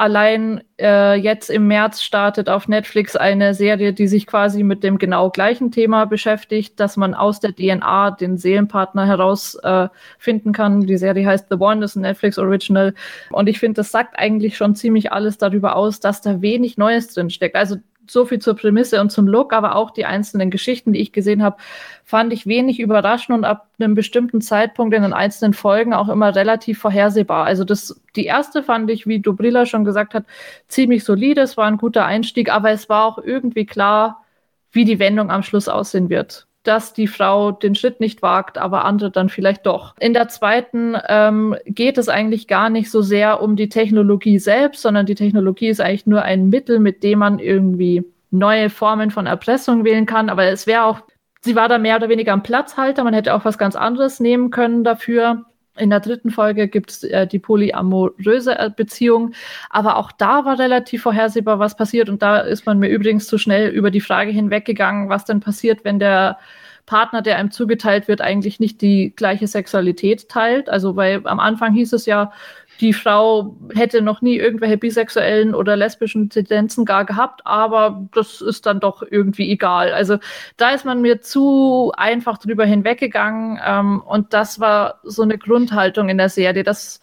allein 0.00 0.62
äh, 0.80 1.14
jetzt 1.14 1.50
im 1.50 1.66
März 1.66 2.00
startet 2.00 2.48
auf 2.48 2.68
Netflix 2.68 3.16
eine 3.16 3.52
Serie, 3.52 3.92
die 3.92 4.08
sich 4.08 4.26
quasi 4.26 4.62
mit 4.62 4.82
dem 4.82 4.96
genau 4.96 5.28
gleichen 5.28 5.70
Thema 5.70 6.06
beschäftigt, 6.06 6.80
dass 6.80 6.96
man 6.96 7.12
aus 7.12 7.38
der 7.38 7.54
DNA 7.54 8.12
den 8.12 8.38
Seelenpartner 8.38 9.04
herausfinden 9.06 10.48
äh, 10.48 10.52
kann. 10.52 10.80
Die 10.86 10.96
Serie 10.96 11.26
heißt 11.26 11.48
The 11.50 11.56
One, 11.56 11.84
ist 11.84 11.96
ein 11.96 12.00
Netflix 12.00 12.38
Original. 12.38 12.94
Und 13.30 13.46
ich 13.50 13.58
finde, 13.58 13.74
das 13.74 13.90
sagt 13.90 14.18
eigentlich 14.18 14.56
schon 14.56 14.74
ziemlich 14.74 15.12
alles 15.12 15.36
darüber 15.36 15.76
aus, 15.76 16.00
dass 16.00 16.22
da 16.22 16.40
wenig 16.40 16.78
Neues 16.78 17.12
drin 17.12 17.28
steckt. 17.28 17.54
Also 17.54 17.76
so 18.12 18.24
viel 18.24 18.38
zur 18.38 18.54
Prämisse 18.54 19.00
und 19.00 19.10
zum 19.10 19.26
Look, 19.26 19.52
aber 19.52 19.76
auch 19.76 19.90
die 19.90 20.04
einzelnen 20.04 20.50
Geschichten, 20.50 20.92
die 20.92 21.00
ich 21.00 21.12
gesehen 21.12 21.42
habe, 21.42 21.56
fand 22.04 22.32
ich 22.32 22.46
wenig 22.46 22.80
überraschend 22.80 23.38
und 23.38 23.44
ab 23.44 23.68
einem 23.78 23.94
bestimmten 23.94 24.40
Zeitpunkt 24.40 24.94
in 24.94 25.02
den 25.02 25.12
einzelnen 25.12 25.54
Folgen 25.54 25.94
auch 25.94 26.08
immer 26.08 26.34
relativ 26.34 26.78
vorhersehbar. 26.78 27.46
Also 27.46 27.64
das, 27.64 28.00
die 28.16 28.26
erste 28.26 28.62
fand 28.62 28.90
ich, 28.90 29.06
wie 29.06 29.20
Dobrilla 29.20 29.66
schon 29.66 29.84
gesagt 29.84 30.14
hat, 30.14 30.24
ziemlich 30.68 31.04
solide. 31.04 31.42
Es 31.42 31.56
war 31.56 31.66
ein 31.66 31.78
guter 31.78 32.04
Einstieg, 32.04 32.52
aber 32.52 32.70
es 32.70 32.88
war 32.88 33.04
auch 33.04 33.18
irgendwie 33.18 33.66
klar, 33.66 34.24
wie 34.72 34.84
die 34.84 34.98
Wendung 34.98 35.30
am 35.30 35.42
Schluss 35.42 35.68
aussehen 35.68 36.10
wird 36.10 36.46
dass 36.62 36.92
die 36.92 37.06
Frau 37.06 37.52
den 37.52 37.74
Schritt 37.74 38.00
nicht 38.00 38.22
wagt, 38.22 38.58
aber 38.58 38.84
andere 38.84 39.10
dann 39.10 39.28
vielleicht 39.28 39.66
doch. 39.66 39.94
In 39.98 40.12
der 40.12 40.28
zweiten 40.28 40.96
ähm, 41.08 41.56
geht 41.64 41.96
es 41.96 42.08
eigentlich 42.08 42.48
gar 42.48 42.68
nicht 42.68 42.90
so 42.90 43.00
sehr 43.00 43.42
um 43.42 43.56
die 43.56 43.68
Technologie 43.68 44.38
selbst, 44.38 44.82
sondern 44.82 45.06
die 45.06 45.14
Technologie 45.14 45.68
ist 45.68 45.80
eigentlich 45.80 46.06
nur 46.06 46.22
ein 46.22 46.48
Mittel, 46.48 46.78
mit 46.78 47.02
dem 47.02 47.20
man 47.20 47.38
irgendwie 47.38 48.04
neue 48.30 48.70
Formen 48.70 49.10
von 49.10 49.26
Erpressung 49.26 49.84
wählen 49.84 50.06
kann. 50.06 50.28
Aber 50.28 50.44
es 50.44 50.66
wäre 50.66 50.84
auch, 50.84 51.00
sie 51.40 51.56
war 51.56 51.68
da 51.68 51.78
mehr 51.78 51.96
oder 51.96 52.08
weniger 52.08 52.32
am 52.32 52.42
Platzhalter, 52.42 53.04
man 53.04 53.14
hätte 53.14 53.34
auch 53.34 53.44
was 53.44 53.58
ganz 53.58 53.74
anderes 53.74 54.20
nehmen 54.20 54.50
können 54.50 54.84
dafür. 54.84 55.46
In 55.80 55.90
der 55.90 56.00
dritten 56.00 56.30
Folge 56.30 56.68
gibt 56.68 56.90
es 56.90 57.04
äh, 57.04 57.26
die 57.26 57.38
polyamoröse 57.38 58.58
äh, 58.58 58.70
Beziehung. 58.74 59.32
Aber 59.70 59.96
auch 59.96 60.12
da 60.12 60.44
war 60.44 60.58
relativ 60.58 61.02
vorhersehbar, 61.02 61.58
was 61.58 61.76
passiert. 61.76 62.08
Und 62.08 62.22
da 62.22 62.38
ist 62.38 62.66
man 62.66 62.78
mir 62.78 62.88
übrigens 62.88 63.26
zu 63.26 63.38
schnell 63.38 63.70
über 63.70 63.90
die 63.90 64.00
Frage 64.00 64.30
hinweggegangen, 64.30 65.08
was 65.08 65.24
denn 65.24 65.40
passiert, 65.40 65.84
wenn 65.84 65.98
der 65.98 66.38
Partner, 66.86 67.22
der 67.22 67.36
einem 67.36 67.50
zugeteilt 67.50 68.08
wird, 68.08 68.20
eigentlich 68.20 68.60
nicht 68.60 68.80
die 68.80 69.12
gleiche 69.14 69.46
Sexualität 69.46 70.28
teilt. 70.28 70.68
Also, 70.68 70.96
weil 70.96 71.22
am 71.24 71.40
Anfang 71.40 71.72
hieß 71.72 71.92
es 71.92 72.04
ja, 72.04 72.32
die 72.80 72.92
Frau 72.92 73.56
hätte 73.74 74.00
noch 74.00 74.22
nie 74.22 74.36
irgendwelche 74.36 74.78
bisexuellen 74.78 75.54
oder 75.54 75.76
lesbischen 75.76 76.30
Tendenzen 76.30 76.84
gar 76.84 77.04
gehabt, 77.04 77.42
aber 77.44 78.08
das 78.14 78.40
ist 78.40 78.66
dann 78.66 78.80
doch 78.80 79.02
irgendwie 79.08 79.50
egal. 79.50 79.92
Also 79.92 80.18
da 80.56 80.70
ist 80.70 80.84
man 80.84 81.02
mir 81.02 81.20
zu 81.20 81.92
einfach 81.96 82.38
drüber 82.38 82.64
hinweggegangen 82.64 83.60
ähm, 83.64 84.00
und 84.00 84.32
das 84.32 84.60
war 84.60 85.00
so 85.04 85.22
eine 85.22 85.38
Grundhaltung 85.38 86.08
in 86.08 86.18
der 86.18 86.30
Serie. 86.30 86.64
Das 86.64 87.00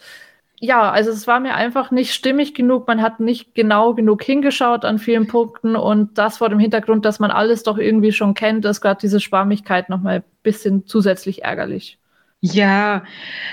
ja, 0.60 0.90
also 0.92 1.12
es 1.12 1.28
war 1.28 1.40
mir 1.40 1.54
einfach 1.54 1.92
nicht 1.92 2.14
stimmig 2.16 2.56
genug. 2.56 2.88
Man 2.88 3.02
hat 3.04 3.20
nicht 3.20 3.54
genau 3.54 3.94
genug 3.94 4.24
hingeschaut 4.24 4.86
an 4.86 4.98
vielen 4.98 5.28
Punkten 5.28 5.76
und 5.76 6.18
das 6.18 6.38
vor 6.38 6.50
dem 6.50 6.58
Hintergrund, 6.58 7.06
dass 7.06 7.20
man 7.20 7.30
alles 7.30 7.62
doch 7.62 7.78
irgendwie 7.78 8.12
schon 8.12 8.34
kennt, 8.34 8.66
ist 8.66 8.82
gerade 8.82 9.00
diese 9.00 9.20
Schwammigkeit 9.20 9.90
nochmal 9.90 10.16
ein 10.18 10.24
bisschen 10.42 10.88
zusätzlich 10.88 11.44
ärgerlich. 11.44 12.00
Ja, 12.42 13.04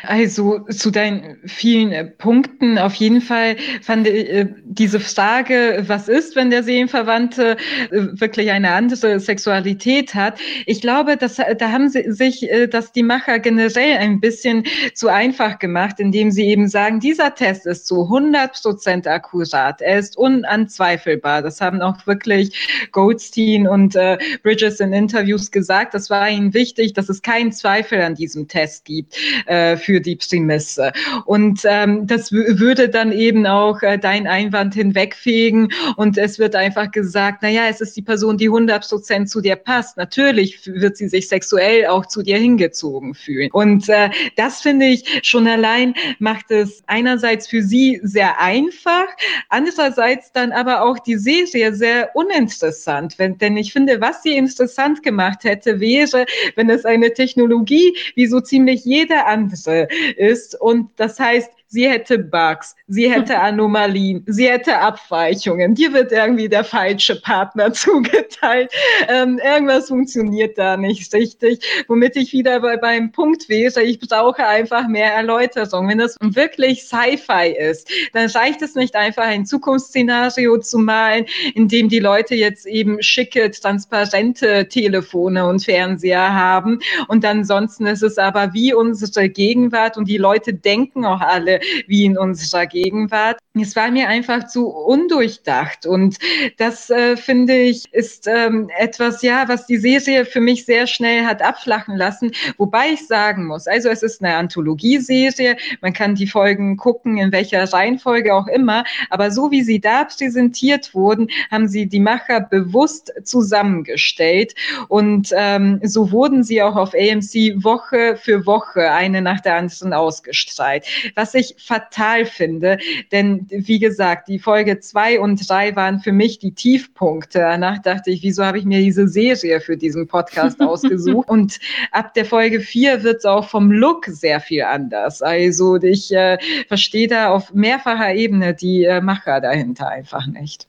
also 0.03 0.59
zu 0.68 0.91
deinen 0.91 1.39
vielen 1.47 1.91
äh, 1.93 2.05
Punkten 2.05 2.76
auf 2.78 2.95
jeden 2.97 3.22
Fall 3.22 3.57
fand 3.80 4.07
ich 4.07 4.28
äh, 4.28 4.47
diese 4.62 5.01
Frage, 5.01 5.85
was 5.87 6.07
ist, 6.07 6.37
wenn 6.37 6.51
der 6.51 6.62
Seelenverwandte 6.62 7.57
äh, 7.91 7.97
wirklich 8.20 8.51
eine 8.51 8.72
andere 8.72 9.20
Sexualität 9.20 10.14
hat? 10.14 10.39
Ich 10.66 10.82
glaube, 10.82 11.16
dass, 11.16 11.37
da 11.37 11.72
haben 11.72 11.89
sie 11.89 12.12
sich 12.12 12.47
dass 12.70 12.93
die 12.93 13.03
Macher 13.03 13.39
generell 13.39 13.97
ein 13.97 14.20
bisschen 14.20 14.64
zu 14.93 15.09
einfach 15.09 15.59
gemacht, 15.59 15.99
indem 15.99 16.30
sie 16.30 16.45
eben 16.45 16.68
sagen, 16.68 17.01
dieser 17.01 17.35
Test 17.35 17.64
ist 17.64 17.87
zu 17.87 18.03
100 18.03 18.61
Prozent 18.61 19.07
akkurat. 19.07 19.80
Er 19.80 19.99
ist 19.99 20.18
unanzweifelbar. 20.18 21.41
Das 21.41 21.62
haben 21.62 21.80
auch 21.80 22.07
wirklich 22.07 22.89
Goldstein 22.93 23.66
und 23.66 23.97
Bridges 24.43 24.80
in 24.80 24.93
Interviews 24.93 25.51
gesagt. 25.51 25.95
Das 25.95 26.11
war 26.11 26.28
ihnen 26.28 26.53
wichtig, 26.53 26.93
dass 26.93 27.09
es 27.09 27.22
keinen 27.22 27.53
Zweifel 27.53 28.03
an 28.03 28.14
diesem 28.14 28.47
Test 28.47 28.74
Test 28.75 28.85
gibt 28.85 29.16
äh, 29.47 29.77
für 29.77 30.01
die 30.01 30.16
Prämisse. 30.16 30.93
Und 31.25 31.61
ähm, 31.64 32.07
das 32.07 32.33
würde 32.33 32.89
dann 32.89 33.12
eben 33.12 33.47
auch 33.47 33.83
äh, 33.83 33.99
dein 33.99 34.27
Einwand 34.27 34.75
hinwegfegen 34.75 35.72
und 35.97 36.18
es 36.18 36.39
wird 36.39 36.57
einfach 36.57 36.91
gesagt, 36.91 37.43
naja, 37.43 37.62
es 37.68 37.81
ist 37.81 37.97
die 37.97 38.03
Person, 38.03 38.39
die 38.39 38.47
100 38.47 38.89
Prozent 38.89 39.31
zu 39.31 39.41
dir 39.41 39.57
passt. 39.57 39.97
Natürlich 39.97 40.66
wird 40.66 40.97
sie 40.97 41.09
sich 41.09 41.29
sexuell 41.29 41.87
auch 41.87 42.07
zu 42.07 42.22
dir 42.22 42.39
hingezogen 42.39 43.14
fühlen. 43.14 43.51
Und 43.53 43.89
äh, 43.89 44.11
das 44.37 44.61
finde 44.61 44.87
ich 44.87 45.20
schon 45.22 45.47
allein 45.47 45.95
macht 46.18 46.51
es 46.51 46.83
einerseits 46.87 47.47
für 47.49 47.62
sie 47.62 48.01
sehr 48.03 48.41
einfach, 48.41 49.07
andererseits 49.49 50.33
dann 50.33 50.53
aber 50.53 50.83
auch 50.83 50.99
die 50.99 51.16
Serie 51.16 51.75
sehr 51.75 52.11
uninteressant. 52.14 53.18
Wenn, 53.18 53.39
denn 53.39 53.57
ich 53.57 53.72
finde, 53.72 54.01
was 54.01 54.22
sie 54.22 54.37
interessant 54.37 55.03
gemacht 55.03 55.45
hätte, 55.45 55.81
wäre, 55.81 56.27
wenn 56.57 56.70
es 56.70 56.85
eine 56.85 57.12
Technologie 57.12 57.97
wie 58.14 58.27
so 58.27 58.41
ziemlich 58.41 58.64
ziemlich 58.65 58.85
jeder 58.85 59.27
andere 59.27 59.89
ist. 60.17 60.59
Und 60.61 60.91
das 60.97 61.21
heißt, 61.21 61.51
sie 61.75 61.89
hätte 61.89 62.18
Bugs, 62.18 62.77
sie 62.87 63.11
hätte 63.11 63.39
Anomalien, 63.41 64.25
sie 64.27 64.49
hätte 64.49 64.79
Abweichungen, 64.79 65.75
dir 65.75 65.93
wird 65.93 66.12
irgendwie 66.12 66.49
der 66.49 66.64
falsche 66.64 67.20
Partner 67.20 67.72
zugeteilt, 67.72 68.70
ähm, 69.09 69.41
irgendwas 69.45 69.89
funktioniert 69.89 70.57
da 70.57 70.77
nicht 70.77 71.12
richtig, 71.12 71.85
womit 71.89 72.16
ich 72.16 72.33
wieder 72.33 72.61
bei, 72.61 72.77
beim 72.77 73.11
Punkt 73.11 73.49
wäre, 73.49 73.83
ich 73.83 73.99
brauche 73.99 74.47
einfach 74.47 74.87
mehr 74.87 75.12
Erläuterung. 75.12 75.89
Wenn 75.89 75.99
das 75.99 76.16
wirklich 76.20 76.85
Sci-Fi 76.85 77.57
ist, 77.59 77.91
dann 78.12 78.31
reicht 78.31 78.62
es 78.62 78.77
nicht 78.77 78.95
einfach 78.95 79.25
ein 79.25 79.45
Zukunftsszenario 79.45 80.59
zu 80.59 80.79
malen, 80.79 81.27
in 81.55 81.66
dem 81.66 81.89
die 81.89 81.99
Leute 81.99 82.37
jetzt 82.37 82.66
eben 82.66 83.03
schicke, 83.03 83.51
transparente 83.51 84.68
Telefone 84.68 85.47
und 85.47 85.64
Fernseher 85.64 86.35
haben. 86.35 86.79
Und 87.09 87.25
ansonsten 87.25 87.87
ist 87.87 88.03
es 88.03 88.16
aber 88.18 88.55
wie 88.55 88.72
unsere 88.72 89.29
Gegenwart 89.29 89.97
und 89.97 90.09
die 90.09 90.18
Leute 90.18 90.55
denken 90.55 91.05
auch 91.05 91.20
alle, 91.20 91.61
wie 91.87 92.05
in 92.05 92.19
unserer 92.19 92.67
Gegenwart. 92.67 93.39
Es 93.55 93.77
war 93.77 93.91
mir 93.91 94.09
einfach 94.09 94.49
zu 94.49 94.69
undurchdacht 94.69 95.87
und 95.87 96.19
das 96.59 96.91
äh, 96.91 97.17
finde 97.17 97.57
ich 97.57 97.85
ist 97.93 98.27
ähm, 98.27 98.69
etwas, 98.77 99.23
ja, 99.23 99.47
was 99.47 99.67
die 99.67 99.77
Serie 99.77 100.25
für 100.25 100.41
mich 100.41 100.65
sehr 100.65 100.87
schnell 100.87 101.25
hat 101.25 101.41
abflachen 101.41 101.97
lassen. 101.97 102.33
Wobei 102.59 102.91
ich 102.93 103.07
sagen 103.07 103.47
muss, 103.47 103.67
also 103.69 103.89
es 103.91 104.03
ist 104.03 104.23
eine 104.23 104.35
Anthologieserie, 104.37 105.57
man 105.81 105.93
kann 105.93 106.17
die 106.17 106.27
Folgen 106.27 106.77
gucken, 106.77 107.19
in 107.19 107.31
welcher 107.31 107.73
Reihenfolge 107.73 108.35
auch 108.35 108.49
immer, 108.49 108.85
aber 109.11 109.31
so 109.31 109.51
wie 109.51 109.62
sie 109.62 109.81
da 109.81 110.05
präsentiert 110.05 110.95
wurden, 110.95 111.29
haben 111.51 111.69
sie 111.69 111.87
die 111.87 112.01
Macher 112.01 112.41
bewusst 112.41 113.12
zusammengestellt 113.23 114.55
und 114.89 115.31
ähm, 115.33 115.81
so 115.83 116.11
wurden 116.11 116.43
sie 116.43 116.62
auch 116.62 116.77
auf 116.77 116.95
AMC 116.95 117.62
Woche 117.62 118.17
für 118.21 118.47
Woche 118.47 118.91
eine 118.91 119.23
nach 119.23 119.41
der 119.41 119.57
anderen 119.57 119.93
ausgestrahlt. 119.93 120.85
Was 121.15 121.35
ich 121.35 121.53
fatal 121.57 122.26
finde. 122.26 122.78
Denn 123.12 123.46
wie 123.50 123.78
gesagt, 123.78 124.28
die 124.28 124.38
Folge 124.38 124.80
zwei 124.80 125.20
und 125.20 125.48
drei 125.48 125.74
waren 125.76 126.00
für 126.00 126.12
mich 126.12 126.38
die 126.38 126.52
Tiefpunkte. 126.52 127.38
Danach 127.38 127.78
dachte 127.78 128.11
ich, 128.11 128.22
wieso 128.22 128.44
habe 128.44 128.59
ich 128.59 128.64
mir 128.64 128.80
diese 128.80 129.09
Serie 129.09 129.61
für 129.61 129.76
diesen 129.76 130.07
Podcast 130.07 130.61
ausgesucht? 130.62 131.28
Und 131.28 131.59
ab 131.90 132.14
der 132.14 132.24
Folge 132.24 132.61
vier 132.61 133.02
wird 133.02 133.18
es 133.18 133.24
auch 133.24 133.48
vom 133.48 133.70
Look 133.70 134.07
sehr 134.07 134.40
viel 134.40 134.62
anders. 134.62 135.22
Also 135.22 135.76
ich 135.76 136.12
äh, 136.12 136.38
verstehe 136.68 137.09
da 137.09 137.30
auf 137.30 137.52
mehrfacher 137.52 138.14
Ebene 138.14 138.55
die 138.55 138.84
äh, 138.84 139.00
Macher 139.00 139.40
dahinter 139.40 139.88
einfach 139.88 140.26
nicht 140.26 140.66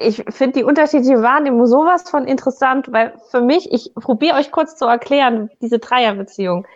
ich 0.00 0.24
finde 0.30 0.60
die 0.60 0.64
unterschiedliche 0.64 1.22
Wahrnehmung 1.22 1.66
sowas 1.66 2.08
von 2.08 2.26
interessant, 2.26 2.90
weil 2.90 3.12
für 3.30 3.42
mich, 3.42 3.70
ich 3.70 3.92
probiere 3.94 4.36
euch 4.36 4.50
kurz 4.50 4.76
zu 4.76 4.86
erklären, 4.86 5.50
diese 5.60 5.78
Dreierbeziehung. 5.78 6.66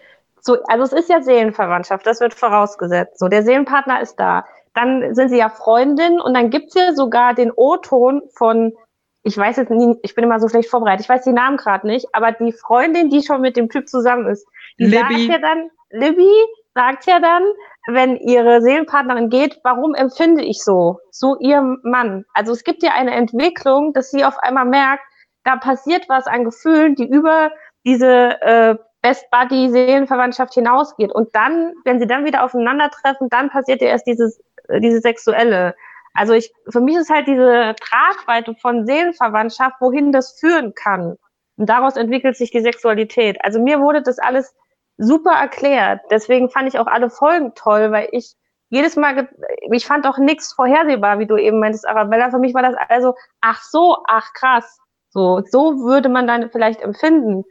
So, 0.47 0.59
also 0.65 0.85
es 0.85 0.93
ist 0.93 1.09
ja 1.09 1.23
Seelenverwandtschaft, 1.23 2.07
das 2.07 2.21
wird 2.21 2.35
vorausgesetzt. 2.35 3.19
So, 3.19 3.29
der 3.29 3.43
Seelenpartner 3.43 4.03
ist 4.03 4.17
da. 4.17 4.45
Dann 4.75 5.15
sind 5.15 5.31
sie 5.31 5.39
ja 5.39 5.49
Freundin 5.49 6.21
und 6.21 6.35
dann 6.35 6.51
gibt's 6.51 6.75
ja 6.75 6.93
sogar 6.93 7.33
den 7.33 7.51
O-Ton 7.51 8.23
von, 8.35 8.75
ich 9.23 9.39
weiß 9.39 9.57
jetzt 9.57 9.71
nie, 9.71 9.97
ich 10.03 10.15
bin 10.15 10.25
immer 10.25 10.41
so 10.41 10.49
schlecht 10.49 10.69
vorbereitet, 10.69 11.07
ich 11.07 11.09
weiß 11.09 11.25
die 11.25 11.33
Namen 11.33 11.57
gerade 11.57 11.87
nicht, 11.87 12.07
aber 12.13 12.33
die 12.33 12.53
Freundin, 12.53 13.09
die 13.09 13.23
schon 13.23 13.41
mit 13.41 13.57
dem 13.57 13.71
Typ 13.71 13.89
zusammen 13.89 14.27
ist, 14.27 14.47
die 14.79 14.85
Libby. 14.85 15.29
sagt 15.29 15.33
ja 15.33 15.39
dann, 15.39 15.71
Libby 15.91 16.31
sagt 16.75 17.07
ja 17.07 17.21
dann, 17.21 17.45
wenn 17.87 18.17
ihre 18.17 18.61
Seelenpartnerin 18.61 19.31
geht, 19.31 19.61
warum 19.63 19.95
empfinde 19.95 20.43
ich 20.43 20.63
so, 20.63 20.99
so 21.11 21.39
ihr 21.39 21.63
Mann? 21.85 22.27
Also 22.35 22.53
es 22.53 22.65
gibt 22.65 22.83
ja 22.83 22.93
eine 22.93 23.13
Entwicklung, 23.13 23.95
dass 23.95 24.11
sie 24.11 24.25
auf 24.25 24.39
einmal 24.41 24.67
merkt, 24.67 25.05
da 25.45 25.57
passiert 25.57 26.07
was 26.09 26.27
an 26.27 26.45
Gefühlen, 26.45 26.97
die 26.97 27.09
über 27.09 27.51
diese 27.87 28.43
äh, 28.43 28.77
Best 29.05 29.31
Buddy 29.31 29.69
Seelenverwandtschaft 29.69 30.55
hinausgeht. 30.55 31.13
Und 31.13 31.29
dann, 31.37 31.75
wenn 31.85 32.01
sie 32.01 32.07
dann 32.07 32.25
wieder 32.25 32.43
aufeinandertreffen, 32.43 33.29
dann 33.29 33.51
passiert 33.51 33.83
ja 33.83 33.89
erst 33.89 34.07
dieses, 34.07 34.41
äh, 34.69 34.81
diese 34.81 35.01
sexuelle. 35.01 35.75
Also 36.15 36.33
ich, 36.33 36.51
für 36.71 36.81
mich 36.81 36.97
ist 36.97 37.11
halt 37.11 37.27
diese 37.27 37.75
Tragweite 37.79 38.55
von 38.55 38.87
Seelenverwandtschaft, 38.87 39.77
wohin 39.81 40.11
das 40.11 40.39
führen 40.41 40.75
kann. 40.75 41.19
Und 41.57 41.69
daraus 41.69 41.97
entwickelt 41.97 42.39
sich 42.39 42.51
die 42.51 42.63
Sexualität. 42.63 43.37
Also 43.45 43.61
mir 43.61 43.81
wurde 43.81 44.01
das 44.01 44.19
alles 44.19 44.55
super 44.97 45.33
erklärt. 45.33 46.01
Deswegen 46.11 46.49
fand 46.49 46.69
ich 46.69 46.79
auch 46.79 46.87
alle 46.87 47.11
Folgen 47.11 47.53
toll, 47.55 47.93
weil 47.93 48.09
ich 48.13 48.35
jedes 48.71 48.97
Mal, 48.97 49.29
ich 49.71 49.85
fand 49.85 50.07
auch 50.07 50.17
nichts 50.17 50.55
vorhersehbar, 50.55 51.19
wie 51.19 51.27
du 51.27 51.37
eben 51.37 51.61
meintest, 51.61 51.87
Arabella. 51.87 52.31
Für 52.31 52.39
mich 52.39 52.55
war 52.55 52.63
das 52.63 52.75
also, 52.89 53.15
ach 53.43 53.63
so, 53.63 53.99
ach 54.07 54.33
krass. 54.33 54.79
So, 55.11 55.43
so 55.45 55.85
würde 55.85 56.09
man 56.09 56.27
dann 56.27 56.49
vielleicht 56.51 56.81
empfinden. 56.81 57.45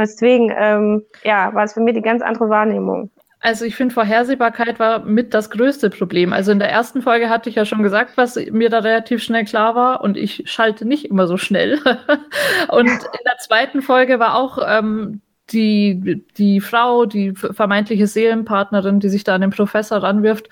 Deswegen, 0.00 0.52
ähm, 0.56 1.04
ja, 1.22 1.52
war 1.54 1.64
es 1.64 1.74
für 1.74 1.80
mich 1.80 1.94
die 1.94 2.02
ganz 2.02 2.22
andere 2.22 2.48
Wahrnehmung. 2.48 3.10
Also 3.42 3.64
ich 3.64 3.74
finde, 3.74 3.94
Vorhersehbarkeit 3.94 4.78
war 4.78 5.04
mit 5.04 5.32
das 5.32 5.50
größte 5.50 5.88
Problem. 5.88 6.32
Also 6.34 6.52
in 6.52 6.58
der 6.58 6.70
ersten 6.70 7.00
Folge 7.00 7.30
hatte 7.30 7.48
ich 7.48 7.56
ja 7.56 7.64
schon 7.64 7.82
gesagt, 7.82 8.16
was 8.16 8.36
mir 8.36 8.68
da 8.68 8.80
relativ 8.80 9.22
schnell 9.22 9.46
klar 9.46 9.74
war 9.74 10.02
und 10.02 10.18
ich 10.18 10.42
schalte 10.44 10.86
nicht 10.86 11.06
immer 11.06 11.26
so 11.26 11.38
schnell. 11.38 11.78
und 12.68 12.88
in 12.88 13.24
der 13.24 13.38
zweiten 13.38 13.80
Folge 13.80 14.18
war 14.18 14.36
auch 14.36 14.58
ähm, 14.66 15.22
die, 15.52 16.22
die 16.36 16.60
Frau, 16.60 17.06
die 17.06 17.32
vermeintliche 17.32 18.06
Seelenpartnerin, 18.06 19.00
die 19.00 19.08
sich 19.08 19.24
da 19.24 19.34
an 19.34 19.40
den 19.40 19.50
Professor 19.50 20.02
ranwirft, 20.02 20.50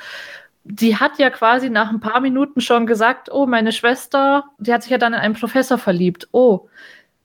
die 0.64 0.96
hat 0.96 1.18
ja 1.18 1.30
quasi 1.30 1.70
nach 1.70 1.90
ein 1.90 2.00
paar 2.00 2.20
Minuten 2.20 2.60
schon 2.60 2.86
gesagt, 2.86 3.30
oh, 3.30 3.46
meine 3.46 3.72
Schwester, 3.72 4.44
die 4.58 4.72
hat 4.72 4.82
sich 4.82 4.90
ja 4.90 4.98
dann 4.98 5.14
in 5.14 5.20
einen 5.20 5.34
Professor 5.34 5.78
verliebt. 5.78 6.28
Oh, 6.32 6.68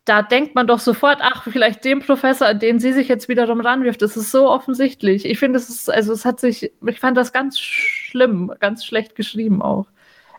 da 0.05 0.21
denkt 0.21 0.53
man 0.53 0.67
doch 0.67 0.79
sofort, 0.79 1.19
ach, 1.21 1.43
vielleicht 1.43 1.85
dem 1.85 1.99
Professor, 2.01 2.47
an 2.47 2.59
den 2.59 2.79
sie 2.79 2.91
sich 2.91 3.07
jetzt 3.07 3.29
wiederum 3.29 3.61
ranwirft. 3.61 4.01
Das 4.01 4.17
ist 4.17 4.31
so 4.31 4.49
offensichtlich. 4.49 5.25
Ich 5.25 5.39
finde, 5.39 5.57
es 5.57 5.69
ist, 5.69 5.89
also 5.89 6.11
es 6.11 6.25
hat 6.25 6.39
sich, 6.39 6.73
ich 6.85 6.99
fand 6.99 7.15
das 7.15 7.31
ganz 7.31 7.57
schlimm, 7.59 8.53
ganz 8.59 8.83
schlecht 8.83 9.15
geschrieben 9.15 9.61
auch. 9.61 9.85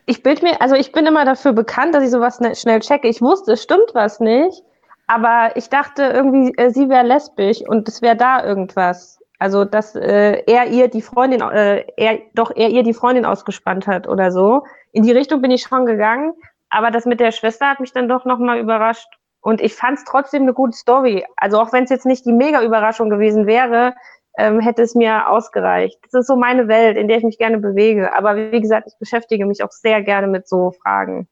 Ich 0.06 0.22
bild 0.22 0.42
mir, 0.42 0.60
also 0.60 0.74
ich 0.74 0.92
bin 0.92 1.06
immer 1.06 1.24
dafür 1.24 1.54
bekannt, 1.54 1.94
dass 1.94 2.04
ich 2.04 2.10
sowas 2.10 2.38
schnell 2.60 2.80
checke. 2.80 3.08
Ich 3.08 3.22
wusste, 3.22 3.52
es 3.52 3.62
stimmt 3.62 3.94
was 3.94 4.20
nicht, 4.20 4.62
aber 5.06 5.52
ich 5.56 5.70
dachte 5.70 6.02
irgendwie, 6.02 6.52
äh, 6.58 6.70
sie 6.70 6.90
wäre 6.90 7.06
lesbisch 7.06 7.62
und 7.66 7.88
es 7.88 8.02
wäre 8.02 8.16
da 8.16 8.44
irgendwas. 8.44 9.18
Also, 9.38 9.64
dass 9.64 9.94
äh, 9.96 10.42
er 10.46 10.66
ihr 10.68 10.88
die 10.88 11.02
Freundin, 11.02 11.40
äh, 11.40 11.84
er, 11.96 12.18
doch 12.34 12.52
er 12.54 12.68
ihr 12.68 12.82
die 12.82 12.94
Freundin 12.94 13.24
ausgespannt 13.24 13.86
hat 13.86 14.06
oder 14.08 14.30
so. 14.30 14.64
In 14.92 15.02
die 15.02 15.12
Richtung 15.12 15.40
bin 15.40 15.50
ich 15.50 15.62
schon 15.62 15.86
gegangen, 15.86 16.34
aber 16.68 16.90
das 16.90 17.06
mit 17.06 17.18
der 17.20 17.32
Schwester 17.32 17.68
hat 17.70 17.80
mich 17.80 17.92
dann 17.92 18.08
doch 18.08 18.26
nochmal 18.26 18.58
überrascht. 18.58 19.08
Und 19.44 19.60
ich 19.60 19.74
fand 19.74 19.98
es 19.98 20.04
trotzdem 20.04 20.42
eine 20.42 20.54
gute 20.54 20.74
Story. 20.74 21.22
Also 21.36 21.60
auch 21.60 21.70
wenn 21.70 21.84
es 21.84 21.90
jetzt 21.90 22.06
nicht 22.06 22.24
die 22.24 22.32
Mega-Überraschung 22.32 23.10
gewesen 23.10 23.46
wäre, 23.46 23.94
ähm, 24.38 24.58
hätte 24.58 24.80
es 24.80 24.94
mir 24.94 25.28
ausgereicht. 25.28 25.98
Das 26.02 26.22
ist 26.22 26.28
so 26.28 26.36
meine 26.36 26.66
Welt, 26.66 26.96
in 26.96 27.08
der 27.08 27.18
ich 27.18 27.24
mich 27.24 27.36
gerne 27.36 27.58
bewege. 27.58 28.16
Aber 28.16 28.36
wie 28.36 28.60
gesagt, 28.62 28.88
ich 28.88 28.98
beschäftige 28.98 29.44
mich 29.44 29.62
auch 29.62 29.70
sehr 29.70 30.00
gerne 30.02 30.28
mit 30.28 30.48
so 30.48 30.72
Fragen. 30.82 31.28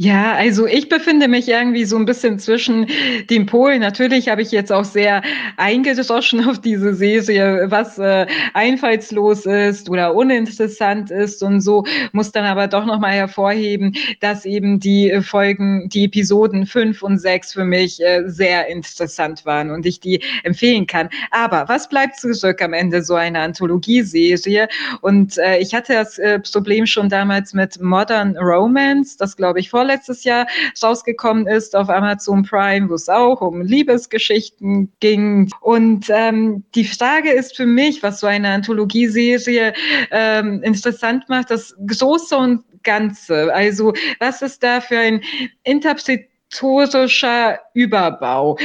Ja, 0.00 0.34
also 0.34 0.64
ich 0.68 0.88
befinde 0.88 1.26
mich 1.26 1.48
irgendwie 1.48 1.84
so 1.84 1.96
ein 1.96 2.04
bisschen 2.04 2.38
zwischen 2.38 2.86
den 3.30 3.46
Polen. 3.46 3.80
Natürlich 3.80 4.28
habe 4.28 4.42
ich 4.42 4.52
jetzt 4.52 4.70
auch 4.70 4.84
sehr 4.84 5.22
eingedroschen 5.56 6.48
auf 6.48 6.60
diese 6.60 6.94
Serie, 6.94 7.66
was 7.68 7.98
äh, 7.98 8.26
einfallslos 8.54 9.44
ist 9.44 9.90
oder 9.90 10.14
uninteressant 10.14 11.10
ist 11.10 11.42
und 11.42 11.60
so, 11.62 11.82
muss 12.12 12.30
dann 12.30 12.44
aber 12.44 12.68
doch 12.68 12.86
nochmal 12.86 13.14
hervorheben, 13.14 13.92
dass 14.20 14.44
eben 14.44 14.78
die 14.78 15.20
Folgen, 15.20 15.88
die 15.88 16.04
Episoden 16.04 16.66
fünf 16.66 17.02
und 17.02 17.18
sechs 17.18 17.52
für 17.52 17.64
mich 17.64 18.00
äh, 18.00 18.22
sehr 18.28 18.68
interessant 18.68 19.44
waren 19.46 19.72
und 19.72 19.84
ich 19.84 19.98
die 19.98 20.22
empfehlen 20.44 20.86
kann. 20.86 21.08
Aber 21.32 21.64
was 21.68 21.88
bleibt 21.88 22.20
zurück 22.20 22.62
am 22.62 22.72
Ende 22.72 23.02
so 23.02 23.16
einer 23.16 23.40
Anthologieserie? 23.40 24.68
Und 25.00 25.38
äh, 25.38 25.58
ich 25.58 25.74
hatte 25.74 25.94
das 25.94 26.18
äh, 26.18 26.38
Problem 26.38 26.86
schon 26.86 27.08
damals 27.08 27.52
mit 27.52 27.80
Modern 27.82 28.36
Romance, 28.38 29.16
das 29.16 29.36
glaube 29.36 29.58
ich 29.58 29.70
vor 29.70 29.87
vorletztes 29.88 30.24
Jahr 30.24 30.46
rausgekommen 30.82 31.46
ist 31.46 31.74
auf 31.74 31.88
Amazon 31.88 32.42
Prime, 32.42 32.90
wo 32.90 32.94
es 32.94 33.08
auch 33.08 33.40
um 33.40 33.62
Liebesgeschichten 33.62 34.92
ging. 35.00 35.50
Und 35.62 36.10
ähm, 36.10 36.64
die 36.74 36.84
Frage 36.84 37.30
ist 37.30 37.56
für 37.56 37.64
mich, 37.64 38.02
was 38.02 38.20
so 38.20 38.26
eine 38.26 38.50
Anthologieserie 38.50 39.72
ähm, 40.10 40.62
interessant 40.62 41.26
macht, 41.30 41.50
das 41.50 41.74
Große 41.86 42.36
und 42.36 42.64
Ganze. 42.82 43.52
Also 43.54 43.94
was 44.20 44.42
ist 44.42 44.62
da 44.62 44.82
für 44.82 44.98
ein 44.98 45.22
interpretatorischer 45.64 47.60
Überbau? 47.72 48.58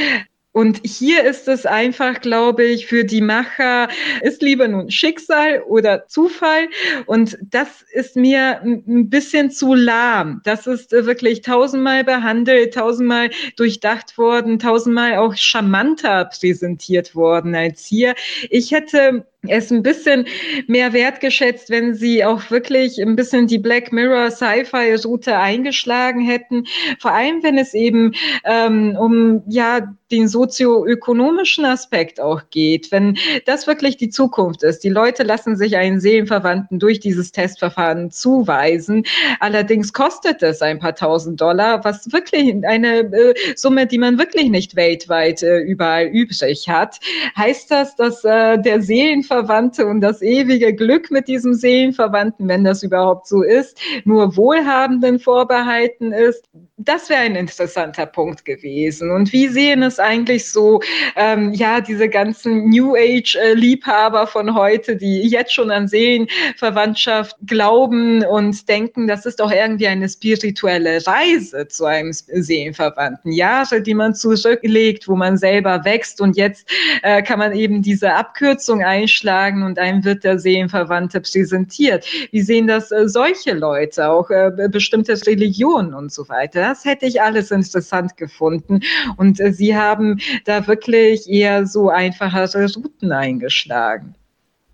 Und 0.54 0.82
hier 0.84 1.24
ist 1.24 1.48
es 1.48 1.66
einfach, 1.66 2.20
glaube 2.20 2.62
ich, 2.62 2.86
für 2.86 3.04
die 3.04 3.20
Macher, 3.20 3.88
ist 4.22 4.40
lieber 4.40 4.68
nun 4.68 4.88
Schicksal 4.88 5.64
oder 5.66 6.06
Zufall. 6.06 6.68
Und 7.06 7.36
das 7.42 7.82
ist 7.92 8.14
mir 8.14 8.60
ein 8.62 9.10
bisschen 9.10 9.50
zu 9.50 9.74
lahm. 9.74 10.42
Das 10.44 10.68
ist 10.68 10.92
wirklich 10.92 11.42
tausendmal 11.42 12.04
behandelt, 12.04 12.74
tausendmal 12.74 13.30
durchdacht 13.56 14.16
worden, 14.16 14.60
tausendmal 14.60 15.16
auch 15.16 15.34
charmanter 15.34 16.26
präsentiert 16.26 17.16
worden 17.16 17.56
als 17.56 17.84
hier. 17.84 18.14
Ich 18.48 18.70
hätte 18.70 19.26
es 19.48 19.70
ein 19.70 19.82
bisschen 19.82 20.26
mehr 20.66 20.92
wertgeschätzt, 20.92 21.70
wenn 21.70 21.94
sie 21.94 22.24
auch 22.24 22.50
wirklich 22.50 23.00
ein 23.00 23.16
bisschen 23.16 23.46
die 23.46 23.58
Black 23.58 23.92
Mirror 23.92 24.30
Sci-Fi-Route 24.30 25.36
eingeschlagen 25.36 26.20
hätten. 26.20 26.64
Vor 26.98 27.12
allem, 27.12 27.42
wenn 27.42 27.58
es 27.58 27.74
eben 27.74 28.12
ähm, 28.44 28.96
um 28.98 29.42
ja 29.48 29.94
den 30.14 30.28
sozioökonomischen 30.28 31.64
Aspekt 31.64 32.20
auch 32.20 32.42
geht. 32.50 32.92
Wenn 32.92 33.18
das 33.46 33.66
wirklich 33.66 33.96
die 33.96 34.10
Zukunft 34.10 34.62
ist. 34.62 34.84
Die 34.84 34.88
Leute 34.88 35.24
lassen 35.24 35.56
sich 35.56 35.76
einen 35.76 35.98
Seelenverwandten 35.98 36.78
durch 36.78 37.00
dieses 37.00 37.32
Testverfahren 37.32 38.10
zuweisen. 38.10 39.04
Allerdings 39.40 39.92
kostet 39.92 40.42
es 40.42 40.62
ein 40.62 40.78
paar 40.78 40.94
tausend 40.94 41.40
Dollar, 41.40 41.84
was 41.84 42.12
wirklich 42.12 42.54
eine 42.64 43.00
äh, 43.00 43.34
Summe, 43.56 43.86
die 43.86 43.98
man 43.98 44.18
wirklich 44.18 44.50
nicht 44.50 44.76
weltweit 44.76 45.42
äh, 45.42 45.58
überall 45.58 46.06
übrig 46.06 46.68
hat. 46.68 47.00
Heißt 47.36 47.70
das, 47.70 47.96
dass 47.96 48.24
äh, 48.24 48.58
der 48.58 48.82
Seelenverwandte 48.82 49.33
Seelenverwandte 49.34 49.86
und 49.86 50.00
das 50.00 50.22
ewige 50.22 50.74
Glück 50.74 51.10
mit 51.10 51.26
diesem 51.28 51.54
Seelenverwandten, 51.54 52.48
wenn 52.48 52.64
das 52.64 52.82
überhaupt 52.82 53.26
so 53.26 53.42
ist, 53.42 53.78
nur 54.04 54.36
Wohlhabenden 54.36 55.18
vorbehalten 55.18 56.12
ist. 56.12 56.44
Das 56.76 57.08
wäre 57.08 57.20
ein 57.20 57.36
interessanter 57.36 58.06
Punkt 58.06 58.44
gewesen. 58.44 59.10
Und 59.10 59.32
wie 59.32 59.48
sehen 59.48 59.82
es 59.82 59.98
eigentlich 59.98 60.50
so, 60.50 60.80
ähm, 61.16 61.52
ja, 61.52 61.80
diese 61.80 62.08
ganzen 62.08 62.68
New 62.68 62.94
Age-Liebhaber 62.94 64.26
von 64.26 64.54
heute, 64.54 64.96
die 64.96 65.22
jetzt 65.28 65.52
schon 65.52 65.70
an 65.70 65.88
Seelenverwandtschaft 65.88 67.36
glauben 67.46 68.24
und 68.24 68.68
denken, 68.68 69.06
das 69.06 69.24
ist 69.26 69.40
doch 69.40 69.52
irgendwie 69.52 69.86
eine 69.86 70.08
spirituelle 70.08 71.04
Reise 71.06 71.68
zu 71.68 71.84
einem 71.84 72.12
Seelenverwandten. 72.12 73.32
Jahre, 73.32 73.80
die 73.82 73.94
man 73.94 74.14
zurücklegt, 74.14 75.08
wo 75.08 75.16
man 75.16 75.38
selber 75.38 75.84
wächst 75.84 76.20
und 76.20 76.36
jetzt 76.36 76.68
äh, 77.02 77.22
kann 77.22 77.38
man 77.38 77.52
eben 77.52 77.82
diese 77.82 78.14
Abkürzung 78.14 78.82
einschlagen 78.82 79.23
vorgeschlagen 79.24 79.62
und 79.62 79.78
einem 79.78 80.04
wird 80.04 80.24
der 80.24 80.38
Seelenverwandte 80.38 81.20
präsentiert. 81.20 82.06
Wie 82.30 82.42
sehen 82.42 82.66
das 82.66 82.90
äh, 82.90 83.08
solche 83.08 83.54
Leute, 83.54 84.08
auch 84.08 84.30
äh, 84.30 84.50
bestimmte 84.70 85.14
Religionen 85.26 85.94
und 85.94 86.12
so 86.12 86.28
weiter? 86.28 86.60
Das 86.60 86.84
hätte 86.84 87.06
ich 87.06 87.20
alles 87.20 87.50
interessant 87.50 88.16
gefunden. 88.16 88.80
Und 89.16 89.40
äh, 89.40 89.52
sie 89.52 89.76
haben 89.76 90.20
da 90.44 90.66
wirklich 90.66 91.28
eher 91.28 91.66
so 91.66 91.88
einfachere 91.88 92.66
Routen 92.74 93.12
eingeschlagen. 93.12 94.14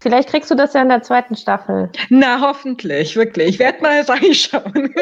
Vielleicht 0.01 0.31
kriegst 0.31 0.51
du 0.51 0.55
das 0.55 0.73
ja 0.73 0.83
in 0.83 0.89
der 0.89 1.03
zweiten 1.03 1.37
Staffel. 1.37 1.91
Na, 2.09 2.41
hoffentlich, 2.41 3.17
wirklich. 3.17 3.49
Ich 3.51 3.59
werde 3.59 3.83
mal 3.83 4.01
reinschauen. 4.09 4.95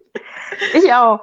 ich 0.74 0.92
auch 0.92 1.20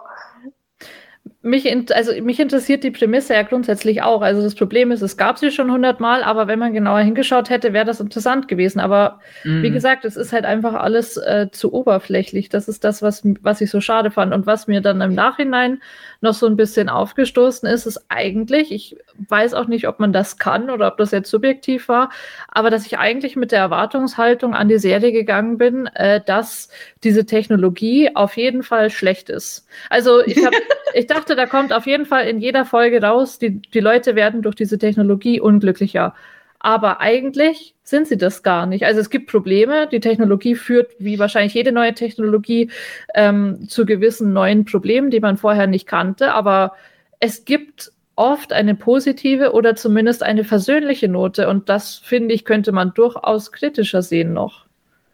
mich, 1.43 1.65
in, 1.65 1.85
also 1.91 2.13
mich 2.23 2.39
interessiert 2.39 2.85
die 2.85 2.91
Prämisse 2.91 3.33
ja 3.33 3.43
grundsätzlich 3.43 4.01
auch. 4.01 4.21
Also 4.21 4.41
das 4.41 4.55
Problem 4.55 4.91
ist, 4.91 5.01
es 5.01 5.17
gab 5.17 5.37
sie 5.37 5.51
schon 5.51 5.69
hundertmal, 5.69 6.23
aber 6.23 6.47
wenn 6.47 6.57
man 6.57 6.71
genauer 6.71 7.01
hingeschaut 7.01 7.49
hätte, 7.49 7.73
wäre 7.73 7.85
das 7.85 7.99
interessant 7.99 8.47
gewesen. 8.47 8.79
Aber 8.79 9.19
mm. 9.43 9.61
wie 9.61 9.69
mhm. 9.69 9.73
gesagt, 9.73 10.05
es 10.05 10.15
ist 10.15 10.31
halt 10.31 10.45
einfach 10.45 10.73
alles 10.73 11.17
äh, 11.17 11.49
zu 11.51 11.73
oberflächlich. 11.73 12.47
Das 12.47 12.69
ist 12.69 12.85
das, 12.85 13.01
was, 13.01 13.23
was 13.41 13.59
ich 13.59 13.69
so 13.69 13.81
schade 13.81 14.09
fand. 14.09 14.33
Und 14.33 14.45
was 14.45 14.67
mir 14.67 14.79
dann 14.79 15.01
im 15.01 15.13
Nachhinein 15.13 15.81
noch 16.24 16.34
so 16.34 16.47
ein 16.47 16.55
bisschen 16.55 16.89
aufgestoßen 16.89 17.69
ist, 17.69 17.86
ist 17.86 18.05
eigentlich, 18.09 18.71
ich 18.71 18.97
weiß 19.28 19.53
auch 19.53 19.67
nicht, 19.67 19.88
ob 19.88 19.99
man 19.99 20.13
das 20.13 20.38
kann 20.38 20.69
oder 20.69 20.88
ob 20.88 20.97
das 20.97 21.11
jetzt 21.11 21.30
subjektiv 21.30 21.88
war, 21.88 22.09
aber 22.47 22.69
dass 22.69 22.86
ich 22.86 22.97
eigentlich 22.97 23.36
mit 23.36 23.51
der 23.51 23.59
Erwartungshaltung 23.59 24.55
an 24.55 24.69
die 24.69 24.80
Serie 24.80 25.11
gegangen 25.11 25.57
bin, 25.57 25.86
äh, 25.88 26.21
dass 26.26 26.69
diese 27.03 27.26
Technologie 27.26 28.15
auf 28.15 28.38
jeden 28.38 28.63
Fall 28.63 28.89
schlecht 28.89 29.30
ist. 29.30 29.67
Also 29.89 30.21
ich, 30.26 30.43
hab, 30.43 30.53
ich 30.93 31.07
dachte, 31.07 31.36
da 31.36 31.45
kommt 31.45 31.74
auf 31.74 31.86
jeden 31.86 32.05
Fall 32.05 32.28
in 32.28 32.39
jeder 32.39 32.65
Folge 32.65 33.01
raus, 33.01 33.38
die, 33.38 33.61
die 33.61 33.80
Leute 33.80 34.15
werden 34.15 34.41
durch 34.41 34.55
diese 34.55 34.78
Technologie 34.78 35.39
unglücklicher. 35.39 36.15
Aber 36.64 37.01
eigentlich 37.01 37.76
sind 37.84 38.07
sie 38.07 38.18
das 38.18 38.41
gar 38.41 38.66
nicht. 38.66 38.86
Also 38.86 39.01
es 39.01 39.09
gibt 39.09 39.30
Probleme. 39.30 39.86
Die 39.88 39.99
Technologie 39.99 40.55
führt, 40.55 40.93
wie 40.97 41.20
wahrscheinlich 41.20 41.53
jede 41.53 41.74
neue 41.74 41.93
Technologie, 41.93 42.72
ähm, 43.14 43.68
zu 43.68 43.86
gewissen 43.86 44.32
neuen 44.32 44.64
Problemen, 44.64 45.11
die 45.11 45.20
man 45.20 45.38
vorher 45.38 45.68
nicht 45.68 45.88
kannte. 45.88 46.34
Aber 46.34 46.74
es 47.20 47.43
gibt 47.43 47.91
oft 48.16 48.53
eine 48.53 48.76
positive 48.76 49.51
oder 49.51 49.76
zumindest 49.76 50.24
eine 50.24 50.45
versöhnliche 50.45 51.09
Note. 51.09 51.49
Und 51.49 51.68
das, 51.68 51.95
finde 51.97 52.34
ich, 52.34 52.45
könnte 52.45 52.72
man 52.72 52.93
durchaus 52.93 53.51
kritischer 53.51 54.01
sehen 54.01 54.32
noch. 54.32 54.62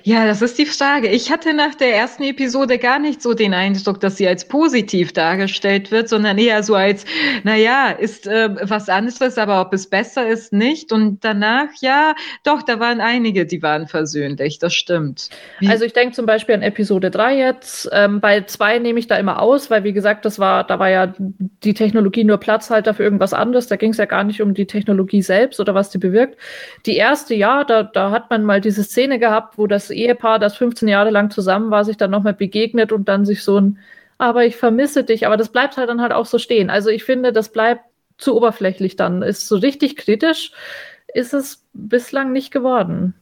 Ja, 0.04 0.26
das 0.26 0.42
ist 0.42 0.58
die 0.58 0.66
Frage. 0.66 1.10
Ich 1.10 1.30
hatte 1.30 1.54
nach 1.54 1.76
der 1.76 1.94
ersten 1.94 2.24
Episode 2.24 2.78
gar 2.78 3.00
nicht 3.00 3.22
so 3.22 3.34
den 3.34 3.54
Eindruck, 3.54 4.00
dass 4.00 4.16
sie 4.16 4.30
als 4.30 4.48
positiv 4.48 5.12
dargestellt 5.12 5.92
wird, 5.92 6.08
sondern 6.08 6.38
eher 6.38 6.64
so 6.64 6.74
als, 6.76 7.04
naja, 7.44 7.90
ist 7.90 8.26
äh, 8.26 8.50
was 8.62 8.88
anderes, 8.88 9.38
aber 9.38 9.60
ob 9.60 9.74
es 9.74 9.90
besser 9.90 10.26
ist, 10.26 10.54
nicht. 10.54 10.94
Und 10.94 11.26
danach, 11.26 11.68
ja, 11.82 12.16
doch, 12.46 12.62
da 12.62 12.80
waren 12.80 13.02
einige, 13.02 13.46
die 13.46 13.62
waren 13.62 13.88
versöhnlich, 13.88 14.58
das 14.58 14.74
stimmt. 14.74 15.32
Wie 15.60 15.68
also 15.68 15.84
ich 15.84 15.92
denke 15.92 16.16
zum 16.16 16.26
Beispiel 16.26 16.56
an 16.56 16.62
Episode 16.62 17.12
3 17.12 17.38
jetzt. 17.38 17.90
Ähm, 17.92 18.22
bei 18.22 18.40
2 18.40 18.80
nehme 18.80 19.00
ich 19.00 19.08
da 19.08 19.18
immer 19.18 19.42
aus, 19.42 19.70
weil 19.70 19.84
wie 19.84 19.94
gesagt, 19.94 20.24
das 20.24 20.40
war, 20.40 20.64
da 20.64 20.80
war 20.80 20.90
ja 20.90 21.14
die 21.18 21.74
Technologie 21.74 22.24
nur 22.24 22.38
Platzhalter 22.38 22.94
für 22.94 23.04
irgendwas 23.04 23.34
anderes. 23.34 23.68
Da 23.68 23.76
ging 23.76 23.92
es 23.92 23.98
ja 23.98 24.06
gar 24.06 24.24
nicht 24.24 24.42
um 24.42 24.54
die 24.54 24.66
Technologie 24.66 25.22
selbst 25.22 25.60
oder 25.60 25.76
was 25.76 25.90
die 25.90 25.98
bewirkt. 25.98 26.38
Die 26.86 26.96
erste, 26.96 27.36
ja, 27.36 27.66
da, 27.66 27.84
da 27.84 28.12
hat 28.12 28.30
man 28.30 28.46
mal 28.46 28.62
diese 28.62 28.86
Szene 28.86 29.20
gehabt, 29.20 29.58
wo 29.58 29.68
das 29.68 29.89
Ehepaar, 29.92 30.40
das 30.40 30.58
15 30.58 30.88
Jahre 30.88 31.10
lang 31.10 31.32
zusammen 31.32 31.72
war, 31.72 31.86
sich 31.86 31.98
dann 31.98 32.12
nochmal 32.12 32.34
begegnet 32.34 32.92
und 32.92 33.08
dann 33.08 33.26
sich 33.26 33.44
so 33.44 33.60
ein, 33.60 33.80
aber 34.18 34.46
ich 34.46 34.58
vermisse 34.58 35.04
dich, 35.04 35.26
aber 35.26 35.38
das 35.38 35.50
bleibt 35.50 35.78
halt 35.78 35.90
dann 35.90 36.02
halt 36.02 36.12
auch 36.12 36.26
so 36.26 36.38
stehen. 36.38 36.70
Also 36.70 36.90
ich 36.90 37.04
finde, 37.04 37.32
das 37.32 37.50
bleibt 37.50 37.84
zu 38.18 38.36
oberflächlich 38.36 38.96
dann. 38.96 39.22
Ist 39.22 39.48
so 39.48 39.58
richtig 39.58 39.96
kritisch, 39.96 40.52
ist 41.14 41.34
es 41.34 41.66
bislang 41.74 42.32
nicht 42.32 42.52
geworden. 42.52 43.16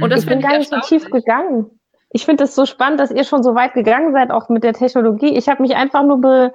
Und 0.00 0.10
das 0.10 0.20
ich 0.20 0.26
bin 0.26 0.40
gar 0.40 0.56
nicht 0.56 0.70
so 0.70 0.80
tief 0.80 1.10
gegangen. 1.10 1.66
Ich 2.12 2.24
finde 2.24 2.44
es 2.44 2.54
so 2.54 2.66
spannend, 2.66 3.00
dass 3.00 3.10
ihr 3.10 3.24
schon 3.24 3.42
so 3.42 3.54
weit 3.54 3.74
gegangen 3.74 4.12
seid, 4.12 4.30
auch 4.30 4.48
mit 4.48 4.64
der 4.64 4.72
Technologie. 4.72 5.36
Ich 5.36 5.48
habe 5.48 5.62
mich 5.62 5.76
einfach 5.76 6.02
nur 6.02 6.20
be 6.20 6.52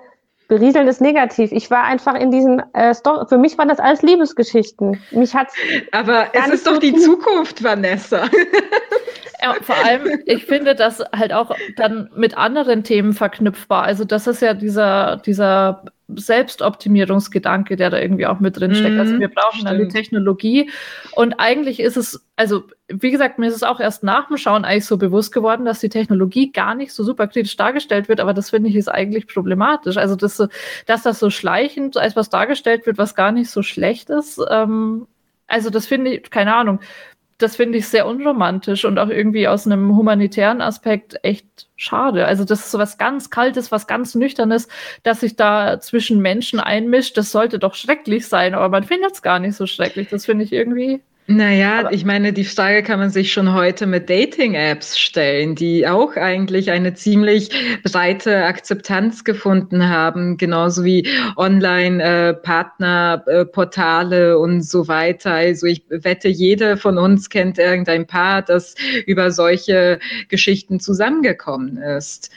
Berieseln 0.48 0.88
ist 0.88 1.02
negativ. 1.02 1.52
Ich 1.52 1.72
war 1.72 1.84
einfach 1.84 2.16
in 2.16 2.32
diesen 2.32 2.62
äh, 2.74 2.94
Story. 2.94 3.26
Für 3.28 3.38
mich 3.38 3.58
waren 3.58 3.68
das 3.68 3.80
alles 3.80 4.02
Liebesgeschichten. 4.02 5.02
Mich 5.12 5.34
hat's. 5.34 5.56
Aber 5.92 6.28
es 6.34 6.48
ist 6.50 6.68
doch 6.68 6.78
die 6.78 6.96
Zukunft, 6.96 7.64
Vanessa. 7.64 8.30
Ja, 9.42 9.54
vor 9.62 9.76
allem, 9.76 10.22
ich 10.26 10.46
finde 10.46 10.74
das 10.74 11.04
halt 11.16 11.32
auch 11.32 11.52
dann 11.76 12.10
mit 12.16 12.36
anderen 12.36 12.84
Themen 12.84 13.14
verknüpfbar. 13.14 13.84
Also 13.84 14.04
das 14.04 14.26
ist 14.26 14.42
ja 14.42 14.56
dieser, 14.56 15.18
dieser 15.18 15.84
Selbstoptimierungsgedanke, 16.08 17.76
der 17.76 17.92
da 17.92 18.00
irgendwie 18.00 18.26
auch 18.26 18.40
mit 18.40 18.60
drin 18.60 18.74
steckt. 18.74 18.98
Also 18.98 19.20
wir 19.20 19.28
brauchen 19.28 19.60
Stimmt. 19.60 19.70
eine 19.70 19.88
Technologie. 19.88 20.72
Und 21.14 21.40
eigentlich 21.40 21.80
ist 21.80 21.98
es, 21.98 22.26
also 22.36 22.64
wie 22.88 23.12
gesagt, 23.12 23.40
mir 23.40 23.48
ist 23.48 23.56
es 23.56 23.64
auch 23.64 23.80
erst 23.80 24.04
nach 24.04 24.28
dem 24.28 24.38
Schauen 24.38 24.64
eigentlich 24.64 24.86
so 24.86 24.98
bewusst 24.98 25.34
geworden, 25.34 25.66
dass 25.66 25.80
die 25.80 25.90
Technologie 25.90 26.52
gar 26.52 26.76
nicht 26.76 26.94
so 26.94 27.04
super 27.04 27.28
kritisch 27.28 27.56
dargestellt 27.58 28.10
wird, 28.10 28.20
aber 28.20 28.34
das 28.34 28.52
finde 28.52 28.70
ich 28.70 28.76
ist 28.76 28.90
eigentlich 28.90 29.28
problematisch. 29.28 29.98
Also 29.98 30.16
dass, 30.16 30.42
dass 30.86 31.04
das 31.04 31.20
so 31.20 31.30
schleichend 31.30 31.98
als 31.98 32.16
was 32.16 32.30
dargestellt 32.30 32.86
wird, 32.86 32.98
was 32.98 33.16
gar 33.16 33.32
nicht 33.32 33.50
so 33.50 33.64
schlecht 33.64 34.10
ist. 34.10 34.40
Ähm, 34.50 35.08
also 35.48 35.70
das 35.70 35.88
finde 35.88 36.12
ich, 36.12 36.30
keine 36.30 36.56
Ahnung 36.56 36.80
das 37.38 37.58
finde 37.58 37.78
ich 37.78 37.88
sehr 37.88 38.08
unromantisch 38.08 38.86
und 38.86 38.98
auch 38.98 39.10
irgendwie 39.10 39.48
aus 39.48 39.66
einem 39.66 39.96
humanitären 39.96 40.62
Aspekt 40.62 41.20
echt 41.24 41.68
schade. 41.76 42.26
Also 42.26 42.46
das 42.46 42.62
ist 42.62 42.72
so 42.72 42.80
was 42.80 42.98
ganz 42.98 43.30
Kaltes, 43.30 43.72
was 43.72 43.88
ganz 43.88 44.16
Nüchternes, 44.16 44.70
dass 45.04 45.20
sich 45.20 45.36
da 45.36 45.80
zwischen 45.82 46.22
Menschen 46.22 46.62
einmischt. 46.62 47.18
Das 47.18 47.32
sollte 47.32 47.60
doch 47.60 47.76
schrecklich 47.76 48.28
sein, 48.28 48.54
aber 48.54 48.70
man 48.70 48.84
findet 48.86 49.12
es 49.14 49.22
gar 49.22 49.40
nicht 49.40 49.56
so 49.58 49.68
schrecklich. 49.68 50.08
Das 50.10 50.26
finde 50.26 50.46
ich 50.46 50.54
irgendwie 50.54 51.02
naja, 51.28 51.80
Aber 51.80 51.92
ich 51.92 52.06
meine, 52.06 52.34
die 52.34 52.44
Frage 52.44 52.84
kann 52.84 53.00
man 53.00 53.10
sich 53.10 53.34
schon 53.34 53.52
heute 53.52 53.88
mit 53.88 54.12
Dating-Apps 54.12 55.00
stellen, 55.00 55.56
die 55.56 55.88
auch 55.88 56.16
eigentlich 56.16 56.70
eine 56.70 56.94
ziemlich 56.94 57.50
breite 57.84 58.46
Akzeptanz 58.46 59.24
gefunden 59.24 59.90
haben, 59.90 60.38
genauso 60.38 60.84
wie 60.84 61.10
Online-Partnerportale 61.36 64.34
äh, 64.34 64.36
und 64.36 64.62
so 64.62 64.88
weiter. 64.88 65.34
Also 65.34 65.66
ich 65.66 65.82
wette, 65.90 66.28
jeder 66.28 66.78
von 66.78 67.00
uns 67.00 67.32
kennt 67.32 67.58
irgendein 67.58 68.06
Paar, 68.06 68.44
das 68.44 68.76
über 69.08 69.32
solche 69.32 69.98
Geschichten 70.30 70.80
zusammengekommen 70.80 71.78
ist 71.78 72.30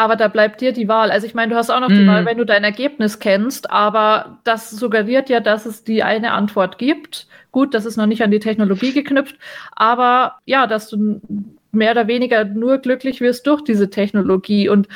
aber 0.00 0.16
da 0.16 0.28
bleibt 0.28 0.62
dir 0.62 0.72
die 0.72 0.88
Wahl. 0.88 1.10
Also 1.10 1.26
ich 1.26 1.34
meine, 1.34 1.52
du 1.52 1.58
hast 1.58 1.68
auch 1.68 1.80
noch 1.80 1.88
die 1.88 2.04
mm. 2.04 2.08
Wahl, 2.08 2.24
wenn 2.24 2.38
du 2.38 2.46
dein 2.46 2.64
Ergebnis 2.64 3.18
kennst, 3.18 3.70
aber 3.70 4.38
das 4.44 4.70
suggeriert 4.70 5.28
ja, 5.28 5.40
dass 5.40 5.66
es 5.66 5.84
die 5.84 6.02
eine 6.02 6.32
Antwort 6.32 6.78
gibt. 6.78 7.26
Gut, 7.52 7.74
das 7.74 7.84
ist 7.84 7.96
noch 7.96 8.06
nicht 8.06 8.22
an 8.22 8.30
die 8.30 8.38
Technologie 8.38 8.92
geknüpft, 8.92 9.36
aber 9.74 10.38
ja, 10.44 10.66
dass 10.66 10.88
du 10.88 11.20
mehr 11.72 11.92
oder 11.92 12.06
weniger 12.06 12.44
nur 12.44 12.78
glücklich 12.78 13.20
wirst 13.20 13.46
durch 13.46 13.62
diese 13.62 13.90
Technologie 13.90 14.68
und 14.68 14.88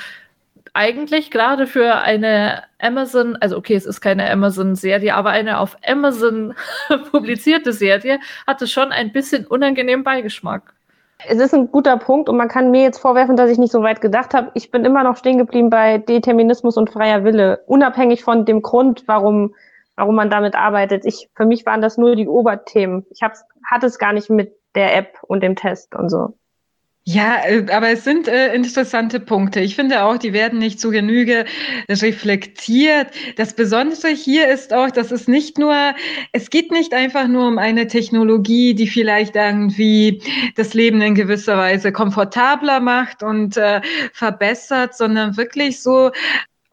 eigentlich 0.72 1.30
gerade 1.30 1.66
für 1.68 1.96
eine 1.96 2.64
Amazon, 2.80 3.36
also 3.36 3.56
okay, 3.56 3.74
es 3.74 3.86
ist 3.86 4.00
keine 4.00 4.28
Amazon-Serie, 4.30 5.14
aber 5.14 5.30
eine 5.30 5.58
auf 5.60 5.76
Amazon 5.86 6.54
publizierte 7.10 7.72
Serie, 7.72 8.18
hat 8.46 8.60
es 8.60 8.72
schon 8.72 8.90
ein 8.90 9.12
bisschen 9.12 9.46
unangenehmen 9.46 10.04
Beigeschmack 10.04 10.74
es 11.26 11.38
ist 11.38 11.54
ein 11.54 11.70
guter 11.70 11.96
Punkt 11.96 12.28
und 12.28 12.36
man 12.36 12.48
kann 12.48 12.70
mir 12.70 12.82
jetzt 12.82 12.98
vorwerfen, 12.98 13.36
dass 13.36 13.50
ich 13.50 13.58
nicht 13.58 13.72
so 13.72 13.82
weit 13.82 14.00
gedacht 14.00 14.34
habe. 14.34 14.50
Ich 14.54 14.70
bin 14.70 14.84
immer 14.84 15.02
noch 15.02 15.16
stehen 15.16 15.38
geblieben 15.38 15.70
bei 15.70 15.98
Determinismus 15.98 16.76
und 16.76 16.90
freier 16.90 17.24
Wille, 17.24 17.62
unabhängig 17.66 18.24
von 18.24 18.44
dem 18.44 18.62
Grund, 18.62 19.04
warum, 19.06 19.54
warum 19.96 20.14
man 20.14 20.30
damit 20.30 20.54
arbeitet. 20.54 21.04
Ich, 21.04 21.28
für 21.34 21.46
mich 21.46 21.66
waren 21.66 21.80
das 21.80 21.98
nur 21.98 22.16
die 22.16 22.28
Oberthemen. 22.28 23.06
Ich 23.10 23.22
hab's, 23.22 23.44
hatte 23.64 23.86
es 23.86 23.98
gar 23.98 24.12
nicht 24.12 24.30
mit 24.30 24.52
der 24.74 24.96
App 24.96 25.18
und 25.22 25.42
dem 25.42 25.56
Test 25.56 25.94
und 25.94 26.08
so. 26.08 26.34
Ja, 27.06 27.44
äh, 27.44 27.66
aber 27.70 27.90
es 27.90 28.02
sind 28.02 28.28
äh, 28.28 28.54
interessante 28.54 29.20
Punkte. 29.20 29.60
Ich 29.60 29.76
finde 29.76 30.04
auch, 30.04 30.16
die 30.16 30.32
werden 30.32 30.58
nicht 30.58 30.80
zu 30.80 30.90
Genüge 30.90 31.44
reflektiert. 31.86 33.08
Das 33.36 33.54
Besondere 33.54 34.08
hier 34.08 34.48
ist 34.48 34.72
auch, 34.72 34.90
dass 34.90 35.10
es 35.10 35.28
nicht 35.28 35.58
nur, 35.58 35.74
es 36.32 36.48
geht 36.48 36.72
nicht 36.72 36.94
einfach 36.94 37.28
nur 37.28 37.46
um 37.46 37.58
eine 37.58 37.88
Technologie, 37.88 38.74
die 38.74 38.86
vielleicht 38.86 39.36
irgendwie 39.36 40.22
das 40.56 40.72
Leben 40.72 41.02
in 41.02 41.14
gewisser 41.14 41.58
Weise 41.58 41.92
komfortabler 41.92 42.80
macht 42.80 43.22
und 43.22 43.58
äh, 43.58 43.82
verbessert, 44.14 44.96
sondern 44.96 45.36
wirklich 45.36 45.82
so 45.82 46.10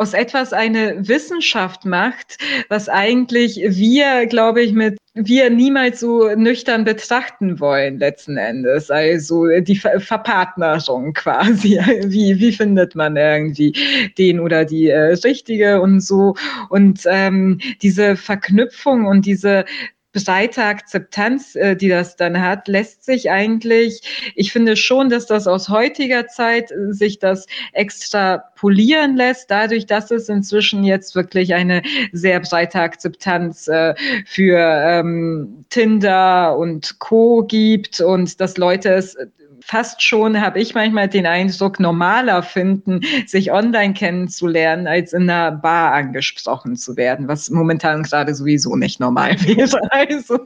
aus 0.02 0.14
etwas 0.14 0.52
eine 0.52 1.08
Wissenschaft 1.08 1.86
macht, 1.86 2.40
was 2.70 2.90
eigentlich 2.90 3.62
wir, 3.64 4.26
glaube 4.26 4.64
ich, 4.64 4.74
mit 4.74 4.98
wir 5.14 5.52
niemals 5.52 6.00
so 6.00 6.34
nüchtern 6.36 6.86
betrachten 6.86 7.60
wollen 7.60 8.00
letzten 8.00 8.38
Endes. 8.38 8.90
Also 8.90 9.46
die 9.60 9.76
Ver 9.76 10.00
Verpartnerung 10.00 11.14
quasi. 11.24 11.80
Wie, 12.06 12.40
wie 12.40 12.52
findet 12.52 12.96
man 12.96 13.16
irgendwie 13.16 13.74
den 14.18 14.40
oder 14.40 14.66
die 14.66 14.88
äh, 14.88 15.14
richtige 15.24 15.82
und 15.82 16.00
so. 16.00 16.34
Und 16.70 17.02
ähm, 17.06 17.60
diese 17.84 18.16
Verknüpfung 18.16 19.06
und 19.06 19.28
diese 19.28 19.66
breite 20.14 20.64
Akzeptanz, 20.64 21.56
äh, 21.56 21.76
die 21.76 21.88
das 21.88 22.16
dann 22.16 22.42
hat, 22.42 22.68
lässt 22.68 23.06
sich 23.06 23.32
eigentlich, 23.32 24.34
ich 24.36 24.52
finde 24.52 24.76
schon, 24.76 25.10
dass 25.10 25.26
das 25.26 25.48
aus 25.48 25.70
heutiger 25.70 26.28
Zeit 26.28 26.72
äh, 26.72 26.94
sich 26.94 27.20
das 27.20 27.48
extrapolieren 27.74 29.16
lässt, 29.16 29.50
dadurch, 29.50 29.86
dass 29.86 30.12
es 30.12 30.30
inzwischen 30.30 30.84
jetzt 30.84 31.16
wirklich 31.16 31.54
eine 31.54 31.82
sehr 32.12 32.40
breite 32.40 32.80
Akzeptanz 32.80 33.68
äh, 33.68 33.96
für 34.26 34.58
ähm, 34.60 35.66
Tinder 35.70 36.58
und 36.58 37.00
Co. 37.00 37.44
gibt 37.44 38.02
und 38.02 38.40
dass 38.42 38.58
Leute 38.58 38.94
es 38.94 39.16
fast 39.60 40.02
schon, 40.02 40.40
habe 40.40 40.60
ich 40.60 40.74
manchmal 40.74 41.08
den 41.08 41.26
Eindruck, 41.26 41.80
normaler 41.80 42.44
finden, 42.44 43.02
sich 43.26 43.52
online 43.52 43.94
kennenzulernen, 43.94 44.88
als 44.88 45.14
in 45.14 45.30
einer 45.30 45.52
Bar 45.52 45.94
angesprochen 45.94 46.76
zu 46.76 46.98
werden, 46.98 47.28
was 47.28 47.50
momentan 47.50 48.04
gerade 48.04 48.34
sowieso 48.34 48.76
nicht 48.76 49.00
normal 49.00 49.36
wäre. 49.46 49.80
Also 49.92 50.40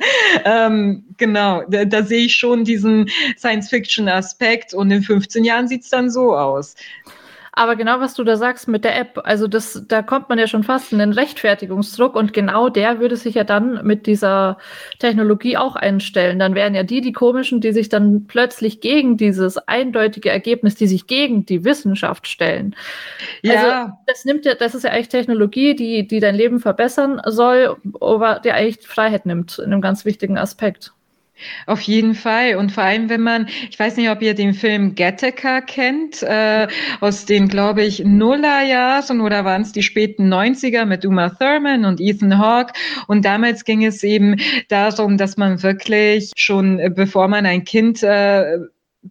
ähm, 0.44 1.06
genau, 1.18 1.64
da, 1.70 1.86
da 1.86 2.04
sehe 2.04 2.26
ich 2.26 2.36
schon 2.36 2.64
diesen 2.64 3.10
Science-Fiction-Aspekt 3.38 4.74
und 4.74 4.92
in 4.92 5.02
15 5.02 5.44
Jahren 5.44 5.68
sieht 5.68 5.84
es 5.84 5.90
dann 5.90 6.10
so 6.10 6.36
aus. 6.36 6.76
Aber 7.56 7.78
genau 7.78 8.02
was 8.02 8.14
du 8.14 8.26
da 8.26 8.36
sagst 8.36 8.68
mit 8.68 8.84
der 8.84 9.00
App, 9.00 9.22
also 9.24 9.48
das, 9.48 9.86
da 9.88 10.02
kommt 10.02 10.28
man 10.28 10.38
ja 10.38 10.46
schon 10.46 10.64
fast 10.64 10.92
in 10.92 11.00
den 11.00 11.14
Rechtfertigungsdruck 11.14 12.16
und 12.16 12.34
genau 12.34 12.68
der 12.68 13.00
würde 13.00 13.16
sich 13.16 13.36
ja 13.36 13.46
dann 13.46 13.86
mit 13.86 14.08
dieser 14.08 14.58
Technologie 15.00 15.56
auch 15.56 15.78
einstellen. 15.78 16.38
Dann 16.38 16.54
wären 16.54 16.76
ja 16.76 16.84
die 16.84 17.00
die 17.00 17.14
komischen, 17.14 17.62
die 17.62 17.72
sich 17.72 17.88
dann 17.88 18.26
plötzlich 18.28 18.82
gegen 18.82 19.16
dieses 19.16 19.58
eindeutige 19.58 20.30
Ergebnis, 20.30 20.76
die 20.76 20.88
sich 20.88 21.08
gegen 21.08 21.46
die 21.46 21.64
Wissenschaft 21.64 22.28
stellen. 22.28 22.76
Ja. 23.42 23.54
Also 23.54 23.94
das 24.08 24.26
nimmt 24.26 24.44
ja, 24.44 24.56
das 24.56 24.76
ist 24.76 24.84
ja 24.84 24.92
eigentlich 24.92 25.10
Technologie, 25.10 25.76
die, 25.76 26.06
die 26.06 26.20
dein 26.20 26.36
Leben 26.36 26.60
verbessern 26.60 27.22
soll, 27.26 27.78
aber 28.02 28.40
der 28.40 28.56
eigentlich 28.56 28.86
Freiheit 28.86 29.26
nimmt 29.26 29.60
in 29.60 29.72
einem 29.72 29.82
ganz 29.82 30.04
wichtigen 30.04 30.38
Aspekt. 30.38 30.95
Auf 31.66 31.82
jeden 31.82 32.16
Fall. 32.16 32.56
Und 32.56 32.72
vor 32.72 32.84
allem, 32.84 33.10
wenn 33.10 33.22
man, 33.22 33.48
ich 33.70 33.78
weiß 33.78 33.98
nicht, 33.98 34.10
ob 34.10 34.22
ihr 34.22 34.34
den 34.34 34.54
Film 34.54 34.96
Gattaca 34.96 35.62
kennt, 35.62 36.24
äh, 36.24 36.68
aus 37.02 37.26
den, 37.26 37.48
glaube 37.48 37.84
ich, 37.84 38.04
Nullerjahren 38.04 39.22
oder 39.22 39.46
waren 39.46 39.62
es 39.62 39.72
die 39.72 39.84
späten 39.84 40.32
90er 40.34 40.86
mit 40.86 41.06
Uma 41.06 41.30
Thurman 41.30 41.86
und 41.86 42.00
Ethan 42.00 42.38
Hawke. 42.38 42.74
Und 43.08 43.26
damals 43.26 43.66
ging 43.66 43.84
es 43.84 44.04
eben 44.04 44.38
darum, 44.70 45.18
dass 45.18 45.38
man 45.38 45.62
wirklich 45.62 46.32
schon, 46.36 46.80
äh, 46.80 46.90
bevor 46.90 47.28
man 47.28 47.46
ein 47.46 47.64
Kind 47.64 48.02
äh, 48.04 48.58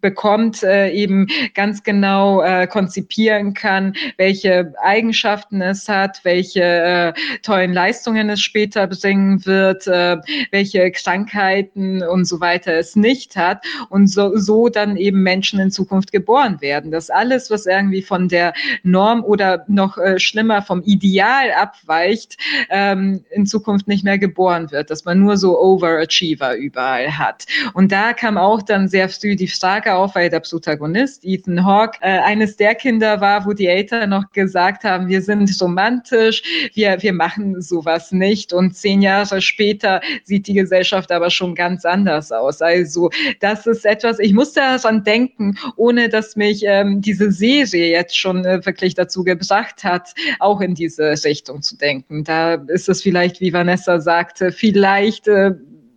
bekommt, 0.00 0.62
äh, 0.62 0.90
eben 0.90 1.26
ganz 1.54 1.82
genau 1.82 2.42
äh, 2.42 2.66
konzipieren 2.66 3.54
kann, 3.54 3.94
welche 4.16 4.74
Eigenschaften 4.82 5.60
es 5.60 5.88
hat, 5.88 6.20
welche 6.24 6.62
äh, 6.62 7.12
tollen 7.42 7.72
Leistungen 7.72 8.30
es 8.30 8.40
später 8.40 8.86
bringen 8.86 9.44
wird, 9.46 9.86
äh, 9.86 10.16
welche 10.50 10.90
Krankheiten 10.90 12.02
und 12.02 12.24
so 12.24 12.40
weiter 12.40 12.74
es 12.74 12.96
nicht 12.96 13.36
hat 13.36 13.64
und 13.88 14.08
so, 14.08 14.36
so 14.36 14.68
dann 14.68 14.96
eben 14.96 15.22
Menschen 15.22 15.60
in 15.60 15.70
Zukunft 15.70 16.12
geboren 16.12 16.60
werden. 16.60 16.90
Das 16.90 17.10
alles, 17.10 17.50
was 17.50 17.66
irgendwie 17.66 18.02
von 18.02 18.28
der 18.28 18.52
Norm 18.82 19.24
oder 19.24 19.64
noch 19.68 19.98
äh, 19.98 20.18
schlimmer 20.18 20.62
vom 20.62 20.82
Ideal 20.82 21.52
abweicht, 21.52 22.36
ähm, 22.70 23.24
in 23.30 23.46
Zukunft 23.46 23.88
nicht 23.88 24.04
mehr 24.04 24.18
geboren 24.18 24.70
wird, 24.70 24.90
dass 24.90 25.04
man 25.04 25.20
nur 25.20 25.36
so 25.36 25.60
Overachiever 25.60 26.56
überall 26.56 27.18
hat. 27.18 27.46
Und 27.72 27.92
da 27.92 28.12
kam 28.12 28.38
auch 28.38 28.62
dann 28.62 28.88
sehr 28.88 29.08
früh 29.08 29.36
die 29.36 29.48
Frage, 29.48 29.83
Auf, 29.86 30.14
weil 30.14 30.30
der 30.30 30.40
Protagonist, 30.40 31.24
Ethan 31.24 31.64
Hawke, 31.64 31.98
äh, 32.00 32.18
eines 32.20 32.56
der 32.56 32.74
Kinder 32.74 33.20
war, 33.20 33.46
wo 33.46 33.52
die 33.52 33.66
Eltern 33.66 34.10
noch 34.10 34.30
gesagt 34.32 34.84
haben, 34.84 35.08
wir 35.08 35.22
sind 35.22 35.50
romantisch, 35.60 36.42
wir, 36.74 37.02
wir 37.02 37.12
machen 37.12 37.60
sowas 37.60 38.12
nicht. 38.12 38.52
Und 38.52 38.76
zehn 38.76 39.02
Jahre 39.02 39.40
später 39.40 40.00
sieht 40.24 40.46
die 40.46 40.54
Gesellschaft 40.54 41.10
aber 41.12 41.30
schon 41.30 41.54
ganz 41.54 41.84
anders 41.84 42.32
aus. 42.32 42.62
Also 42.62 43.10
das 43.40 43.66
ist 43.66 43.84
etwas, 43.84 44.18
ich 44.18 44.32
musste 44.32 44.60
daran 44.60 45.04
denken, 45.04 45.56
ohne 45.76 46.08
dass 46.08 46.36
mich 46.36 46.62
ähm, 46.64 47.00
diese 47.00 47.30
Serie 47.30 47.90
jetzt 47.90 48.18
schon 48.18 48.44
äh, 48.44 48.64
wirklich 48.64 48.94
dazu 48.94 49.24
gebracht 49.24 49.84
hat, 49.84 50.14
auch 50.40 50.60
in 50.60 50.74
diese 50.74 51.12
Richtung 51.24 51.62
zu 51.62 51.76
denken. 51.76 52.24
Da 52.24 52.54
ist 52.54 52.88
es 52.88 53.02
vielleicht, 53.02 53.40
wie 53.40 53.52
Vanessa 53.52 54.00
sagte, 54.00 54.52
vielleicht 54.52 55.28
äh, 55.28 55.52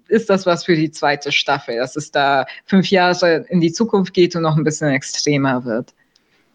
ist 0.10 0.30
das 0.30 0.46
was 0.46 0.66
für 0.66 0.76
die 0.76 0.92
zweite 0.92 1.32
Staffel, 1.32 1.78
dass 1.78 1.96
es 1.96 2.12
da 2.12 2.46
fünf 2.66 2.90
Jahre 2.90 3.46
in 3.50 3.62
die 3.62 3.72
Zukunft 3.72 4.14
geht 4.14 4.36
und 4.36 4.42
noch 4.44 4.58
ein 4.58 4.64
bisschen 4.64 4.90
extremer 4.90 5.66
wird. 5.66 5.94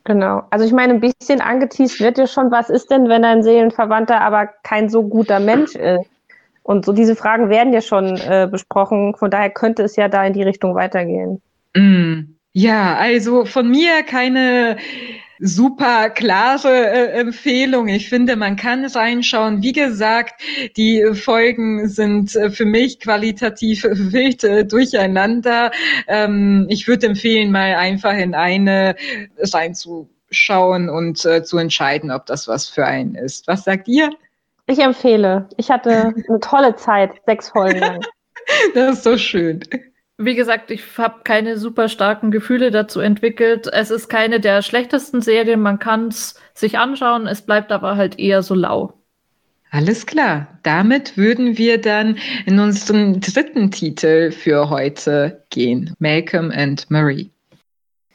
Genau. 0.05 0.43
Also 0.51 0.65
ich 0.65 0.73
meine, 0.73 0.95
ein 0.95 1.01
bisschen 1.01 1.41
angeteased 1.41 2.01
wird 2.01 2.19
ja 2.19 2.27
schon, 2.27 2.51
was 2.51 2.71
ist 2.71 2.91
denn, 2.91 3.09
wenn 3.09 3.25
ein 3.25 3.43
Seelenverwandter 3.43 4.21
aber 4.21 4.49
kein 4.65 4.89
so 4.89 5.05
guter 5.05 5.39
Mensch 5.39 5.75
ist? 5.75 6.07
Und 6.65 6.85
so 6.85 6.93
diese 6.93 7.17
Fragen 7.17 7.49
werden 7.49 7.73
ja 7.73 7.81
schon 7.81 8.17
äh, 8.17 8.49
besprochen. 8.51 9.15
Von 9.17 9.31
daher 9.31 9.51
könnte 9.51 9.83
es 9.83 9.97
ja 9.97 10.09
da 10.09 10.25
in 10.25 10.33
die 10.33 10.43
Richtung 10.43 10.75
weitergehen. 10.75 11.41
Mm. 11.75 12.32
Ja, 12.55 12.97
also 12.97 13.47
von 13.47 13.71
mir 13.71 14.03
keine 14.03 14.77
super 15.43 16.11
klare 16.11 16.69
äh, 16.69 17.21
Empfehlung. 17.21 17.89
Ich 17.89 18.09
finde, 18.09 18.37
man 18.37 18.57
kann 18.57 18.85
reinschauen. 18.85 19.63
Wie 19.63 19.73
gesagt, 19.73 20.41
die 20.77 21.03
Folgen 21.15 21.89
sind 21.89 22.37
äh, 22.37 22.51
für 22.51 22.65
mich 22.65 23.01
qualitativ 23.01 23.85
wild 23.91 24.45
äh, 24.45 24.65
durcheinander. 24.65 25.73
Ähm, 26.07 26.67
ich 26.69 26.87
würde 26.87 27.09
empfehlen, 27.09 27.51
mal 27.51 27.75
einfach 27.75 28.15
in 28.17 28.35
eine 28.35 28.95
reinzuschauen 29.39 30.89
und 30.89 31.25
äh, 31.25 31.43
zu 31.43 31.59
entscheiden, 31.59 32.11
ob 32.11 32.27
das 32.27 32.47
was 32.47 32.69
für 32.69 32.87
einen 32.87 33.17
ist. 33.17 33.49
Was 33.49 33.65
sagt 33.65 33.89
ihr? 33.89 34.11
Ich 34.67 34.79
empfehle. 34.79 35.49
Ich 35.57 35.71
hatte 35.71 36.15
eine 36.29 36.41
tolle 36.41 36.77
Zeit, 36.77 37.11
sechs 37.27 37.49
Folgen 37.49 37.81
lang. 37.81 38.01
Das 38.75 38.99
ist 38.99 39.05
so 39.05 39.17
schön. 39.17 39.61
Wie 40.19 40.35
gesagt, 40.35 40.71
ich 40.71 40.83
habe 40.99 41.21
keine 41.25 41.59
super 41.59 41.89
starken 41.89 42.31
Gefühle 42.31 42.71
dazu 42.71 43.01
entwickelt. 43.01 43.67
Es 43.73 43.91
ist 43.91 44.09
keine 44.09 44.41
der 44.41 44.63
schlechtesten 44.63 45.23
Serien. 45.23 45.61
Man 45.61 45.79
kann 45.79 46.09
es 46.09 46.41
sich 46.55 46.79
anschauen. 46.79 47.27
Es 47.27 47.43
bleibt 47.43 47.73
aber 47.73 47.97
halt 47.97 48.19
eher 48.19 48.43
so 48.43 48.55
lau. 48.55 48.93
Alles 49.71 50.05
klar. 50.05 50.59
Damit 50.63 51.17
würden 51.17 51.57
wir 51.57 51.81
dann 51.81 52.19
in 52.45 52.61
unseren 52.61 53.21
dritten 53.21 53.71
Titel 53.71 54.31
für 54.31 54.69
heute 54.69 55.45
gehen. 55.49 55.95
Malcolm 55.99 56.53
and 56.55 56.91
Marie. 56.91 57.31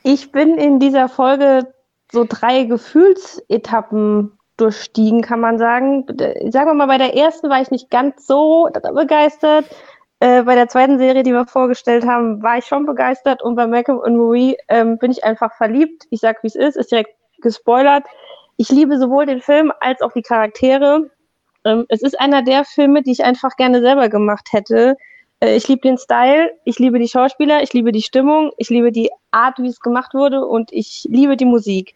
Ich 0.03 0.31
bin 0.31 0.57
in 0.57 0.79
dieser 0.79 1.09
Folge 1.09 1.73
so 2.11 2.25
drei 2.29 2.63
Gefühlsetappen 2.65 4.31
durchstiegen, 4.57 5.21
kann 5.21 5.39
man 5.39 5.57
sagen. 5.57 6.05
Sagen 6.51 6.69
wir 6.69 6.73
mal, 6.73 6.87
bei 6.87 6.99
der 6.99 7.15
ersten 7.15 7.49
war 7.49 7.61
ich 7.61 7.71
nicht 7.71 7.89
ganz 7.89 8.27
so 8.27 8.69
begeistert. 8.93 9.65
Äh, 10.19 10.43
bei 10.43 10.55
der 10.55 10.67
zweiten 10.67 10.97
Serie, 10.97 11.21
die 11.21 11.31
wir 11.31 11.45
vorgestellt 11.45 12.05
haben, 12.05 12.41
war 12.41 12.57
ich 12.57 12.65
schon 12.65 12.85
begeistert 12.85 13.43
und 13.43 13.55
bei 13.55 13.67
Malcolm 13.67 13.99
und 13.99 14.17
Marie 14.17 14.57
ähm, 14.67 14.97
bin 14.97 15.11
ich 15.11 15.23
einfach 15.23 15.53
verliebt. 15.55 16.05
Ich 16.09 16.21
sag, 16.21 16.41
wie 16.43 16.47
es 16.47 16.55
ist, 16.55 16.75
ist 16.75 16.91
direkt 16.91 17.15
gespoilert. 17.41 18.03
Ich 18.57 18.69
liebe 18.69 18.97
sowohl 18.97 19.27
den 19.27 19.41
Film 19.41 19.71
als 19.79 20.01
auch 20.01 20.11
die 20.13 20.23
Charaktere. 20.23 21.11
Ähm, 21.65 21.85
es 21.89 22.01
ist 22.01 22.19
einer 22.19 22.41
der 22.41 22.65
Filme, 22.65 23.03
die 23.03 23.11
ich 23.11 23.23
einfach 23.23 23.55
gerne 23.57 23.79
selber 23.81 24.09
gemacht 24.09 24.47
hätte. 24.51 24.97
Äh, 25.39 25.55
ich 25.55 25.67
liebe 25.67 25.81
den 25.81 25.99
Style, 25.99 26.51
ich 26.65 26.79
liebe 26.79 26.97
die 26.97 27.07
Schauspieler, 27.07 27.61
ich 27.61 27.73
liebe 27.73 27.91
die 27.91 28.01
Stimmung, 28.01 28.51
ich 28.57 28.69
liebe 28.69 28.91
die 28.91 29.11
Art, 29.29 29.59
wie 29.59 29.67
es 29.67 29.79
gemacht 29.79 30.15
wurde 30.15 30.43
und 30.45 30.73
ich 30.73 31.05
liebe 31.09 31.37
die 31.37 31.45
Musik. 31.45 31.93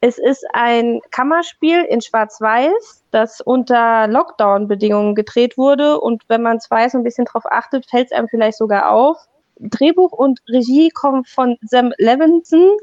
Es 0.00 0.18
ist 0.18 0.44
ein 0.52 1.00
Kammerspiel 1.12 1.84
in 1.84 2.00
Schwarz-Weiß, 2.00 3.03
das 3.14 3.40
unter 3.40 4.08
Lockdown-Bedingungen 4.08 5.14
gedreht 5.14 5.56
wurde. 5.56 6.00
Und 6.00 6.24
wenn 6.28 6.42
man 6.42 6.56
es 6.56 6.70
weiß 6.70 6.94
und 6.94 7.00
ein 7.00 7.04
bisschen 7.04 7.24
drauf 7.24 7.44
achtet, 7.48 7.86
fällt 7.88 8.06
es 8.06 8.12
einem 8.12 8.28
vielleicht 8.28 8.58
sogar 8.58 8.90
auf. 8.90 9.16
Drehbuch 9.60 10.12
und 10.12 10.40
Regie 10.48 10.90
kommen 10.90 11.24
von 11.24 11.56
Sam 11.62 11.92
Levinson. 11.98 12.76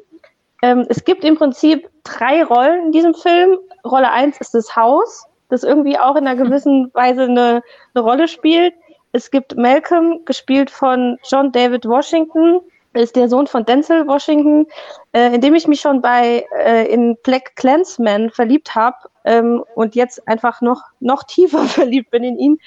Ähm, 0.62 0.86
es 0.90 1.04
gibt 1.04 1.26
im 1.26 1.36
Prinzip 1.36 1.90
drei 2.04 2.44
Rollen 2.44 2.86
in 2.86 2.92
diesem 2.94 3.14
Film. 3.14 3.58
Rolle 3.86 4.12
1 4.12 4.40
ist 4.40 4.54
das 4.54 4.76
Haus, 4.76 5.26
das 5.50 5.64
irgendwie 5.64 6.00
auch 6.00 6.16
in 6.16 6.28
einer 6.28 6.42
gewissen 6.42 6.90
Weise 6.94 7.24
eine, 7.24 7.62
eine 7.94 8.04
Rolle 8.04 8.28
spielt. 8.28 8.74
Es 9.12 9.32
gibt 9.32 9.58
Malcolm, 9.58 10.24
gespielt 10.24 10.72
von 10.72 11.18
John 11.28 11.52
David 11.52 11.86
Washington, 11.86 12.62
ist 12.94 13.16
der 13.16 13.30
Sohn 13.30 13.48
von 13.48 13.66
Denzel 13.66 14.08
Washington, 14.08 14.68
äh, 15.14 15.36
in 15.36 15.42
dem 15.42 15.56
ich 15.56 15.68
mich 15.68 15.80
schon 15.80 16.02
bei 16.02 16.46
äh, 16.60 16.92
in 16.92 17.18
Black 17.24 17.56
Clansman 17.56 18.30
verliebt 18.32 18.76
habe 18.76 18.98
ähm, 19.24 19.64
und 19.76 19.96
jetzt 19.96 20.28
einfach 20.28 20.62
noch 20.62 20.82
noch 21.00 21.24
tiefer 21.24 21.64
verliebt 21.66 22.12
bin 22.12 22.24
in 22.24 22.38
ihn. 22.38 22.58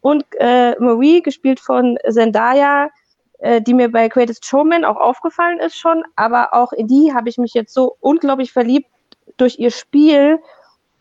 Und 0.00 0.24
äh, 0.38 0.74
Marie, 0.80 1.22
gespielt 1.22 1.60
von 1.60 1.98
Zendaya, 2.08 2.90
äh, 3.38 3.60
die 3.60 3.74
mir 3.74 3.90
bei 3.90 4.08
Greatest 4.08 4.46
Showman 4.46 4.84
auch 4.84 4.96
aufgefallen 4.96 5.58
ist 5.60 5.76
schon, 5.76 6.04
aber 6.16 6.54
auch 6.54 6.72
in 6.72 6.88
die 6.88 7.12
habe 7.14 7.28
ich 7.28 7.38
mich 7.38 7.54
jetzt 7.54 7.74
so 7.74 7.96
unglaublich 8.00 8.52
verliebt 8.52 8.88
durch 9.36 9.58
ihr 9.58 9.70
Spiel. 9.70 10.38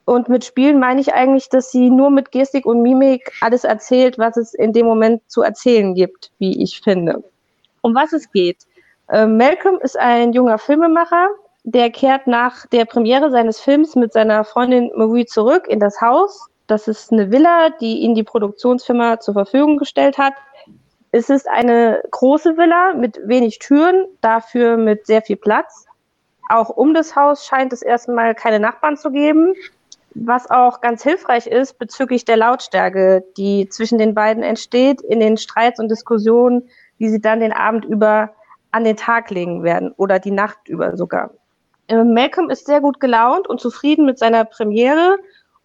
Und 0.05 0.27
mit 0.27 0.43
Spielen 0.43 0.79
meine 0.79 0.99
ich 0.99 1.13
eigentlich, 1.13 1.47
dass 1.47 1.71
sie 1.71 1.89
nur 1.89 2.09
mit 2.09 2.31
Gestik 2.31 2.65
und 2.65 2.81
Mimik 2.81 3.31
alles 3.39 3.63
erzählt, 3.63 4.17
was 4.17 4.35
es 4.35 4.53
in 4.53 4.73
dem 4.73 4.85
Moment 4.85 5.21
zu 5.27 5.41
erzählen 5.41 5.95
gibt, 5.95 6.31
wie 6.39 6.61
ich 6.61 6.81
finde. 6.81 7.23
Um 7.81 7.95
was 7.95 8.11
es 8.11 8.29
geht. 8.31 8.57
Äh, 9.09 9.25
Malcolm 9.25 9.79
ist 9.81 9.97
ein 9.97 10.33
junger 10.33 10.57
Filmemacher, 10.57 11.29
der 11.63 11.89
kehrt 11.91 12.27
nach 12.27 12.65
der 12.67 12.85
Premiere 12.85 13.31
seines 13.31 13.59
Films 13.59 13.95
mit 13.95 14.13
seiner 14.13 14.43
Freundin 14.43 14.91
Marie 14.95 15.25
zurück 15.25 15.67
in 15.67 15.79
das 15.79 16.01
Haus. 16.01 16.49
Das 16.67 16.87
ist 16.87 17.11
eine 17.11 17.31
Villa, 17.31 17.69
die 17.81 17.99
ihn 17.99 18.15
die 18.15 18.23
Produktionsfirma 18.23 19.19
zur 19.19 19.33
Verfügung 19.33 19.77
gestellt 19.77 20.17
hat. 20.17 20.33
Es 21.11 21.29
ist 21.29 21.47
eine 21.47 22.01
große 22.11 22.57
Villa 22.57 22.93
mit 22.93 23.19
wenig 23.25 23.59
Türen, 23.59 24.07
dafür 24.21 24.77
mit 24.77 25.05
sehr 25.05 25.21
viel 25.21 25.35
Platz. 25.35 25.85
Auch 26.49 26.69
um 26.69 26.93
das 26.93 27.15
Haus 27.15 27.45
scheint 27.45 27.71
es 27.71 27.81
erstmal 27.81 28.35
keine 28.35 28.59
Nachbarn 28.59 28.97
zu 28.97 29.11
geben, 29.11 29.53
was 30.15 30.49
auch 30.49 30.81
ganz 30.81 31.03
hilfreich 31.03 31.47
ist 31.47 31.77
bezüglich 31.77 32.25
der 32.25 32.37
Lautstärke, 32.37 33.23
die 33.37 33.69
zwischen 33.69 33.97
den 33.97 34.13
beiden 34.13 34.43
entsteht 34.43 35.01
in 35.01 35.19
den 35.19 35.37
Streits 35.37 35.79
und 35.79 35.89
Diskussionen, 35.89 36.69
die 36.99 37.09
sie 37.09 37.21
dann 37.21 37.39
den 37.39 37.53
Abend 37.53 37.85
über 37.85 38.33
an 38.73 38.83
den 38.83 38.97
Tag 38.97 39.29
legen 39.29 39.63
werden 39.63 39.93
oder 39.95 40.19
die 40.19 40.31
Nacht 40.31 40.67
über 40.67 40.97
sogar. 40.97 41.29
Äh, 41.87 42.03
Malcolm 42.03 42.49
ist 42.49 42.65
sehr 42.65 42.81
gut 42.81 42.99
gelaunt 42.99 43.47
und 43.47 43.61
zufrieden 43.61 44.05
mit 44.05 44.17
seiner 44.17 44.45
Premiere 44.45 45.17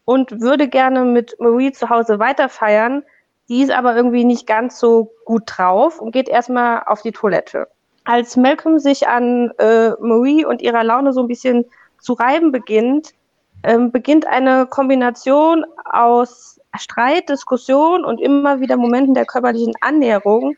und 0.05 0.41
würde 0.41 0.69
gerne 0.69 1.05
mit 1.05 1.37
Marie 1.41 1.73
zu 1.73 1.89
Hause 1.89 2.19
weiter 2.19 2.49
feiern. 2.49 3.03
Die 3.49 3.63
ist 3.63 3.71
aber 3.71 3.97
irgendwie 3.97 4.25
nicht 4.25 4.47
ganz 4.47 4.79
so 4.79 5.11
gut 5.25 5.45
drauf 5.47 6.01
und 6.01 6.13
geht 6.13 6.29
erstmal 6.29 6.83
auf 6.87 7.03
die 7.03 7.13
Toilette. 7.13 7.69
Als 8.05 8.37
Malcolm 8.37 8.79
sich 8.79 9.09
an 9.09 9.53
äh, 9.59 9.91
Marie 10.01 10.45
und 10.45 10.61
ihrer 10.61 10.85
Laune 10.85 11.13
so 11.13 11.23
ein 11.23 11.29
bisschen 11.29 11.65
zu 12.01 12.13
reiben 12.13 12.53
beginnt, 12.53 13.15
ähm, 13.63 13.91
beginnt 13.91 14.27
eine 14.27 14.67
Kombination 14.67 15.65
aus 15.85 16.61
Streit, 16.77 17.31
Diskussion 17.31 18.05
und 18.05 18.21
immer 18.21 18.61
wieder 18.61 18.77
Momenten 18.77 19.15
der 19.15 19.25
körperlichen 19.25 19.75
Annäherung, 19.81 20.57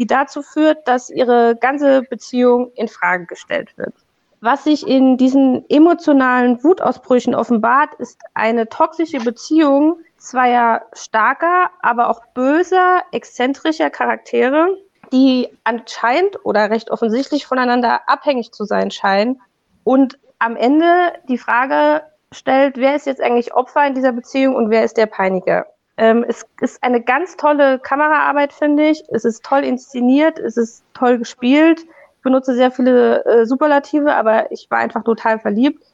die 0.00 0.06
dazu 0.06 0.40
führt, 0.42 0.88
dass 0.88 1.10
ihre 1.10 1.56
ganze 1.56 2.00
Beziehung 2.02 2.72
in 2.74 2.88
Frage 2.88 3.26
gestellt 3.26 3.76
wird. 3.76 3.92
Was 4.40 4.64
sich 4.64 4.88
in 4.88 5.18
diesen 5.18 5.68
emotionalen 5.68 6.64
Wutausbrüchen 6.64 7.34
offenbart, 7.34 7.94
ist 7.96 8.18
eine 8.32 8.66
toxische 8.70 9.18
Beziehung 9.18 9.98
zweier 10.16 10.86
starker, 10.94 11.70
aber 11.82 12.08
auch 12.08 12.24
böser, 12.32 13.02
exzentrischer 13.12 13.90
Charaktere, 13.90 14.78
die 15.12 15.48
anscheinend 15.64 16.44
oder 16.46 16.70
recht 16.70 16.90
offensichtlich 16.90 17.46
voneinander 17.46 18.08
abhängig 18.08 18.52
zu 18.52 18.64
sein 18.64 18.90
scheinen 18.90 19.42
und 19.84 20.18
am 20.38 20.56
Ende 20.56 21.12
die 21.28 21.36
Frage 21.36 22.02
stellt, 22.32 22.78
wer 22.78 22.96
ist 22.96 23.06
jetzt 23.06 23.20
eigentlich 23.20 23.52
Opfer 23.52 23.86
in 23.86 23.94
dieser 23.94 24.12
Beziehung 24.12 24.56
und 24.56 24.70
wer 24.70 24.84
ist 24.84 24.96
der 24.96 25.06
Peiniger? 25.06 25.66
Ähm, 26.00 26.24
es 26.26 26.46
ist 26.62 26.82
eine 26.82 27.02
ganz 27.02 27.36
tolle 27.36 27.78
Kameraarbeit, 27.78 28.54
finde 28.54 28.88
ich. 28.88 29.04
Es 29.10 29.26
ist 29.26 29.44
toll 29.44 29.64
inszeniert, 29.64 30.38
es 30.38 30.56
ist 30.56 30.82
toll 30.94 31.18
gespielt. 31.18 31.80
Ich 31.80 32.22
benutze 32.22 32.54
sehr 32.54 32.70
viele 32.70 33.22
äh, 33.26 33.44
Superlative, 33.44 34.14
aber 34.14 34.50
ich 34.50 34.66
war 34.70 34.78
einfach 34.78 35.04
total 35.04 35.38
verliebt. 35.38 35.84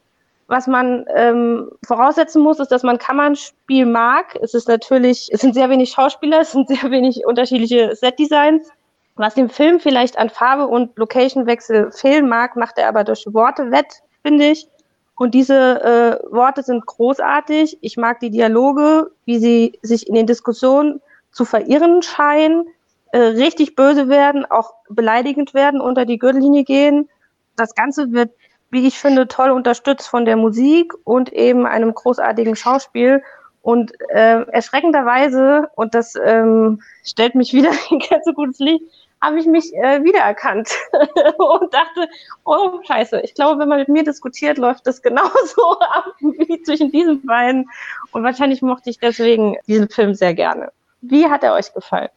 Was 0.46 0.68
man 0.68 1.06
ähm, 1.12 1.72
voraussetzen 1.84 2.40
muss, 2.40 2.60
ist, 2.60 2.70
dass 2.70 2.84
man 2.84 2.98
Kammernspiel 2.98 3.84
mag. 3.84 4.38
Es 4.40 4.54
ist 4.54 4.68
natürlich, 4.68 5.28
es 5.32 5.40
sind 5.40 5.54
sehr 5.54 5.70
wenig 5.70 5.90
Schauspieler, 5.90 6.42
es 6.42 6.52
sind 6.52 6.68
sehr 6.68 6.88
wenig 6.92 7.26
unterschiedliche 7.26 7.96
Setdesigns. 7.96 8.70
Was 9.16 9.34
dem 9.34 9.50
Film 9.50 9.80
vielleicht 9.80 10.18
an 10.18 10.30
Farbe 10.30 10.68
und 10.68 10.96
Locationwechsel 10.96 11.90
fehlen 11.90 12.28
mag, 12.28 12.54
macht 12.54 12.78
er 12.78 12.88
aber 12.88 13.02
durch 13.02 13.24
Worte 13.32 13.72
wett, 13.72 14.02
finde 14.22 14.50
ich. 14.50 14.68
Und 15.16 15.34
diese 15.34 15.82
äh, 15.82 16.32
Worte 16.32 16.62
sind 16.62 16.84
großartig. 16.84 17.78
Ich 17.80 17.96
mag 17.96 18.20
die 18.20 18.30
Dialoge, 18.30 19.10
wie 19.24 19.38
sie 19.38 19.78
sich 19.82 20.08
in 20.08 20.14
den 20.14 20.26
Diskussionen 20.26 21.00
zu 21.32 21.44
verirren 21.44 22.02
scheinen, 22.02 22.66
äh, 23.12 23.18
richtig 23.18 23.76
böse 23.76 24.08
werden, 24.08 24.44
auch 24.44 24.74
beleidigend 24.90 25.54
werden, 25.54 25.80
unter 25.80 26.04
die 26.04 26.18
Gürtellinie 26.18 26.64
gehen. 26.64 27.08
Das 27.56 27.74
Ganze 27.74 28.12
wird, 28.12 28.30
wie 28.70 28.86
ich 28.86 28.98
finde, 28.98 29.26
toll 29.26 29.50
unterstützt 29.50 30.06
von 30.06 30.26
der 30.26 30.36
Musik 30.36 30.92
und 31.04 31.32
eben 31.32 31.66
einem 31.66 31.94
großartigen 31.94 32.54
Schauspiel. 32.54 33.22
Und 33.62 33.92
äh, 34.10 34.42
erschreckenderweise, 34.42 35.70
und 35.76 35.94
das 35.94 36.14
ähm, 36.22 36.82
stellt 37.04 37.34
mich 37.34 37.52
wieder 37.54 37.70
in 37.90 38.00
ganz 38.00 38.24
so 38.26 38.32
gutes 38.34 38.58
Licht, 38.58 38.84
habe 39.22 39.40
ich 39.40 39.46
mich 39.46 39.74
äh, 39.74 40.02
wiedererkannt 40.04 40.70
und 41.38 41.72
dachte, 41.72 42.08
oh 42.44 42.80
scheiße, 42.86 43.20
ich 43.20 43.34
glaube, 43.34 43.60
wenn 43.60 43.68
man 43.68 43.78
mit 43.78 43.88
mir 43.88 44.04
diskutiert, 44.04 44.58
läuft 44.58 44.86
das 44.86 45.02
genauso 45.02 45.78
ab 45.80 46.14
wie 46.20 46.62
zwischen 46.62 46.90
diesen 46.90 47.24
beiden. 47.24 47.68
Und 48.12 48.22
wahrscheinlich 48.22 48.62
mochte 48.62 48.90
ich 48.90 48.98
deswegen 48.98 49.56
diesen 49.66 49.88
Film 49.88 50.14
sehr 50.14 50.34
gerne. 50.34 50.70
Wie 51.00 51.26
hat 51.26 51.42
er 51.42 51.54
euch 51.54 51.72
gefallen? 51.72 52.10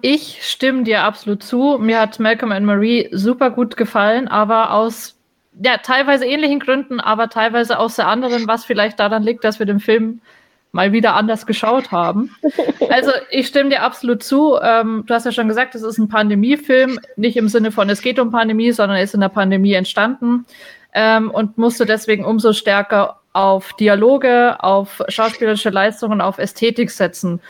Ich 0.00 0.46
stimme 0.46 0.82
dir 0.82 1.02
absolut 1.02 1.42
zu. 1.42 1.78
Mir 1.80 2.00
hat 2.00 2.20
Malcolm 2.20 2.52
and 2.52 2.66
Marie 2.66 3.08
super 3.12 3.50
gut 3.50 3.76
gefallen, 3.76 4.28
aber 4.28 4.72
aus 4.72 5.16
ja, 5.62 5.78
teilweise 5.78 6.26
ähnlichen 6.26 6.60
Gründen, 6.60 7.00
aber 7.00 7.28
teilweise 7.28 7.78
aus 7.78 7.96
der 7.96 8.08
anderen, 8.08 8.46
was 8.48 8.64
vielleicht 8.64 8.98
daran 8.98 9.22
liegt, 9.22 9.44
dass 9.44 9.58
wir 9.58 9.66
den 9.66 9.80
Film 9.80 10.20
mal 10.74 10.92
wieder 10.92 11.14
anders 11.14 11.46
geschaut 11.46 11.92
haben. 11.92 12.34
Also 12.90 13.12
ich 13.30 13.46
stimme 13.46 13.70
dir 13.70 13.82
absolut 13.82 14.22
zu. 14.22 14.58
Ähm, 14.60 15.04
du 15.06 15.14
hast 15.14 15.24
ja 15.24 15.32
schon 15.32 15.48
gesagt, 15.48 15.74
es 15.74 15.82
ist 15.82 15.98
ein 15.98 16.08
Pandemiefilm, 16.08 16.98
nicht 17.16 17.36
im 17.36 17.48
Sinne 17.48 17.70
von 17.70 17.88
es 17.88 18.02
geht 18.02 18.18
um 18.18 18.32
Pandemie, 18.32 18.72
sondern 18.72 18.98
ist 18.98 19.14
in 19.14 19.20
der 19.20 19.28
Pandemie 19.28 19.72
entstanden 19.72 20.46
ähm, 20.92 21.30
und 21.30 21.58
musste 21.58 21.86
deswegen 21.86 22.24
umso 22.24 22.52
stärker 22.52 23.20
auf 23.32 23.72
Dialoge, 23.74 24.56
auf 24.60 25.00
schauspielerische 25.08 25.70
Leistungen, 25.70 26.20
auf 26.20 26.38
Ästhetik 26.38 26.90
setzen. 26.90 27.40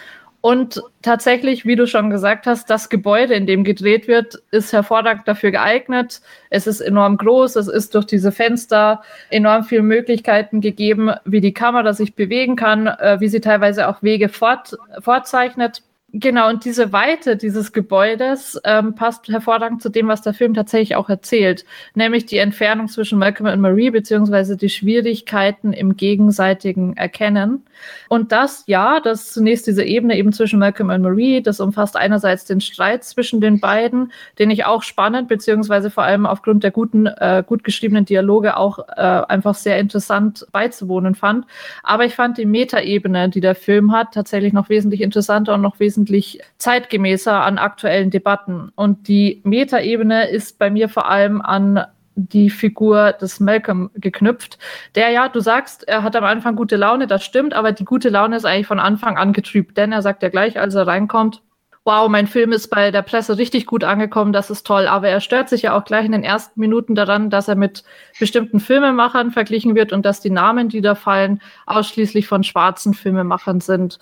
Und 0.45 0.83
tatsächlich, 1.01 1.65
wie 1.65 1.75
du 1.75 1.87
schon 1.87 2.11
gesagt 2.11 2.47
hast, 2.47 2.69
das 2.69 2.91
Gebäude, 2.91 3.33
in 3.33 3.47
dem 3.47 3.65
gedreht 3.65 4.07
wird, 4.09 4.43
ist 4.51 4.75
hervorragend 4.75 5.27
dafür 5.27 5.51
geeignet. 5.53 6.21
Es 6.51 6.67
ist 6.67 6.83
enorm 6.83 7.17
groß, 7.17 7.57
es 7.57 7.67
ist 7.67 7.95
durch 7.95 8.05
diese 8.05 8.31
Fenster 8.31 9.01
enorm 9.31 9.65
viele 9.65 9.81
Möglichkeiten 9.81 10.61
gegeben, 10.61 11.13
wie 11.25 11.41
die 11.41 11.55
Kamera 11.55 11.95
sich 11.95 12.15
bewegen 12.15 12.57
kann, 12.57 12.89
äh, 12.89 13.17
wie 13.21 13.29
sie 13.29 13.41
teilweise 13.41 13.89
auch 13.89 14.03
Wege 14.03 14.29
fort, 14.29 14.77
vorzeichnet. 15.01 15.83
Genau, 16.17 16.49
und 16.49 16.65
diese 16.65 16.93
Weite 16.93 17.37
dieses 17.37 17.73
Gebäudes 17.73 18.61
ähm, 18.63 18.95
passt 18.95 19.27
hervorragend 19.27 19.83
zu 19.83 19.89
dem, 19.89 20.07
was 20.07 20.23
der 20.23 20.33
Film 20.33 20.55
tatsächlich 20.55 20.95
auch 20.95 21.09
erzählt, 21.09 21.65
nämlich 21.97 22.25
die 22.25 22.39
Entfernung 22.39 22.87
zwischen 22.87 23.19
Malcolm 23.19 23.53
und 23.53 23.61
Marie, 23.61 23.91
beziehungsweise 23.91 24.57
die 24.57 24.69
Schwierigkeiten 24.69 25.73
im 25.73 25.97
gegenseitigen 25.97 26.97
Erkennen. 26.97 27.65
Und 28.09 28.31
das, 28.31 28.63
ja, 28.69 29.01
das 29.01 29.33
zunächst 29.33 29.67
diese 29.67 29.83
Ebene 29.83 30.17
eben 30.17 30.33
zwischen 30.33 30.61
Malcolm 30.61 30.91
und 30.91 31.03
Marie, 31.03 31.43
das 31.43 31.59
umfasst 31.59 31.97
einerseits 31.97 32.45
den 32.45 32.61
Streit 32.61 33.03
zwischen 33.03 33.41
den 33.41 33.59
beiden, 33.59 34.13
den 34.39 34.53
ich 34.53 34.65
auch 34.65 34.85
spannend, 34.85 35.27
beziehungsweise 35.27 35.91
vor 35.91 36.05
allem 36.05 36.27
aufgrund 36.27 36.63
der 36.63 36.71
guten, 36.71 37.07
äh, 37.07 37.43
gut 37.45 37.65
geschriebenen 37.65 38.05
Dialoge 38.05 38.57
auch 38.57 38.79
äh, 38.79 39.01
einfach 39.01 39.57
sehr 39.57 39.81
interessant 39.81 40.47
beizuwohnen 40.53 41.17
fand. 41.17 41.45
Aber 41.83 42.05
ich 42.05 42.15
fand 42.15 42.39
die 42.39 42.47
Metaebene, 42.47 43.31
die 43.31 43.41
der 43.41 43.57
Film 43.57 43.91
hat, 43.91 44.15
tatsächlich 44.15 44.53
noch 44.53 44.69
wesentlich 44.69 45.01
interessanter 45.01 45.55
und 45.55 45.61
noch 45.61 45.81
wesentlich 45.81 46.04
wesentlich 46.05 46.41
zeitgemäßer 46.59 47.43
an 47.43 47.59
aktuellen 47.59 48.11
Debatten. 48.11 48.71
Und 48.75 49.09
die 49.09 49.41
Metaebene 49.45 50.29
ist 50.29 50.59
bei 50.59 50.71
mir 50.71 50.89
vor 50.89 51.09
allem 51.09 51.41
an 51.41 51.87
die 52.17 52.51
Figur 52.51 53.13
des 53.13 53.41
Malcolm 53.41 53.91
geknüpft, 53.95 54.59
der 54.95 55.11
ja, 55.11 55.29
du 55.29 55.41
sagst, 55.41 55.89
er 55.89 56.05
hat 56.05 56.15
am 56.15 56.23
Anfang 56.23 56.55
gute 56.55 56.77
Laune, 56.77 57.09
das 57.09 57.25
stimmt, 57.25 57.55
aber 57.55 57.73
die 57.73 57.85
gute 57.85 58.09
Laune 58.09 58.37
ist 58.37 58.45
eigentlich 58.45 58.69
von 58.69 58.79
Anfang 58.79 59.17
an 59.17 59.33
getrübt, 59.33 59.77
denn 59.77 59.91
er 59.91 60.01
sagt 60.01 60.23
ja 60.23 60.29
gleich, 60.29 60.61
als 60.61 60.77
er 60.77 60.87
reinkommt, 60.87 61.43
wow, 61.85 62.09
mein 62.09 62.27
Film 62.27 62.53
ist 62.53 62.69
bei 62.69 62.91
der 62.91 63.03
Presse 63.03 63.37
richtig 63.37 63.67
gut 63.67 63.85
angekommen, 63.85 64.33
das 64.33 64.49
ist 64.49 64.67
toll. 64.67 64.87
Aber 64.87 65.09
er 65.09 65.21
stört 65.21 65.51
sich 65.51 65.63
ja 65.63 65.77
auch 65.77 65.85
gleich 65.85 66.07
in 66.07 66.13
den 66.13 66.25
ersten 66.25 66.59
Minuten 66.59 66.95
daran, 66.95 67.29
dass 67.29 67.49
er 67.49 67.57
mit 67.57 67.85
bestimmten 68.19 68.59
Filmemachern 68.59 69.33
verglichen 69.33 69.75
wird 69.75 69.93
und 69.93 70.07
dass 70.07 70.21
die 70.21 70.31
Namen, 70.31 70.71
die 70.71 70.81
da 70.81 70.95
fallen, 70.95 71.43
ausschließlich 71.67 72.27
von 72.27 72.43
schwarzen 72.43 72.95
Filmemachern 72.95 73.61
sind. 73.61 73.99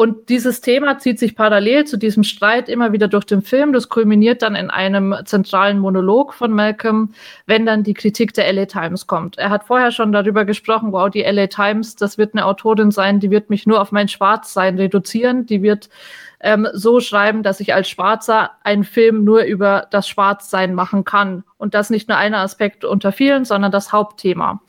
Und 0.00 0.30
dieses 0.30 0.62
Thema 0.62 0.96
zieht 0.96 1.18
sich 1.18 1.36
parallel 1.36 1.84
zu 1.84 1.98
diesem 1.98 2.22
Streit 2.22 2.70
immer 2.70 2.92
wieder 2.92 3.06
durch 3.06 3.26
den 3.26 3.42
Film. 3.42 3.74
Das 3.74 3.90
kulminiert 3.90 4.40
dann 4.40 4.54
in 4.54 4.70
einem 4.70 5.14
zentralen 5.26 5.78
Monolog 5.78 6.32
von 6.32 6.52
Malcolm, 6.52 7.12
wenn 7.44 7.66
dann 7.66 7.82
die 7.82 7.92
Kritik 7.92 8.32
der 8.32 8.50
LA 8.50 8.64
Times 8.64 9.06
kommt. 9.06 9.36
Er 9.36 9.50
hat 9.50 9.64
vorher 9.64 9.92
schon 9.92 10.10
darüber 10.10 10.46
gesprochen, 10.46 10.92
wow, 10.92 11.10
die 11.10 11.20
LA 11.20 11.48
Times, 11.48 11.96
das 11.96 12.16
wird 12.16 12.32
eine 12.32 12.46
Autorin 12.46 12.90
sein, 12.90 13.20
die 13.20 13.30
wird 13.30 13.50
mich 13.50 13.66
nur 13.66 13.78
auf 13.78 13.92
mein 13.92 14.08
Schwarzsein 14.08 14.78
reduzieren, 14.78 15.44
die 15.44 15.62
wird 15.62 15.90
ähm, 16.40 16.66
so 16.72 17.00
schreiben, 17.00 17.42
dass 17.42 17.60
ich 17.60 17.74
als 17.74 17.90
Schwarzer 17.90 18.52
einen 18.64 18.84
Film 18.84 19.24
nur 19.24 19.42
über 19.42 19.86
das 19.90 20.08
Schwarzsein 20.08 20.74
machen 20.74 21.04
kann. 21.04 21.44
Und 21.58 21.74
das 21.74 21.90
nicht 21.90 22.08
nur 22.08 22.16
ein 22.16 22.32
Aspekt 22.32 22.86
unter 22.86 23.12
vielen, 23.12 23.44
sondern 23.44 23.70
das 23.70 23.92
Hauptthema. 23.92 24.62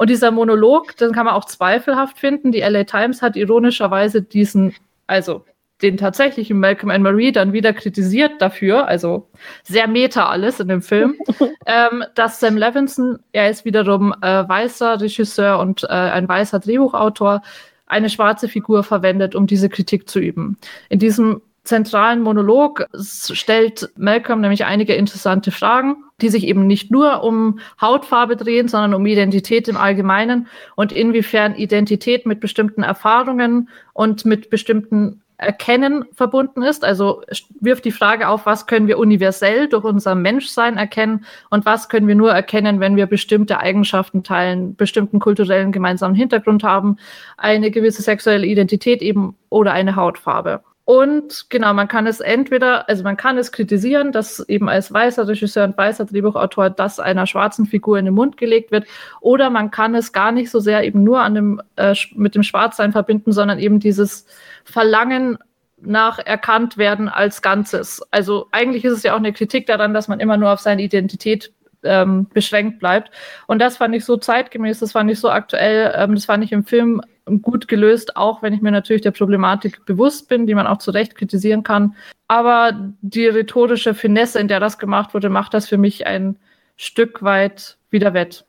Und 0.00 0.08
dieser 0.08 0.30
Monolog, 0.30 0.96
den 0.96 1.12
kann 1.12 1.26
man 1.26 1.34
auch 1.34 1.44
zweifelhaft 1.44 2.18
finden. 2.18 2.52
Die 2.52 2.60
LA 2.60 2.84
Times 2.84 3.20
hat 3.20 3.36
ironischerweise 3.36 4.22
diesen, 4.22 4.74
also 5.06 5.44
den 5.82 5.98
tatsächlichen 5.98 6.58
Malcolm 6.58 6.90
and 6.90 7.04
Marie 7.04 7.32
dann 7.32 7.52
wieder 7.52 7.74
kritisiert 7.74 8.40
dafür, 8.40 8.88
also 8.88 9.28
sehr 9.62 9.86
meta 9.88 10.26
alles 10.26 10.58
in 10.58 10.68
dem 10.68 10.80
Film, 10.80 11.18
ähm, 11.66 12.02
dass 12.14 12.40
Sam 12.40 12.56
Levinson, 12.56 13.18
er 13.32 13.50
ist 13.50 13.66
wiederum 13.66 14.14
äh, 14.22 14.48
weißer 14.48 15.02
Regisseur 15.02 15.58
und 15.58 15.84
äh, 15.84 15.88
ein 15.88 16.26
weißer 16.26 16.60
Drehbuchautor, 16.60 17.42
eine 17.84 18.08
schwarze 18.08 18.48
Figur 18.48 18.84
verwendet, 18.84 19.34
um 19.34 19.46
diese 19.46 19.68
Kritik 19.68 20.08
zu 20.08 20.18
üben. 20.18 20.56
In 20.88 20.98
diesem 20.98 21.42
zentralen 21.64 22.22
Monolog 22.22 22.86
stellt 22.94 23.90
Malcolm 23.96 24.40
nämlich 24.40 24.64
einige 24.64 24.94
interessante 24.94 25.50
Fragen, 25.50 25.96
die 26.20 26.28
sich 26.28 26.46
eben 26.46 26.66
nicht 26.66 26.90
nur 26.90 27.22
um 27.22 27.60
Hautfarbe 27.80 28.36
drehen, 28.36 28.68
sondern 28.68 28.94
um 28.94 29.06
Identität 29.06 29.68
im 29.68 29.76
Allgemeinen 29.76 30.48
und 30.76 30.92
inwiefern 30.92 31.54
Identität 31.54 32.26
mit 32.26 32.40
bestimmten 32.40 32.82
Erfahrungen 32.82 33.68
und 33.92 34.24
mit 34.24 34.50
bestimmten 34.50 35.22
Erkennen 35.36 36.04
verbunden 36.12 36.62
ist. 36.62 36.84
Also 36.84 37.22
wirft 37.60 37.86
die 37.86 37.92
Frage 37.92 38.28
auf, 38.28 38.44
was 38.44 38.66
können 38.66 38.88
wir 38.88 38.98
universell 38.98 39.68
durch 39.68 39.84
unser 39.84 40.14
Menschsein 40.14 40.76
erkennen 40.76 41.24
und 41.48 41.64
was 41.64 41.88
können 41.88 42.08
wir 42.08 42.14
nur 42.14 42.30
erkennen, 42.30 42.78
wenn 42.78 42.96
wir 42.96 43.06
bestimmte 43.06 43.58
Eigenschaften 43.58 44.22
teilen, 44.22 44.76
bestimmten 44.76 45.18
kulturellen 45.18 45.72
gemeinsamen 45.72 46.14
Hintergrund 46.14 46.62
haben, 46.62 46.96
eine 47.38 47.70
gewisse 47.70 48.02
sexuelle 48.02 48.46
Identität 48.46 49.00
eben 49.00 49.36
oder 49.48 49.72
eine 49.72 49.96
Hautfarbe. 49.96 50.62
Und 50.84 51.46
genau, 51.50 51.72
man 51.72 51.86
kann 51.86 52.06
es 52.06 52.20
entweder, 52.20 52.88
also 52.88 53.04
man 53.04 53.16
kann 53.16 53.38
es 53.38 53.52
kritisieren, 53.52 54.10
dass 54.10 54.40
eben 54.48 54.68
als 54.68 54.92
weißer 54.92 55.28
Regisseur 55.28 55.64
und 55.64 55.78
weißer 55.78 56.06
Drehbuchautor 56.06 56.70
das 56.70 56.98
einer 56.98 57.26
schwarzen 57.26 57.66
Figur 57.66 57.98
in 57.98 58.06
den 58.06 58.14
Mund 58.14 58.36
gelegt 58.36 58.72
wird, 58.72 58.86
oder 59.20 59.50
man 59.50 59.70
kann 59.70 59.94
es 59.94 60.12
gar 60.12 60.32
nicht 60.32 60.50
so 60.50 60.58
sehr 60.58 60.82
eben 60.82 61.04
nur 61.04 61.20
an 61.20 61.34
dem, 61.34 61.62
äh, 61.76 61.94
mit 62.14 62.34
dem 62.34 62.42
Schwarzsein 62.42 62.92
verbinden, 62.92 63.32
sondern 63.32 63.58
eben 63.58 63.78
dieses 63.78 64.26
Verlangen 64.64 65.38
nach 65.82 66.18
erkannt 66.18 66.76
werden 66.76 67.08
als 67.08 67.40
Ganzes. 67.42 68.02
Also 68.10 68.48
eigentlich 68.50 68.84
ist 68.84 68.92
es 68.92 69.02
ja 69.02 69.14
auch 69.14 69.18
eine 69.18 69.32
Kritik 69.32 69.66
daran, 69.66 69.94
dass 69.94 70.08
man 70.08 70.20
immer 70.20 70.36
nur 70.36 70.52
auf 70.52 70.60
seine 70.60 70.82
Identität 70.82 71.52
ähm, 71.82 72.26
beschränkt 72.32 72.78
bleibt. 72.78 73.10
Und 73.46 73.58
das 73.60 73.76
fand 73.76 73.94
ich 73.94 74.04
so 74.04 74.16
zeitgemäß, 74.16 74.80
das 74.80 74.92
fand 74.92 75.10
ich 75.10 75.18
so 75.18 75.30
aktuell, 75.30 75.94
ähm, 75.96 76.14
das 76.14 76.26
fand 76.26 76.44
ich 76.44 76.52
im 76.52 76.64
Film 76.64 77.00
gut 77.42 77.68
gelöst, 77.68 78.16
auch 78.16 78.42
wenn 78.42 78.52
ich 78.52 78.60
mir 78.60 78.70
natürlich 78.70 79.02
der 79.02 79.10
Problematik 79.10 79.84
bewusst 79.86 80.28
bin, 80.28 80.46
die 80.46 80.54
man 80.54 80.66
auch 80.66 80.78
zu 80.78 80.90
Recht 80.90 81.14
kritisieren 81.14 81.62
kann. 81.62 81.94
Aber 82.28 82.92
die 83.02 83.26
rhetorische 83.26 83.94
Finesse, 83.94 84.38
in 84.38 84.48
der 84.48 84.60
das 84.60 84.78
gemacht 84.78 85.14
wurde, 85.14 85.28
macht 85.28 85.54
das 85.54 85.68
für 85.68 85.78
mich 85.78 86.06
ein 86.06 86.36
Stück 86.76 87.22
weit 87.22 87.76
wieder 87.90 88.14
wett. 88.14 88.44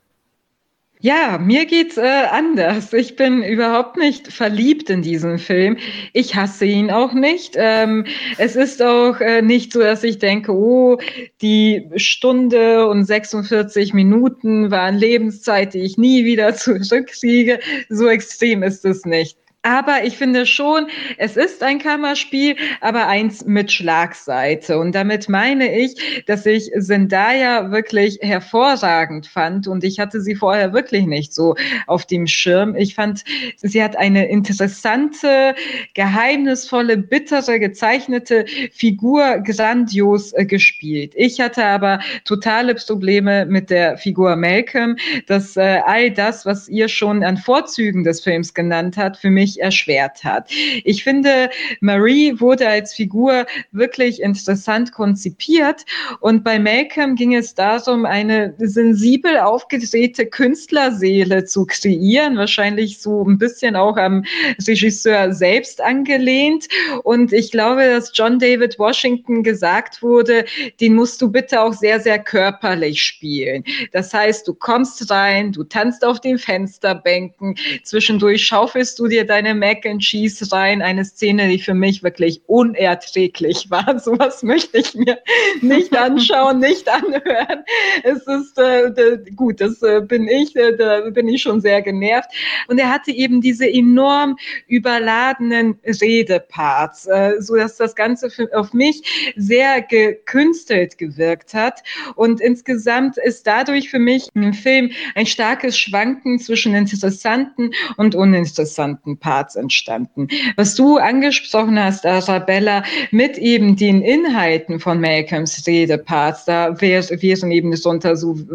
Ja, 1.04 1.36
mir 1.36 1.66
geht's 1.66 1.96
äh, 1.96 2.26
anders. 2.30 2.92
Ich 2.92 3.16
bin 3.16 3.42
überhaupt 3.42 3.96
nicht 3.96 4.32
verliebt 4.32 4.88
in 4.88 5.02
diesen 5.02 5.38
Film. 5.38 5.76
Ich 6.12 6.36
hasse 6.36 6.64
ihn 6.64 6.92
auch 6.92 7.12
nicht. 7.12 7.56
Ähm, 7.58 8.06
es 8.38 8.54
ist 8.54 8.80
auch 8.80 9.18
äh, 9.20 9.42
nicht 9.42 9.72
so, 9.72 9.80
dass 9.80 10.04
ich 10.04 10.20
denke, 10.20 10.52
oh, 10.52 10.98
die 11.40 11.88
Stunde 11.96 12.86
und 12.86 13.02
46 13.04 13.92
Minuten 13.94 14.70
waren 14.70 14.96
Lebenszeit, 14.96 15.74
die 15.74 15.80
ich 15.80 15.98
nie 15.98 16.24
wieder 16.24 16.54
zurückkriege. 16.54 17.58
So 17.88 18.06
extrem 18.06 18.62
ist 18.62 18.84
es 18.84 19.04
nicht. 19.04 19.41
Aber 19.64 20.02
ich 20.02 20.18
finde 20.18 20.44
schon, 20.44 20.88
es 21.18 21.36
ist 21.36 21.62
ein 21.62 21.78
Kammerspiel, 21.78 22.56
aber 22.80 23.06
eins 23.06 23.44
mit 23.44 23.70
Schlagseite. 23.70 24.76
Und 24.76 24.92
damit 24.92 25.28
meine 25.28 25.78
ich, 25.78 26.24
dass 26.26 26.44
ich 26.46 26.72
Zendaya 26.80 27.70
wirklich 27.70 28.18
hervorragend 28.22 29.28
fand. 29.28 29.68
Und 29.68 29.84
ich 29.84 30.00
hatte 30.00 30.20
sie 30.20 30.34
vorher 30.34 30.72
wirklich 30.72 31.06
nicht 31.06 31.32
so 31.32 31.54
auf 31.86 32.06
dem 32.06 32.26
Schirm. 32.26 32.74
Ich 32.74 32.96
fand, 32.96 33.22
sie 33.56 33.80
hat 33.80 33.94
eine 33.96 34.28
interessante, 34.28 35.54
geheimnisvolle, 35.94 36.96
bittere, 36.96 37.60
gezeichnete 37.60 38.46
Figur 38.72 39.38
grandios 39.46 40.32
äh, 40.32 40.44
gespielt. 40.44 41.12
Ich 41.14 41.40
hatte 41.40 41.64
aber 41.64 42.00
totale 42.24 42.74
Probleme 42.74 43.46
mit 43.46 43.70
der 43.70 43.96
Figur 43.96 44.34
Malcolm, 44.34 44.96
dass 45.28 45.56
äh, 45.56 45.82
all 45.86 46.10
das, 46.10 46.44
was 46.46 46.68
ihr 46.68 46.88
schon 46.88 47.22
an 47.22 47.36
Vorzügen 47.36 48.02
des 48.02 48.20
Films 48.22 48.54
genannt 48.54 48.96
hat, 48.96 49.16
für 49.16 49.30
mich 49.30 49.51
sich 49.52 49.62
erschwert 49.62 50.24
hat. 50.24 50.50
Ich 50.84 51.04
finde, 51.04 51.50
Marie 51.80 52.40
wurde 52.40 52.68
als 52.68 52.94
Figur 52.94 53.46
wirklich 53.70 54.20
interessant 54.20 54.92
konzipiert 54.92 55.84
und 56.20 56.44
bei 56.44 56.58
Malcolm 56.58 57.16
ging 57.16 57.34
es 57.34 57.54
darum, 57.54 58.04
eine 58.06 58.54
sensibel 58.58 59.38
aufgedrehte 59.38 60.26
Künstlerseele 60.26 61.44
zu 61.44 61.66
kreieren, 61.66 62.36
wahrscheinlich 62.36 63.00
so 63.00 63.24
ein 63.24 63.38
bisschen 63.38 63.76
auch 63.76 63.96
am 63.96 64.24
Regisseur 64.66 65.32
selbst 65.32 65.80
angelehnt. 65.80 66.68
Und 67.02 67.32
ich 67.32 67.50
glaube, 67.50 67.86
dass 67.86 68.12
John 68.14 68.38
David 68.38 68.78
Washington 68.78 69.42
gesagt 69.42 70.02
wurde, 70.02 70.44
den 70.80 70.94
musst 70.94 71.20
du 71.20 71.30
bitte 71.30 71.60
auch 71.60 71.72
sehr, 71.72 72.00
sehr 72.00 72.18
körperlich 72.18 73.02
spielen. 73.02 73.64
Das 73.92 74.12
heißt, 74.14 74.46
du 74.46 74.54
kommst 74.54 75.10
rein, 75.10 75.52
du 75.52 75.64
tanzt 75.64 76.04
auf 76.04 76.20
den 76.20 76.38
Fensterbänken, 76.38 77.56
zwischendurch 77.82 78.44
schaufelst 78.44 78.98
du 78.98 79.08
dir 79.08 79.26
dein 79.26 79.41
eine 79.44 79.54
Mac 79.54 79.84
and 79.86 80.00
Cheese 80.00 80.50
rein, 80.52 80.82
eine 80.82 81.04
Szene, 81.04 81.48
die 81.48 81.58
für 81.58 81.74
mich 81.74 82.02
wirklich 82.02 82.42
unerträglich 82.46 83.70
war. 83.70 83.98
Sowas 84.00 84.42
möchte 84.42 84.78
ich 84.78 84.94
mir 84.94 85.18
nicht 85.60 85.96
anschauen, 85.96 86.60
nicht 86.60 86.88
anhören. 86.88 87.64
Es 88.04 88.26
ist 88.26 88.58
äh, 88.58 89.18
gut, 89.34 89.60
das 89.60 89.82
äh, 89.82 90.00
bin 90.00 90.28
ich, 90.28 90.54
äh, 90.56 90.76
da 90.76 91.10
bin 91.10 91.28
ich 91.28 91.42
schon 91.42 91.60
sehr 91.60 91.82
genervt. 91.82 92.30
Und 92.68 92.78
er 92.78 92.90
hatte 92.90 93.10
eben 93.10 93.40
diese 93.40 93.68
enorm 93.68 94.36
überladenen 94.68 95.78
Redeparts, 95.84 97.06
äh, 97.06 97.34
so 97.40 97.56
dass 97.56 97.76
das 97.76 97.94
Ganze 97.96 98.30
für, 98.30 98.48
auf 98.56 98.72
mich 98.72 99.34
sehr 99.36 99.82
gekünstelt 99.82 100.98
gewirkt 100.98 101.52
hat. 101.54 101.82
Und 102.14 102.40
insgesamt 102.40 103.16
ist 103.18 103.46
dadurch 103.46 103.90
für 103.90 103.98
mich 103.98 104.28
im 104.34 104.54
Film 104.54 104.90
ein 105.14 105.26
starkes 105.26 105.76
Schwanken 105.76 106.38
zwischen 106.38 106.74
interessanten 106.74 107.72
und 107.96 108.14
uninteressanten 108.14 109.18
Parts 109.18 109.31
Parts 109.32 109.56
entstanden. 109.56 110.28
Was 110.56 110.74
du 110.74 110.98
angesprochen 110.98 111.82
hast, 111.82 112.04
Arabella, 112.04 112.82
mit 113.12 113.38
eben 113.38 113.76
den 113.76 114.02
Inhalten 114.02 114.78
von 114.78 115.00
Malcolms 115.00 115.66
Redeparts, 115.66 116.44
da 116.44 116.78
wäre 116.82 117.02
wären 117.22 117.50
eben 117.50 117.74
so, 117.74 117.98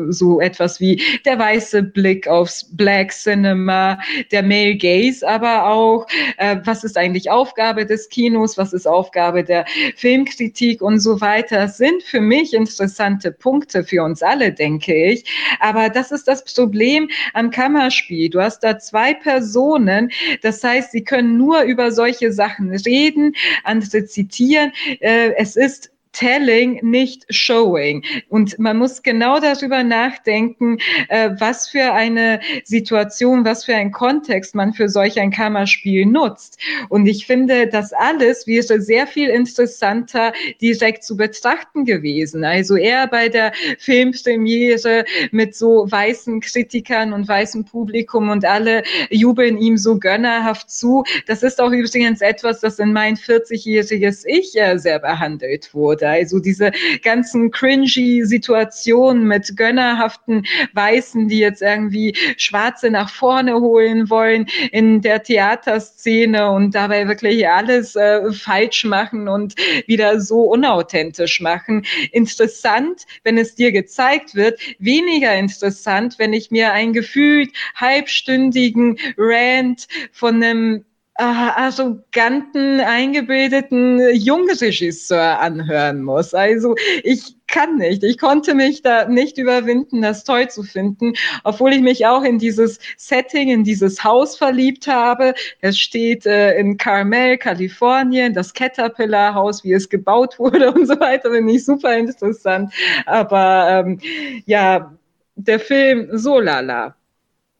so 0.09 0.39
etwas 0.39 0.80
wie 0.80 1.01
der 1.25 1.39
weiße 1.39 1.82
Blick 1.82 2.28
aufs 2.28 2.69
Black 2.75 3.11
Cinema, 3.11 3.97
der 4.32 4.43
Male 4.43 4.75
Gaze, 4.75 5.28
aber 5.28 5.65
auch, 5.65 6.05
äh, 6.38 6.57
was 6.63 6.84
ist 6.84 6.95
eigentlich 6.95 7.32
Aufgabe 7.32 7.88
des 7.88 8.09
Kinos, 8.09 8.55
was 8.59 8.71
ist 8.71 8.88
Aufgabe 8.88 9.43
der 9.43 9.65
Filmkritik 9.95 10.84
und 10.84 10.99
so 10.99 11.19
weiter, 11.21 11.69
sind 11.69 12.03
für 12.03 12.21
mich 12.21 12.53
interessante 12.53 13.32
Punkte 13.32 13.84
für 13.84 14.03
uns 14.03 14.21
alle, 14.21 14.53
denke 14.53 14.93
ich. 14.93 15.25
Aber 15.59 15.89
das 15.89 16.11
ist 16.11 16.28
das 16.28 16.43
Problem 16.43 17.09
am 17.34 17.49
Kammerspiel. 17.49 18.30
Du 18.30 18.39
hast 18.39 18.59
da 18.59 18.78
zwei 18.78 19.15
Personen, 19.15 20.11
das 20.43 20.66
heißt, 20.68 20.91
sie 20.91 21.03
können 21.03 21.38
nur 21.38 21.61
über 21.61 21.91
solche 21.91 22.32
Sachen 22.32 22.72
reden, 22.72 23.34
andere 23.63 24.05
zitieren. 24.05 24.72
Äh, 24.99 25.34
es 25.38 25.55
ist 25.55 25.91
Telling, 26.12 26.80
nicht 26.84 27.26
Showing. 27.30 28.03
Und 28.30 28.58
man 28.60 28.78
muss 28.78 29.03
genau 29.03 29.39
darüber 29.39 29.84
nachdenken, 29.84 30.78
äh, 31.10 31.32
was 31.39 31.68
für 31.70 31.93
eine 31.93 32.39
Situation, 32.64 33.45
was 33.45 33.66
für 33.66 33.76
ein 33.76 33.91
Kontext 33.91 34.55
man 34.55 34.74
für 34.74 34.89
solch 34.89 35.20
ein 35.20 35.32
Kammerspiel 35.32 36.05
nutzt. 36.05 36.60
Und 36.89 37.05
ich 37.05 37.26
finde, 37.26 37.68
das 37.68 37.93
alles 37.93 38.47
wäre 38.47 38.82
sehr 38.82 39.08
viel 39.08 39.30
interessanter 39.30 40.34
direkt 40.62 41.03
zu 41.03 41.18
betrachten 41.18 41.86
gewesen. 41.86 42.43
Also 42.43 42.76
eher 42.76 43.08
bei 43.08 43.30
der 43.30 43.51
Filmpremiere 43.80 45.05
mit 45.32 45.55
so 45.55 45.86
weißen 45.89 46.39
Kritikern 46.41 47.14
und 47.14 47.28
weißem 47.28 47.66
Publikum 47.66 48.30
und 48.30 48.45
alle 48.45 48.84
jubeln 49.10 49.58
ihm 49.58 49.78
so 49.78 49.99
gönnerhaft 49.99 50.70
zu. 50.70 51.03
Das 51.28 51.43
ist 51.43 51.62
auch 51.62 51.72
übrigens 51.72 52.22
etwas, 52.22 52.60
das 52.60 52.80
in 52.80 52.93
mein 52.93 53.16
40-jähriges 53.16 54.24
Ich 54.26 54.58
äh, 54.58 54.78
sehr 54.78 54.99
behandelt 54.99 55.74
wurde. 55.74 56.07
Also 56.08 56.39
diese 56.39 56.72
ganzen 57.03 57.51
cringy 57.51 58.26
Situationen 58.26 59.28
mit 59.28 59.55
gönnerhaften 59.55 60.45
Weißen, 60.74 61.28
die 61.28 61.39
jetzt 61.39 61.62
irgendwie 61.62 62.16
Schwarze 62.38 62.89
nach 62.89 63.10
vorne 63.10 63.55
holen 63.55 64.10
wollen 64.10 64.47
in 64.72 65.01
der 65.01 65.24
Theaterszene 65.24 66.49
und 66.51 66.76
dabei 66.76 67.08
wirklich 67.08 67.47
alles 67.47 67.95
äh, 67.95 68.32
falsch 68.32 68.86
machen 68.86 69.28
und 69.28 69.55
wieder 69.88 70.20
so 70.20 70.41
unauthentisch 70.41 71.41
machen. 71.41 71.86
Interessant, 72.12 73.05
wenn 73.24 73.38
es 73.38 73.55
dir 73.55 73.72
gezeigt 73.72 74.36
wird, 74.36 74.60
weniger 74.80 75.34
interessant, 75.36 76.20
wenn 76.20 76.34
ich 76.34 76.51
mir 76.51 76.72
einen 76.74 76.93
gefühlt 76.93 77.51
halbstündigen 77.76 78.97
Rant 79.18 79.88
von 80.12 80.43
einem 80.43 80.86
äh, 81.18 81.24
arroganten, 81.24 82.80
eingebildeten 82.80 84.13
Jungregisseur 84.13 85.39
anhören 85.39 86.03
muss. 86.03 86.34
Also 86.34 86.76
ich 87.03 87.36
kann 87.47 87.78
nicht. 87.78 88.03
Ich 88.03 88.18
konnte 88.20 88.53
mich 88.53 88.82
da 88.82 89.07
nicht 89.07 89.38
überwinden, 89.38 90.01
das 90.01 90.24
toll 90.24 90.49
zu 90.49 90.63
finden, 90.63 91.13
obwohl 91.43 91.74
ich 91.74 91.82
mich 91.82 92.05
auch 92.05 92.24
in 92.24 92.38
dieses 92.38 92.80
Setting, 92.97 93.49
in 93.49 93.63
dieses 93.63 94.03
Haus 94.03 94.38
verliebt 94.38 94.88
habe. 94.88 95.34
Es 95.61 95.80
steht 95.80 96.26
äh, 96.26 96.57
in 96.59 96.78
Carmel, 96.78 97.38
Kalifornien, 97.38 98.34
das 98.34 98.53
Caterpillar-Haus, 98.53 99.63
wie 99.63 99.74
es 99.74 99.89
gebaut 99.89 100.38
wurde 100.38 100.72
und 100.74 100.86
so 100.86 100.99
weiter, 100.99 101.32
finde 101.32 101.53
ich 101.53 101.65
super 101.65 101.97
interessant. 101.97 102.72
Aber 103.05 103.86
ähm, 103.88 103.99
ja, 104.45 104.93
der 105.36 105.59
Film 105.59 106.09
so 106.11 106.39
lala. 106.39 106.97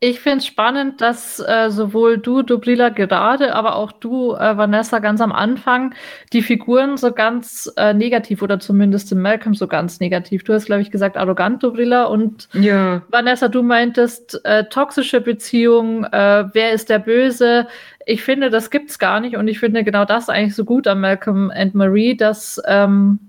Ich 0.00 0.20
finde 0.20 0.38
es 0.38 0.46
spannend, 0.46 1.00
dass 1.00 1.40
äh, 1.40 1.70
sowohl 1.70 2.18
du, 2.18 2.42
Dubrila, 2.42 2.88
gerade, 2.90 3.56
aber 3.56 3.74
auch 3.74 3.90
du, 3.90 4.32
äh, 4.32 4.56
Vanessa, 4.56 5.00
ganz 5.00 5.20
am 5.20 5.32
Anfang 5.32 5.92
die 6.32 6.42
Figuren 6.42 6.96
so 6.96 7.10
ganz 7.10 7.68
äh, 7.76 7.92
negativ 7.94 8.40
oder 8.40 8.60
zumindest 8.60 9.10
in 9.10 9.20
Malcolm 9.20 9.54
so 9.54 9.66
ganz 9.66 9.98
negativ. 9.98 10.44
Du 10.44 10.52
hast, 10.52 10.66
glaube 10.66 10.82
ich, 10.82 10.92
gesagt, 10.92 11.16
arrogant, 11.16 11.64
Dubrila. 11.64 12.04
Und 12.04 12.48
ja. 12.52 13.02
Vanessa, 13.08 13.48
du 13.48 13.64
meintest 13.64 14.40
äh, 14.44 14.68
toxische 14.68 15.20
Beziehung, 15.20 16.04
äh, 16.04 16.44
wer 16.52 16.70
ist 16.70 16.90
der 16.90 17.00
Böse? 17.00 17.66
Ich 18.06 18.22
finde, 18.22 18.50
das 18.50 18.70
gibt's 18.70 19.00
gar 19.00 19.18
nicht. 19.18 19.36
Und 19.36 19.48
ich 19.48 19.58
finde 19.58 19.82
genau 19.82 20.04
das 20.04 20.28
eigentlich 20.28 20.54
so 20.54 20.64
gut 20.64 20.86
an 20.86 21.00
Malcolm 21.00 21.50
and 21.50 21.74
Marie, 21.74 22.16
dass 22.16 22.62
ähm, 22.68 23.27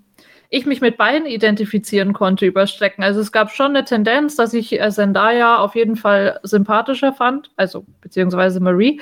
ich 0.49 0.65
mich 0.65 0.81
mit 0.81 0.97
beiden 0.97 1.27
identifizieren 1.27 2.13
konnte 2.13 2.45
über 2.47 2.65
Strecken. 2.65 3.03
Also 3.03 3.19
es 3.21 3.31
gab 3.31 3.51
schon 3.51 3.67
eine 3.67 3.85
Tendenz, 3.85 4.35
dass 4.35 4.53
ich 4.53 4.79
äh, 4.79 4.89
Zendaya 4.89 5.57
auf 5.57 5.75
jeden 5.75 5.95
Fall 5.95 6.39
sympathischer 6.41 7.13
fand, 7.13 7.51
also 7.55 7.85
beziehungsweise 8.01 8.59
Marie. 8.59 8.99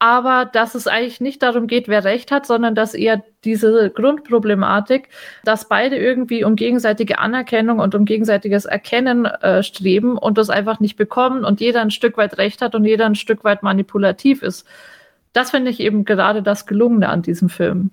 Aber 0.00 0.44
dass 0.46 0.74
es 0.74 0.86
eigentlich 0.86 1.20
nicht 1.20 1.42
darum 1.42 1.66
geht, 1.66 1.88
wer 1.88 2.04
recht 2.04 2.30
hat, 2.30 2.46
sondern 2.46 2.74
dass 2.74 2.94
eher 2.94 3.22
diese 3.44 3.90
Grundproblematik, 3.90 5.08
dass 5.44 5.68
beide 5.68 5.96
irgendwie 5.96 6.44
um 6.44 6.56
gegenseitige 6.56 7.18
Anerkennung 7.18 7.80
und 7.80 7.94
um 7.94 8.04
gegenseitiges 8.04 8.64
Erkennen 8.64 9.26
äh, 9.26 9.62
streben 9.62 10.16
und 10.16 10.38
das 10.38 10.50
einfach 10.50 10.78
nicht 10.80 10.96
bekommen 10.96 11.44
und 11.44 11.60
jeder 11.60 11.80
ein 11.82 11.90
Stück 11.90 12.16
weit 12.16 12.38
recht 12.38 12.62
hat 12.62 12.74
und 12.74 12.84
jeder 12.84 13.06
ein 13.06 13.16
Stück 13.16 13.44
weit 13.44 13.62
manipulativ 13.62 14.42
ist. 14.42 14.66
Das 15.32 15.50
finde 15.50 15.70
ich 15.70 15.80
eben 15.80 16.04
gerade 16.04 16.42
das 16.42 16.66
Gelungene 16.66 17.08
an 17.08 17.22
diesem 17.22 17.48
Film. 17.48 17.90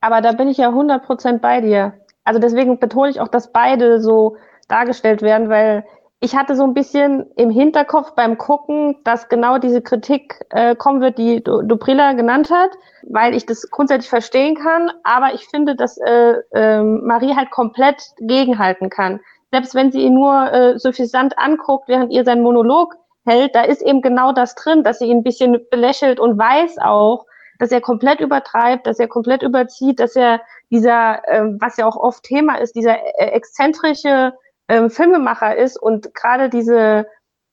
Aber 0.00 0.22
da 0.22 0.32
bin 0.32 0.48
ich 0.48 0.56
ja 0.56 0.70
100% 0.70 1.38
bei 1.38 1.60
dir 1.60 1.92
also 2.26 2.40
deswegen 2.40 2.78
betone 2.78 3.10
ich 3.10 3.20
auch, 3.20 3.28
dass 3.28 3.52
beide 3.52 4.00
so 4.00 4.36
dargestellt 4.68 5.22
werden, 5.22 5.48
weil 5.48 5.84
ich 6.18 6.34
hatte 6.34 6.56
so 6.56 6.64
ein 6.64 6.74
bisschen 6.74 7.30
im 7.36 7.50
Hinterkopf 7.50 8.14
beim 8.14 8.36
Gucken, 8.36 8.96
dass 9.04 9.28
genau 9.28 9.58
diese 9.58 9.80
Kritik 9.80 10.44
äh, 10.50 10.74
kommen 10.74 11.00
wird, 11.00 11.18
die 11.18 11.44
Duprilla 11.44 12.14
genannt 12.14 12.50
hat, 12.50 12.70
weil 13.08 13.34
ich 13.34 13.46
das 13.46 13.70
grundsätzlich 13.70 14.08
verstehen 14.08 14.56
kann, 14.56 14.90
aber 15.04 15.34
ich 15.34 15.46
finde, 15.46 15.76
dass 15.76 15.98
äh, 15.98 16.34
äh, 16.52 16.82
Marie 16.82 17.36
halt 17.36 17.50
komplett 17.50 18.02
gegenhalten 18.18 18.90
kann. 18.90 19.20
Selbst 19.52 19.76
wenn 19.76 19.92
sie 19.92 20.02
ihn 20.02 20.14
nur 20.14 20.52
äh, 20.52 20.78
suffisant 20.78 21.38
anguckt, 21.38 21.86
während 21.86 22.12
ihr 22.12 22.24
seinen 22.24 22.42
Monolog 22.42 22.96
hält, 23.24 23.54
da 23.54 23.62
ist 23.62 23.82
eben 23.82 24.02
genau 24.02 24.32
das 24.32 24.56
drin, 24.56 24.82
dass 24.82 24.98
sie 24.98 25.06
ihn 25.06 25.18
ein 25.18 25.22
bisschen 25.22 25.58
belächelt 25.70 26.18
und 26.18 26.38
weiß 26.38 26.78
auch, 26.78 27.26
dass 27.58 27.72
er 27.72 27.80
komplett 27.80 28.20
übertreibt, 28.20 28.86
dass 28.86 28.98
er 28.98 29.08
komplett 29.08 29.42
überzieht, 29.42 30.00
dass 30.00 30.16
er 30.16 30.40
dieser, 30.70 31.22
ähm, 31.28 31.58
was 31.60 31.76
ja 31.76 31.86
auch 31.86 31.96
oft 31.96 32.22
Thema 32.24 32.56
ist, 32.56 32.74
dieser 32.74 32.98
äh, 33.18 33.30
exzentrische 33.30 34.34
ähm, 34.68 34.90
Filmemacher 34.90 35.56
ist 35.56 35.80
und 35.80 36.14
gerade 36.14 36.48
diese 36.48 37.06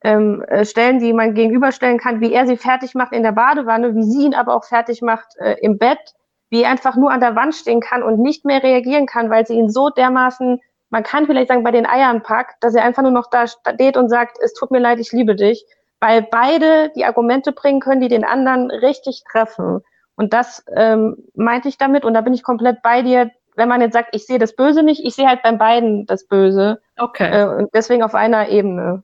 ähm, 0.04 0.44
äh, 0.48 0.66
Stellen, 0.66 1.00
die 1.00 1.14
man 1.14 1.34
gegenüberstellen 1.34 1.98
kann, 1.98 2.22
wie 2.22 2.34
er 2.34 2.46
sie 2.46 2.58
fertig 2.58 2.94
macht 2.94 3.14
in 3.14 3.24
der 3.24 3.32
Badewanne, 3.32 3.96
wie 3.96 4.04
sie 4.04 4.26
ihn 4.26 4.34
aber 4.34 4.56
auch 4.56 4.66
fertig 4.66 5.02
macht 5.02 5.28
äh, 5.40 5.56
im 5.62 5.78
Bett, 5.78 6.14
wie 6.50 6.64
er 6.64 6.70
einfach 6.70 6.96
nur 6.96 7.12
an 7.12 7.22
der 7.22 7.36
Wand 7.36 7.56
stehen 7.56 7.80
kann 7.80 8.04
und 8.04 8.20
nicht 8.20 8.46
mehr 8.46 8.62
reagieren 8.62 9.06
kann, 9.06 9.30
weil 9.30 9.48
sie 9.48 9.56
ihn 9.56 9.70
so 9.70 9.90
dermaßen, 9.90 10.60
man 10.90 11.04
kann 11.04 11.26
vielleicht 11.26 11.48
sagen, 11.48 11.64
bei 11.64 11.72
den 11.72 11.88
Eiern 11.88 12.22
packt, 12.22 12.64
dass 12.64 12.76
er 12.76 12.84
einfach 12.84 13.02
nur 13.02 13.12
noch 13.12 13.30
da 13.30 13.48
steht 13.48 13.98
und 13.98 14.10
sagt, 14.10 14.38
es 14.44 14.54
tut 14.54 14.70
mir 14.70 14.80
leid, 14.80 15.00
ich 15.00 15.12
liebe 15.12 15.36
dich, 15.36 15.66
weil 16.00 16.22
beide 16.22 16.92
die 16.96 17.06
Argumente 17.06 17.54
bringen 17.54 17.80
können, 17.80 18.02
die 18.02 18.10
den 18.10 18.26
anderen 18.26 18.70
richtig 18.70 19.24
treffen. 19.32 19.82
Und 20.16 20.34
das 20.34 20.64
ähm, 20.76 21.18
meinte 21.34 21.70
ich 21.70 21.78
damit 21.78 22.06
und 22.06 22.14
da 22.14 22.22
bin 22.22 22.34
ich 22.34 22.44
komplett 22.44 22.82
bei 22.82 23.02
dir. 23.02 23.32
Wenn 23.56 23.70
man 23.70 23.82
jetzt 23.82 23.94
sagt, 23.94 24.16
ich 24.16 24.26
sehe 24.26 24.40
das 24.40 24.56
Böse 24.56 24.84
nicht, 24.84 25.04
ich 25.04 25.16
sehe 25.16 25.28
halt 25.28 25.44
beim 25.44 25.58
beiden 25.58 26.06
das 26.06 26.28
Böse. 26.28 26.82
Okay. 26.98 27.30
Äh, 27.30 27.46
und 27.46 27.70
deswegen 27.74 28.04
auf 28.04 28.16
einer 28.16 28.50
Ebene. 28.50 29.04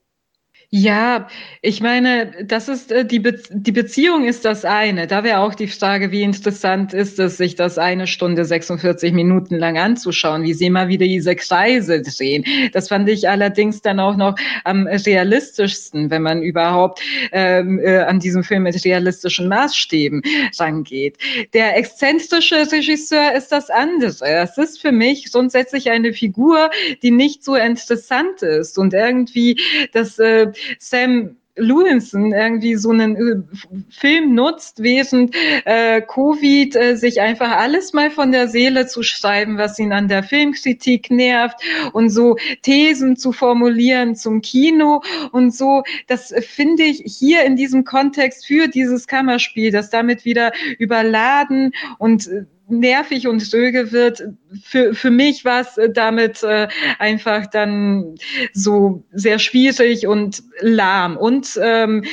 Ja, 0.72 1.28
ich 1.64 1.82
meine, 1.82 2.32
das 2.46 2.70
ist 2.70 2.92
äh, 2.92 3.04
die, 3.04 3.18
Be 3.18 3.42
die 3.50 3.72
Beziehung 3.72 4.26
ist 4.26 4.46
das 4.46 4.66
eine. 4.66 5.08
Da 5.08 5.24
wäre 5.24 5.40
auch 5.40 5.56
die 5.56 5.66
Frage, 5.66 6.12
wie 6.12 6.22
interessant 6.22 6.94
ist 6.94 7.18
es, 7.18 7.38
sich 7.38 7.56
das 7.56 7.80
eine 7.80 8.06
Stunde 8.06 8.46
46 8.46 9.12
Minuten 9.12 9.56
lang 9.56 9.80
anzuschauen, 9.80 10.44
wie 10.44 10.54
sie 10.54 10.68
immer 10.68 10.88
wieder 10.88 11.08
diese 11.08 11.36
Kreise 11.36 12.04
drehen. 12.04 12.46
Das 12.72 12.90
fand 12.90 13.10
ich 13.10 13.28
allerdings 13.28 13.82
dann 13.82 14.00
auch 14.00 14.16
noch 14.16 14.36
am 14.64 14.86
realistischsten, 14.86 16.12
wenn 16.12 16.22
man 16.22 16.44
überhaupt 16.44 17.02
ähm, 17.32 17.80
äh, 17.80 18.02
an 18.02 18.20
diesem 18.20 18.44
Film 18.44 18.62
mit 18.64 18.86
realistischen 18.86 19.48
Maßstäben 19.48 20.22
rangeht. 20.60 21.18
Der 21.54 21.78
exzentrische 21.78 22.72
Regisseur 22.72 23.34
ist 23.34 23.52
das 23.52 23.72
andere. 23.72 24.14
Das 24.20 24.60
ist 24.60 24.80
für 24.80 24.92
mich 24.92 25.32
grundsätzlich 25.32 25.90
eine 25.90 26.14
Figur, 26.14 26.70
die 27.02 27.10
nicht 27.10 27.44
so 27.44 27.56
interessant 27.56 28.44
ist 28.44 28.78
und 28.78 28.94
irgendwie 28.94 29.60
das 29.94 30.20
äh, 30.20 30.49
Sam 30.80 31.38
Lewinson 31.60 32.32
irgendwie 32.32 32.76
so 32.76 32.90
einen 32.92 33.16
äh, 33.16 33.84
Film 33.90 34.34
nutzt, 34.34 34.82
während 34.82 35.36
äh, 35.66 36.02
Covid 36.02 36.76
äh, 36.76 36.96
sich 36.96 37.22
einfach 37.22 37.52
alles 37.52 37.94
mal 37.94 38.10
von 38.10 38.32
der 38.32 38.48
Seele 38.48 38.88
zu 38.88 39.04
schreiben, 39.04 39.58
was 39.58 39.78
ihn 39.78 39.92
an 39.92 40.08
der 40.08 40.24
Filmkritik 40.24 41.12
nervt 41.12 41.58
und 41.94 42.10
so 42.10 42.38
Thesen 42.62 43.18
zu 43.18 43.32
formulieren 43.32 44.16
zum 44.16 44.42
Kino 44.42 45.02
und 45.32 45.54
so. 45.54 45.84
Das 46.08 46.34
finde 46.40 46.84
ich 46.84 47.04
hier 47.06 47.44
in 47.44 47.56
diesem 47.56 47.84
Kontext 47.84 48.46
für 48.46 48.68
dieses 48.68 49.08
Kammerspiel, 49.08 49.72
das 49.72 49.90
damit 49.90 50.26
wieder 50.26 50.52
überladen 50.78 51.74
und 51.98 52.28
äh, 52.28 52.46
nervig 52.70 53.28
und 53.28 53.52
dröge 53.52 53.92
wird. 53.92 54.24
Für, 54.64 54.94
für 54.94 55.12
mich 55.12 55.46
war 55.46 55.62
es 55.62 55.78
äh, 55.78 55.90
damit 55.90 56.44
äh, 56.44 56.68
einfach 56.98 57.48
dann 57.48 58.16
so 58.54 59.04
sehr 59.12 59.40
schwierig 59.40 60.08
und 60.08 60.44
lahm. 60.62 61.18
Und 61.18 61.60
ähm, 61.62 62.04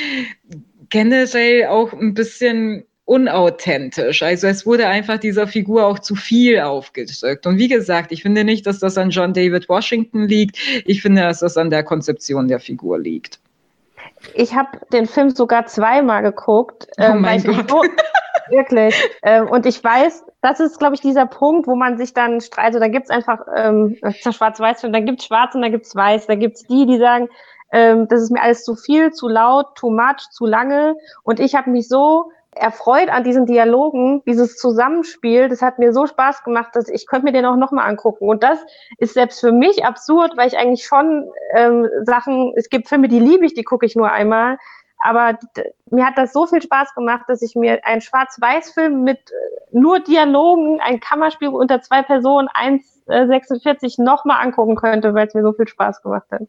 generell 0.89 1.67
auch 1.67 1.93
ein 1.93 2.13
bisschen 2.13 2.83
unauthentisch. 3.05 4.21
Also 4.21 4.47
es 4.47 4.65
wurde 4.65 4.87
einfach 4.87 5.17
dieser 5.17 5.47
Figur 5.47 5.85
auch 5.85 5.99
zu 5.99 6.13
viel 6.15 6.59
aufgedrückt. 6.59 7.47
Und 7.47 7.57
wie 7.57 7.69
gesagt, 7.69 8.11
ich 8.11 8.21
finde 8.21 8.43
nicht, 8.43 8.67
dass 8.67 8.79
das 8.79 8.97
an 8.97 9.11
John 9.11 9.33
David 9.33 9.69
Washington 9.69 10.27
liegt. 10.27 10.57
Ich 10.85 11.01
finde, 11.01 11.21
dass 11.21 11.39
das 11.39 11.55
an 11.55 11.69
der 11.69 11.83
Konzeption 11.83 12.49
der 12.49 12.59
Figur 12.59 12.99
liegt. 12.99 13.39
Ich 14.33 14.53
habe 14.53 14.79
den 14.91 15.05
Film 15.05 15.29
sogar 15.29 15.67
zweimal 15.67 16.21
geguckt. 16.21 16.87
Oh 16.97 17.03
ähm, 17.03 17.21
mein 17.21 17.41
Gott. 17.43 17.69
So, 17.69 17.81
wirklich. 18.49 18.95
Ähm, 19.23 19.47
und 19.49 19.65
ich 19.65 19.83
weiß, 19.83 20.25
das 20.41 20.59
ist, 20.59 20.79
glaube 20.79 20.95
ich, 20.95 21.01
dieser 21.01 21.25
Punkt, 21.25 21.67
wo 21.67 21.75
man 21.75 21.97
sich 21.97 22.13
dann 22.13 22.41
streitet. 22.41 22.75
Also 22.75 22.79
da 22.79 22.87
gibt's 22.87 23.09
einfach 23.09 23.39
ähm, 23.55 23.97
Schwarz-Weiß-Film, 24.19 24.93
da 24.93 24.99
gibt's 24.99 25.25
Schwarz 25.25 25.55
und 25.55 25.61
da 25.61 25.69
gibt's 25.69 25.95
Weiß. 25.95 26.27
Da 26.27 26.35
gibt's 26.35 26.63
die, 26.63 26.85
die 26.85 26.97
sagen, 26.97 27.29
ähm, 27.71 28.07
das 28.07 28.21
ist 28.21 28.31
mir 28.31 28.41
alles 28.41 28.63
zu 28.63 28.75
viel, 28.75 29.11
zu 29.11 29.27
laut, 29.27 29.75
too 29.75 29.89
much, 29.89 30.29
zu 30.31 30.45
lange. 30.45 30.95
Und 31.23 31.39
ich 31.39 31.55
habe 31.55 31.69
mich 31.69 31.87
so 31.87 32.31
erfreut 32.57 33.09
an 33.09 33.23
diesen 33.23 33.45
Dialogen, 33.45 34.23
dieses 34.25 34.57
Zusammenspiel, 34.57 35.47
das 35.49 35.61
hat 35.61 35.79
mir 35.79 35.93
so 35.93 36.07
Spaß 36.07 36.43
gemacht, 36.43 36.71
dass 36.73 36.89
ich 36.89 37.07
könnte 37.07 37.25
mir 37.25 37.31
den 37.31 37.45
auch 37.45 37.55
nochmal 37.55 37.87
angucken. 37.87 38.27
Und 38.27 38.43
das 38.43 38.59
ist 38.97 39.13
selbst 39.13 39.39
für 39.39 39.51
mich 39.51 39.85
absurd, 39.85 40.35
weil 40.37 40.47
ich 40.47 40.57
eigentlich 40.57 40.85
schon 40.85 41.29
ähm, 41.53 41.87
Sachen, 42.03 42.53
es 42.55 42.69
gibt 42.69 42.87
Filme, 42.89 43.07
die 43.07 43.19
liebe 43.19 43.45
ich, 43.45 43.53
die 43.53 43.63
gucke 43.63 43.85
ich 43.85 43.95
nur 43.95 44.11
einmal. 44.11 44.57
Aber 45.03 45.37
mir 45.91 46.05
hat 46.05 46.17
das 46.17 46.33
so 46.33 46.47
viel 46.47 46.61
Spaß 46.61 46.95
gemacht, 46.95 47.25
dass 47.27 47.41
ich 47.41 47.55
mir 47.55 47.85
einen 47.85 48.01
Schwarz-Weiß-Film 48.01 49.03
mit 49.03 49.19
äh, 49.31 49.33
nur 49.71 49.99
Dialogen, 49.99 50.79
ein 50.81 50.99
Kammerspiel 50.99 51.49
unter 51.49 51.81
zwei 51.81 52.01
Personen, 52.01 52.47
1,46 52.49 54.01
nochmal 54.01 54.43
angucken 54.43 54.75
könnte, 54.75 55.13
weil 55.13 55.27
es 55.27 55.33
mir 55.33 55.43
so 55.43 55.53
viel 55.53 55.67
Spaß 55.67 56.01
gemacht 56.01 56.25
hat. 56.31 56.41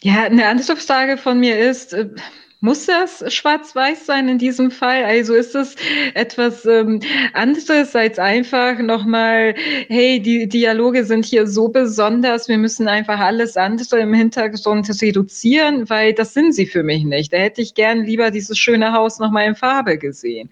Ja, 0.00 0.24
eine 0.24 0.46
Anschlussfrage 0.46 1.16
von 1.16 1.38
mir 1.40 1.58
ist, 1.58 1.92
äh, 1.92 2.10
muss 2.60 2.86
das 2.86 3.32
schwarz-weiß 3.32 4.06
sein 4.06 4.28
in 4.28 4.38
diesem 4.38 4.70
Fall? 4.70 5.04
Also 5.04 5.34
ist 5.34 5.54
es 5.54 5.76
etwas 6.14 6.66
ähm, 6.66 7.00
anderes 7.32 7.94
als 7.94 8.18
einfach 8.18 8.78
nochmal, 8.78 9.54
hey, 9.88 10.20
die 10.20 10.48
Dialoge 10.48 11.04
sind 11.04 11.24
hier 11.24 11.46
so 11.46 11.68
besonders, 11.68 12.48
wir 12.48 12.58
müssen 12.58 12.88
einfach 12.88 13.20
alles 13.20 13.56
andere 13.56 14.00
im 14.00 14.12
Hintergrund 14.12 14.90
reduzieren, 15.00 15.88
weil 15.88 16.14
das 16.14 16.34
sind 16.34 16.52
sie 16.52 16.66
für 16.66 16.82
mich 16.82 17.04
nicht. 17.04 17.32
Da 17.32 17.36
hätte 17.36 17.62
ich 17.62 17.74
gern 17.74 18.04
lieber 18.04 18.30
dieses 18.30 18.58
schöne 18.58 18.92
Haus 18.92 19.18
nochmal 19.18 19.46
in 19.46 19.54
Farbe 19.54 19.98
gesehen. 19.98 20.50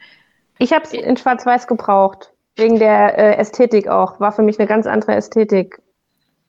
Ich 0.58 0.72
habe 0.72 0.84
es 0.84 0.92
in 0.92 1.16
schwarz-weiß 1.16 1.66
gebraucht, 1.66 2.32
wegen 2.56 2.78
der 2.78 3.18
äh, 3.18 3.36
Ästhetik 3.36 3.88
auch. 3.88 4.20
War 4.20 4.32
für 4.32 4.42
mich 4.42 4.58
eine 4.58 4.68
ganz 4.68 4.86
andere 4.86 5.14
Ästhetik. 5.14 5.80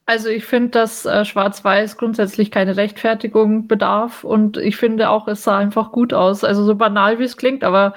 Also 0.07 0.29
ich 0.29 0.45
finde, 0.45 0.69
dass 0.69 1.05
äh, 1.05 1.25
Schwarz-Weiß 1.25 1.97
grundsätzlich 1.97 2.49
keine 2.49 2.77
Rechtfertigung 2.77 3.67
bedarf 3.67 4.23
und 4.23 4.55
ich 4.55 4.77
finde 4.77 5.09
auch, 5.09 5.27
es 5.27 5.43
sah 5.43 5.57
einfach 5.57 5.91
gut 5.91 6.13
aus. 6.13 6.45
Also 6.45 6.63
so 6.63 6.75
banal 6.75 7.19
wie 7.19 7.25
es 7.25 7.35
klingt, 7.35 7.65
aber 7.65 7.93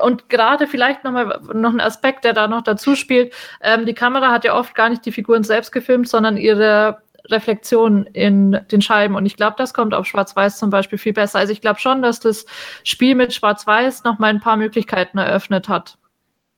und 0.00 0.30
gerade 0.30 0.66
vielleicht 0.66 1.04
noch 1.04 1.12
mal 1.12 1.40
noch 1.52 1.74
ein 1.74 1.80
Aspekt, 1.80 2.24
der 2.24 2.32
da 2.32 2.48
noch 2.48 2.62
dazu 2.62 2.96
spielt. 2.96 3.34
Ähm, 3.60 3.84
die 3.84 3.92
Kamera 3.92 4.30
hat 4.30 4.44
ja 4.44 4.56
oft 4.58 4.74
gar 4.74 4.88
nicht 4.88 5.04
die 5.04 5.12
Figuren 5.12 5.44
selbst 5.44 5.72
gefilmt, 5.72 6.08
sondern 6.08 6.38
ihre 6.38 7.02
Reflexion 7.26 8.06
in 8.06 8.58
den 8.70 8.80
Scheiben. 8.80 9.14
Und 9.14 9.26
ich 9.26 9.36
glaube, 9.36 9.56
das 9.58 9.74
kommt 9.74 9.92
auf 9.92 10.06
Schwarz-Weiß 10.06 10.56
zum 10.56 10.70
Beispiel 10.70 10.96
viel 10.96 11.12
besser. 11.12 11.38
Also 11.38 11.52
ich 11.52 11.60
glaube 11.60 11.80
schon, 11.80 12.00
dass 12.00 12.18
das 12.18 12.46
Spiel 12.82 13.14
mit 13.14 13.34
Schwarz-Weiß 13.34 14.04
noch 14.04 14.18
mal 14.18 14.28
ein 14.28 14.40
paar 14.40 14.56
Möglichkeiten 14.56 15.18
eröffnet 15.18 15.68
hat. 15.68 15.98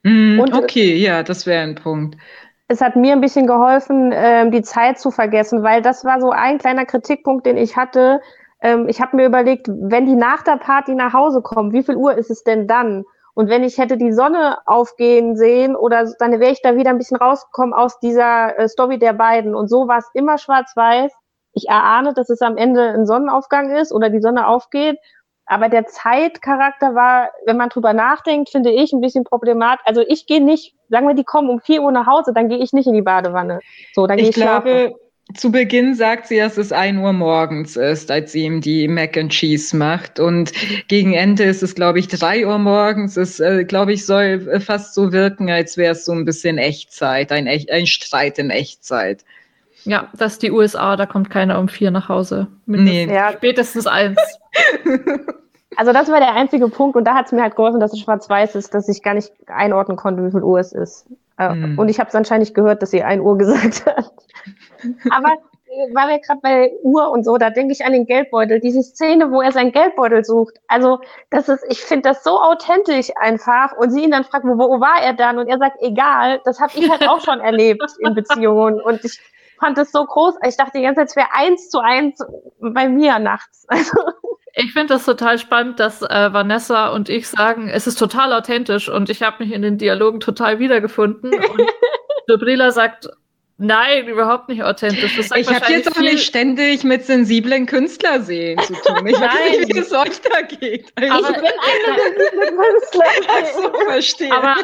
Mm, 0.04 0.38
okay, 0.38 0.94
ja, 0.98 1.24
das 1.24 1.46
wäre 1.46 1.64
ein 1.64 1.74
Punkt 1.74 2.16
es 2.68 2.80
hat 2.80 2.96
mir 2.96 3.12
ein 3.12 3.20
bisschen 3.20 3.46
geholfen, 3.46 4.10
ähm, 4.14 4.50
die 4.50 4.62
Zeit 4.62 4.98
zu 4.98 5.10
vergessen, 5.10 5.62
weil 5.62 5.82
das 5.82 6.04
war 6.04 6.20
so 6.20 6.30
ein 6.30 6.58
kleiner 6.58 6.86
Kritikpunkt, 6.86 7.46
den 7.46 7.56
ich 7.56 7.76
hatte. 7.76 8.20
Ähm, 8.60 8.88
ich 8.88 9.00
habe 9.00 9.16
mir 9.16 9.26
überlegt, 9.26 9.68
wenn 9.68 10.06
die 10.06 10.16
nach 10.16 10.42
der 10.42 10.56
Party 10.56 10.94
nach 10.94 11.12
Hause 11.12 11.42
kommen, 11.42 11.72
wie 11.72 11.82
viel 11.82 11.96
Uhr 11.96 12.16
ist 12.16 12.30
es 12.30 12.42
denn 12.42 12.66
dann? 12.66 13.04
Und 13.34 13.48
wenn 13.48 13.64
ich 13.64 13.78
hätte 13.78 13.96
die 13.96 14.12
Sonne 14.12 14.58
aufgehen 14.64 15.36
sehen 15.36 15.74
oder 15.76 16.10
dann 16.18 16.38
wäre 16.40 16.52
ich 16.52 16.62
da 16.62 16.76
wieder 16.76 16.90
ein 16.90 16.98
bisschen 16.98 17.16
rausgekommen 17.16 17.74
aus 17.74 17.98
dieser 17.98 18.58
äh, 18.58 18.68
Story 18.68 18.98
der 18.98 19.12
beiden. 19.12 19.54
Und 19.54 19.68
so 19.68 19.88
war 19.88 19.98
es 19.98 20.08
immer 20.14 20.38
schwarz-weiß. 20.38 21.12
Ich 21.52 21.68
erahne, 21.68 22.14
dass 22.14 22.30
es 22.30 22.40
am 22.42 22.56
Ende 22.56 22.82
ein 22.82 23.06
Sonnenaufgang 23.06 23.70
ist 23.70 23.92
oder 23.92 24.08
die 24.08 24.20
Sonne 24.20 24.46
aufgeht. 24.46 24.98
Aber 25.46 25.68
der 25.68 25.86
Zeitcharakter 25.86 26.94
war, 26.94 27.30
wenn 27.44 27.56
man 27.56 27.68
drüber 27.68 27.92
nachdenkt, 27.92 28.50
finde 28.50 28.70
ich 28.70 28.92
ein 28.92 29.00
bisschen 29.00 29.24
problematisch. 29.24 29.84
Also 29.84 30.02
ich 30.06 30.26
gehe 30.26 30.42
nicht, 30.42 30.74
sagen 30.88 31.06
wir, 31.06 31.14
die 31.14 31.24
kommen 31.24 31.50
um 31.50 31.60
vier 31.60 31.82
Uhr 31.82 31.92
nach 31.92 32.06
Hause, 32.06 32.32
dann 32.34 32.48
gehe 32.48 32.58
ich 32.58 32.72
nicht 32.72 32.86
in 32.86 32.94
die 32.94 33.02
Badewanne. 33.02 33.60
So, 33.92 34.06
dann 34.06 34.16
gehe 34.16 34.24
ich, 34.24 34.36
ich 34.36 34.42
glaube, 34.42 34.70
schlafen. 34.70 34.94
Zu 35.32 35.50
Beginn 35.50 35.94
sagt 35.94 36.26
sie, 36.26 36.36
dass 36.36 36.58
es 36.58 36.70
ein 36.70 36.98
Uhr 36.98 37.12
morgens 37.14 37.76
ist, 37.76 38.10
als 38.10 38.32
sie 38.32 38.44
ihm 38.44 38.60
die 38.60 38.86
Mac 38.88 39.16
and 39.16 39.32
Cheese 39.32 39.74
macht. 39.74 40.20
Und 40.20 40.52
gegen 40.88 41.14
Ende 41.14 41.44
ist 41.44 41.62
es, 41.62 41.74
glaube 41.74 41.98
ich, 41.98 42.08
drei 42.08 42.46
Uhr 42.46 42.58
morgens. 42.58 43.16
Es, 43.16 43.40
äh, 43.40 43.64
glaube 43.64 43.94
ich, 43.94 44.04
soll 44.04 44.60
fast 44.60 44.94
so 44.94 45.12
wirken, 45.12 45.50
als 45.50 45.76
wäre 45.76 45.92
es 45.92 46.04
so 46.04 46.12
ein 46.12 46.26
bisschen 46.26 46.58
Echtzeit, 46.58 47.32
ein, 47.32 47.48
ein 47.48 47.86
Streit 47.86 48.38
in 48.38 48.50
Echtzeit. 48.50 49.24
Ja, 49.84 50.08
das 50.16 50.32
ist 50.32 50.42
die 50.42 50.50
USA, 50.50 50.96
da 50.96 51.06
kommt 51.06 51.30
keiner 51.30 51.58
um 51.58 51.68
vier 51.68 51.90
nach 51.90 52.08
Hause. 52.08 52.48
Nee. 52.66 53.06
Ja. 53.06 53.32
Spätestens 53.32 53.86
eins. 53.86 54.18
Also 55.76 55.92
das 55.92 56.08
war 56.08 56.20
der 56.20 56.34
einzige 56.34 56.68
Punkt 56.68 56.96
und 56.96 57.04
da 57.04 57.14
hat 57.14 57.26
es 57.26 57.32
mir 57.32 57.42
halt 57.42 57.56
geholfen, 57.56 57.80
dass 57.80 57.92
es 57.92 58.00
schwarz-weiß 58.00 58.54
ist, 58.54 58.74
dass 58.74 58.88
ich 58.88 59.02
gar 59.02 59.14
nicht 59.14 59.32
einordnen 59.48 59.96
konnte, 59.96 60.24
wie 60.24 60.30
viel 60.30 60.42
Uhr 60.42 60.60
es 60.60 60.72
ist. 60.72 61.06
Mm. 61.36 61.78
Und 61.78 61.88
ich 61.88 61.98
habe 61.98 62.08
es 62.08 62.14
anscheinend 62.14 62.54
gehört, 62.54 62.80
dass 62.82 62.92
sie 62.92 63.02
ein 63.02 63.20
Uhr 63.20 63.36
gesagt 63.36 63.84
hat. 63.86 64.12
Aber 65.10 65.32
äh, 65.74 65.94
weil 65.94 66.08
wir 66.08 66.18
gerade 66.20 66.40
bei 66.40 66.72
Uhr 66.82 67.10
und 67.10 67.24
so, 67.24 67.36
da 67.36 67.50
denke 67.50 67.72
ich 67.72 67.84
an 67.84 67.92
den 67.92 68.06
Geldbeutel. 68.06 68.60
Diese 68.60 68.82
Szene, 68.82 69.30
wo 69.30 69.40
er 69.40 69.52
seinen 69.52 69.72
Geldbeutel 69.72 70.24
sucht. 70.24 70.54
Also 70.68 71.00
das 71.30 71.48
ist, 71.48 71.64
ich 71.68 71.80
finde 71.80 72.10
das 72.10 72.22
so 72.22 72.40
authentisch 72.40 73.10
einfach. 73.16 73.76
Und 73.76 73.90
sie 73.90 74.04
ihn 74.04 74.12
dann 74.12 74.24
fragt, 74.24 74.44
wo, 74.44 74.56
wo 74.56 74.80
war 74.80 75.02
er 75.02 75.14
dann? 75.14 75.38
Und 75.38 75.48
er 75.48 75.58
sagt, 75.58 75.78
egal. 75.80 76.40
Das 76.44 76.60
habe 76.60 76.72
ich 76.76 76.88
halt 76.88 77.08
auch 77.08 77.20
schon 77.20 77.40
erlebt 77.40 77.82
in 77.98 78.14
Beziehungen. 78.14 78.80
Und 78.80 79.04
ich 79.04 79.18
fand 79.58 79.78
es 79.78 79.92
so 79.92 80.04
groß. 80.04 80.34
Ich 80.46 80.56
dachte 80.56 80.78
die 80.78 80.82
ganze 80.82 81.00
Zeit, 81.00 81.08
es 81.08 81.16
wäre 81.16 81.28
eins 81.32 81.70
zu 81.70 81.80
eins 81.80 82.18
bei 82.60 82.88
mir 82.88 83.18
nachts. 83.18 83.66
Also. 83.74 83.98
Ich 84.56 84.72
finde 84.72 84.94
das 84.94 85.04
total 85.04 85.38
spannend, 85.38 85.80
dass 85.80 86.00
äh, 86.02 86.32
Vanessa 86.32 86.90
und 86.90 87.08
ich 87.08 87.26
sagen, 87.26 87.68
es 87.68 87.88
ist 87.88 87.98
total 87.98 88.32
authentisch 88.32 88.88
und 88.88 89.10
ich 89.10 89.20
habe 89.22 89.42
mich 89.42 89.52
in 89.52 89.62
den 89.62 89.78
Dialogen 89.78 90.20
total 90.20 90.60
wiedergefunden. 90.60 91.34
Und 91.34 91.62
Dobrila 92.28 92.70
sagt, 92.70 93.08
Nein, 93.56 94.08
überhaupt 94.08 94.48
nicht 94.48 94.64
authentisch. 94.64 95.16
ich 95.16 95.48
habe 95.48 95.72
jetzt 95.72 95.96
auch 95.96 96.00
nicht 96.00 96.24
ständig 96.24 96.82
mit 96.82 97.04
sensiblen 97.04 97.66
Künstlerseelen 97.66 98.58
zu 98.58 98.72
tun. 98.74 99.06
Ich 99.06 99.20
weiß 99.20 99.58
nicht, 99.58 99.74
wie 99.74 99.78
es 99.78 99.92
euch 99.92 100.20
da 100.22 100.42
geht. 100.42 100.92
Also, 100.96 101.30
ich 101.30 101.36
bin 101.36 101.46
eine 101.46 101.94
sensible 101.94 102.56
Künstler. 102.56 103.04
so, 103.54 103.84
verstehe. 103.84 104.32
Aber 104.32 104.56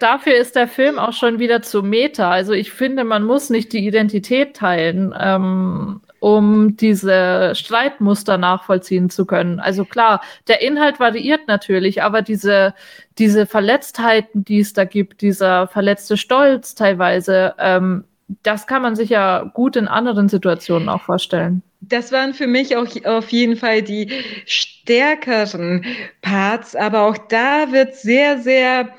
dafür 0.00 0.34
ist 0.34 0.54
der 0.54 0.68
Film 0.68 0.98
auch 0.98 1.14
schon 1.14 1.38
wieder 1.38 1.62
zu 1.62 1.82
Meta. 1.82 2.30
Also 2.30 2.52
ich 2.52 2.72
finde, 2.72 3.04
man 3.04 3.22
muss 3.22 3.48
nicht 3.48 3.72
die 3.72 3.86
Identität 3.86 4.54
teilen. 4.54 5.14
Ähm, 5.18 6.02
um 6.20 6.76
diese 6.76 7.54
Streitmuster 7.54 8.36
nachvollziehen 8.36 9.08
zu 9.08 9.24
können. 9.24 9.58
Also 9.58 9.86
klar, 9.86 10.20
der 10.48 10.60
Inhalt 10.60 11.00
variiert 11.00 11.48
natürlich, 11.48 12.02
aber 12.02 12.20
diese, 12.20 12.74
diese 13.18 13.46
Verletztheiten, 13.46 14.44
die 14.44 14.60
es 14.60 14.74
da 14.74 14.84
gibt, 14.84 15.22
dieser 15.22 15.66
verletzte 15.66 16.18
Stolz 16.18 16.74
teilweise, 16.74 17.54
ähm, 17.58 18.04
das 18.42 18.66
kann 18.66 18.82
man 18.82 18.96
sich 18.96 19.10
ja 19.10 19.50
gut 19.54 19.76
in 19.76 19.88
anderen 19.88 20.28
Situationen 20.28 20.88
auch 20.88 21.02
vorstellen. 21.02 21.62
Das 21.80 22.12
waren 22.12 22.34
für 22.34 22.46
mich 22.46 22.76
auch 22.76 22.86
auf 23.04 23.30
jeden 23.30 23.56
Fall 23.56 23.82
die 23.82 24.10
stärkeren 24.46 25.84
Parts, 26.20 26.76
aber 26.76 27.02
auch 27.02 27.16
da 27.16 27.72
wird 27.72 27.94
sehr, 27.94 28.38
sehr 28.38 28.90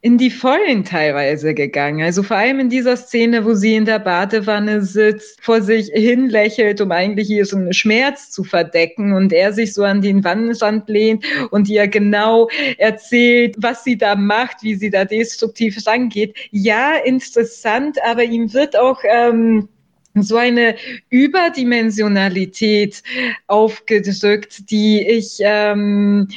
in 0.00 0.16
die 0.16 0.30
Vollen 0.30 0.84
teilweise 0.84 1.54
gegangen. 1.54 2.02
Also 2.04 2.22
vor 2.22 2.36
allem 2.36 2.60
in 2.60 2.68
dieser 2.68 2.96
Szene, 2.96 3.44
wo 3.44 3.54
sie 3.54 3.74
in 3.74 3.84
der 3.84 3.98
Badewanne 3.98 4.82
sitzt, 4.82 5.42
vor 5.42 5.60
sich 5.60 5.90
hinlächelt, 5.92 6.80
um 6.80 6.92
eigentlich 6.92 7.28
ihren 7.28 7.72
Schmerz 7.72 8.30
zu 8.30 8.44
verdecken 8.44 9.12
und 9.12 9.32
er 9.32 9.52
sich 9.52 9.74
so 9.74 9.82
an 9.82 10.00
den 10.00 10.22
Wannenrand 10.22 10.88
lehnt 10.88 11.24
und 11.50 11.68
ihr 11.68 11.88
genau 11.88 12.48
erzählt, 12.76 13.56
was 13.58 13.82
sie 13.82 13.98
da 13.98 14.14
macht, 14.14 14.62
wie 14.62 14.76
sie 14.76 14.90
da 14.90 15.04
destruktiv 15.04 15.84
rangeht. 15.84 16.36
Ja, 16.52 16.94
interessant, 17.04 17.98
aber 18.04 18.22
ihm 18.22 18.54
wird 18.54 18.78
auch 18.78 19.00
ähm, 19.02 19.68
so 20.14 20.36
eine 20.36 20.76
Überdimensionalität 21.10 23.02
aufgedrückt, 23.48 24.70
die 24.70 25.06
ich 25.06 25.38
ähm, 25.40 26.28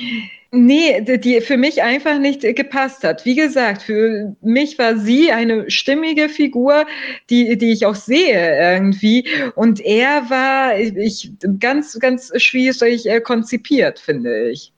Nee, 0.54 1.00
die 1.02 1.40
für 1.40 1.56
mich 1.56 1.82
einfach 1.82 2.20
nicht 2.20 2.42
gepasst 2.42 3.06
hat. 3.06 3.24
Wie 3.24 3.36
gesagt, 3.36 3.84
für 3.84 4.36
mich 4.42 4.78
war 4.78 4.98
sie 4.98 5.32
eine 5.32 5.72
stimmige 5.72 6.28
Figur, 6.28 6.86
die, 7.30 7.58
die 7.58 7.72
ich 7.72 7.86
auch 7.86 7.96
sehe 7.96 8.60
irgendwie. 8.60 9.26
Und 9.56 9.80
er 9.80 10.30
war 10.30 10.78
ich, 10.78 11.32
ganz, 11.60 11.98
ganz 12.00 12.34
schwierig 12.36 13.08
äh, 13.08 13.22
konzipiert, 13.22 14.00
finde 14.00 14.50
ich. 14.50 14.74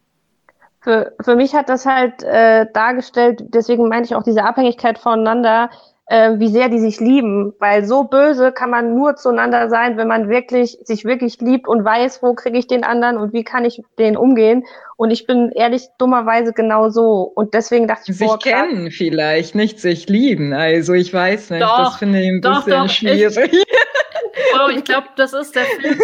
Für, 0.82 1.14
für 1.22 1.36
mich 1.36 1.56
hat 1.56 1.70
das 1.70 1.88
halt 1.88 2.22
äh, 2.22 2.68
dargestellt, 2.72 3.44
deswegen 3.48 3.88
meine 3.88 4.06
ich 4.06 4.14
auch 4.14 4.24
diese 4.24 4.44
Abhängigkeit 4.44 5.00
voneinander, 5.00 5.72
äh, 6.08 6.34
wie 6.38 6.50
sehr 6.50 6.70
die 6.70 6.80
sich 6.80 7.00
lieben, 7.00 7.54
weil 7.60 7.86
so 7.86 8.04
böse 8.04 8.52
kann 8.52 8.70
man 8.70 8.94
nur 8.94 9.16
zueinander 9.16 9.70
sein, 9.70 9.98
wenn 9.98 10.08
man 10.08 10.30
wirklich 10.30 10.78
sich 10.84 11.06
wirklich 11.06 11.40
liebt 11.40 11.68
und 11.68 11.86
weiß, 11.86 12.22
wo 12.22 12.34
kriege 12.34 12.58
ich 12.58 12.68
den 12.68 12.84
anderen 12.84 13.18
und 13.18 13.34
wie 13.34 13.44
kann 13.44 13.64
ich 13.64 13.82
den 13.98 14.18
umgehen. 14.18 14.66
Und 14.98 15.12
ich 15.12 15.26
bin 15.26 15.52
ehrlich 15.52 15.88
dummerweise 15.98 16.54
genau 16.54 16.90
so. 16.90 17.22
Und 17.36 17.54
deswegen 17.54 17.88
dachte 17.88 18.12
ich, 18.12 18.18
sich 18.18 18.28
boah, 18.28 18.38
kennen 18.38 18.92
vielleicht, 18.92 19.56
nicht 19.56 19.80
sich 19.80 20.10
lieben. 20.10 20.54
Also 20.54 20.94
ich 20.94 21.14
weiß 21.14 21.52
nicht, 21.52 21.64
doch, 21.64 21.78
das 21.78 21.98
finde 21.98 22.22
ich 22.22 22.28
ein 22.28 22.42
doch, 22.42 22.66
bisschen 22.66 22.82
doch, 22.82 22.90
schwierig. 22.90 23.54
Ich, 23.54 23.64
wow, 24.54 24.70
ich 24.70 24.84
glaube, 24.84 25.08
das 25.16 25.34
ist 25.34 25.56
der 25.56 25.66
Film 25.66 26.00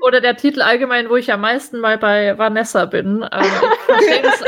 oder 0.00 0.20
der 0.20 0.36
Titel 0.36 0.62
allgemein, 0.62 1.10
wo 1.10 1.16
ich 1.16 1.32
am 1.32 1.40
meisten 1.40 1.78
mal 1.80 1.98
bei 1.98 2.36
Vanessa 2.38 2.84
bin. 2.86 3.26
Ähm, 3.32 3.42
ich 3.42 3.80
verstehe 3.80 4.22
das 4.22 4.44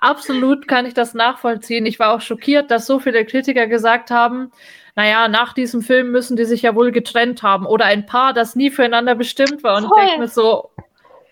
absolut, 0.00 0.68
kann 0.68 0.86
ich 0.86 0.94
das 0.94 1.14
nachvollziehen. 1.14 1.86
Ich 1.86 1.98
war 1.98 2.14
auch 2.14 2.20
schockiert, 2.20 2.70
dass 2.70 2.86
so 2.86 2.98
viele 2.98 3.24
Kritiker 3.24 3.66
gesagt 3.66 4.10
haben, 4.10 4.52
naja, 4.94 5.28
nach 5.28 5.54
diesem 5.54 5.80
Film 5.80 6.10
müssen 6.10 6.36
die 6.36 6.44
sich 6.44 6.62
ja 6.62 6.74
wohl 6.74 6.92
getrennt 6.92 7.42
haben 7.42 7.66
oder 7.66 7.86
ein 7.86 8.04
Paar, 8.04 8.34
das 8.34 8.56
nie 8.56 8.70
füreinander 8.70 9.14
bestimmt 9.14 9.62
war. 9.62 9.78
Und 9.78 9.84
ich 9.84 9.90
denke 9.90 10.20
mir 10.20 10.28
so, 10.28 10.70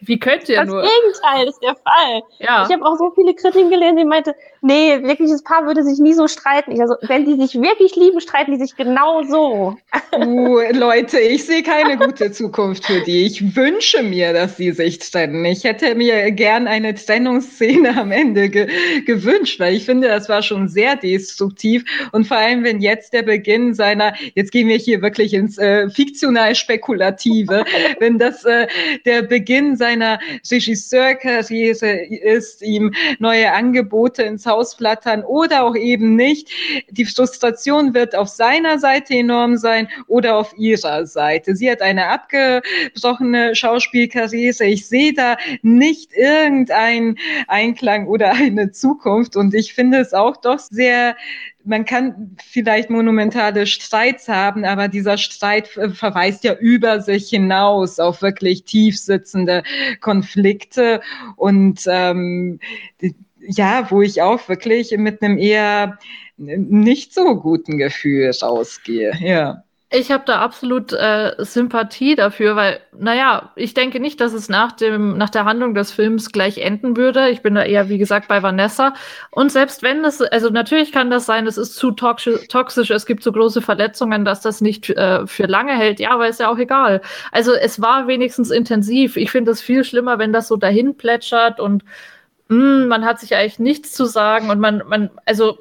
wie 0.01 0.19
könnt 0.19 0.49
ihr 0.49 0.57
das 0.57 0.67
nur? 0.67 0.83
Das 0.83 0.91
Gegenteil 0.91 1.49
ist 1.49 1.61
der 1.63 1.77
Fall. 1.77 2.23
Ja. 2.39 2.67
Ich 2.67 2.73
habe 2.73 2.85
auch 2.87 2.97
so 2.97 3.11
viele 3.15 3.35
Kritiken 3.35 3.71
gelesen, 3.71 3.97
die 3.97 4.05
meinte, 4.05 4.35
nee, 4.61 5.03
wirkliches 5.03 5.43
Paar 5.43 5.67
würde 5.67 5.85
sich 5.85 5.99
nie 5.99 6.13
so 6.13 6.27
streiten. 6.27 6.73
Ich 6.73 6.81
also, 6.81 6.95
wenn 7.03 7.25
die 7.25 7.41
sich 7.41 7.61
wirklich 7.61 7.97
lieben, 7.97 8.21
streiten 8.21 8.53
die 8.53 8.59
sich 8.59 8.77
genau 8.77 9.23
so. 9.23 9.77
Uh, 10.15 10.61
Leute, 10.73 11.21
ich 11.21 11.45
sehe 11.45 11.63
keine 11.63 11.97
gute 11.97 12.33
Zukunft 12.33 12.85
für 12.85 13.01
die. 13.03 13.25
Ich 13.25 13.55
wünsche 13.55 14.03
mir, 14.03 14.33
dass 14.33 14.57
sie 14.57 14.73
sich 14.73 14.99
trennen. 14.99 15.45
Ich 15.45 15.65
hätte 15.65 15.95
mir 15.95 16.31
gern 16.33 16.67
eine 16.67 16.95
Trennungsszene 16.95 17.97
am 17.97 18.13
Ende 18.13 18.49
ge 18.49 18.69
gewünscht, 19.07 19.61
weil 19.61 19.75
ich 19.75 19.85
finde, 19.85 20.09
das 20.09 20.29
war 20.29 20.43
schon 20.43 20.69
sehr 20.69 20.97
destruktiv. 20.97 21.85
Und 22.13 22.27
vor 22.27 22.37
allem, 22.37 22.65
wenn 22.65 22.81
jetzt 22.81 23.13
der 23.13 23.23
Beginn 23.23 23.75
seiner, 23.75 24.15
jetzt 24.35 24.53
gehen 24.53 24.69
wir 24.69 24.77
hier 24.77 25.03
wirklich 25.03 25.35
ins 25.35 25.59
äh, 25.59 25.89
fiktional 25.89 26.55
Spekulative, 26.55 27.65
wenn 28.01 28.19
das 28.19 28.45
äh, 28.45 28.67
der 29.05 29.23
Beginn 29.23 29.77
seiner 29.77 30.01
seiner 30.01 30.19
Regisseurkarriere 30.51 32.07
ist, 32.07 32.63
ihm 32.63 32.93
neue 33.19 33.53
Angebote 33.53 34.23
ins 34.23 34.47
Haus 34.51 34.75
flattern 34.75 35.25
oder 35.25 35.65
auch 35.65 35.77
eben 35.77 36.17
nicht. 36.17 36.51
Die 36.91 37.05
Frustration 37.05 37.95
wird 37.95 38.15
auf 38.15 38.29
seiner 38.29 38.79
Seite 38.79 39.15
enorm 39.15 39.57
sein 39.57 39.89
oder 40.07 40.37
auf 40.37 40.53
ihrer 40.59 41.07
Seite. 41.07 41.57
Sie 41.57 41.71
hat 41.71 41.81
eine 41.81 42.09
abgebrochene 42.09 43.55
Schauspielkarriere. 43.55 44.65
Ich 44.65 44.87
sehe 44.87 45.15
da 45.15 45.37
nicht 45.63 46.13
irgendein 46.13 47.17
Einklang 47.49 48.07
oder 48.09 48.33
eine 48.35 48.73
Zukunft 48.73 49.37
und 49.37 49.55
ich 49.55 49.75
finde 49.75 49.99
es 49.99 50.13
auch 50.13 50.37
doch 50.37 50.59
sehr 50.59 51.17
man 51.65 51.85
kann 51.85 52.37
vielleicht 52.43 52.91
monumentale 52.91 53.67
Streits 53.67 54.29
haben, 54.29 54.65
aber 54.65 54.89
dieser 54.89 55.19
Streit 55.19 55.69
verweist 55.69 56.45
ja 56.45 56.55
über 56.55 57.01
sich 57.01 57.29
hinaus 57.29 57.99
auf 57.99 58.23
wirklich 58.23 58.65
tief 58.65 58.99
sitzende 58.99 59.63
Konflikte 60.01 61.01
und 61.37 61.83
ähm, 61.87 62.61
ja, 63.57 63.91
wo 63.91 64.03
ich 64.03 64.23
auch 64.23 64.49
wirklich 64.49 64.93
mit 64.97 65.23
einem 65.23 65.39
eher 65.39 65.99
nicht 66.37 67.15
so 67.15 67.37
guten 67.37 67.79
Gefühl 67.79 68.31
rausgehe. 68.43 69.13
Ja. 69.21 69.65
Ich 69.93 70.13
habe 70.13 70.23
da 70.25 70.41
absolut 70.41 70.93
äh, 70.93 71.35
Sympathie 71.39 72.15
dafür, 72.15 72.55
weil, 72.55 72.79
naja, 72.97 73.51
ich 73.57 73.75
denke 73.75 73.99
nicht, 73.99 74.21
dass 74.21 74.33
es 74.33 74.49
nach, 74.49 74.71
dem, 74.71 75.19
nach 75.19 75.31
der 75.31 75.45
Handlung 75.47 75.75
des 75.75 75.91
Films 75.91 76.31
gleich 76.31 76.59
enden 76.59 76.97
würde. 76.97 77.29
Ich 77.31 77.43
bin 77.43 77.57
da 77.57 77.65
eher, 77.65 77.89
wie 77.89 77.99
gesagt, 77.99 78.29
bei 78.29 78.41
Vanessa. 78.41 78.95
Und 79.33 79.51
selbst 79.51 79.83
wenn 79.83 80.05
es, 80.05 80.23
also 80.23 80.49
natürlich 80.49 80.93
kann 80.93 81.11
das 81.11 81.27
sein, 81.27 81.49
es 81.49 81.59
ist 81.59 81.75
zu 81.75 81.91
toxisch, 81.91 82.47
toxisch 82.47 82.91
es 82.91 83.05
gibt 83.05 83.25
so 83.25 83.33
große 83.33 83.63
Verletzungen, 83.63 84.25
dass 84.25 84.43
das 84.43 84.61
nicht 84.61 84.91
äh, 84.91 85.27
für 85.27 85.47
lange 85.47 85.77
hält. 85.77 85.99
Ja, 85.99 86.13
aber 86.13 86.29
ist 86.29 86.39
ja 86.39 86.53
auch 86.53 86.59
egal. 86.59 87.01
Also 87.33 87.53
es 87.53 87.83
war 87.83 88.07
wenigstens 88.07 88.53
intensiv. 88.53 89.17
Ich 89.17 89.33
finde 89.33 89.51
es 89.51 89.61
viel 89.61 89.83
schlimmer, 89.83 90.21
wenn 90.21 90.33
das 90.33 90.47
so 90.47 90.57
dahin 90.57 90.97
plätschert 90.97 91.59
und 91.59 91.83
hm, 92.51 92.89
man 92.89 93.05
hat 93.05 93.21
sich 93.21 93.37
eigentlich 93.37 93.61
nichts 93.61 93.93
zu 93.93 94.05
sagen 94.05 94.51
und 94.51 94.59
man, 94.59 94.83
man, 94.89 95.11
also 95.25 95.59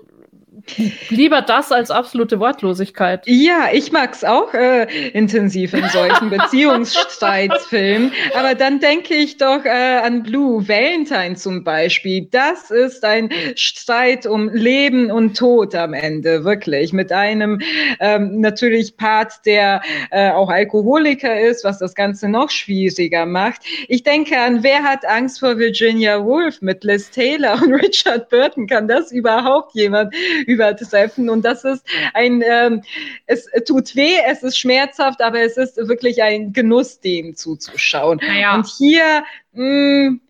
Lieber 1.10 1.42
das 1.42 1.72
als 1.72 1.92
absolute 1.92 2.40
Wortlosigkeit. 2.40 3.24
Ja, 3.26 3.70
ich 3.72 3.92
mag 3.92 4.14
es 4.14 4.24
auch 4.24 4.54
äh, 4.54 5.10
intensiv 5.10 5.74
in 5.74 5.88
solchen 5.90 6.30
Beziehungsstreitsfilmen. 6.40 8.12
Aber 8.36 8.56
dann 8.56 8.80
denke 8.80 9.16
ich 9.16 9.38
doch 9.38 9.66
äh, 9.66 9.70
an 9.70 10.24
Blue 10.24 10.68
Valentine 10.68 11.36
zum 11.36 11.64
Beispiel. 11.64 12.28
Das 12.32 12.72
ist 12.72 13.04
ein 13.04 13.30
Streit 13.56 14.26
um 14.26 14.50
Leben 14.50 15.12
und 15.12 15.38
Tod 15.38 15.76
am 15.76 15.94
Ende, 15.94 16.44
wirklich. 16.44 16.94
Mit 16.94 17.12
einem 17.12 17.62
ähm, 18.00 18.40
natürlich 18.40 18.98
Part, 18.98 19.46
der 19.46 19.82
äh, 20.12 20.32
auch 20.32 20.50
Alkoholiker 20.50 21.40
ist, 21.40 21.64
was 21.64 21.80
das 21.80 21.96
Ganze 21.96 22.30
noch 22.30 22.50
schwieriger 22.50 23.26
macht. 23.26 23.62
Ich 23.88 24.04
denke 24.04 24.38
an 24.40 24.64
Wer 24.64 24.84
hat 24.84 25.06
Angst 25.06 25.40
vor 25.40 25.58
Virginia 25.58 26.24
Woolf 26.24 26.62
mit 26.62 26.84
Liz 26.84 27.10
Taylor 27.12 27.62
und 27.62 27.74
Richard 27.82 28.30
Burton? 28.30 28.68
Kann 28.68 28.88
das 28.88 29.12
überhaupt 29.12 29.74
jemand 29.74 30.14
übertreffen. 30.60 31.30
Und 31.30 31.46
das 31.46 31.64
ist 31.64 31.86
ein, 32.14 32.44
ähm, 32.46 32.82
es 33.26 33.48
tut 33.66 33.96
weh, 33.96 34.18
es 34.28 34.44
ist 34.44 34.58
schmerzhaft, 34.58 35.22
aber 35.22 35.42
es 35.42 35.58
ist 35.58 35.78
wirklich 35.78 36.22
ein 36.22 36.54
Genuss, 36.54 37.00
dem 37.00 37.36
zuzuschauen. 37.36 38.20
Naja. 38.22 38.56
Und 38.56 38.68
hier, 38.68 39.24
mh, 39.54 39.64
mm, 39.64 40.22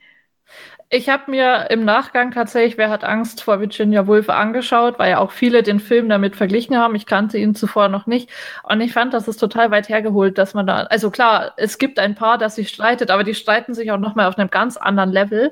ich 0.91 1.07
habe 1.07 1.30
mir 1.30 1.68
im 1.70 1.86
Nachgang 1.86 2.32
tatsächlich, 2.32 2.80
wer 2.80 2.90
hat 2.90 3.03
Angst 3.03 3.44
vor 3.44 3.60
Virginia 3.60 4.07
Woolf 4.07 4.28
angeschaut, 4.28 4.98
weil 4.98 5.11
ja 5.11 5.20
auch 5.20 5.32
viele 5.32 5.61
den 5.61 5.80
Film 5.80 6.10
damit 6.10 6.36
verglichen 6.36 6.76
haben. 6.76 6.95
Ich 6.95 7.06
kannte 7.06 7.38
ihn 7.38 7.53
zuvor 7.53 7.90
noch 7.90 8.07
nicht. 8.07 8.32
Und 8.64 8.82
ich 8.82 8.91
fand, 8.91 9.14
das 9.14 9.28
ist 9.28 9.38
total 9.38 9.70
weit 9.70 9.88
hergeholt, 9.88 10.40
dass 10.40 10.56
man 10.56 10.66
da, 10.66 10.84
also 10.84 11.11
klar, 11.11 11.53
es 11.57 11.78
gibt 11.78 11.99
ein 11.99 12.16
Paar, 12.16 12.40
das 12.40 12.56
sich 12.56 12.70
streitet, 12.70 13.11
aber 13.11 13.24
die 13.24 13.36
streiten 13.36 13.76
sich 13.76 13.91
auch 13.91 13.99
nochmal 13.99 14.26
auf 14.26 14.40
einem 14.40 14.49
ganz 14.49 14.78
anderen 14.78 15.11
Level. 15.11 15.52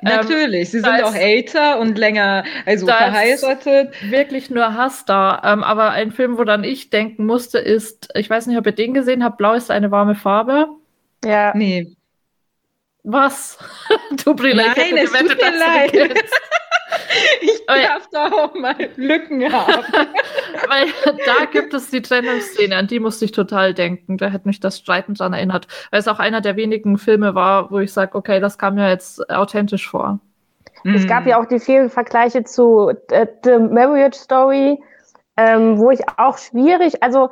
Ähm, 0.00 0.16
Natürlich, 0.16 0.74
ähm, 0.74 0.80
sie 0.80 0.80
sind 0.80 1.04
auch 1.04 1.14
älter 1.14 1.78
und 1.78 1.96
länger, 1.96 2.42
also 2.66 2.86
verheiratet. 2.86 3.94
Wirklich 4.10 4.50
nur 4.50 4.74
Hass 4.74 5.04
da. 5.04 5.42
Ähm, 5.44 5.62
aber 5.62 5.90
ein 5.90 6.10
Film, 6.10 6.38
wo 6.38 6.44
dann 6.44 6.64
ich 6.64 6.90
denken 6.90 7.24
musste, 7.24 7.58
ist, 7.58 8.08
ich 8.16 8.28
weiß 8.28 8.48
nicht, 8.48 8.58
ob 8.58 8.66
ihr 8.66 8.72
den 8.72 8.94
gesehen 8.94 9.22
habt, 9.22 9.38
Blau 9.38 9.52
ist 9.52 9.70
eine 9.70 9.92
warme 9.92 10.16
Farbe. 10.16 10.66
Ja. 11.24 11.52
Nee. 11.54 11.94
Was? 13.04 13.58
du 14.24 14.34
Brille, 14.34 14.64
Nein, 14.64 14.96
ich 14.96 15.02
es 15.02 15.12
tut 15.12 15.28
mir 15.28 15.58
leid. 15.58 15.92
ich 17.40 17.66
darf 17.66 18.08
da 18.12 18.26
auch 18.26 18.54
mal 18.54 18.76
Lücken 18.96 19.52
haben. 19.52 19.82
Weil 20.68 20.88
da 21.26 21.46
gibt 21.46 21.74
es 21.74 21.90
die 21.90 22.02
Trennungsszene, 22.02 22.76
an 22.76 22.86
die 22.86 23.00
musste 23.00 23.24
ich 23.24 23.32
total 23.32 23.74
denken. 23.74 24.18
Da 24.18 24.30
hat 24.30 24.46
mich 24.46 24.60
das 24.60 24.78
Streiten 24.78 25.14
dran 25.14 25.32
erinnert. 25.32 25.66
Weil 25.90 26.00
es 26.00 26.08
auch 26.08 26.20
einer 26.20 26.40
der 26.40 26.56
wenigen 26.56 26.96
Filme 26.96 27.34
war, 27.34 27.70
wo 27.70 27.78
ich 27.80 27.92
sage, 27.92 28.14
okay, 28.14 28.40
das 28.40 28.58
kam 28.58 28.74
mir 28.74 28.88
jetzt 28.88 29.28
authentisch 29.30 29.88
vor. 29.88 30.20
Es 30.84 31.06
gab 31.06 31.26
ja 31.26 31.40
auch 31.40 31.46
die 31.46 31.60
vielen 31.60 31.90
Vergleiche 31.90 32.42
zu 32.42 32.90
äh, 33.10 33.26
The 33.44 33.58
Marriage 33.58 34.18
Story, 34.18 34.82
ähm, 35.36 35.78
wo 35.78 35.90
ich 35.90 36.00
auch 36.16 36.38
schwierig, 36.38 37.02
also 37.02 37.30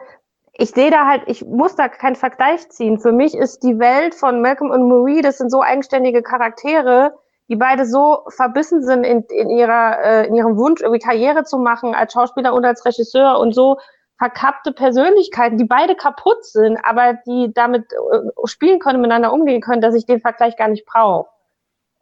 ich 0.61 0.73
sehe 0.73 0.91
da 0.91 1.07
halt, 1.07 1.23
ich 1.27 1.43
muss 1.47 1.75
da 1.75 1.89
keinen 1.89 2.17
Vergleich 2.17 2.69
ziehen. 2.69 3.01
Für 3.01 3.13
mich 3.13 3.35
ist 3.35 3.63
die 3.63 3.79
Welt 3.79 4.15
von 4.15 4.43
Malcolm 4.43 4.71
und 4.71 4.89
Marie, 4.89 5.23
das 5.23 5.39
sind 5.39 5.51
so 5.51 5.63
eigenständige 5.63 6.23
Charaktere, 6.23 7.15
die 7.49 7.57
beide 7.57 7.87
so 7.87 8.25
verbissen 8.29 8.83
sind 8.83 9.05
in, 9.05 9.23
in 9.31 9.49
ihrer, 9.49 10.05
äh, 10.05 10.27
in 10.27 10.35
ihrem 10.37 10.59
Wunsch, 10.59 10.83
irgendwie 10.83 11.01
Karriere 11.01 11.45
zu 11.45 11.59
machen 11.59 11.95
als 11.95 12.13
Schauspieler 12.13 12.53
und 12.53 12.67
als 12.67 12.85
Regisseur 12.85 13.39
und 13.39 13.55
so 13.55 13.79
verkappte 14.19 14.73
Persönlichkeiten, 14.73 15.57
die 15.57 15.65
beide 15.65 15.97
kaputt 15.97 16.45
sind, 16.45 16.79
aber 16.85 17.15
die 17.27 17.53
damit 17.55 17.91
äh, 17.95 18.19
spielen 18.45 18.81
können, 18.81 19.01
miteinander 19.01 19.33
umgehen 19.33 19.63
können, 19.63 19.81
dass 19.81 19.95
ich 19.95 20.05
den 20.05 20.21
Vergleich 20.21 20.59
gar 20.59 20.69
nicht 20.69 20.85
brauche. 20.85 21.27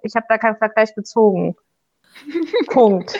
Ich 0.03 0.17
habe 0.17 0.27
da 0.29 0.37
keinen 0.37 0.57
Vergleich 0.57 0.97
gezogen. 0.97 1.55
Punkt. 2.67 3.19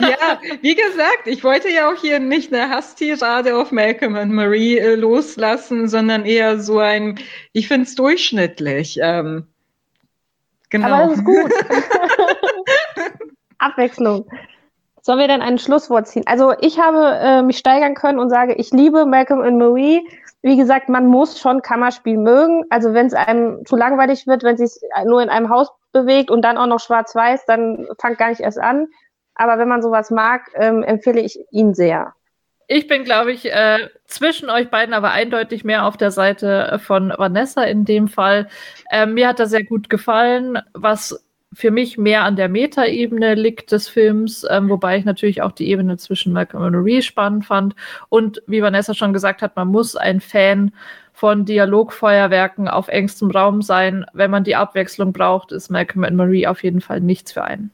ja, 0.00 0.40
wie 0.60 0.74
gesagt, 0.74 1.26
ich 1.26 1.44
wollte 1.44 1.68
ja 1.70 1.90
auch 1.90 2.00
hier 2.00 2.18
nicht 2.18 2.52
eine 2.52 2.70
Hasstirade 2.70 3.56
auf 3.56 3.72
Malcolm 3.72 4.16
und 4.16 4.32
Marie 4.32 4.78
äh, 4.78 4.94
loslassen, 4.94 5.88
sondern 5.88 6.24
eher 6.24 6.58
so 6.58 6.78
ein, 6.78 7.18
ich 7.52 7.68
finde 7.68 7.84
es 7.86 7.94
durchschnittlich. 7.94 8.98
Ähm, 9.02 9.46
genau. 10.70 10.86
Aber 10.86 11.06
das 11.08 11.18
ist 11.18 11.24
gut. 11.24 11.52
Abwechslung. 13.58 14.28
Sollen 15.02 15.20
wir 15.20 15.28
denn 15.28 15.42
ein 15.42 15.58
Schlusswort 15.58 16.08
ziehen? 16.08 16.24
Also 16.26 16.52
ich 16.60 16.80
habe 16.80 17.16
äh, 17.20 17.42
mich 17.42 17.58
steigern 17.58 17.94
können 17.94 18.18
und 18.18 18.28
sage, 18.28 18.54
ich 18.54 18.72
liebe 18.72 19.06
Malcolm 19.06 19.40
und 19.40 19.56
Marie. 19.56 20.06
Wie 20.42 20.56
gesagt, 20.56 20.88
man 20.88 21.06
muss 21.06 21.40
schon 21.40 21.62
Kammerspiel 21.62 22.18
mögen. 22.18 22.64
Also 22.70 22.94
wenn 22.94 23.06
es 23.06 23.14
einem 23.14 23.64
zu 23.66 23.76
langweilig 23.76 24.26
wird, 24.26 24.42
wenn 24.42 24.54
es 24.54 24.74
sich 24.74 24.90
nur 25.04 25.22
in 25.22 25.28
einem 25.28 25.48
Haus 25.48 25.70
bewegt 25.92 26.30
und 26.30 26.42
dann 26.42 26.58
auch 26.58 26.66
noch 26.66 26.80
schwarz-weiß, 26.80 27.46
dann 27.46 27.86
fangt 28.00 28.18
gar 28.18 28.28
nicht 28.28 28.40
erst 28.40 28.58
an. 28.58 28.86
Aber 29.34 29.58
wenn 29.58 29.68
man 29.68 29.82
sowas 29.82 30.10
mag, 30.10 30.50
ähm, 30.54 30.82
empfehle 30.82 31.20
ich 31.20 31.38
ihn 31.50 31.74
sehr. 31.74 32.14
Ich 32.68 32.88
bin, 32.88 33.04
glaube 33.04 33.32
ich, 33.32 33.52
äh, 33.52 33.88
zwischen 34.06 34.50
euch 34.50 34.70
beiden 34.70 34.92
aber 34.92 35.12
eindeutig 35.12 35.64
mehr 35.64 35.84
auf 35.86 35.96
der 35.96 36.10
Seite 36.10 36.80
von 36.82 37.12
Vanessa 37.16 37.62
in 37.62 37.84
dem 37.84 38.08
Fall. 38.08 38.48
Äh, 38.90 39.06
mir 39.06 39.28
hat 39.28 39.38
er 39.38 39.46
sehr 39.46 39.62
gut 39.62 39.88
gefallen. 39.88 40.58
Was 40.74 41.25
für 41.56 41.70
mich 41.70 41.96
mehr 41.96 42.22
an 42.24 42.36
der 42.36 42.50
Metaebene 42.50 43.34
liegt 43.34 43.72
des 43.72 43.88
Films, 43.88 44.46
ähm, 44.50 44.68
wobei 44.68 44.98
ich 44.98 45.06
natürlich 45.06 45.40
auch 45.40 45.52
die 45.52 45.70
Ebene 45.70 45.96
zwischen 45.96 46.34
Malcolm 46.34 46.62
und 46.62 46.74
Marie 46.74 47.00
spannend 47.00 47.46
fand. 47.46 47.74
Und 48.10 48.42
wie 48.46 48.60
Vanessa 48.60 48.92
schon 48.92 49.14
gesagt 49.14 49.40
hat, 49.40 49.56
man 49.56 49.68
muss 49.68 49.96
ein 49.96 50.20
Fan 50.20 50.72
von 51.14 51.46
Dialogfeuerwerken 51.46 52.68
auf 52.68 52.88
engstem 52.88 53.30
Raum 53.30 53.62
sein. 53.62 54.04
Wenn 54.12 54.30
man 54.30 54.44
die 54.44 54.54
Abwechslung 54.54 55.14
braucht, 55.14 55.50
ist 55.50 55.70
Malcolm 55.70 56.04
and 56.04 56.18
Marie 56.18 56.46
auf 56.46 56.62
jeden 56.62 56.82
Fall 56.82 57.00
nichts 57.00 57.32
für 57.32 57.44
einen. 57.44 57.70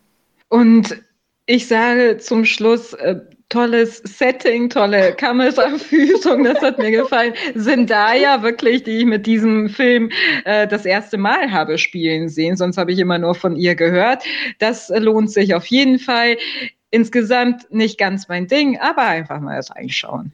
Und 0.48 1.02
ich 1.46 1.66
sage 1.66 2.18
zum 2.18 2.44
Schluss, 2.44 2.92
äh, 2.92 3.18
tolles 3.52 3.98
Setting, 3.98 4.70
tolle 4.70 5.14
Kameraführung, 5.14 6.44
das 6.44 6.60
hat 6.62 6.78
mir 6.78 6.90
gefallen. 6.90 7.34
Zendaya 7.54 8.42
wirklich, 8.42 8.82
die 8.82 8.98
ich 8.98 9.04
mit 9.04 9.26
diesem 9.26 9.68
Film 9.68 10.10
äh, 10.44 10.66
das 10.66 10.86
erste 10.86 11.18
Mal 11.18 11.52
habe 11.52 11.76
spielen 11.76 12.28
sehen, 12.28 12.56
sonst 12.56 12.78
habe 12.78 12.92
ich 12.92 12.98
immer 12.98 13.18
nur 13.18 13.34
von 13.34 13.54
ihr 13.54 13.74
gehört. 13.74 14.24
Das 14.58 14.88
lohnt 14.88 15.30
sich 15.30 15.54
auf 15.54 15.66
jeden 15.66 15.98
Fall. 15.98 16.38
Insgesamt 16.90 17.70
nicht 17.70 17.98
ganz 17.98 18.28
mein 18.28 18.46
Ding, 18.46 18.78
aber 18.80 19.02
einfach 19.02 19.40
mal 19.40 19.60
reinschauen. 19.60 20.32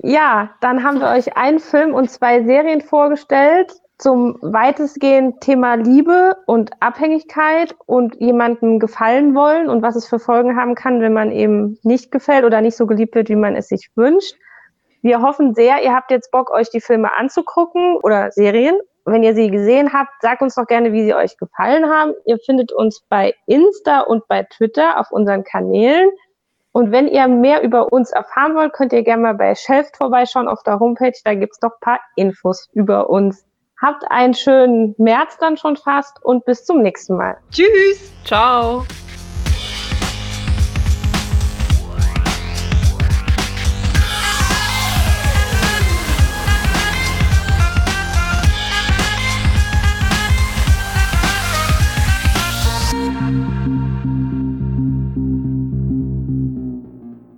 Ja, 0.00 0.50
dann 0.60 0.82
haben 0.82 1.00
wir 1.00 1.10
euch 1.10 1.36
einen 1.36 1.58
Film 1.58 1.94
und 1.94 2.10
zwei 2.10 2.42
Serien 2.42 2.80
vorgestellt 2.80 3.72
zum 3.98 4.38
weitestgehend 4.40 5.40
Thema 5.40 5.74
Liebe 5.74 6.36
und 6.46 6.70
Abhängigkeit 6.80 7.74
und 7.84 8.14
jemandem 8.20 8.78
gefallen 8.78 9.34
wollen 9.34 9.68
und 9.68 9.82
was 9.82 9.96
es 9.96 10.06
für 10.06 10.20
Folgen 10.20 10.56
haben 10.56 10.76
kann, 10.76 11.00
wenn 11.00 11.12
man 11.12 11.32
eben 11.32 11.78
nicht 11.82 12.12
gefällt 12.12 12.44
oder 12.44 12.60
nicht 12.60 12.76
so 12.76 12.86
geliebt 12.86 13.16
wird, 13.16 13.28
wie 13.28 13.36
man 13.36 13.56
es 13.56 13.68
sich 13.68 13.90
wünscht. 13.96 14.36
Wir 15.02 15.20
hoffen 15.20 15.54
sehr, 15.54 15.82
ihr 15.82 15.94
habt 15.94 16.12
jetzt 16.12 16.30
Bock, 16.30 16.50
euch 16.50 16.70
die 16.70 16.80
Filme 16.80 17.12
anzugucken 17.12 17.96
oder 17.96 18.30
Serien. 18.30 18.78
Wenn 19.04 19.22
ihr 19.22 19.34
sie 19.34 19.50
gesehen 19.50 19.92
habt, 19.92 20.10
sagt 20.20 20.42
uns 20.42 20.54
doch 20.54 20.66
gerne, 20.66 20.92
wie 20.92 21.04
sie 21.04 21.14
euch 21.14 21.36
gefallen 21.36 21.88
haben. 21.88 22.14
Ihr 22.24 22.38
findet 22.38 22.72
uns 22.72 23.02
bei 23.08 23.34
Insta 23.46 24.00
und 24.00 24.28
bei 24.28 24.44
Twitter 24.44 25.00
auf 25.00 25.10
unseren 25.10 25.44
Kanälen. 25.44 26.10
Und 26.72 26.92
wenn 26.92 27.08
ihr 27.08 27.26
mehr 27.26 27.62
über 27.62 27.92
uns 27.92 28.10
erfahren 28.12 28.54
wollt, 28.54 28.74
könnt 28.74 28.92
ihr 28.92 29.02
gerne 29.02 29.22
mal 29.22 29.34
bei 29.34 29.54
Shelft 29.54 29.96
vorbeischauen 29.96 30.46
auf 30.46 30.62
der 30.62 30.78
Homepage. 30.78 31.18
Da 31.24 31.34
gibt's 31.34 31.58
doch 31.58 31.80
paar 31.80 32.00
Infos 32.16 32.68
über 32.72 33.08
uns. 33.08 33.47
Habt 33.80 34.10
einen 34.10 34.34
schönen 34.34 34.94
März 34.98 35.38
dann 35.38 35.56
schon 35.56 35.76
fast 35.76 36.22
und 36.24 36.44
bis 36.44 36.64
zum 36.64 36.82
nächsten 36.82 37.16
Mal. 37.16 37.36
Tschüss. 37.50 38.12
Ciao. 38.24 38.84